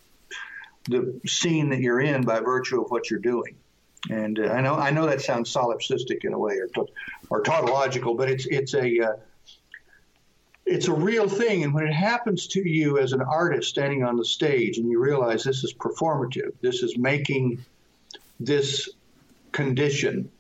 the 0.88 1.20
scene 1.26 1.70
that 1.70 1.80
you're 1.80 2.00
in 2.00 2.22
by 2.22 2.38
virtue 2.38 2.80
of 2.80 2.90
what 2.92 3.10
you're 3.10 3.18
doing. 3.18 3.56
And 4.08 4.38
uh, 4.38 4.44
I 4.44 4.60
know 4.60 4.74
I 4.74 4.90
know 4.90 5.06
that 5.06 5.20
sounds 5.20 5.52
solipsistic 5.52 6.24
in 6.24 6.32
a 6.32 6.38
way, 6.38 6.58
or 6.58 6.86
or 7.28 7.42
tautological, 7.42 8.14
but 8.14 8.30
it's 8.30 8.46
it's 8.46 8.74
a 8.74 9.00
uh, 9.00 9.16
it's 10.64 10.86
a 10.86 10.94
real 10.94 11.28
thing. 11.28 11.64
And 11.64 11.74
when 11.74 11.86
it 11.86 11.92
happens 11.92 12.46
to 12.48 12.68
you 12.68 12.98
as 12.98 13.12
an 13.12 13.22
artist 13.22 13.70
standing 13.70 14.04
on 14.04 14.16
the 14.16 14.24
stage, 14.24 14.78
and 14.78 14.88
you 14.88 15.00
realize 15.00 15.42
this 15.42 15.64
is 15.64 15.74
performative, 15.74 16.52
this 16.60 16.84
is 16.84 16.96
making 16.96 17.64
this 18.38 18.88
condition 19.56 20.30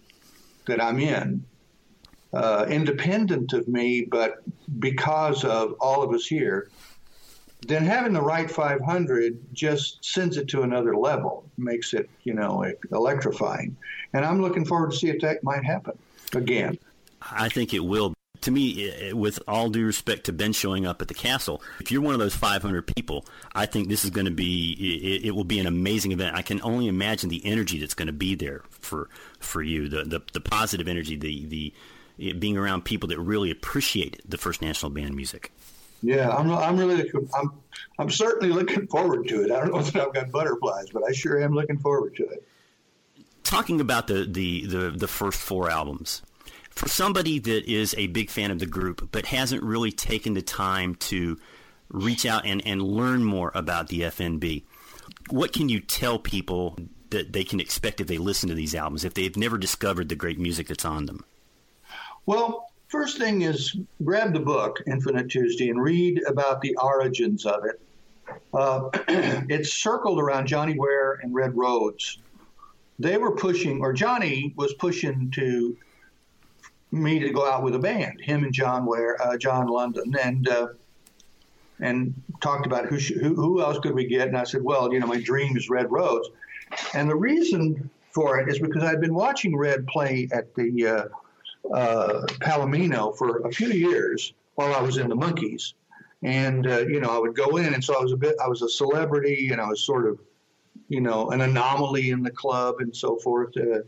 that 0.66 0.82
I'm 0.82 1.00
in 1.00 1.42
uh, 2.34 2.66
independent 2.68 3.54
of 3.54 3.66
me, 3.66 4.02
but 4.02 4.42
because 4.78 5.42
of 5.42 5.74
all 5.80 6.02
of 6.02 6.14
us 6.14 6.26
here, 6.26 6.68
then 7.66 7.84
having 7.84 8.12
the 8.12 8.20
right 8.20 8.50
500 8.50 9.38
just 9.54 10.04
sends 10.04 10.36
it 10.36 10.46
to 10.48 10.62
another 10.62 10.94
level, 10.94 11.48
makes 11.56 11.94
it, 11.94 12.10
you 12.24 12.34
know, 12.34 12.70
electrifying. 12.92 13.74
And 14.12 14.24
I'm 14.24 14.42
looking 14.42 14.66
forward 14.66 14.90
to 14.90 14.96
see 14.96 15.08
if 15.08 15.20
that 15.22 15.42
might 15.42 15.64
happen 15.64 15.98
again. 16.34 16.78
I 17.22 17.48
think 17.48 17.72
it 17.72 17.80
will. 17.80 18.15
To 18.42 18.50
me, 18.50 18.88
eh, 18.88 18.92
eh, 19.08 19.12
with 19.12 19.40
all 19.46 19.70
due 19.70 19.86
respect 19.86 20.24
to 20.24 20.32
Ben 20.32 20.52
showing 20.52 20.86
up 20.86 21.02
at 21.02 21.08
the 21.08 21.14
castle, 21.14 21.62
if 21.80 21.90
you're 21.90 22.02
one 22.02 22.14
of 22.14 22.20
those 22.20 22.34
500 22.34 22.86
people, 22.94 23.24
I 23.54 23.66
think 23.66 23.88
this 23.88 24.04
is 24.04 24.10
going 24.10 24.26
to 24.26 24.30
be 24.30 24.72
it, 24.72 25.26
it 25.26 25.30
will 25.32 25.44
be 25.44 25.58
an 25.58 25.66
amazing 25.66 26.12
event. 26.12 26.36
I 26.36 26.42
can 26.42 26.60
only 26.62 26.88
imagine 26.88 27.28
the 27.28 27.44
energy 27.44 27.78
that's 27.78 27.94
going 27.94 28.06
to 28.06 28.12
be 28.12 28.34
there 28.34 28.62
for 28.70 29.08
for 29.38 29.62
you, 29.62 29.88
the 29.88 30.04
the, 30.04 30.20
the 30.32 30.40
positive 30.40 30.88
energy, 30.88 31.16
the 31.16 31.46
the 31.46 31.74
it 32.18 32.40
being 32.40 32.56
around 32.56 32.84
people 32.84 33.08
that 33.10 33.18
really 33.18 33.50
appreciate 33.50 34.20
the 34.28 34.38
First 34.38 34.62
National 34.62 34.90
Band 34.90 35.14
music. 35.14 35.52
Yeah, 36.02 36.30
I'm, 36.30 36.50
I'm 36.50 36.78
really, 36.78 37.10
I'm, 37.34 37.52
I'm 37.98 38.10
certainly 38.10 38.54
looking 38.54 38.86
forward 38.86 39.28
to 39.28 39.42
it. 39.42 39.50
I 39.50 39.60
don't 39.60 39.72
know 39.72 39.78
if 39.80 39.94
I've 39.96 40.12
got 40.12 40.30
butterflies, 40.30 40.90
but 40.90 41.02
I 41.04 41.12
sure 41.12 41.42
am 41.42 41.54
looking 41.54 41.78
forward 41.78 42.16
to 42.16 42.24
it. 42.24 42.46
talking 43.44 43.80
about 43.80 44.06
the, 44.06 44.24
the, 44.24 44.66
the, 44.66 44.90
the 44.90 45.08
first 45.08 45.38
four 45.40 45.70
albums, 45.70 46.22
for 46.76 46.88
somebody 46.88 47.38
that 47.38 47.64
is 47.64 47.94
a 47.96 48.06
big 48.08 48.30
fan 48.30 48.50
of 48.50 48.58
the 48.58 48.66
group 48.66 49.08
but 49.10 49.26
hasn't 49.26 49.62
really 49.62 49.90
taken 49.90 50.34
the 50.34 50.42
time 50.42 50.94
to 50.94 51.38
reach 51.88 52.26
out 52.26 52.44
and, 52.44 52.64
and 52.66 52.82
learn 52.82 53.24
more 53.24 53.50
about 53.54 53.88
the 53.88 54.02
FNB, 54.02 54.62
what 55.30 55.52
can 55.52 55.68
you 55.68 55.80
tell 55.80 56.18
people 56.18 56.76
that 57.10 57.32
they 57.32 57.44
can 57.44 57.60
expect 57.60 58.00
if 58.00 58.06
they 58.06 58.18
listen 58.18 58.48
to 58.50 58.54
these 58.54 58.74
albums, 58.74 59.04
if 59.04 59.14
they've 59.14 59.36
never 59.36 59.56
discovered 59.56 60.08
the 60.08 60.14
great 60.14 60.38
music 60.38 60.68
that's 60.68 60.84
on 60.84 61.06
them? 61.06 61.24
Well, 62.26 62.70
first 62.88 63.18
thing 63.18 63.42
is 63.42 63.76
grab 64.04 64.34
the 64.34 64.40
book, 64.40 64.82
Infinite 64.86 65.30
Tuesday, 65.30 65.70
and 65.70 65.80
read 65.80 66.22
about 66.26 66.60
the 66.60 66.76
origins 66.76 67.46
of 67.46 67.64
it. 67.64 67.80
Uh, 68.52 68.90
it's 69.48 69.72
circled 69.72 70.18
around 70.18 70.46
Johnny 70.46 70.78
Ware 70.78 71.20
and 71.22 71.32
Red 71.34 71.56
Rhodes. 71.56 72.18
They 72.98 73.16
were 73.16 73.32
pushing, 73.32 73.80
or 73.80 73.92
Johnny 73.92 74.52
was 74.56 74.74
pushing 74.74 75.30
to 75.32 75.76
me 76.90 77.18
to 77.18 77.30
go 77.30 77.50
out 77.50 77.62
with 77.62 77.74
a 77.74 77.78
band. 77.78 78.20
Him 78.20 78.44
and 78.44 78.52
John 78.52 78.86
Ware, 78.86 79.20
uh, 79.20 79.36
John 79.36 79.66
London, 79.66 80.14
and 80.20 80.48
uh, 80.48 80.68
and 81.80 82.14
talked 82.40 82.66
about 82.66 82.86
who, 82.86 82.96
who 82.96 83.34
who 83.34 83.60
else 83.60 83.78
could 83.78 83.94
we 83.94 84.06
get. 84.06 84.28
And 84.28 84.36
I 84.36 84.44
said, 84.44 84.62
well, 84.62 84.92
you 84.92 85.00
know, 85.00 85.06
my 85.06 85.20
dream 85.20 85.56
is 85.56 85.68
Red 85.68 85.90
Rhodes, 85.90 86.28
and 86.94 87.08
the 87.08 87.16
reason 87.16 87.90
for 88.10 88.38
it 88.40 88.48
is 88.48 88.58
because 88.58 88.82
I'd 88.82 89.00
been 89.00 89.14
watching 89.14 89.56
Red 89.56 89.86
play 89.86 90.28
at 90.32 90.54
the 90.54 90.86
uh, 90.86 91.74
uh, 91.74 92.26
Palomino 92.40 93.16
for 93.16 93.40
a 93.46 93.52
few 93.52 93.68
years 93.68 94.32
while 94.54 94.74
I 94.74 94.80
was 94.80 94.96
in 94.96 95.08
the 95.08 95.16
Monkees, 95.16 95.74
and 96.22 96.66
uh, 96.66 96.80
you 96.80 97.00
know 97.00 97.10
I 97.10 97.18
would 97.18 97.34
go 97.34 97.56
in, 97.56 97.74
and 97.74 97.84
so 97.84 97.98
I 97.98 98.02
was 98.02 98.12
a 98.12 98.16
bit, 98.16 98.36
I 98.42 98.48
was 98.48 98.62
a 98.62 98.68
celebrity, 98.68 99.50
and 99.52 99.60
I 99.60 99.68
was 99.68 99.82
sort 99.84 100.06
of, 100.06 100.18
you 100.88 101.00
know, 101.00 101.30
an 101.30 101.42
anomaly 101.42 102.10
in 102.10 102.22
the 102.22 102.30
club 102.30 102.76
and 102.78 102.94
so 102.96 103.16
forth, 103.16 103.54
uh, 103.56 103.80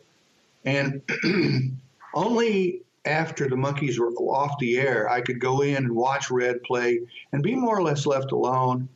and 0.65 1.01
only 2.15 2.83
after 3.09 3.49
the 3.49 3.57
Monkees 3.57 3.99
were 3.99 4.11
off 4.11 4.59
the 4.59 4.79
air, 4.79 5.09
I 5.09 5.21
could 5.21 5.41
go 5.41 5.63
in 5.63 5.77
and 5.77 5.97
watch 5.97 6.31
Red 6.31 6.63
play 6.63 7.01
and 7.33 7.43
be 7.43 7.55
more 7.55 7.77
or 7.77 7.83
less 7.83 8.07
left 8.07 8.33
alone. 8.33 8.89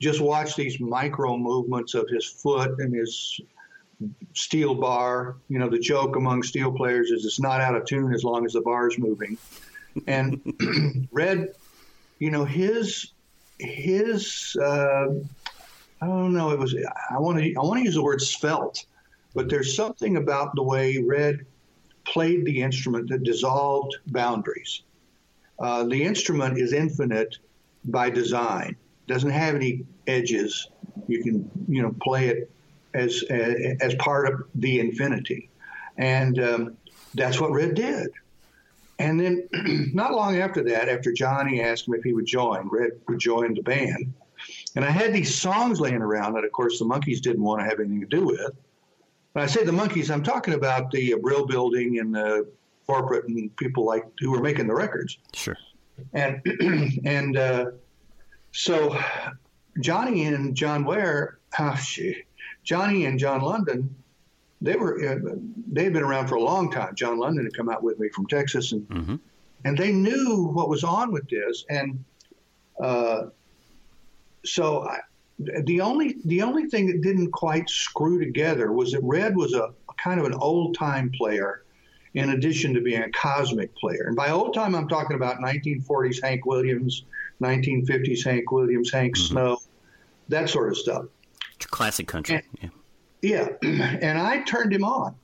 Just 0.00 0.20
watch 0.20 0.56
these 0.56 0.80
micro 0.80 1.36
movements 1.36 1.94
of 1.94 2.08
his 2.08 2.26
foot 2.26 2.78
and 2.80 2.94
his 2.94 3.40
steel 4.34 4.74
bar. 4.74 5.36
You 5.48 5.60
know, 5.60 5.70
the 5.70 5.78
joke 5.78 6.16
among 6.16 6.42
steel 6.42 6.72
players 6.72 7.10
is 7.10 7.24
it's 7.24 7.40
not 7.40 7.60
out 7.60 7.76
of 7.76 7.84
tune 7.84 8.12
as 8.12 8.24
long 8.24 8.44
as 8.44 8.52
the 8.52 8.60
bar's 8.60 8.98
moving. 8.98 9.38
And 10.06 11.08
Red, 11.12 11.54
you 12.18 12.30
know, 12.30 12.44
his 12.44 13.12
his 13.58 14.56
uh, 14.60 15.06
I 16.00 16.06
don't 16.06 16.32
know. 16.32 16.50
It 16.50 16.58
was 16.58 16.74
I 17.10 17.18
want 17.18 17.38
to 17.38 17.54
I 17.54 17.60
want 17.60 17.78
to 17.78 17.84
use 17.84 17.94
the 17.94 18.02
word 18.02 18.20
svelte, 18.20 18.84
but 19.34 19.48
there's 19.48 19.76
something 19.76 20.16
about 20.16 20.56
the 20.56 20.62
way 20.64 20.98
Red 20.98 21.46
played 22.12 22.44
the 22.44 22.62
instrument 22.62 23.08
that 23.08 23.22
dissolved 23.22 23.96
boundaries. 24.08 24.82
Uh, 25.58 25.84
the 25.84 26.02
instrument 26.02 26.58
is 26.58 26.72
infinite 26.72 27.38
by 27.84 28.10
design. 28.10 28.76
Doesn't 29.06 29.30
have 29.30 29.54
any 29.54 29.84
edges. 30.06 30.68
You 31.08 31.22
can 31.22 31.50
you 31.68 31.82
know 31.82 31.94
play 32.02 32.28
it 32.28 32.50
as 32.94 33.22
as 33.80 33.94
part 33.96 34.28
of 34.28 34.42
the 34.54 34.80
infinity, 34.80 35.50
and 35.96 36.38
um, 36.38 36.76
that's 37.14 37.40
what 37.40 37.50
Red 37.52 37.74
did. 37.74 38.10
and 38.98 39.18
then 39.18 39.48
not 39.94 40.12
long 40.12 40.36
after 40.36 40.62
that, 40.64 40.88
after 40.88 41.12
Johnny 41.12 41.60
asked 41.60 41.88
him 41.88 41.94
if 41.94 42.04
he 42.04 42.12
would 42.12 42.26
join, 42.26 42.68
Red 42.68 42.92
would 43.08 43.18
join 43.18 43.54
the 43.54 43.62
band. 43.62 44.12
And 44.74 44.84
I 44.84 44.90
had 44.90 45.12
these 45.12 45.34
songs 45.34 45.80
laying 45.80 46.02
around 46.02 46.34
that, 46.34 46.44
of 46.44 46.52
course, 46.52 46.78
the 46.78 46.84
Monkees 46.84 47.20
didn't 47.20 47.42
want 47.42 47.60
to 47.60 47.64
have 47.64 47.78
anything 47.78 48.00
to 48.00 48.06
do 48.06 48.24
with. 48.26 48.52
When 49.32 49.42
I 49.44 49.46
say 49.46 49.64
the 49.64 49.72
Monkees, 49.72 50.10
I'm 50.10 50.22
talking 50.22 50.54
about 50.54 50.90
the 50.90 51.14
Brill 51.20 51.46
Building 51.46 51.98
and 51.98 52.14
the 52.14 52.46
corporate 52.86 53.26
and 53.28 53.54
people 53.56 53.84
like 53.84 54.04
who 54.18 54.30
were 54.30 54.42
making 54.42 54.66
the 54.66 54.74
records. 54.74 55.18
Sure. 55.34 55.56
And 56.12 56.42
and 57.06 57.36
uh, 57.36 57.66
so 58.52 58.98
Johnny 59.80 60.24
and 60.26 60.54
John 60.54 60.84
Ware, 60.84 61.38
ah, 61.58 61.74
shit, 61.76 62.26
Johnny 62.64 63.06
and 63.06 63.18
John 63.18 63.40
London, 63.40 63.94
they 64.60 64.76
were 64.76 64.96
uh, 64.96 65.36
they 65.70 65.84
had 65.84 65.92
been 65.92 66.02
around 66.02 66.28
for 66.28 66.34
a 66.34 66.42
long 66.42 66.70
time. 66.70 66.94
John 66.94 67.18
London 67.18 67.44
had 67.44 67.56
come 67.56 67.68
out 67.68 67.82
with 67.82 67.98
me 67.98 68.08
from 68.10 68.26
Texas, 68.26 68.72
and 68.72 68.86
Mm-hmm. 68.88 69.16
and 69.64 69.78
they 69.78 69.92
knew 69.92 70.50
what 70.52 70.68
was 70.68 70.84
on 70.84 71.10
with 71.12 71.28
this. 71.28 71.64
And 71.70 72.04
uh, 72.82 73.26
so 74.44 74.82
I, 74.82 74.98
the 75.38 75.80
only 75.80 76.16
the 76.24 76.42
only 76.42 76.66
thing 76.66 76.86
that 76.86 77.00
didn't 77.00 77.30
quite 77.30 77.68
screw 77.68 78.18
together 78.18 78.72
was 78.72 78.92
that 78.92 79.00
Red 79.02 79.36
was 79.36 79.54
a, 79.54 79.72
a 79.88 79.94
kind 79.96 80.20
of 80.20 80.26
an 80.26 80.34
old 80.34 80.76
time 80.76 81.10
player, 81.10 81.64
in 82.14 82.30
addition 82.30 82.74
to 82.74 82.80
being 82.80 83.02
a 83.02 83.10
cosmic 83.10 83.74
player. 83.76 84.04
And 84.06 84.16
by 84.16 84.30
old 84.30 84.54
time, 84.54 84.74
I'm 84.74 84.88
talking 84.88 85.16
about 85.16 85.38
1940s 85.38 86.22
Hank 86.22 86.44
Williams, 86.46 87.04
1950s 87.42 88.24
Hank 88.24 88.50
Williams, 88.52 88.92
Hank 88.92 89.16
Snow, 89.16 89.58
that 90.28 90.48
sort 90.48 90.70
of 90.70 90.76
stuff. 90.76 91.06
Classic 91.58 92.06
country. 92.06 92.42
Yeah. 92.60 92.68
Yeah, 93.22 93.48
and 93.62 94.18
I 94.18 94.42
turned 94.42 94.72
him 94.72 94.84
on. 94.84 95.14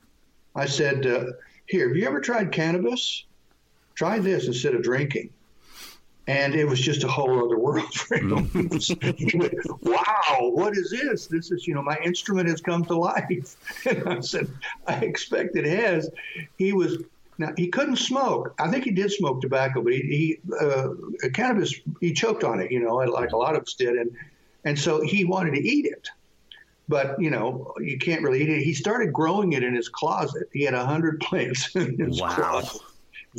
I 0.55 0.65
said, 0.65 1.05
uh, 1.05 1.25
"Here, 1.65 1.87
have 1.89 1.97
you 1.97 2.07
ever 2.07 2.21
tried 2.21 2.51
cannabis? 2.51 3.25
Try 3.93 4.19
this 4.19 4.47
instead 4.47 4.73
of 4.73 4.83
drinking." 4.83 5.31
And 6.29 6.53
it 6.53 6.65
was 6.65 6.79
just 6.79 7.03
a 7.03 7.07
whole 7.07 7.43
other 7.43 7.57
world 7.57 7.91
for 7.91 8.17
him. 8.17 8.29
Went, 8.53 9.53
wow, 9.81 10.37
what 10.41 10.77
is 10.77 10.91
this? 10.91 11.25
This 11.25 11.49
is, 11.49 11.65
you 11.65 11.73
know, 11.73 11.81
my 11.81 11.97
instrument 12.05 12.47
has 12.49 12.61
come 12.61 12.85
to 12.85 12.95
life. 12.95 13.55
And 13.89 14.07
I 14.07 14.19
said, 14.19 14.47
I 14.87 14.97
expect 14.97 15.55
it 15.55 15.65
has. 15.65 16.07
He 16.57 16.71
was 16.71 16.99
now 17.39 17.51
he 17.57 17.67
couldn't 17.69 17.95
smoke. 17.95 18.53
I 18.59 18.69
think 18.69 18.83
he 18.83 18.91
did 18.91 19.11
smoke 19.11 19.41
tobacco, 19.41 19.81
but 19.81 19.93
he, 19.93 20.01
he 20.01 20.39
uh, 20.61 20.89
cannabis 21.33 21.73
he 21.99 22.13
choked 22.13 22.43
on 22.43 22.59
it, 22.59 22.71
you 22.71 22.79
know, 22.79 22.95
like 22.97 23.31
a 23.31 23.37
lot 23.37 23.55
of 23.55 23.63
us 23.63 23.73
did, 23.73 23.95
and 23.95 24.11
and 24.65 24.77
so 24.77 25.01
he 25.01 25.25
wanted 25.25 25.55
to 25.55 25.61
eat 25.67 25.85
it 25.85 26.07
but 26.89 27.21
you 27.21 27.29
know 27.29 27.71
you 27.79 27.97
can't 27.97 28.23
really 28.23 28.41
eat 28.41 28.49
it. 28.49 28.63
He 28.63 28.73
started 28.73 29.13
growing 29.13 29.53
it 29.53 29.63
in 29.63 29.73
his 29.75 29.87
closet. 29.87 30.49
He 30.51 30.63
had 30.63 30.73
a 30.73 30.85
hundred 30.85 31.19
plants 31.21 31.73
in 31.75 31.97
his 31.97 32.19
Wow. 32.19 32.29
closet, 32.35 32.81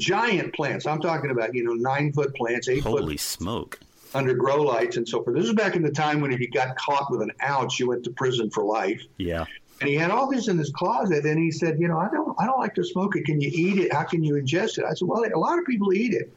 giant 0.01 0.55
plants. 0.55 0.87
I'm 0.87 1.01
talking 1.01 1.31
about 1.31 1.55
you 1.55 1.63
know 1.63 1.75
nine 1.75 2.13
foot 2.13 2.35
plants, 2.35 2.69
eight 2.69 2.83
Holy 2.83 3.15
foot 3.17 3.21
smoke. 3.21 3.79
under 4.15 4.35
grow 4.35 4.63
lights 4.63 4.97
and 4.97 5.09
so 5.09 5.23
forth. 5.23 5.37
This 5.37 5.45
is 5.47 5.53
back 5.55 5.77
in 5.77 5.83
the 5.83 5.91
time 5.93 6.21
when 6.21 6.33
if 6.33 6.41
you 6.41 6.51
got 6.51 6.77
caught 6.77 7.11
with 7.11 7.23
an 7.23 7.31
ounce, 7.47 7.79
you 7.79 7.87
went 7.89 8.03
to 8.05 8.11
prison 8.11 8.51
for 8.51 8.65
life. 8.65 9.03
Yeah. 9.19 9.45
And 9.81 9.89
he 9.89 9.95
had 9.95 10.11
all 10.11 10.29
this 10.31 10.49
in 10.49 10.59
his 10.59 10.71
closet, 10.71 11.25
and 11.25 11.39
he 11.39 11.51
said, 11.51 11.79
"You 11.81 11.89
know, 11.89 11.99
I 11.99 12.09
don't, 12.11 12.35
I 12.39 12.45
don't 12.45 12.59
like 12.59 12.75
to 12.75 12.85
smoke 12.85 13.17
it. 13.17 13.25
Can 13.25 13.41
you 13.41 13.51
eat 13.53 13.79
it? 13.79 13.93
How 13.93 14.03
can 14.05 14.23
you 14.25 14.35
ingest 14.35 14.79
it?" 14.79 14.85
I 14.85 14.93
said, 14.95 15.09
"Well, 15.09 15.25
a 15.25 15.39
lot 15.39 15.59
of 15.59 15.65
people 15.65 15.93
eat 15.95 16.13
it." 16.13 16.31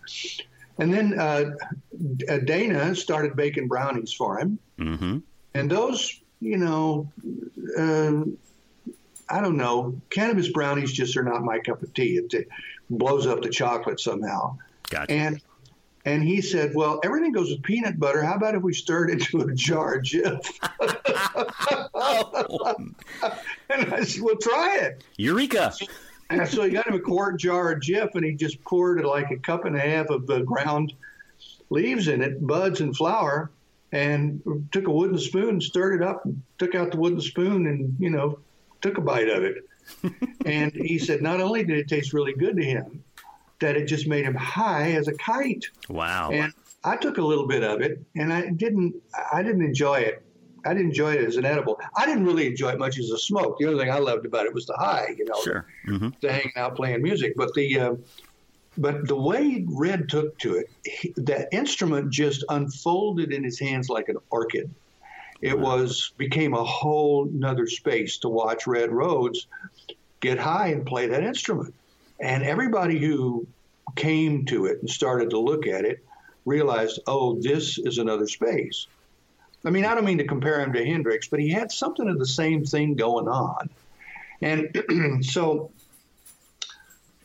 And 0.80 0.94
then 0.94 1.19
uh, 1.19 1.52
uh, 2.30 2.38
Dana 2.40 2.95
started 2.95 3.35
baking 3.35 3.68
brownies 3.68 4.14
for 4.14 4.40
him, 4.40 4.60
Mm-hmm. 4.80 5.18
and 5.53 5.69
those, 5.69 6.19
you 6.40 6.57
know, 6.57 7.11
uh, 7.77 8.23
I 9.30 9.41
don't 9.41 9.57
know, 9.57 10.02
cannabis 10.10 10.48
brownies 10.49 10.91
just 10.91 11.15
are 11.18 11.23
not 11.23 11.44
my 11.44 11.60
cup 11.60 11.84
of 11.84 11.94
tea. 11.94 12.15
It 12.18 12.48
blows 12.89 13.27
up 13.27 13.41
the 13.41 13.49
chocolate 13.49 13.99
somehow. 13.99 14.57
Gotcha. 14.89 15.11
And 15.11 15.41
and 16.05 16.22
he 16.22 16.41
said, 16.41 16.76
"Well, 16.76 16.99
everything 17.03 17.31
goes 17.31 17.49
with 17.49 17.64
peanut 17.64 17.99
butter. 17.99 18.23
How 18.23 18.35
about 18.35 18.55
if 18.55 18.61
we 18.61 18.73
stir 18.73 19.07
it 19.07 19.11
into 19.11 19.41
a 19.41 19.53
jar, 19.53 19.99
Jif?" 19.99 20.45
and 23.69 23.93
I 23.93 24.03
said, 24.03 24.22
"Well, 24.22 24.35
try 24.35 24.80
it." 24.81 25.03
Eureka. 25.18 25.73
And 26.30 26.47
so 26.47 26.64
he 26.64 26.72
got 26.72 26.88
him 26.88 26.95
a 26.95 26.99
quart 26.99 27.39
jar 27.39 27.72
of 27.72 27.80
Jif, 27.80 28.15
and 28.15 28.26
he 28.26 28.34
just 28.34 28.61
poured 28.64 29.03
like 29.05 29.31
a 29.31 29.38
cup 29.38 29.65
and 29.65 29.76
a 29.76 29.80
half 29.80 30.10
of 30.10 30.27
the 30.27 30.41
ground 30.41 30.93
leaves 31.69 32.07
in 32.07 32.22
it, 32.22 32.45
buds 32.45 32.81
and 32.81 32.95
flour, 32.95 33.51
and 33.91 34.68
took 34.72 34.88
a 34.88 34.91
wooden 34.91 35.18
spoon, 35.18 35.61
stirred 35.61 36.01
it 36.01 36.07
up, 36.07 36.26
and 36.26 36.41
took 36.57 36.76
out 36.76 36.91
the 36.91 36.97
wooden 36.97 37.22
spoon, 37.22 37.68
and 37.68 37.95
you 37.99 38.10
know, 38.10 38.39
took 38.81 38.97
a 38.97 39.01
bite 39.01 39.30
of 39.30 39.43
it. 39.43 39.57
And 40.45 40.72
he 40.73 40.99
said, 40.99 41.22
not 41.22 41.41
only 41.41 41.64
did 41.64 41.77
it 41.77 41.88
taste 41.88 42.14
really 42.14 42.34
good 42.34 42.57
to 42.57 42.64
him, 42.64 43.03
that 43.60 43.77
it 43.77 43.85
just 43.85 44.07
made 44.07 44.26
him 44.26 44.35
high 44.35 44.91
as 44.91 45.07
a 45.07 45.14
kite. 45.14 45.65
Wow. 45.89 46.31
And 46.31 46.53
I 46.84 46.97
took 46.97 47.18
a 47.18 47.22
little 47.22 47.47
bit 47.47 47.64
of 47.64 47.81
it, 47.81 48.01
and 48.15 48.34
I 48.34 48.49
didn't. 48.49 48.95
I 49.31 49.41
didn't 49.41 49.64
enjoy 49.64 49.99
it. 49.99 50.22
I 50.65 50.73
didn't 50.73 50.89
enjoy 50.89 51.14
it 51.14 51.23
as 51.26 51.35
an 51.38 51.45
edible. 51.45 51.80
I 51.95 52.05
didn't 52.05 52.26
really 52.26 52.47
enjoy 52.47 52.69
it 52.72 52.80
much 52.80 52.97
as 52.97 53.10
a 53.10 53.18
smoke. 53.18 53.57
The 53.60 53.68
only 53.68 53.84
thing 53.84 53.91
I 53.91 53.99
loved 53.99 54.26
about 54.26 54.45
it 54.45 54.53
was 54.53 54.65
the 54.65 54.76
high, 54.77 55.14
you 55.18 55.26
know, 55.26 55.41
Sure. 55.43 55.65
Mm-hmm. 55.88 56.10
the 56.22 56.31
hanging 56.31 56.51
out 56.55 56.76
playing 56.76 57.01
music. 57.03 57.34
But 57.35 57.53
the 57.53 57.80
uh, 57.80 57.95
but 58.77 59.07
the 59.07 59.15
way 59.15 59.65
Red 59.69 60.10
took 60.10 60.38
to 60.39 60.55
it, 60.55 60.69
he, 60.85 61.14
that 61.18 61.49
instrument 61.51 62.11
just 62.11 62.43
unfolded 62.49 63.31
in 63.34 63.43
his 63.43 63.60
hands 63.60 63.89
like 63.89 64.10
an 64.10 64.18
orchid. 64.30 64.73
It 65.41 65.60
was 65.60 66.14
became 66.18 66.53
a 66.53 66.64
whole 66.64 67.26
nother 67.26 67.68
space 67.68 68.18
to 68.19 68.30
watch 68.30 68.65
Red 68.65 68.91
Rhodes 68.91 69.47
get 70.23 70.39
high 70.39 70.67
and 70.69 70.85
play 70.85 71.07
that 71.07 71.21
instrument. 71.21 71.75
And 72.19 72.43
everybody 72.43 72.97
who 72.97 73.45
came 73.95 74.45
to 74.45 74.65
it 74.65 74.79
and 74.79 74.89
started 74.89 75.31
to 75.31 75.39
look 75.39 75.67
at 75.67 75.83
it 75.83 76.03
realized, 76.45 76.99
oh, 77.05 77.39
this 77.41 77.77
is 77.77 77.97
another 77.97 78.27
space. 78.27 78.87
I 79.65 79.69
mean, 79.69 79.85
I 79.85 79.93
don't 79.93 80.05
mean 80.05 80.17
to 80.17 80.27
compare 80.27 80.61
him 80.61 80.73
to 80.73 80.85
Hendrix, 80.85 81.27
but 81.27 81.39
he 81.39 81.49
had 81.49 81.71
something 81.71 82.07
of 82.07 82.19
the 82.19 82.25
same 82.25 82.65
thing 82.65 82.95
going 82.95 83.27
on. 83.27 83.69
And 84.41 85.23
so 85.25 85.71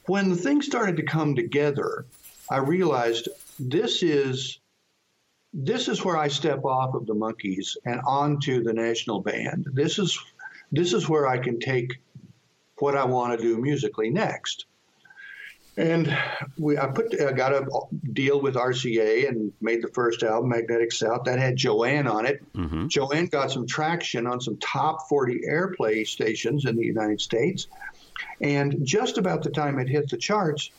when 0.07 0.29
the 0.29 0.37
thing 0.37 0.61
started 0.61 0.97
to 0.97 1.03
come 1.05 1.37
together, 1.37 2.05
I 2.51 2.59
realized 2.59 3.29
this 3.59 4.03
is 4.03 4.59
this 5.55 5.89
is 5.89 6.05
where 6.05 6.17
I 6.17 6.29
step 6.29 6.65
off 6.65 6.95
of 6.95 7.07
the 7.07 7.15
Monkees 7.15 7.77
and 7.87 8.01
onto 8.07 8.63
the 8.63 8.73
national 8.73 9.21
band. 9.21 9.67
This 9.73 9.99
is 9.99 10.19
this 10.71 10.93
is 10.93 11.09
where 11.09 11.27
I 11.27 11.39
can 11.39 11.59
take 11.59 11.99
what 12.81 12.97
I 12.97 13.05
want 13.05 13.39
to 13.39 13.43
do 13.43 13.59
musically 13.59 14.11
next. 14.11 14.67
And 15.77 16.13
we, 16.59 16.77
I 16.77 16.89
put, 16.89 17.21
I 17.21 17.31
got 17.31 17.53
a 17.53 17.65
deal 18.13 18.41
with 18.41 18.57
RCA 18.57 19.29
and 19.29 19.53
made 19.61 19.81
the 19.81 19.89
first 19.89 20.25
album, 20.25 20.51
Magnetic 20.51 20.91
South. 20.91 21.23
That 21.25 21.39
had 21.39 21.55
Joanne 21.55 22.09
on 22.09 22.27
it. 22.27 22.43
Mm-hmm. 22.53 22.89
Joanne 22.89 23.27
got 23.27 23.53
some 23.53 23.65
traction 23.65 24.27
on 24.27 24.41
some 24.41 24.57
top 24.57 25.09
40 25.09 25.43
airplay 25.49 26.05
stations 26.05 26.65
in 26.65 26.75
the 26.75 26.85
United 26.85 27.21
States. 27.21 27.69
And 28.41 28.85
just 28.85 29.19
about 29.19 29.45
the 29.45 29.51
time 29.51 29.79
it 29.79 29.89
hit 29.89 30.09
the 30.11 30.17
charts, 30.17 30.71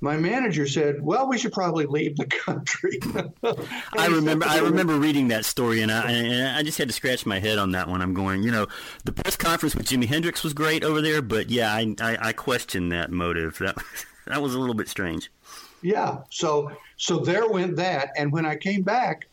my 0.00 0.16
manager 0.16 0.66
said, 0.66 1.02
"Well, 1.02 1.28
we 1.28 1.38
should 1.38 1.52
probably 1.52 1.86
leave 1.86 2.16
the 2.16 2.26
country." 2.26 2.98
I 3.96 4.06
remember. 4.06 4.46
I 4.46 4.58
remember 4.58 4.98
reading 4.98 5.28
that 5.28 5.44
story, 5.44 5.82
and 5.82 5.92
I, 5.92 6.10
and 6.10 6.56
I 6.56 6.62
just 6.62 6.78
had 6.78 6.88
to 6.88 6.94
scratch 6.94 7.26
my 7.26 7.38
head 7.38 7.58
on 7.58 7.72
that 7.72 7.88
one. 7.88 8.00
I'm 8.00 8.14
going, 8.14 8.42
you 8.42 8.50
know, 8.50 8.66
the 9.04 9.12
press 9.12 9.36
conference 9.36 9.74
with 9.74 9.86
Jimi 9.86 10.06
Hendrix 10.06 10.42
was 10.42 10.54
great 10.54 10.84
over 10.84 11.02
there, 11.02 11.22
but 11.22 11.50
yeah, 11.50 11.72
I 11.72 11.94
I, 12.00 12.18
I 12.28 12.32
question 12.32 12.88
that 12.90 13.10
motive. 13.10 13.58
That 13.58 13.76
that 14.26 14.40
was 14.40 14.54
a 14.54 14.58
little 14.58 14.74
bit 14.74 14.88
strange. 14.88 15.30
Yeah. 15.82 16.18
So 16.30 16.72
so 16.96 17.18
there 17.18 17.48
went 17.48 17.76
that. 17.76 18.10
And 18.16 18.30
when 18.30 18.44
I 18.44 18.56
came 18.56 18.82
back, 18.82 19.26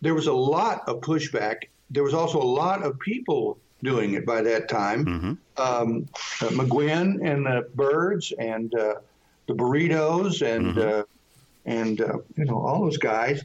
there 0.00 0.14
was 0.14 0.26
a 0.26 0.32
lot 0.32 0.82
of 0.88 1.00
pushback. 1.00 1.64
There 1.90 2.02
was 2.02 2.14
also 2.14 2.40
a 2.40 2.44
lot 2.44 2.82
of 2.82 2.98
people 2.98 3.58
doing 3.82 4.14
it 4.14 4.26
by 4.26 4.42
that 4.42 4.68
time. 4.68 5.04
Mm-hmm. 5.04 5.32
Um, 5.62 6.08
uh, 6.42 6.48
McGuinn 6.48 7.24
and 7.24 7.46
the 7.46 7.68
Byrds 7.74 8.32
and 8.38 8.74
uh, 8.74 8.94
the 9.46 9.54
Burritos 9.54 10.42
and 10.42 10.76
Mm-hmm. 10.76 11.00
uh, 11.00 11.02
and 11.64 12.00
uh, 12.00 12.18
you 12.36 12.44
know 12.44 12.64
all 12.64 12.82
those 12.84 12.98
guys 12.98 13.44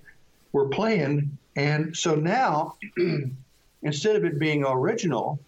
were 0.52 0.68
playing. 0.70 1.38
And 1.56 1.98
so 1.98 2.16
now, 2.16 2.76
instead 3.82 4.16
of 4.16 4.24
it 4.26 4.38
being 4.40 4.64
original 4.64 5.40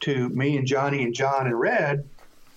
to 0.00 0.28
me 0.30 0.56
and 0.56 0.66
Johnny 0.66 1.02
and 1.02 1.14
John 1.14 1.46
and 1.46 1.58
Red, 1.58 2.08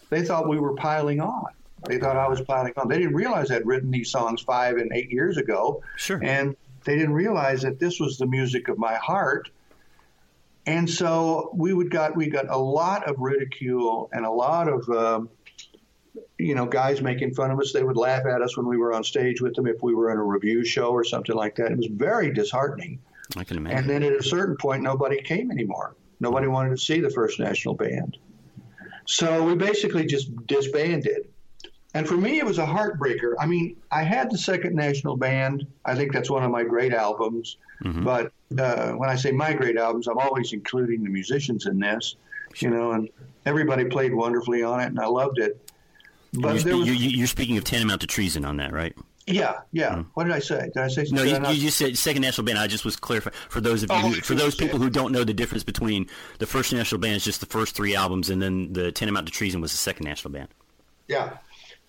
they 0.09 0.23
thought 0.23 0.47
we 0.47 0.59
were 0.59 0.75
piling 0.75 1.19
on. 1.19 1.47
They 1.87 1.97
thought 1.97 2.15
I 2.15 2.27
was 2.29 2.41
piling 2.41 2.73
on. 2.77 2.87
They 2.87 2.99
didn't 2.99 3.15
realize 3.15 3.51
I'd 3.51 3.65
written 3.65 3.91
these 3.91 4.11
songs 4.11 4.41
five 4.41 4.77
and 4.77 4.91
eight 4.93 5.11
years 5.11 5.37
ago. 5.37 5.81
Sure. 5.97 6.19
And 6.23 6.55
they 6.83 6.95
didn't 6.95 7.13
realize 7.13 7.63
that 7.63 7.79
this 7.79 7.99
was 7.99 8.17
the 8.17 8.27
music 8.27 8.67
of 8.69 8.77
my 8.77 8.95
heart. 8.95 9.49
And 10.65 10.89
so 10.89 11.51
we 11.55 11.73
would 11.73 11.89
got 11.89 12.15
we 12.15 12.27
got 12.27 12.49
a 12.49 12.57
lot 12.57 13.09
of 13.09 13.19
ridicule 13.19 14.09
and 14.13 14.25
a 14.25 14.31
lot 14.31 14.67
of 14.69 14.87
um, 14.89 15.29
you 16.37 16.55
know 16.55 16.65
guys 16.65 17.01
making 17.01 17.33
fun 17.33 17.51
of 17.51 17.59
us. 17.59 17.71
They 17.73 17.83
would 17.83 17.97
laugh 17.97 18.25
at 18.25 18.41
us 18.41 18.57
when 18.57 18.67
we 18.67 18.77
were 18.77 18.93
on 18.93 19.03
stage 19.03 19.41
with 19.41 19.55
them 19.55 19.67
if 19.67 19.81
we 19.81 19.93
were 19.93 20.11
in 20.11 20.17
a 20.17 20.23
review 20.23 20.65
show 20.65 20.89
or 20.91 21.03
something 21.03 21.35
like 21.35 21.55
that. 21.55 21.71
It 21.71 21.77
was 21.77 21.87
very 21.87 22.31
disheartening. 22.33 22.99
I 23.37 23.43
can 23.43 23.57
imagine. 23.57 23.77
And 23.79 23.89
then 23.89 24.03
at 24.03 24.13
a 24.13 24.23
certain 24.23 24.57
point, 24.57 24.83
nobody 24.83 25.21
came 25.21 25.51
anymore. 25.51 25.95
Nobody 26.19 26.47
wanted 26.47 26.71
to 26.71 26.77
see 26.77 26.99
the 26.99 27.09
First 27.09 27.39
National 27.39 27.73
Band. 27.75 28.17
So 29.05 29.43
we 29.43 29.55
basically 29.55 30.05
just 30.05 30.29
disbanded. 30.47 31.27
and 31.93 32.07
for 32.07 32.15
me, 32.15 32.39
it 32.39 32.45
was 32.45 32.57
a 32.57 32.65
heartbreaker. 32.65 33.33
I 33.39 33.45
mean, 33.45 33.75
I 33.91 34.03
had 34.03 34.29
the 34.31 34.37
Second 34.37 34.75
National 34.75 35.17
Band. 35.17 35.65
I 35.85 35.95
think 35.95 36.13
that's 36.13 36.29
one 36.29 36.43
of 36.43 36.51
my 36.51 36.63
great 36.63 36.93
albums. 36.93 37.57
But 38.03 38.31
uh, 38.59 38.91
when 38.91 39.09
I 39.09 39.15
say 39.15 39.31
my 39.31 39.53
great 39.53 39.75
albums, 39.77 40.07
I'm 40.07 40.19
always 40.19 40.53
including 40.53 41.03
the 41.03 41.09
musicians 41.09 41.65
in 41.65 41.79
this, 41.79 42.15
you 42.59 42.69
know, 42.69 42.91
and 42.91 43.09
everybody 43.45 43.85
played 43.85 44.13
wonderfully 44.13 44.61
on 44.61 44.79
it, 44.81 44.85
and 44.85 44.99
I 44.99 45.07
loved 45.07 45.39
it. 45.39 45.59
But 46.33 46.55
you're, 46.55 46.63
there 46.63 46.77
was, 46.77 46.87
you- 46.87 46.93
you- 46.93 47.17
you're 47.17 47.27
speaking 47.27 47.57
of 47.57 47.63
Tantamount 47.63 48.01
to 48.01 48.07
Treason 48.07 48.45
on 48.45 48.57
that, 48.57 48.71
right? 48.71 48.95
yeah, 49.27 49.59
yeah. 49.71 50.03
What 50.15 50.23
did 50.25 50.33
I 50.33 50.39
say? 50.39 50.59
Did 50.73 50.77
I 50.77 50.87
say? 50.87 51.05
No, 51.11 51.23
you, 51.23 51.37
you 51.53 51.61
just 51.61 51.77
said 51.77 51.97
Second 51.97 52.23
National 52.23 52.43
Band. 52.45 52.57
I 52.57 52.67
just 52.67 52.83
was 52.83 52.95
clarifying 52.95 53.35
for 53.49 53.61
those 53.61 53.83
of 53.83 53.89
you, 53.91 53.95
Oh, 53.95 53.99
who, 54.09 54.13
for 54.21 54.33
those 54.33 54.55
people 54.55 54.79
who 54.79 54.89
don't 54.89 55.11
know 55.11 55.23
the 55.23 55.33
difference 55.33 55.63
between 55.63 56.07
the 56.39 56.45
First 56.47 56.73
National 56.73 56.99
Band 56.99 57.15
is 57.17 57.23
just 57.23 57.39
the 57.39 57.45
first 57.45 57.75
three 57.75 57.95
albums, 57.95 58.29
and 58.29 58.41
then 58.41 58.73
the 58.73 58.91
Tantamount 58.91 59.27
to 59.27 59.31
Treason 59.31 59.61
was 59.61 59.71
the 59.71 59.77
Second 59.77 60.05
National 60.05 60.33
Band. 60.33 60.49
Yeah. 61.07 61.37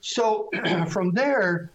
So 0.02 0.50
from 0.90 1.12
there, 1.12 1.70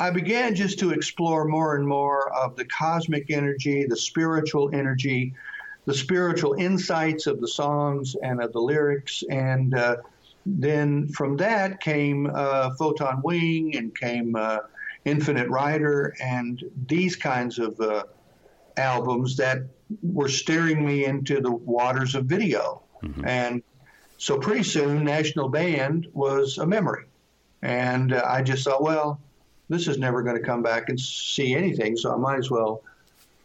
I 0.00 0.10
began 0.10 0.54
just 0.54 0.78
to 0.80 0.90
explore 0.90 1.44
more 1.44 1.76
and 1.76 1.86
more 1.86 2.30
of 2.34 2.56
the 2.56 2.64
cosmic 2.64 3.30
energy, 3.30 3.84
the 3.86 3.96
spiritual 3.96 4.74
energy, 4.74 5.34
the 5.86 5.94
spiritual 5.94 6.54
insights 6.54 7.26
of 7.26 7.40
the 7.40 7.48
songs 7.48 8.16
and 8.22 8.42
of 8.42 8.52
the 8.52 8.60
lyrics. 8.60 9.22
And 9.30 9.74
uh, 9.74 9.96
then 10.46 11.08
from 11.08 11.36
that 11.38 11.80
came 11.80 12.30
uh, 12.32 12.70
Photon 12.76 13.20
Wing 13.22 13.76
and 13.76 13.96
came 13.96 14.34
uh, 14.36 14.58
Infinite 15.04 15.48
Rider 15.48 16.14
and 16.22 16.62
these 16.86 17.16
kinds 17.16 17.58
of 17.58 17.78
uh, 17.80 18.04
albums 18.76 19.36
that 19.36 19.58
were 20.02 20.28
steering 20.28 20.84
me 20.84 21.04
into 21.04 21.40
the 21.40 21.50
waters 21.50 22.14
of 22.14 22.26
video. 22.26 22.82
And 23.24 23.62
so 24.18 24.38
pretty 24.38 24.64
soon, 24.64 25.04
National 25.04 25.48
Band 25.48 26.08
was 26.12 26.58
a 26.58 26.66
memory. 26.66 27.04
And 27.62 28.12
uh, 28.12 28.24
I 28.26 28.42
just 28.42 28.64
thought, 28.64 28.82
well, 28.82 29.20
this 29.68 29.86
is 29.86 29.98
never 29.98 30.22
going 30.22 30.36
to 30.36 30.42
come 30.42 30.62
back 30.62 30.88
and 30.88 30.98
see 30.98 31.54
anything, 31.54 31.96
so 31.96 32.12
I 32.12 32.16
might 32.16 32.38
as 32.38 32.50
well 32.50 32.82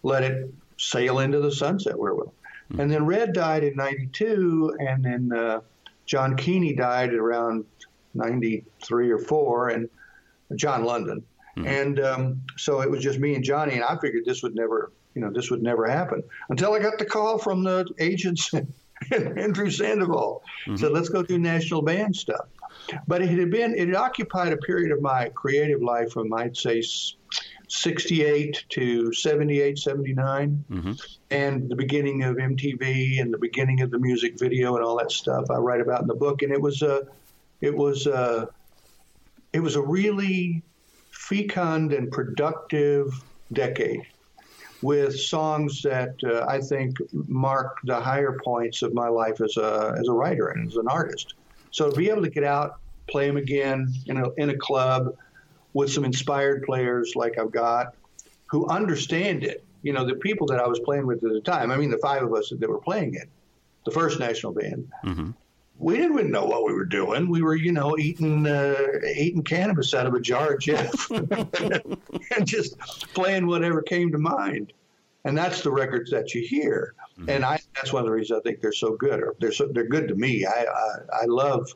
let 0.04 0.24
it 0.24 0.54
sail 0.78 1.20
into 1.20 1.40
the 1.40 1.52
sunset 1.52 1.98
where 1.98 2.12
it 2.12 2.16
will. 2.16 2.34
And 2.80 2.90
then 2.90 3.06
Red 3.06 3.34
died 3.34 3.64
in 3.64 3.76
92, 3.76 4.78
and 4.80 5.04
then 5.04 5.32
uh, 5.38 5.62
John 6.06 6.36
Kuehne 6.36 6.76
died 6.76 7.14
around 7.14 7.66
93 8.14 9.12
or 9.12 9.20
4, 9.20 9.70
and 9.70 9.90
John 10.56 10.84
London. 10.84 11.24
And 11.56 12.00
um, 12.00 12.42
so 12.58 12.82
it 12.82 12.90
was 12.90 13.04
just 13.04 13.20
me 13.20 13.36
and 13.36 13.44
Johnny, 13.44 13.76
and 13.76 13.84
I 13.84 13.98
figured 14.00 14.26
this 14.26 14.42
would 14.42 14.56
never, 14.56 14.92
you 15.14 15.22
know, 15.22 15.32
this 15.32 15.52
would 15.52 15.62
never 15.62 15.88
happen 15.88 16.24
until 16.50 16.74
I 16.74 16.80
got 16.80 16.98
the 16.98 17.06
call 17.06 17.38
from 17.38 17.64
the 17.64 17.86
agents 18.00 18.52
Andrew 19.12 19.70
Sandoval 19.70 20.44
said, 20.76 20.92
"Let's 20.92 21.10
go 21.10 21.24
do 21.24 21.38
national 21.38 21.82
band 21.82 22.16
stuff." 22.16 22.48
But 23.08 23.22
it 23.22 23.30
had 23.30 23.50
been 23.50 23.76
it 23.76 23.88
had 23.88 23.96
occupied 23.96 24.54
a 24.54 24.58
period 24.58 24.92
of 24.92 25.02
my 25.02 25.30
creative 25.30 25.82
life 25.82 26.12
from 26.12 26.34
I'd 26.34 26.58
say 26.58 26.82
68 27.74 28.66
to 28.70 29.12
78, 29.12 29.80
79, 29.80 30.64
and 31.32 31.70
the 31.70 31.76
beginning 31.76 32.24
of 32.24 32.36
MTV 32.36 33.20
and 33.20 33.34
the 33.34 33.38
beginning 33.38 33.82
of 33.82 33.90
the 33.90 33.98
music 33.98 34.38
video 34.38 34.76
and 34.76 34.86
all 34.86 34.98
that 35.00 35.12
stuff 35.12 35.50
I 35.50 35.56
write 35.56 35.82
about 35.82 36.02
in 36.02 36.08
the 36.08 36.14
book. 36.14 36.44
And 36.44 36.52
it 36.52 36.62
was 36.62 36.84
a, 36.84 37.08
it 37.62 37.76
was 37.76 38.06
a, 38.06 38.48
it 39.54 39.60
was 39.60 39.76
a 39.76 39.82
really 39.82 40.62
fecund 41.10 41.94
and 41.94 42.12
productive 42.12 43.12
decade 43.52 44.06
with 44.84 45.20
songs 45.20 45.82
that 45.82 46.16
uh, 46.24 46.46
I 46.48 46.60
think 46.60 46.98
mark 47.28 47.80
the 47.86 48.00
higher 48.00 48.38
points 48.44 48.84
of 48.84 48.94
my 48.94 49.08
life 49.08 49.42
as 49.42 49.58
a 49.58 49.96
as 49.98 50.08
a 50.10 50.12
writer 50.12 50.50
and 50.50 50.70
as 50.70 50.76
an 50.76 50.88
artist. 50.88 51.34
So 51.72 51.90
to 51.90 51.96
be 51.96 52.10
able 52.10 52.24
to 52.24 52.30
get 52.30 52.44
out, 52.44 52.80
play 53.08 53.28
them 53.28 53.38
again 53.38 53.94
in 54.06 54.18
a 54.18 54.30
in 54.38 54.50
a 54.50 54.58
club 54.58 55.16
with 55.74 55.92
some 55.92 56.06
inspired 56.06 56.64
players 56.64 57.14
like 57.16 57.38
I've 57.38 57.52
got, 57.52 57.96
who 58.48 58.68
understand 58.68 59.44
it. 59.44 59.64
You 59.82 59.92
know, 59.92 60.06
the 60.06 60.16
people 60.16 60.48
that 60.48 60.60
I 60.60 60.68
was 60.68 60.80
playing 60.80 61.06
with 61.08 61.24
at 61.24 61.34
the 61.34 61.42
time. 61.42 61.72
I 61.72 61.78
mean, 61.78 61.92
the 61.92 61.98
five 61.98 62.24
of 62.24 62.34
us 62.34 62.54
that 62.58 62.70
were 62.70 62.80
playing 62.80 63.16
it, 63.16 63.28
the 63.86 63.92
first 63.92 64.20
national 64.20 64.54
band. 64.54 64.88
We 65.80 65.98
didn't 65.98 66.32
know 66.32 66.46
what 66.46 66.64
we 66.64 66.72
were 66.74 66.86
doing. 66.86 67.30
We 67.30 67.42
were, 67.42 67.56
you 67.56 67.72
know, 67.72 67.98
eating 67.98 68.48
uh, 68.48 68.76
eating 69.16 69.44
cannabis 69.44 69.94
out 69.94 70.06
of 70.06 70.14
a 70.14 70.22
jar, 70.22 70.54
of 70.54 70.60
Jif, 70.60 71.98
and 72.38 72.48
just 72.48 72.78
playing 73.14 73.48
whatever 73.48 73.82
came 73.82 74.12
to 74.12 74.20
mind. 74.20 74.72
And 75.26 75.38
that's 75.38 75.62
the 75.62 75.72
records 75.72 76.12
that 76.12 76.34
you 76.34 76.42
hear. 76.42 76.94
And 77.28 77.44
I, 77.44 77.60
that's 77.76 77.92
one 77.92 78.02
of 78.02 78.06
the 78.06 78.12
reasons 78.12 78.40
I 78.40 78.44
think 78.44 78.62
they're 78.62 78.72
so 78.72 78.96
good. 78.96 79.22
Or 79.22 79.36
they're 79.40 79.52
so, 79.52 79.68
they're 79.68 79.88
good 79.88 80.08
to 80.10 80.16
me. 80.16 80.46
I 80.46 80.66
I, 80.66 81.24
I 81.24 81.26
love 81.26 81.74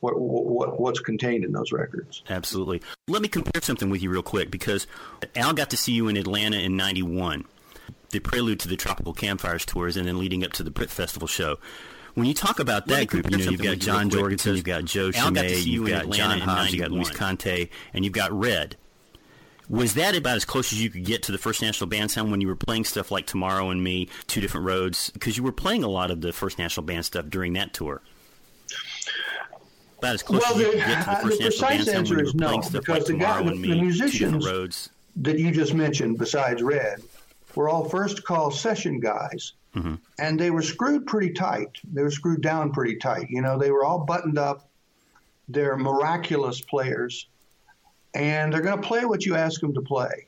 what, 0.00 0.18
what 0.18 0.80
what's 0.80 1.00
contained 1.00 1.44
in 1.44 1.52
those 1.52 1.72
records. 1.72 2.22
Absolutely. 2.28 2.82
Let 3.08 3.22
me 3.22 3.28
compare 3.28 3.62
something 3.62 3.90
with 3.90 4.02
you 4.02 4.10
real 4.10 4.22
quick 4.22 4.50
because 4.50 4.86
Al 5.34 5.52
got 5.52 5.70
to 5.70 5.76
see 5.76 5.92
you 5.92 6.08
in 6.08 6.16
Atlanta 6.16 6.58
in 6.58 6.76
'91, 6.76 7.44
the 8.10 8.20
prelude 8.20 8.60
to 8.60 8.68
the 8.68 8.76
Tropical 8.76 9.12
Campfires 9.12 9.64
tours, 9.64 9.96
and 9.96 10.06
then 10.06 10.18
leading 10.18 10.44
up 10.44 10.52
to 10.54 10.62
the 10.62 10.70
Britt 10.70 10.90
Festival 10.90 11.28
show. 11.28 11.56
When 12.14 12.26
you 12.26 12.34
talk 12.34 12.58
about 12.58 12.86
that 12.88 13.06
group, 13.06 13.30
you 13.30 13.38
know 13.38 13.50
you've 13.50 13.62
got 13.62 13.70
with 13.70 13.80
you 13.80 13.86
John 13.86 14.08
real 14.08 14.10
quick 14.10 14.20
Jorgensen, 14.20 14.56
you've 14.56 14.64
got 14.64 14.84
Joe 14.84 15.10
Al 15.14 15.30
got 15.30 15.44
Chemay, 15.44 15.56
see 15.56 15.70
you 15.70 15.80
you've 15.82 15.90
got 15.90 16.02
Atlanta 16.02 16.16
John 16.16 16.32
in 16.32 16.40
Hobbs, 16.40 16.72
you've 16.72 16.82
got 16.82 16.90
Luis 16.90 17.10
Conte, 17.10 17.68
and 17.92 18.04
you've 18.04 18.14
got 18.14 18.32
Red. 18.32 18.76
Was 19.68 19.94
that 19.94 20.16
about 20.16 20.36
as 20.36 20.46
close 20.46 20.72
as 20.72 20.82
you 20.82 20.88
could 20.88 21.04
get 21.04 21.22
to 21.24 21.32
the 21.32 21.36
First 21.36 21.60
National 21.60 21.88
Band 21.88 22.10
sound 22.10 22.30
when 22.30 22.40
you 22.40 22.48
were 22.48 22.56
playing 22.56 22.84
stuff 22.84 23.10
like 23.10 23.26
Tomorrow 23.26 23.68
and 23.68 23.84
Me, 23.84 24.08
Two 24.26 24.40
Different 24.40 24.66
Roads? 24.66 25.10
Because 25.10 25.36
you 25.36 25.42
were 25.42 25.52
playing 25.52 25.84
a 25.84 25.88
lot 25.88 26.10
of 26.10 26.22
the 26.22 26.32
First 26.32 26.58
National 26.58 26.86
Band 26.86 27.04
stuff 27.04 27.26
during 27.28 27.52
that 27.52 27.74
tour. 27.74 28.00
About 29.98 30.14
as 30.14 30.22
close 30.22 30.42
Well, 30.42 30.52
as 30.54 30.58
you 30.60 30.70
the- 30.72 30.76
get 30.78 30.98
to 31.00 31.04
the 31.04 31.10
uh, 31.10 31.20
First 31.20 31.38
the 31.38 31.44
National 31.44 31.68
precise 31.68 31.88
answer 31.88 32.22
is 32.22 32.34
no, 32.34 32.58
because 32.58 32.88
like 32.88 33.04
the 33.04 33.14
guy- 33.14 33.42
the- 33.42 33.50
the 33.50 33.80
musicians- 33.80 34.44
that 35.16 35.38
you 35.38 35.50
just 35.50 35.74
mentioned, 35.74 36.18
besides 36.18 36.62
Red, 36.62 37.02
were 37.56 37.68
all 37.68 37.88
first 37.88 38.24
call 38.24 38.50
session 38.50 39.00
guys. 39.00 39.52
And 40.18 40.40
they 40.40 40.50
were 40.50 40.62
screwed 40.62 41.06
pretty 41.06 41.30
tight. 41.32 41.68
They 41.92 42.02
were 42.02 42.10
screwed 42.10 42.40
down 42.40 42.72
pretty 42.72 42.96
tight. 42.96 43.28
You 43.30 43.42
know, 43.42 43.56
they 43.56 43.70
were 43.70 43.84
all 43.84 44.00
buttoned 44.00 44.36
up. 44.36 44.68
They're 45.48 45.76
miraculous 45.76 46.60
players. 46.60 47.28
And 48.12 48.52
they're 48.52 48.60
going 48.60 48.80
to 48.82 48.86
play 48.88 49.04
what 49.04 49.24
you 49.24 49.36
ask 49.36 49.60
them 49.60 49.72
to 49.74 49.80
play. 49.80 50.26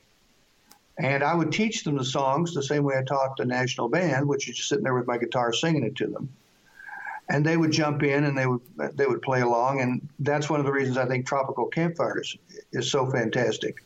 And 0.97 1.21
I 1.21 1.33
would 1.35 1.51
teach 1.51 1.83
them 1.83 1.97
the 1.97 2.05
songs 2.05 2.53
the 2.53 2.63
same 2.63 2.83
way 2.85 2.97
I 2.97 3.03
taught 3.03 3.35
the 3.35 3.43
national 3.43 3.89
band, 3.89 4.25
which 4.25 4.47
is 4.47 4.55
just 4.55 4.69
sitting 4.69 4.85
there 4.85 4.93
with 4.93 5.07
my 5.07 5.17
guitar 5.17 5.51
singing 5.51 5.83
it 5.83 5.95
to 5.97 6.07
them. 6.07 6.29
And 7.31 7.45
they 7.45 7.55
would 7.55 7.71
jump 7.71 8.03
in 8.03 8.25
and 8.25 8.37
they 8.37 8.45
would 8.45 8.59
they 8.93 9.05
would 9.05 9.21
play 9.21 9.39
along. 9.39 9.79
And 9.79 10.09
that's 10.19 10.49
one 10.49 10.59
of 10.59 10.65
the 10.65 10.71
reasons 10.71 10.97
I 10.97 11.05
think 11.05 11.25
Tropical 11.25 11.67
Campfires 11.67 12.37
is 12.73 12.91
so 12.91 13.09
fantastic. 13.09 13.85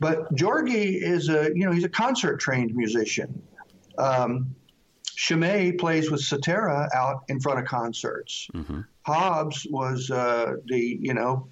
But 0.00 0.34
Jorgi 0.34 1.00
is 1.00 1.28
a 1.28 1.50
you 1.54 1.66
know 1.66 1.72
he's 1.72 1.84
a 1.84 1.90
concert 1.90 2.38
trained 2.38 2.74
musician. 2.74 3.42
Um, 3.98 4.54
Chemay 5.16 5.78
plays 5.78 6.10
with 6.10 6.20
Cetera 6.22 6.88
out 6.94 7.24
in 7.28 7.40
front 7.40 7.58
of 7.58 7.66
concerts. 7.66 8.48
Hobbs 9.02 9.66
was 9.70 10.10
uh, 10.10 10.54
the 10.64 10.98
you 11.00 11.12
know 11.12 11.48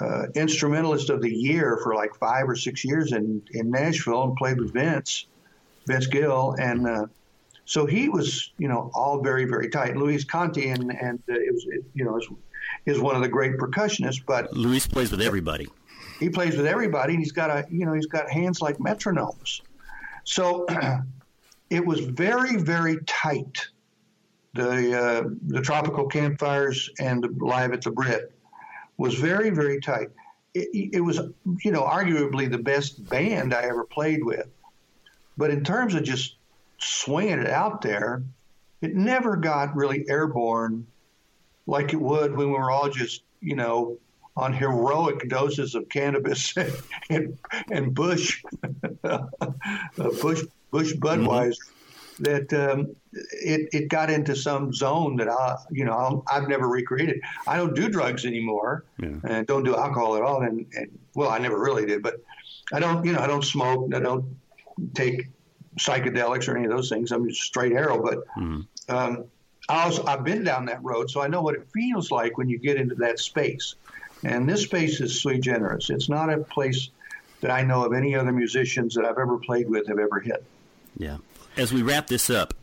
uh, 0.00 0.26
instrumentalist 0.36 1.10
of 1.10 1.20
the 1.20 1.30
year 1.30 1.80
for 1.82 1.96
like 1.96 2.14
five 2.14 2.48
or 2.48 2.54
six 2.54 2.84
years 2.84 3.12
in 3.12 3.42
in 3.52 3.70
Nashville 3.72 4.22
and 4.22 4.36
played 4.36 4.60
with 4.60 4.72
Vince 4.72 5.26
Vince 5.86 6.06
Gill 6.06 6.54
and. 6.60 6.86
Uh, 6.86 7.06
so 7.64 7.86
he 7.86 8.08
was, 8.08 8.52
you 8.58 8.68
know, 8.68 8.90
all 8.94 9.22
very, 9.22 9.44
very 9.44 9.68
tight. 9.68 9.96
Luis 9.96 10.24
Conte 10.24 10.66
and 10.66 10.90
and 11.00 11.22
uh, 11.28 11.34
it 11.34 11.52
was, 11.52 11.66
it, 11.68 11.84
you 11.94 12.04
know, 12.04 12.18
is, 12.18 12.28
is 12.86 13.00
one 13.00 13.14
of 13.14 13.22
the 13.22 13.28
great 13.28 13.56
percussionists. 13.56 14.22
But 14.24 14.52
Luis 14.52 14.86
plays 14.86 15.10
with 15.10 15.20
everybody. 15.20 15.68
he 16.18 16.28
plays 16.28 16.56
with 16.56 16.66
everybody, 16.66 17.14
and 17.14 17.22
he's 17.22 17.32
got 17.32 17.50
a 17.50 17.66
you 17.70 17.86
know 17.86 17.92
he's 17.92 18.06
got 18.06 18.30
hands 18.30 18.60
like 18.60 18.78
metronomes. 18.78 19.60
So 20.24 20.66
it 21.70 21.84
was 21.84 22.00
very 22.00 22.56
very 22.56 22.98
tight. 23.04 23.68
The 24.54 25.00
uh, 25.00 25.28
the 25.46 25.60
tropical 25.60 26.06
campfires 26.08 26.90
and 26.98 27.22
the 27.22 27.44
live 27.44 27.72
at 27.72 27.82
the 27.82 27.90
Britt 27.90 28.32
was 28.96 29.14
very 29.14 29.50
very 29.50 29.80
tight. 29.80 30.08
It, 30.54 30.90
it 30.94 31.00
was 31.00 31.20
you 31.64 31.70
know 31.70 31.82
arguably 31.82 32.50
the 32.50 32.58
best 32.58 33.08
band 33.08 33.54
I 33.54 33.62
ever 33.62 33.84
played 33.84 34.24
with, 34.24 34.48
but 35.36 35.50
in 35.50 35.62
terms 35.62 35.94
of 35.94 36.02
just 36.02 36.36
swinging 36.82 37.38
it 37.38 37.50
out 37.50 37.82
there, 37.82 38.22
it 38.80 38.94
never 38.94 39.36
got 39.36 39.76
really 39.76 40.04
airborne 40.08 40.86
like 41.66 41.92
it 41.92 42.00
would 42.00 42.36
when 42.36 42.48
we 42.48 42.58
were 42.58 42.70
all 42.70 42.90
just 42.90 43.22
you 43.40 43.54
know 43.54 43.98
on 44.36 44.52
heroic 44.52 45.28
doses 45.28 45.74
of 45.74 45.88
cannabis 45.88 46.54
and, 47.10 47.38
and 47.70 47.94
Bush, 47.94 48.42
uh, 49.04 49.26
Bush, 50.22 50.42
Bush 50.70 50.92
Budweiser, 50.94 51.58
that 52.20 52.52
um, 52.52 52.94
it, 53.12 53.68
it 53.72 53.88
got 53.88 54.10
into 54.10 54.34
some 54.34 54.72
zone 54.72 55.16
that 55.16 55.28
I, 55.28 55.56
you 55.70 55.84
know, 55.84 55.92
I'll, 55.92 56.24
I've 56.32 56.48
never 56.48 56.68
recreated. 56.68 57.20
I 57.46 57.56
don't 57.56 57.74
do 57.74 57.88
drugs 57.88 58.24
anymore, 58.24 58.84
and 59.24 59.46
don't 59.46 59.64
do 59.64 59.76
alcohol 59.76 60.16
at 60.16 60.22
all. 60.22 60.42
And, 60.42 60.66
and 60.74 60.98
well, 61.14 61.30
I 61.30 61.38
never 61.38 61.58
really 61.58 61.84
did, 61.84 62.02
but 62.02 62.22
I 62.72 62.80
don't, 62.80 63.04
you 63.04 63.12
know, 63.12 63.20
I 63.20 63.26
don't 63.26 63.44
smoke. 63.44 63.94
I 63.94 64.00
don't 64.00 64.24
take 64.94 65.28
psychedelics 65.78 66.48
or 66.48 66.56
any 66.56 66.66
of 66.66 66.70
those 66.70 66.88
things. 66.88 67.12
I'm 67.12 67.28
just 67.28 67.42
straight 67.42 67.72
arrow. 67.72 68.02
But 68.02 68.24
um, 68.88 69.24
I 69.68 69.84
also, 69.84 70.04
I've 70.06 70.24
been 70.24 70.44
down 70.44 70.66
that 70.66 70.82
road, 70.82 71.10
so 71.10 71.20
I 71.20 71.28
know 71.28 71.42
what 71.42 71.54
it 71.54 71.66
feels 71.72 72.10
like 72.10 72.38
when 72.38 72.48
you 72.48 72.58
get 72.58 72.76
into 72.76 72.94
that 72.96 73.18
space. 73.18 73.76
And 74.24 74.48
this 74.48 74.62
space 74.62 75.00
is 75.00 75.20
sui 75.20 75.38
generis. 75.38 75.90
It's 75.90 76.08
not 76.08 76.32
a 76.32 76.38
place 76.38 76.90
that 77.40 77.50
I 77.50 77.62
know 77.62 77.84
of 77.84 77.92
any 77.92 78.14
other 78.14 78.32
musicians 78.32 78.94
that 78.94 79.04
I've 79.04 79.18
ever 79.18 79.36
played 79.38 79.68
with 79.68 79.86
have 79.88 79.98
ever 79.98 80.20
hit. 80.20 80.44
Yeah. 80.96 81.18
As 81.56 81.72
we 81.72 81.82
wrap 81.82 82.06
this 82.06 82.30
up, 82.30 82.54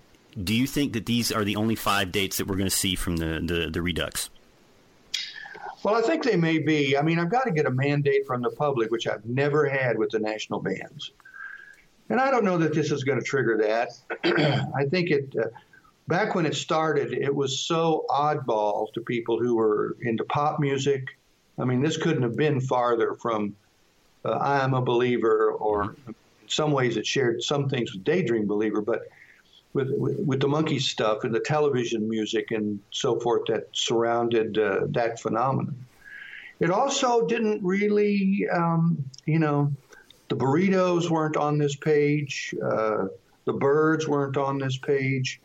do 0.41 0.56
you 0.56 0.68
think 0.68 0.94
that 0.94 1.06
these 1.06 1.31
are 1.31 1.44
the 1.44 1.56
only 1.56 1.76
five 1.76 2.11
dates 2.11 2.38
that 2.38 2.48
we're 2.48 2.56
going 2.56 2.69
to 2.69 2.76
see 2.76 2.95
from 2.95 3.18
the, 3.18 3.41
the, 3.44 3.69
the 3.69 3.81
Redux? 3.81 4.30
Well, 5.84 5.95
I 5.95 6.02
think 6.02 6.23
they 6.23 6.36
may 6.36 6.60
be. 6.60 6.98
I 6.98 7.02
mean, 7.02 7.19
I've 7.19 7.31
got 7.31 7.44
to 7.44 7.52
get 7.52 7.65
a 7.65 7.72
mandate 7.72 8.26
from 8.27 8.41
the 8.41 8.49
public, 8.52 8.91
which 8.91 9.07
I've 9.07 9.26
never 9.26 9.68
had 9.68 9.98
with 9.98 10.11
the 10.11 10.19
national 10.19 10.60
bands. 10.60 11.11
And 12.10 12.19
I 12.19 12.31
don't 12.31 12.44
know 12.44 12.57
that 12.57 12.73
this 12.73 12.91
is 12.91 13.03
going 13.03 13.19
to 13.19 13.26
trigger 13.26 13.57
that. 13.57 13.91
I 14.76 14.86
think 14.86 15.11
it, 15.11 15.34
uh, 15.40 15.48
back 16.07 16.34
when 16.34 16.45
it 16.45 16.56
started, 16.56 17.14
it 17.14 17.34
was 17.34 17.60
so 17.60 18.06
oddball 18.10 18.91
to 18.94 19.02
people 19.02 19.40
who 19.40 19.56
were 19.56 19.95
into 20.02 20.23
pop 20.23 20.60
music. 20.60 21.06
I 21.60 21.65
mean, 21.65 21.81
this 21.81 21.98
couldn't 21.98 22.23
have 22.23 22.36
been 22.36 22.61
farther 22.61 23.14
from 23.14 23.56
uh, 24.26 24.31
I 24.31 24.64
Am 24.64 24.73
a 24.73 24.81
Believer, 24.81 25.52
or 25.52 25.95
in 26.07 26.15
some 26.48 26.72
ways 26.72 26.98
it 26.98 27.06
shared 27.06 27.44
some 27.44 27.69
things 27.69 27.94
with 27.94 28.03
Daydream 28.03 28.48
Believer, 28.48 28.81
but 28.81 29.03
with, 29.73 29.91
with, 29.91 30.19
with 30.19 30.40
the 30.40 30.48
Monkee 30.48 30.80
stuff 30.80 31.23
and 31.23 31.34
the 31.34 31.40
television 31.40 32.10
music 32.10 32.52
and 32.52 32.80
so 32.91 33.19
forth 33.19 33.44
that 33.48 33.68
surrounded 33.72 34.57
uh, 34.57 34.88
that 34.90 35.19
phenomenon. 35.19 35.86
It 36.60 36.72
also 36.72 37.26
didn't 37.27 37.64
really, 37.64 38.48
um, 38.52 39.06
you 39.26 39.40
know, 39.40 39.72
the 40.30 40.35
burritos 40.35 41.10
weren't 41.10 41.38
on 41.38 41.57
this 41.57 41.76
page, 41.76 42.53
uh, 42.64 43.06
the 43.45 43.53
Byrds 43.53 44.07
weren't 44.07 44.38
on 44.38 44.60
this 44.60 44.77
page. 44.77 45.41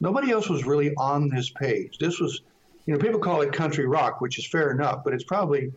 Nobody 0.00 0.30
else 0.30 0.48
was 0.48 0.64
really 0.64 0.94
on 0.94 1.28
this 1.28 1.50
page. 1.50 1.98
This 1.98 2.20
was, 2.20 2.40
you 2.86 2.94
know, 2.94 3.00
people 3.00 3.18
call 3.18 3.40
it 3.40 3.52
country 3.52 3.84
rock, 3.86 4.20
which 4.20 4.38
is 4.38 4.46
fair 4.46 4.70
enough, 4.70 5.02
but 5.04 5.12
it's 5.12 5.24
probably 5.24 5.72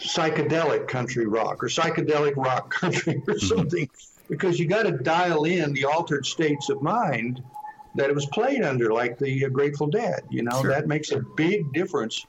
psychedelic 0.00 0.86
country 0.86 1.26
rock 1.26 1.62
or 1.64 1.68
psychedelic 1.68 2.36
rock 2.36 2.70
country 2.80 3.22
or 3.26 3.38
something 3.38 3.88
because 4.28 4.58
you 4.58 4.66
got 4.68 4.82
to 4.84 4.92
dial 4.92 5.44
in 5.44 5.72
the 5.72 5.84
altered 5.86 6.26
states 6.26 6.68
of 6.68 6.82
mind 6.82 7.42
that 7.94 8.10
it 8.10 8.14
was 8.14 8.26
played 8.26 8.62
under, 8.62 8.92
like 8.92 9.18
the 9.18 9.46
uh, 9.46 9.48
Grateful 9.48 9.86
Dead. 9.88 10.20
You 10.30 10.42
know, 10.42 10.60
Sure. 10.60 10.70
that 10.70 10.86
makes 10.86 11.10
a 11.10 11.20
big 11.36 11.72
difference 11.72 12.26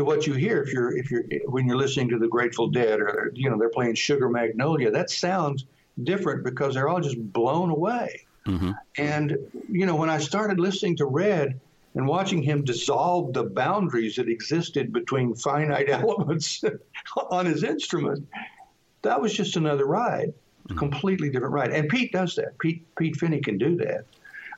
to 0.00 0.04
what 0.04 0.26
you 0.26 0.32
hear 0.32 0.62
if 0.62 0.72
you're 0.72 0.96
if 0.96 1.10
you're 1.10 1.24
when 1.44 1.66
you're 1.66 1.76
listening 1.76 2.08
to 2.08 2.18
the 2.18 2.26
Grateful 2.26 2.68
Dead 2.68 3.00
or 3.00 3.30
you 3.34 3.50
know 3.50 3.58
they're 3.58 3.68
playing 3.68 3.94
Sugar 3.94 4.30
Magnolia. 4.30 4.90
That 4.90 5.10
sounds 5.10 5.66
different 6.02 6.42
because 6.42 6.74
they're 6.74 6.88
all 6.88 7.00
just 7.00 7.20
blown 7.32 7.68
away. 7.68 8.26
Mm-hmm. 8.46 8.70
And 8.96 9.36
you 9.68 9.84
know, 9.84 9.96
when 9.96 10.08
I 10.08 10.18
started 10.18 10.58
listening 10.58 10.96
to 10.96 11.04
Red 11.04 11.60
and 11.94 12.06
watching 12.06 12.42
him 12.42 12.64
dissolve 12.64 13.34
the 13.34 13.44
boundaries 13.44 14.16
that 14.16 14.28
existed 14.28 14.90
between 14.90 15.34
finite 15.34 15.90
elements 16.00 16.64
on 17.30 17.44
his 17.44 17.62
instrument, 17.62 18.26
that 19.02 19.20
was 19.20 19.34
just 19.34 19.56
another 19.56 19.84
ride, 19.84 20.32
a 20.70 20.74
completely 20.74 21.28
different 21.28 21.52
ride. 21.52 21.72
And 21.72 21.90
Pete 21.90 22.10
does 22.10 22.36
that. 22.36 22.58
Pete 22.58 22.86
Pete 22.96 23.16
Finney 23.16 23.40
can 23.40 23.58
do 23.58 23.76
that. 23.76 24.06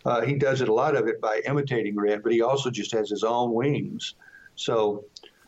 Uh, 0.05 0.21
he 0.21 0.35
does 0.35 0.61
it 0.61 0.69
a 0.69 0.73
lot 0.73 0.95
of 0.95 1.09
it 1.09 1.21
by 1.21 1.43
imitating 1.47 1.97
Red, 1.97 2.23
but 2.23 2.31
he 2.31 2.43
also 2.43 2.71
just 2.71 2.93
has 2.93 3.11
his 3.11 3.25
own 3.25 3.53
wings. 3.53 4.15
So 4.55 5.05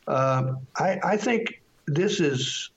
um, 0.07 0.67
I, 0.77 0.99
I 1.03 1.17
think 1.17 1.63
this 1.87 2.21
is. 2.21 2.71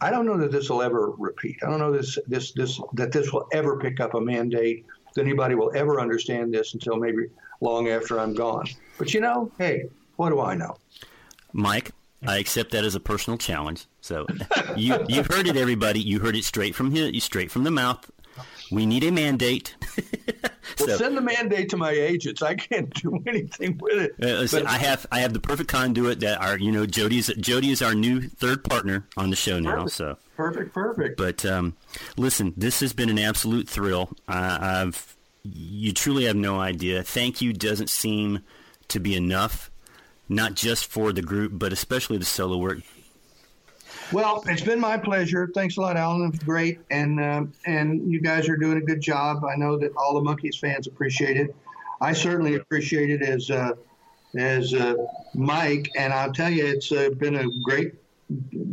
I 0.00 0.10
don't 0.10 0.26
know 0.26 0.36
that 0.38 0.52
this 0.52 0.70
will 0.70 0.82
ever 0.82 1.10
repeat. 1.18 1.56
I 1.66 1.70
don't 1.70 1.80
know 1.80 1.90
this 1.90 2.18
this 2.26 2.52
this 2.52 2.80
that 2.94 3.10
this 3.12 3.32
will 3.32 3.48
ever 3.52 3.78
pick 3.78 4.00
up 4.00 4.14
a 4.14 4.20
mandate. 4.20 4.86
That 5.14 5.22
anybody 5.22 5.54
will 5.54 5.72
ever 5.74 6.00
understand 6.00 6.54
this 6.54 6.74
until 6.74 6.96
maybe 6.96 7.26
long 7.60 7.88
after 7.88 8.20
I'm 8.20 8.34
gone. 8.34 8.66
But 8.98 9.12
you 9.14 9.20
know, 9.20 9.50
hey, 9.58 9.88
what 10.16 10.30
do 10.30 10.40
I 10.40 10.54
know? 10.54 10.76
Mike, 11.52 11.92
I 12.26 12.38
accept 12.38 12.72
that 12.72 12.84
as 12.84 12.94
a 12.94 13.00
personal 13.00 13.38
challenge. 13.38 13.86
So 14.00 14.26
you 14.76 15.04
you 15.08 15.22
heard 15.24 15.46
it, 15.46 15.56
everybody. 15.56 16.00
You 16.00 16.20
heard 16.20 16.36
it 16.36 16.44
straight 16.44 16.74
from 16.74 16.92
his, 16.92 17.24
straight 17.24 17.50
from 17.50 17.64
the 17.64 17.70
mouth. 17.70 18.10
We 18.70 18.86
need 18.86 19.04
a 19.04 19.12
mandate. 19.12 19.74
Well, 20.78 20.96
send 20.96 21.16
the 21.16 21.22
mandate 21.22 21.70
to 21.70 21.76
my 21.76 21.90
agents. 21.90 22.40
I 22.40 22.54
can't 22.54 22.92
do 23.02 23.20
anything 23.26 23.78
with 23.78 23.94
it. 23.98 24.12
Uh, 24.22 24.40
listen, 24.40 24.62
But- 24.64 24.70
I 24.70 24.76
have 24.78 25.06
I 25.10 25.20
have 25.20 25.32
the 25.32 25.40
perfect 25.40 25.68
conduit 25.68 26.20
that 26.20 26.40
are 26.40 26.56
you 26.58 26.70
know 26.70 26.86
Jody's 26.86 27.28
Jody 27.38 27.70
is 27.70 27.82
our 27.82 27.94
new 27.94 28.20
third 28.20 28.62
partner 28.62 29.04
on 29.16 29.30
the 29.30 29.34
show 29.36 29.58
now. 29.58 29.72
Perfect. 29.84 29.90
So 29.92 30.18
Perfect, 30.36 30.74
perfect. 30.74 31.16
But 31.16 31.44
um, 31.44 31.74
listen, 32.16 32.54
this 32.56 32.78
has 32.80 32.92
been 32.92 33.08
an 33.10 33.18
absolute 33.18 33.68
thrill. 33.68 34.10
I, 34.28 34.82
I've 34.82 35.16
you 35.42 35.92
truly 35.92 36.26
have 36.26 36.36
no 36.36 36.60
idea. 36.60 37.02
Thank 37.02 37.40
you 37.40 37.52
doesn't 37.52 37.90
seem 37.90 38.40
to 38.88 39.00
be 39.00 39.16
enough, 39.16 39.70
not 40.28 40.54
just 40.54 40.86
for 40.86 41.12
the 41.12 41.22
group, 41.22 41.52
but 41.54 41.72
especially 41.72 42.18
the 42.18 42.24
solo 42.24 42.56
work. 42.58 42.78
Well, 44.12 44.42
it's 44.46 44.62
been 44.62 44.80
my 44.80 44.96
pleasure. 44.96 45.50
Thanks 45.54 45.76
a 45.76 45.80
lot, 45.80 45.96
Alan. 45.96 46.24
It 46.24 46.30
was 46.30 46.40
great, 46.40 46.80
and 46.90 47.20
um, 47.20 47.52
and 47.66 48.10
you 48.10 48.20
guys 48.20 48.48
are 48.48 48.56
doing 48.56 48.78
a 48.78 48.80
good 48.80 49.00
job. 49.00 49.44
I 49.44 49.54
know 49.56 49.76
that 49.78 49.92
all 49.96 50.14
the 50.14 50.20
Monkees 50.20 50.58
fans 50.58 50.86
appreciate 50.86 51.36
it. 51.36 51.54
I 52.00 52.12
certainly 52.12 52.54
appreciate 52.54 53.10
it 53.10 53.22
as 53.22 53.50
uh, 53.50 53.72
as 54.36 54.72
uh, 54.72 54.94
Mike, 55.34 55.90
and 55.96 56.12
I'll 56.12 56.32
tell 56.32 56.50
you, 56.50 56.66
it's 56.66 56.90
uh, 56.90 57.10
been 57.18 57.36
a 57.36 57.48
great 57.62 57.94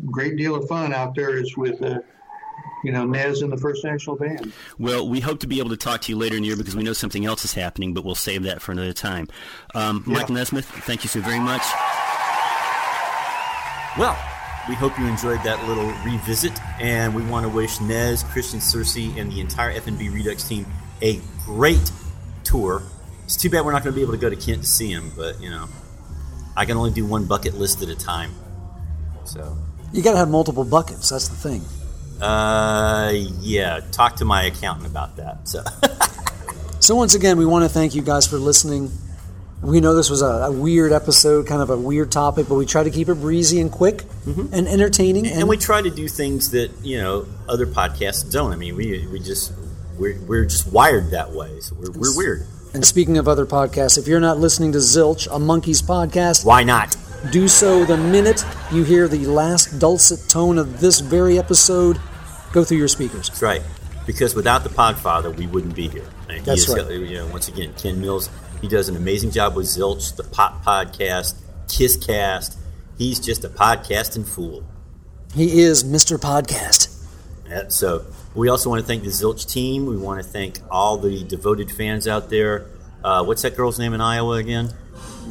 great 0.10 0.38
deal 0.38 0.56
of 0.56 0.68
fun 0.68 0.94
out 0.94 1.16
there. 1.16 1.36
Is 1.38 1.58
with 1.58 1.82
uh, 1.82 2.00
you 2.86 2.94
know 2.94 3.06
Nez 3.06 3.42
and 3.42 3.52
the 3.52 3.58
First 3.58 3.84
National 3.84 4.16
Band. 4.16 4.54
Well, 4.80 5.08
we 5.08 5.20
hope 5.20 5.42
to 5.42 5.48
be 5.48 5.60
able 5.60 5.72
to 5.72 5.78
talk 5.78 6.02
to 6.02 6.12
you 6.14 6.18
later 6.18 6.38
in 6.38 6.44
the 6.44 6.48
year 6.48 6.58
because 6.58 6.78
we 6.78 6.84
know 6.84 6.94
something 6.94 7.26
else 7.26 7.44
is 7.44 7.54
happening, 7.54 7.94
but 7.94 8.06
we'll 8.06 8.16
save 8.16 8.44
that 8.44 8.62
for 8.62 8.72
another 8.72 8.94
time. 8.94 9.28
Um, 9.74 10.04
Mike 10.06 10.30
Nesmith, 10.30 10.66
thank 10.66 11.04
you 11.04 11.10
so 11.10 11.20
very 11.20 11.40
much. 11.40 11.64
Well, 13.98 14.18
we 14.68 14.76
hope 14.76 14.98
you 14.98 15.06
enjoyed 15.06 15.42
that 15.44 15.68
little 15.68 15.92
revisit, 16.04 16.54
and 16.80 17.14
we 17.14 17.24
want 17.24 17.44
to 17.46 17.50
wish 17.50 17.80
Nez, 17.82 18.24
Christian 18.24 18.60
Cersei, 18.60 19.16
and 19.18 19.32
the 19.32 19.40
entire 19.40 19.74
FNB 19.80 20.14
Redux 20.14 20.44
team 20.48 20.66
a 21.02 21.20
great 21.46 21.92
tour. 22.44 22.82
It's 23.26 23.36
too 23.38 23.50
bad 23.50 23.66
we're 23.66 23.72
not 23.72 23.84
going 23.84 23.94
to 23.94 23.96
be 23.96 24.02
able 24.02 24.14
to 24.14 24.20
go 24.20 24.30
to 24.30 24.36
Kent 24.36 24.62
to 24.62 24.68
see 24.68 24.92
him, 24.92 25.12
but 25.16 25.42
you 25.42 25.50
know, 25.50 25.68
I 26.56 26.66
can 26.66 26.78
only 26.78 26.92
do 26.92 27.06
one 27.06 27.26
bucket 27.26 27.56
list 27.56 27.82
at 27.82 27.90
a 27.90 27.96
time. 27.96 28.32
So, 29.26 29.58
You 29.92 30.02
got 30.04 30.12
to 30.14 30.18
have 30.18 30.30
multiple 30.30 30.64
buckets. 30.64 31.10
That's 31.10 31.28
the 31.28 31.36
thing. 31.36 31.62
uh, 32.22 33.12
yeah, 33.42 33.82
talk 33.92 34.16
to 34.18 34.26
my 34.26 34.44
accountant 34.44 34.88
about 34.88 35.18
that. 35.18 35.48
So, 35.48 35.64
So 36.80 36.96
once 36.96 37.16
again, 37.16 37.38
we 37.38 37.46
want 37.48 37.64
to 37.66 37.70
thank 37.70 37.96
you 37.96 38.04
guys 38.04 38.28
for 38.28 38.38
listening. 38.38 38.92
We 39.62 39.80
know 39.80 39.96
this 39.96 40.10
was 40.10 40.22
a, 40.22 40.26
a 40.26 40.52
weird 40.52 40.92
episode, 40.92 41.48
kind 41.48 41.62
of 41.62 41.70
a 41.70 41.78
weird 41.78 42.12
topic, 42.12 42.48
but 42.48 42.56
we 42.56 42.66
try 42.66 42.84
to 42.84 42.92
keep 42.92 43.10
it 43.10 43.16
breezy 43.16 43.60
and 43.60 43.72
quick 43.72 43.98
mm-hmm. 43.98 44.54
and 44.54 44.68
entertaining. 44.68 45.26
and 45.26 45.48
we 45.48 45.58
try 45.58 45.82
to 45.82 45.90
do 45.90 46.08
things 46.08 46.52
that 46.52 46.72
you 46.84 46.98
know 46.98 47.26
other 47.50 47.66
podcasts 47.66 48.32
don't. 48.32 48.52
I 48.52 48.58
mean, 48.58 48.76
we 48.76 49.08
we 49.08 49.20
just 49.20 49.54
we're, 49.98 50.20
we're 50.22 50.46
just 50.46 50.72
wired 50.72 51.12
that 51.12 51.32
way, 51.32 51.60
so 51.62 51.76
we're, 51.76 51.92
we're 51.92 52.16
weird. 52.16 52.48
And 52.74 52.86
speaking 52.86 53.18
of 53.18 53.28
other 53.28 53.46
podcasts, 53.46 53.98
if 53.98 54.08
you're 54.08 54.20
not 54.20 54.38
listening 54.38 54.74
to 54.74 54.80
Zilch, 54.80 55.28
a 55.28 55.40
Monkees 55.40 55.82
podcast, 55.82 56.46
why 56.46 56.64
not? 56.64 56.98
Do 57.32 57.48
so 57.48 57.86
the 57.86 57.98
minute 57.98 58.46
you 58.72 58.84
hear 58.84 59.08
the 59.08 59.26
last 59.26 59.80
dulcet 59.80 60.30
tone 60.30 60.58
of 60.58 60.82
this 60.82 61.00
very 61.00 61.40
episode 61.40 62.00
go 62.52 62.64
through 62.64 62.78
your 62.78 62.88
speakers. 62.88 63.30
That's 63.30 63.42
right. 63.42 63.62
Because 64.06 64.36
without 64.36 64.64
the 64.64 64.70
Podfather, 64.70 65.36
we 65.36 65.48
wouldn't 65.48 65.76
be 65.76 65.88
here. 65.88 66.06
And 66.28 66.40
he 66.40 66.44
That's 66.44 66.68
is, 66.68 66.76
right. 66.76 66.92
You 66.92 67.20
know, 67.20 67.28
once 67.28 67.48
again, 67.48 67.74
Ken 67.76 68.00
Mills, 68.00 68.30
he 68.62 68.68
does 68.68 68.90
an 68.90 68.96
amazing 68.96 69.32
job 69.32 69.56
with 69.56 69.66
Zilch, 69.66 70.16
the 70.16 70.24
Pop 70.24 70.64
Podcast, 70.64 71.36
Kisscast. 71.68 72.58
He's 72.98 73.20
just 73.20 73.44
a 73.44 73.50
podcasting 73.50 74.26
fool. 74.28 74.64
He 75.34 75.62
is 75.62 75.84
Mr. 75.84 76.18
Podcast. 76.18 76.92
Yeah, 77.48 77.68
so 77.68 78.06
we 78.34 78.50
also 78.50 78.70
want 78.70 78.82
to 78.82 78.88
thank 78.88 79.04
the 79.04 79.10
Zilch 79.10 79.50
team. 79.52 79.86
We 79.86 79.98
want 79.98 80.24
to 80.24 80.28
thank 80.28 80.60
all 80.70 80.98
the 80.98 81.24
devoted 81.24 81.72
fans 81.72 82.08
out 82.08 82.30
there. 82.30 82.68
Uh, 83.04 83.24
what's 83.24 83.42
that 83.44 83.56
girl's 83.56 83.78
name 83.78 83.94
in 83.94 84.02
Iowa 84.02 84.38
again? 84.38 84.74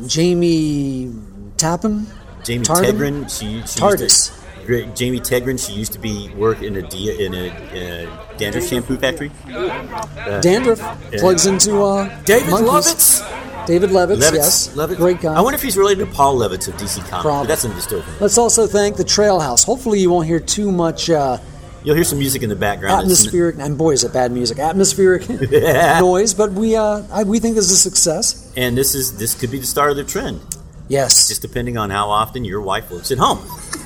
Jamie 0.07 1.13
Tappan? 1.57 2.07
Jamie 2.45 2.65
Tardam? 2.65 2.85
Tegrin. 2.85 3.39
She, 3.39 3.61
she 3.61 3.81
Tardis. 3.81 4.44
Used 4.65 4.67
to, 4.67 4.85
Great- 4.85 4.97
Jamie 4.97 5.21
Tegren. 5.21 5.67
She 5.67 5.73
used 5.73 5.93
to 5.93 5.99
be 5.99 6.29
work 6.35 6.63
in 6.63 6.77
a 6.77 6.83
D- 6.83 7.25
in 7.25 7.35
a, 7.35 8.37
dandruff 8.39 8.67
shampoo 8.67 8.97
factory. 8.97 9.31
Uh, 9.53 10.41
Dandruff 10.41 10.81
yeah. 10.81 11.21
plugs 11.21 11.47
into 11.47 11.83
uh, 11.83 12.23
David 12.25 12.51
monkeys. 12.51 12.69
Lovitz. 12.69 13.67
David 13.67 13.91
Levitz, 13.91 14.19
Levitz, 14.19 14.35
yes. 14.35 14.77
Levitz. 14.77 14.97
Great 14.97 15.21
guy. 15.23 15.33
I 15.33 15.41
wonder 15.41 15.55
if 15.57 15.63
he's 15.63 15.79
related 15.79 16.05
to 16.07 16.13
Paul 16.15 16.37
Levitz 16.37 16.69
of 16.69 16.75
DC 16.75 16.99
Comics. 17.09 17.23
Probably. 17.23 17.47
that's 17.47 17.65
another 17.65 17.81
story. 17.81 18.03
Let's 18.21 18.37
also 18.37 18.67
thank 18.67 18.97
the 18.97 19.05
Trail 19.05 19.41
House. 19.41 19.65
Hopefully, 19.65 20.01
you 20.01 20.11
won't 20.11 20.27
hear 20.27 20.39
too 20.39 20.71
much 20.71 21.09
uh, 21.09 21.39
You'll 21.85 21.95
hear 21.97 22.05
some 22.05 22.19
music 22.19 22.43
in 22.43 22.49
the 22.49 22.57
background. 22.57 23.03
Atmospheric, 23.03 23.57
and 23.59 23.77
boy, 23.77 23.93
is 23.93 24.05
it 24.05 24.13
bad 24.13 24.33
music, 24.33 24.59
atmospheric 24.59 25.29
noise, 26.01 26.33
but 26.33 26.53
we, 26.53 26.77
uh, 26.77 27.03
I, 27.13 27.25
we 27.25 27.39
think 27.39 27.57
this 27.57 27.67
is 27.67 27.73
a 27.73 27.77
success. 27.77 28.51
and 28.57 28.77
this 28.77 28.95
is 28.95 29.19
this 29.19 29.35
could 29.39 29.51
be 29.51 29.59
the 29.59 29.67
start 29.67 29.91
of 29.91 29.97
the 29.97 30.05
trend. 30.05 30.41
Yes. 30.89 31.29
Just 31.29 31.43
depending 31.43 31.77
on 31.77 31.91
how 31.91 32.09
often 32.09 32.45
your 32.45 32.63
wife 32.63 32.91
works 32.91 33.11
at 33.11 33.19
home. 33.19 33.39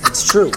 It's 0.07 0.29
true. 0.29 0.53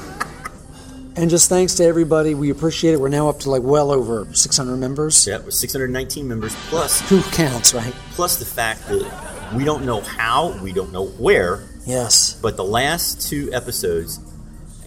And 1.16 1.30
just 1.30 1.50
thanks 1.50 1.74
to 1.76 1.84
everybody. 1.84 2.34
We 2.36 2.52
appreciate 2.52 2.94
it. 2.94 3.00
We're 3.00 3.10
now 3.10 3.28
up 3.28 3.40
to 3.40 3.50
like 3.50 3.64
well 3.64 3.92
over 3.92 4.28
600 4.34 4.78
members. 4.78 5.28
Yeah, 5.28 5.40
with 5.40 5.54
619 5.54 6.28
members 6.28 6.56
plus 6.70 7.02
Who 7.10 7.22
counts, 7.24 7.74
right? 7.74 7.94
plus 8.12 8.38
the 8.38 8.46
fact 8.46 8.88
that 8.88 9.54
we 9.56 9.66
don't 9.66 9.86
know 9.86 10.02
how, 10.02 10.58
we 10.64 10.72
don't 10.72 10.94
know 10.94 11.08
where, 11.08 11.68
Yes. 11.86 12.38
But 12.42 12.58
the 12.58 12.64
last 12.64 13.30
two 13.30 13.50
episodes 13.54 14.20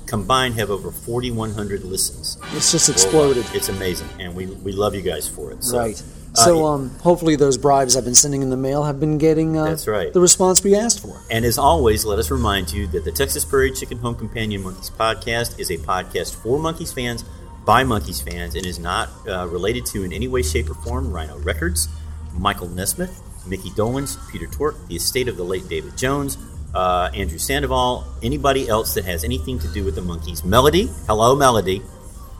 combined 0.07 0.55
have 0.55 0.71
over 0.71 0.91
4,100 0.91 1.85
listens. 1.85 2.39
It's 2.53 2.71
just 2.73 2.89
exploded. 2.89 3.37
Worldwide. 3.37 3.57
It's 3.57 3.69
amazing, 3.69 4.09
and 4.21 4.35
we, 4.35 4.47
we 4.47 4.73
love 4.73 4.95
you 4.95 5.03
guys 5.03 5.29
for 5.29 5.51
it. 5.51 5.65
So, 5.65 5.79
right. 5.79 6.03
Uh, 6.37 6.45
So 6.45 6.65
um, 6.67 6.91
hopefully 7.01 7.37
those 7.37 7.57
bribes 7.57 7.97
I've 7.97 8.05
been 8.05 8.15
sending 8.15 8.43
in 8.43 8.51
the 8.51 8.57
mail 8.57 8.83
have 8.85 8.99
been 9.01 9.19
getting 9.19 9.57
uh, 9.57 9.65
That's 9.67 9.87
right. 9.87 10.13
the 10.13 10.21
response 10.21 10.63
we 10.63 10.75
asked 10.75 11.01
for. 11.01 11.21
And 11.31 11.45
as 11.45 11.59
always, 11.59 12.05
let 12.05 12.19
us 12.19 12.31
remind 12.31 12.73
you 12.73 12.87
that 12.89 13.05
the 13.05 13.13
Texas 13.13 13.45
Prairie 13.45 13.73
Chicken 13.73 13.99
Home 13.99 14.15
Companion 14.15 14.63
Monkees 14.63 14.91
podcast 14.91 15.59
is 15.59 15.71
a 15.71 15.79
podcast 15.79 16.35
for 16.35 16.59
Monkees 16.59 16.93
fans 16.95 17.25
by 17.65 17.85
Monkees 17.85 18.23
fans 18.23 18.55
and 18.55 18.67
is 18.67 18.79
not 18.79 19.09
uh, 19.29 19.47
related 19.49 19.87
to 19.87 20.03
in 20.05 20.13
any 20.13 20.29
way, 20.29 20.43
shape, 20.43 20.69
or 20.69 20.75
form 20.75 21.11
Rhino 21.13 21.39
Records, 21.39 21.89
Michael 22.37 22.69
Nesmith, 22.69 23.23
Mickey 23.47 23.71
Dolenz, 23.71 24.19
Peter 24.31 24.47
Tork, 24.47 24.75
the 24.89 24.97
estate 24.97 25.29
of 25.29 25.37
the 25.37 25.45
late 25.45 25.69
David 25.69 25.97
Jones, 25.97 26.37
uh, 26.75 27.11
Andrew 27.15 27.39
Sandoval, 27.39 28.05
anybody 28.23 28.69
else 28.69 28.95
that 28.95 29.05
has 29.05 29.25
anything 29.25 29.59
to 29.61 29.69
do 29.69 29.85
with 29.85 29.95
the 29.95 30.01
Monkees. 30.03 30.45
Melody, 30.45 30.91
hello, 31.07 31.35
Melody. 31.37 31.81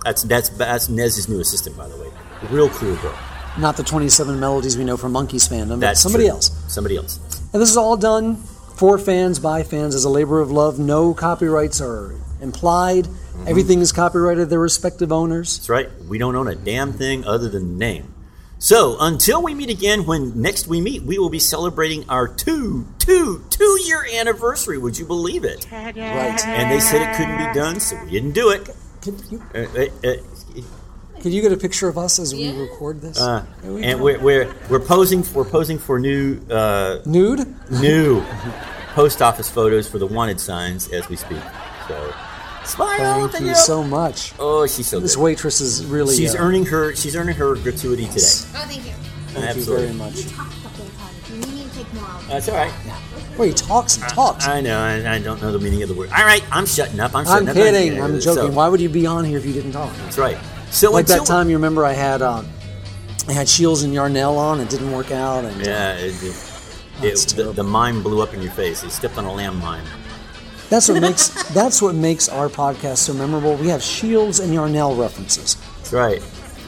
That's 0.05 0.23
that's 0.25 0.49
that's 0.51 0.89
Nez's 0.91 1.29
new 1.29 1.41
assistant, 1.41 1.77
by 1.77 1.89
the 1.89 1.97
way. 1.97 2.09
Real 2.51 2.69
cool 2.69 2.97
girl. 2.97 3.19
Not 3.59 3.77
the 3.77 3.85
27 3.85 4.41
melodies 4.41 4.77
we 4.77 4.85
know 4.85 4.97
from 4.97 5.13
Monkees 5.13 5.49
fandom, 5.49 5.69
but 5.71 5.81
That's 5.81 6.01
somebody 6.01 6.25
true. 6.25 6.33
else. 6.35 6.51
Somebody 6.73 6.97
else. 6.97 7.19
And 7.53 7.63
this 7.63 7.71
is 7.71 7.77
all 7.77 7.97
done 7.97 8.37
for 8.77 8.99
fans, 8.99 9.39
by 9.39 9.63
fans, 9.63 9.95
as 9.95 10.05
a 10.05 10.09
labor 10.09 10.41
of 10.41 10.51
love. 10.51 10.79
No 10.81 11.15
copyrights 11.15 11.81
are 11.81 12.15
implied. 12.41 13.05
Mm-hmm. 13.05 13.49
Everything 13.49 13.79
is 13.81 13.93
copyrighted 13.93 14.51
their 14.51 14.59
respective 14.59 15.13
owners. 15.13 15.57
That's 15.59 15.69
right. 15.69 15.89
We 16.09 16.19
don't 16.19 16.35
own 16.35 16.49
a 16.49 16.57
damn 16.57 16.93
thing 16.93 17.25
other 17.25 17.49
than 17.49 17.73
the 17.73 17.79
name. 17.79 18.11
So 18.59 18.97
until 18.99 19.43
we 19.43 19.55
meet 19.55 19.71
again, 19.71 20.05
when 20.07 20.41
next 20.41 20.67
we 20.67 20.81
meet, 20.81 21.03
we 21.03 21.19
will 21.19 21.29
be 21.29 21.39
celebrating 21.39 22.09
our 22.09 22.27
two, 22.27 22.87
two, 22.99 23.45
two 23.51 23.79
year 23.85 24.05
anniversary. 24.15 24.79
Would 24.79 24.99
you 24.99 25.05
believe 25.05 25.45
it? 25.45 25.67
Right. 25.71 25.95
And 25.97 26.71
they 26.73 26.81
said 26.81 27.03
it 27.03 27.17
couldn't 27.17 27.37
be 27.39 27.53
done, 27.53 27.79
so 27.79 28.03
we 28.05 28.11
didn't 28.11 28.33
do 28.33 28.51
it. 28.51 28.69
Could 29.03 29.23
you, 29.31 29.43
Uh, 29.55 29.59
uh, 29.59 30.09
uh, 30.09 30.17
could 31.25 31.33
you 31.33 31.41
get 31.41 31.53
a 31.53 31.57
picture 31.57 31.89
of 31.89 31.97
us 31.97 32.19
as 32.19 32.35
we 32.35 32.53
record 32.53 33.01
this? 33.01 33.19
uh, 33.19 33.43
we 33.65 33.83
and 33.83 33.99
go. 33.99 34.05
we're, 34.05 34.19
we're 34.21 34.55
we're 34.69 34.79
posing 34.79 35.25
we're 35.33 35.47
posing 35.47 35.79
for 35.79 35.99
new 35.99 36.39
uh, 36.51 36.99
nude 37.07 37.47
new 37.71 38.23
post 38.95 39.23
office 39.23 39.49
photos 39.49 39.89
for 39.89 39.99
the 39.99 40.07
wanted 40.07 40.39
signs 40.39 40.87
as 40.93 41.09
we 41.09 41.17
speak. 41.17 41.41
So 41.89 42.15
smile. 42.67 43.27
Thank 43.29 43.47
you 43.47 43.55
so 43.55 43.83
much. 43.83 44.35
Oh, 44.39 44.67
she's 44.67 44.87
so 44.87 45.01
This 45.01 45.17
good. 45.17 45.23
waitress 45.23 45.63
is 45.63 45.87
really. 45.87 46.15
She's 46.15 46.35
uh, 46.35 46.41
earning 46.41 46.67
her 46.67 46.95
she's 46.95 47.17
earning 47.17 47.37
her 47.37 47.55
gratuity 47.57 48.05
today. 48.05 48.21
Oh, 48.21 48.65
thank 48.69 48.85
you. 48.85 48.93
Thank 49.29 49.47
Absolutely. 49.47 49.87
you 49.87 49.93
very 49.95 49.99
much. 49.99 50.17
You 50.17 50.31
talk 50.31 50.51
the 50.63 50.69
whole 50.69 50.89
time. 50.91 51.15
You 51.33 51.55
need 51.55 51.71
to 51.71 51.77
take 51.79 51.95
more. 51.95 52.05
That's 52.29 52.51
all 52.51 52.55
right. 52.57 52.73
Well, 53.39 53.49
he 53.49 53.55
talks 53.55 53.97
and 53.97 54.07
talks. 54.11 54.47
I 54.47 54.61
know. 54.61 54.79
I, 54.79 55.15
I 55.15 55.19
don't 55.21 55.41
know 55.41 55.51
the 55.53 55.59
meaning 55.59 55.83
of 55.83 55.89
the 55.89 55.95
word. 55.95 56.11
All 56.11 56.25
right, 56.27 56.45
I'm 56.53 56.67
shutting 56.67 57.01
up. 57.01 57.15
I'm 57.17 57.25
shutting 57.25 57.49
I'm 57.49 57.57
up. 57.57 57.57
kidding. 57.57 57.95
Yeah, 57.95 58.05
I'm 58.05 58.21
so- 58.21 58.35
joking. 58.37 58.55
Why 58.55 58.69
would 58.69 58.81
you 58.83 58.91
be 58.91 59.07
on 59.07 59.25
here 59.25 59.39
if 59.39 59.47
you 59.47 59.55
didn't 59.55 59.73
talk? 59.73 59.91
That's 59.97 60.19
right. 60.19 60.37
So 60.71 60.91
like 60.91 61.07
that 61.07 61.27
time 61.27 61.49
you 61.49 61.57
remember 61.57 61.85
I 61.85 61.93
had 61.93 62.23
uh, 62.23 62.43
I 63.29 63.33
had 63.33 63.49
Shields 63.49 63.83
and 63.83 63.95
Yarnell 63.95 64.37
on. 64.37 64.61
It 64.61 64.69
didn't 64.69 64.93
work 64.93 65.11
out. 65.11 65.45
And 65.45 65.57
uh, 65.63 65.65
Yeah, 65.65 65.95
it, 65.95 66.15
it, 66.23 66.35
That's 67.01 67.33
it, 67.33 67.37
the, 67.37 67.53
the 67.53 67.63
mine 67.63 68.03
blew 68.03 68.23
up 68.23 68.35
in 68.35 68.43
your 68.43 68.53
face. 68.53 68.83
You 68.85 68.91
stepped 68.91 69.17
on 69.17 69.25
a 69.25 69.29
landmine. 69.29 69.85
that's 70.69 70.89
what 70.89 71.01
makes 71.01 71.29
that's 71.55 71.81
what 71.81 71.95
makes 71.95 72.29
our 72.29 72.49
podcast 72.49 72.99
so 72.99 73.15
memorable. 73.15 73.57
We 73.57 73.69
have 73.69 73.83
Shields 73.83 74.41
and 74.41 74.53
Yarnell 74.53 74.95
references. 74.97 75.57
That's 75.77 75.93
right. 75.93 76.23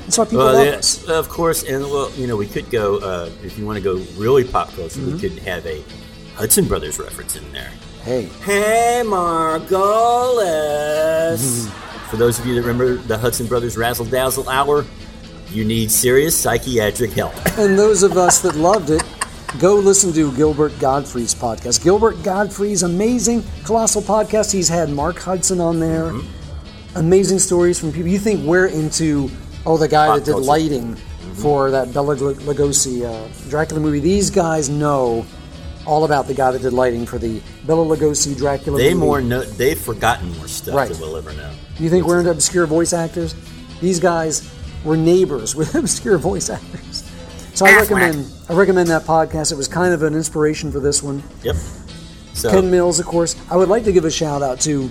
That's 0.05 0.18
why 0.18 0.24
people 0.24 0.39
well, 0.39 0.55
love 0.55 0.66
yeah, 0.66 0.74
us. 0.74 1.05
Of 1.09 1.28
course, 1.28 1.64
and 1.64 1.82
well, 1.82 2.12
you 2.12 2.28
know, 2.28 2.36
we 2.36 2.47
could 2.47 2.70
go 2.70 2.98
uh, 2.98 3.28
if 3.43 3.59
you 3.59 3.66
want 3.66 3.77
to 3.77 3.82
go 3.82 3.97
really 4.16 4.44
pop 4.44 4.70
culture. 4.70 5.01
Mm-hmm. 5.01 5.14
We 5.14 5.20
could 5.20 5.39
have 5.40 5.66
a 5.66 5.82
Hudson 6.36 6.66
Brothers 6.68 6.98
reference 7.01 7.35
in 7.35 7.52
there. 7.52 7.73
Hey, 8.05 8.27
Hey, 8.44 9.02
Margolis. 9.05 9.66
For 12.10 12.16
those 12.16 12.38
of 12.38 12.46
you 12.46 12.54
that 12.54 12.60
remember 12.60 12.96
the 12.96 13.18
Hudson 13.18 13.46
Brothers 13.46 13.76
Razzle 13.76 14.04
Dazzle 14.06 14.48
Hour, 14.48 14.84
you 15.50 15.64
need 15.64 15.90
serious 15.90 16.38
psychiatric 16.38 17.10
help. 17.12 17.34
and 17.58 17.78
those 17.78 18.02
of 18.02 18.16
us 18.16 18.40
that 18.42 18.54
loved 18.54 18.90
it, 18.90 19.02
go 19.58 19.74
listen 19.74 20.12
to 20.12 20.32
Gilbert 20.36 20.78
Gottfried's 20.78 21.34
podcast. 21.34 21.82
Gilbert 21.82 22.22
Gottfried's 22.22 22.82
amazing, 22.84 23.42
colossal 23.64 24.02
podcast. 24.02 24.52
He's 24.52 24.68
had 24.68 24.88
Mark 24.90 25.18
Hudson 25.18 25.60
on 25.60 25.80
there. 25.80 26.12
Mm-hmm. 26.12 26.98
Amazing 26.98 27.40
stories 27.40 27.78
from 27.78 27.92
people. 27.92 28.08
You 28.08 28.18
think 28.18 28.44
we're 28.44 28.66
into 28.66 29.28
oh 29.66 29.76
the 29.76 29.88
guy 29.88 30.06
Pop 30.06 30.18
that 30.18 30.24
did 30.24 30.32
culture. 30.32 30.46
lighting 30.46 30.94
for 31.34 31.70
that 31.70 31.92
Bela 31.92 32.16
Lugosi 32.16 33.04
uh, 33.04 33.50
Dracula 33.50 33.80
movie. 33.80 34.00
These 34.00 34.30
guys 34.30 34.68
know 34.68 35.26
all 35.86 36.04
about 36.04 36.26
the 36.26 36.34
guy 36.34 36.50
that 36.50 36.62
did 36.62 36.72
lighting 36.72 37.06
for 37.06 37.18
the 37.18 37.40
Bela 37.66 37.84
Lugosi 37.96 38.36
Dracula 38.36 38.78
They 38.78 38.92
movie. 38.94 39.06
more 39.06 39.20
know, 39.20 39.42
they've 39.42 39.78
forgotten 39.78 40.36
more 40.36 40.48
stuff 40.48 40.74
Right. 40.74 40.90
than 40.90 41.00
we'll 41.00 41.16
ever 41.16 41.32
know. 41.32 41.50
You 41.78 41.88
think 41.90 42.06
we're 42.06 42.18
into 42.18 42.30
obscure 42.30 42.66
voice 42.66 42.92
actors? 42.92 43.34
These 43.80 44.00
guys 44.00 44.50
were 44.84 44.96
neighbors 44.96 45.54
with 45.54 45.74
obscure 45.82 46.18
voice 46.18 46.50
actors. 46.50 47.04
So 47.54 47.64
I 47.66 47.74
recommend 47.76 48.30
I 48.48 48.52
recommend 48.54 48.88
that 48.90 49.02
podcast. 49.04 49.52
It 49.52 49.56
was 49.56 49.68
kind 49.68 49.94
of 49.94 50.02
an 50.02 50.14
inspiration 50.14 50.70
for 50.70 50.80
this 50.80 51.02
one. 51.02 51.22
Yep. 51.42 51.56
So 52.34 52.50
Ken 52.50 52.70
Mills, 52.70 53.00
of 53.00 53.06
course. 53.06 53.34
I 53.50 53.56
would 53.56 53.68
like 53.68 53.84
to 53.84 53.92
give 53.92 54.04
a 54.04 54.10
shout 54.10 54.42
out 54.42 54.60
to 54.62 54.90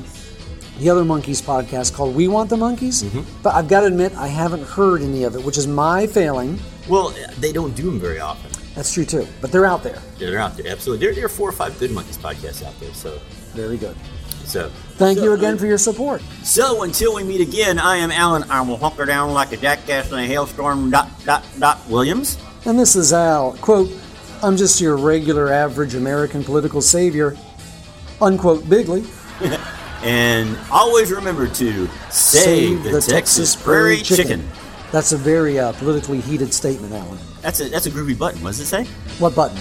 the 0.80 0.90
other 0.90 1.04
Monkees 1.04 1.42
podcast 1.44 1.94
called 1.94 2.16
We 2.16 2.28
Want 2.28 2.50
the 2.50 2.56
Monkees. 2.58 3.04
Mm-hmm. 3.04 3.22
But 3.44 3.54
I've 3.54 3.68
got 3.68 3.82
to 3.82 3.86
admit, 3.86 4.14
I 4.18 4.28
haven't 4.28 4.64
heard 4.64 5.02
any 5.04 5.24
of 5.24 5.36
it, 5.36 5.44
which 5.44 5.58
is 5.58 5.68
my 5.68 6.08
failing. 6.08 6.60
well, 6.90 7.14
they 7.40 7.52
don't 7.54 7.76
do 7.76 7.84
them 7.84 8.00
very 8.00 8.20
often. 8.20 8.52
That's 8.76 8.94
true 8.94 9.06
too. 9.06 9.28
But 9.42 9.52
they're 9.52 9.66
out 9.66 9.84
there. 9.84 10.02
They're 10.18 10.40
out 10.40 10.58
there, 10.58 10.68
absolutely. 10.68 11.06
There, 11.06 11.16
there 11.16 11.26
are 11.26 11.30
four 11.30 11.50
or 11.50 11.54
five 11.54 11.78
good 11.80 11.92
Monkees 11.92 12.18
podcasts 12.18 12.64
out 12.64 12.78
there. 12.80 12.94
So, 12.94 13.18
Very 13.54 13.78
good. 13.78 13.96
so 14.44 14.70
Thank 14.98 15.20
so, 15.20 15.24
you 15.24 15.34
again 15.34 15.58
for 15.58 15.66
your 15.66 15.78
support. 15.78 16.22
So 16.44 16.84
until 16.84 17.16
we 17.16 17.24
meet 17.24 17.42
again, 17.42 17.80
I 17.80 17.98
am 17.98 18.12
Alan. 18.12 18.44
I 18.50 18.62
will 18.62 18.78
hunker 18.78 19.06
down 19.06 19.32
like 19.34 19.54
a 19.54 19.58
jackass 19.58 20.12
in 20.12 20.20
a 20.20 20.26
hailstorm. 20.26 20.92
Dot 20.92 21.10
dot 21.26 21.46
dot. 21.58 21.80
Williams. 21.90 22.38
And 22.66 22.78
this 22.78 22.96
is 22.96 23.14
Al. 23.14 23.54
Quote, 23.54 23.92
I'm 24.44 24.58
just 24.58 24.82
your 24.82 24.98
regular 24.98 25.52
average 25.52 25.96
American 25.96 26.44
political 26.44 26.82
savior. 26.82 27.38
Unquote 28.22 28.68
Bigley. 28.70 29.04
And 30.06 30.56
always 30.70 31.12
remember 31.12 31.48
to 31.48 31.90
save, 32.12 32.84
the, 32.84 33.02
Texas, 33.02 33.56
Prairie 33.56 33.98
chicken. 33.98 34.48
That's 34.92 35.14
a 35.14 35.18
very 35.18 35.58
uh, 35.58 35.72
politically 35.74 36.22
heated 36.22 36.54
statement, 36.54 36.94
Alan. 36.94 37.18
That's 37.46 37.60
a 37.60 37.70
that's 37.70 37.86
a 37.86 37.92
groovy 37.92 38.18
button. 38.18 38.42
What 38.42 38.50
does 38.50 38.60
it 38.60 38.66
say? 38.66 38.86
What 39.20 39.36
button? 39.36 39.56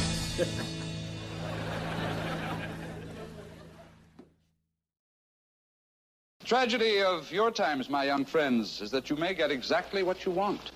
Tragedy 6.47 7.03
of 7.03 7.31
your 7.31 7.51
times, 7.51 7.91
my 7.91 8.05
young 8.05 8.25
friends, 8.25 8.81
is 8.81 8.91
that 8.91 9.11
you 9.11 9.17
may 9.17 9.35
get 9.35 9.51
exactly 9.51 10.03
what 10.03 10.25
you 10.25 10.33
want. 10.33 10.73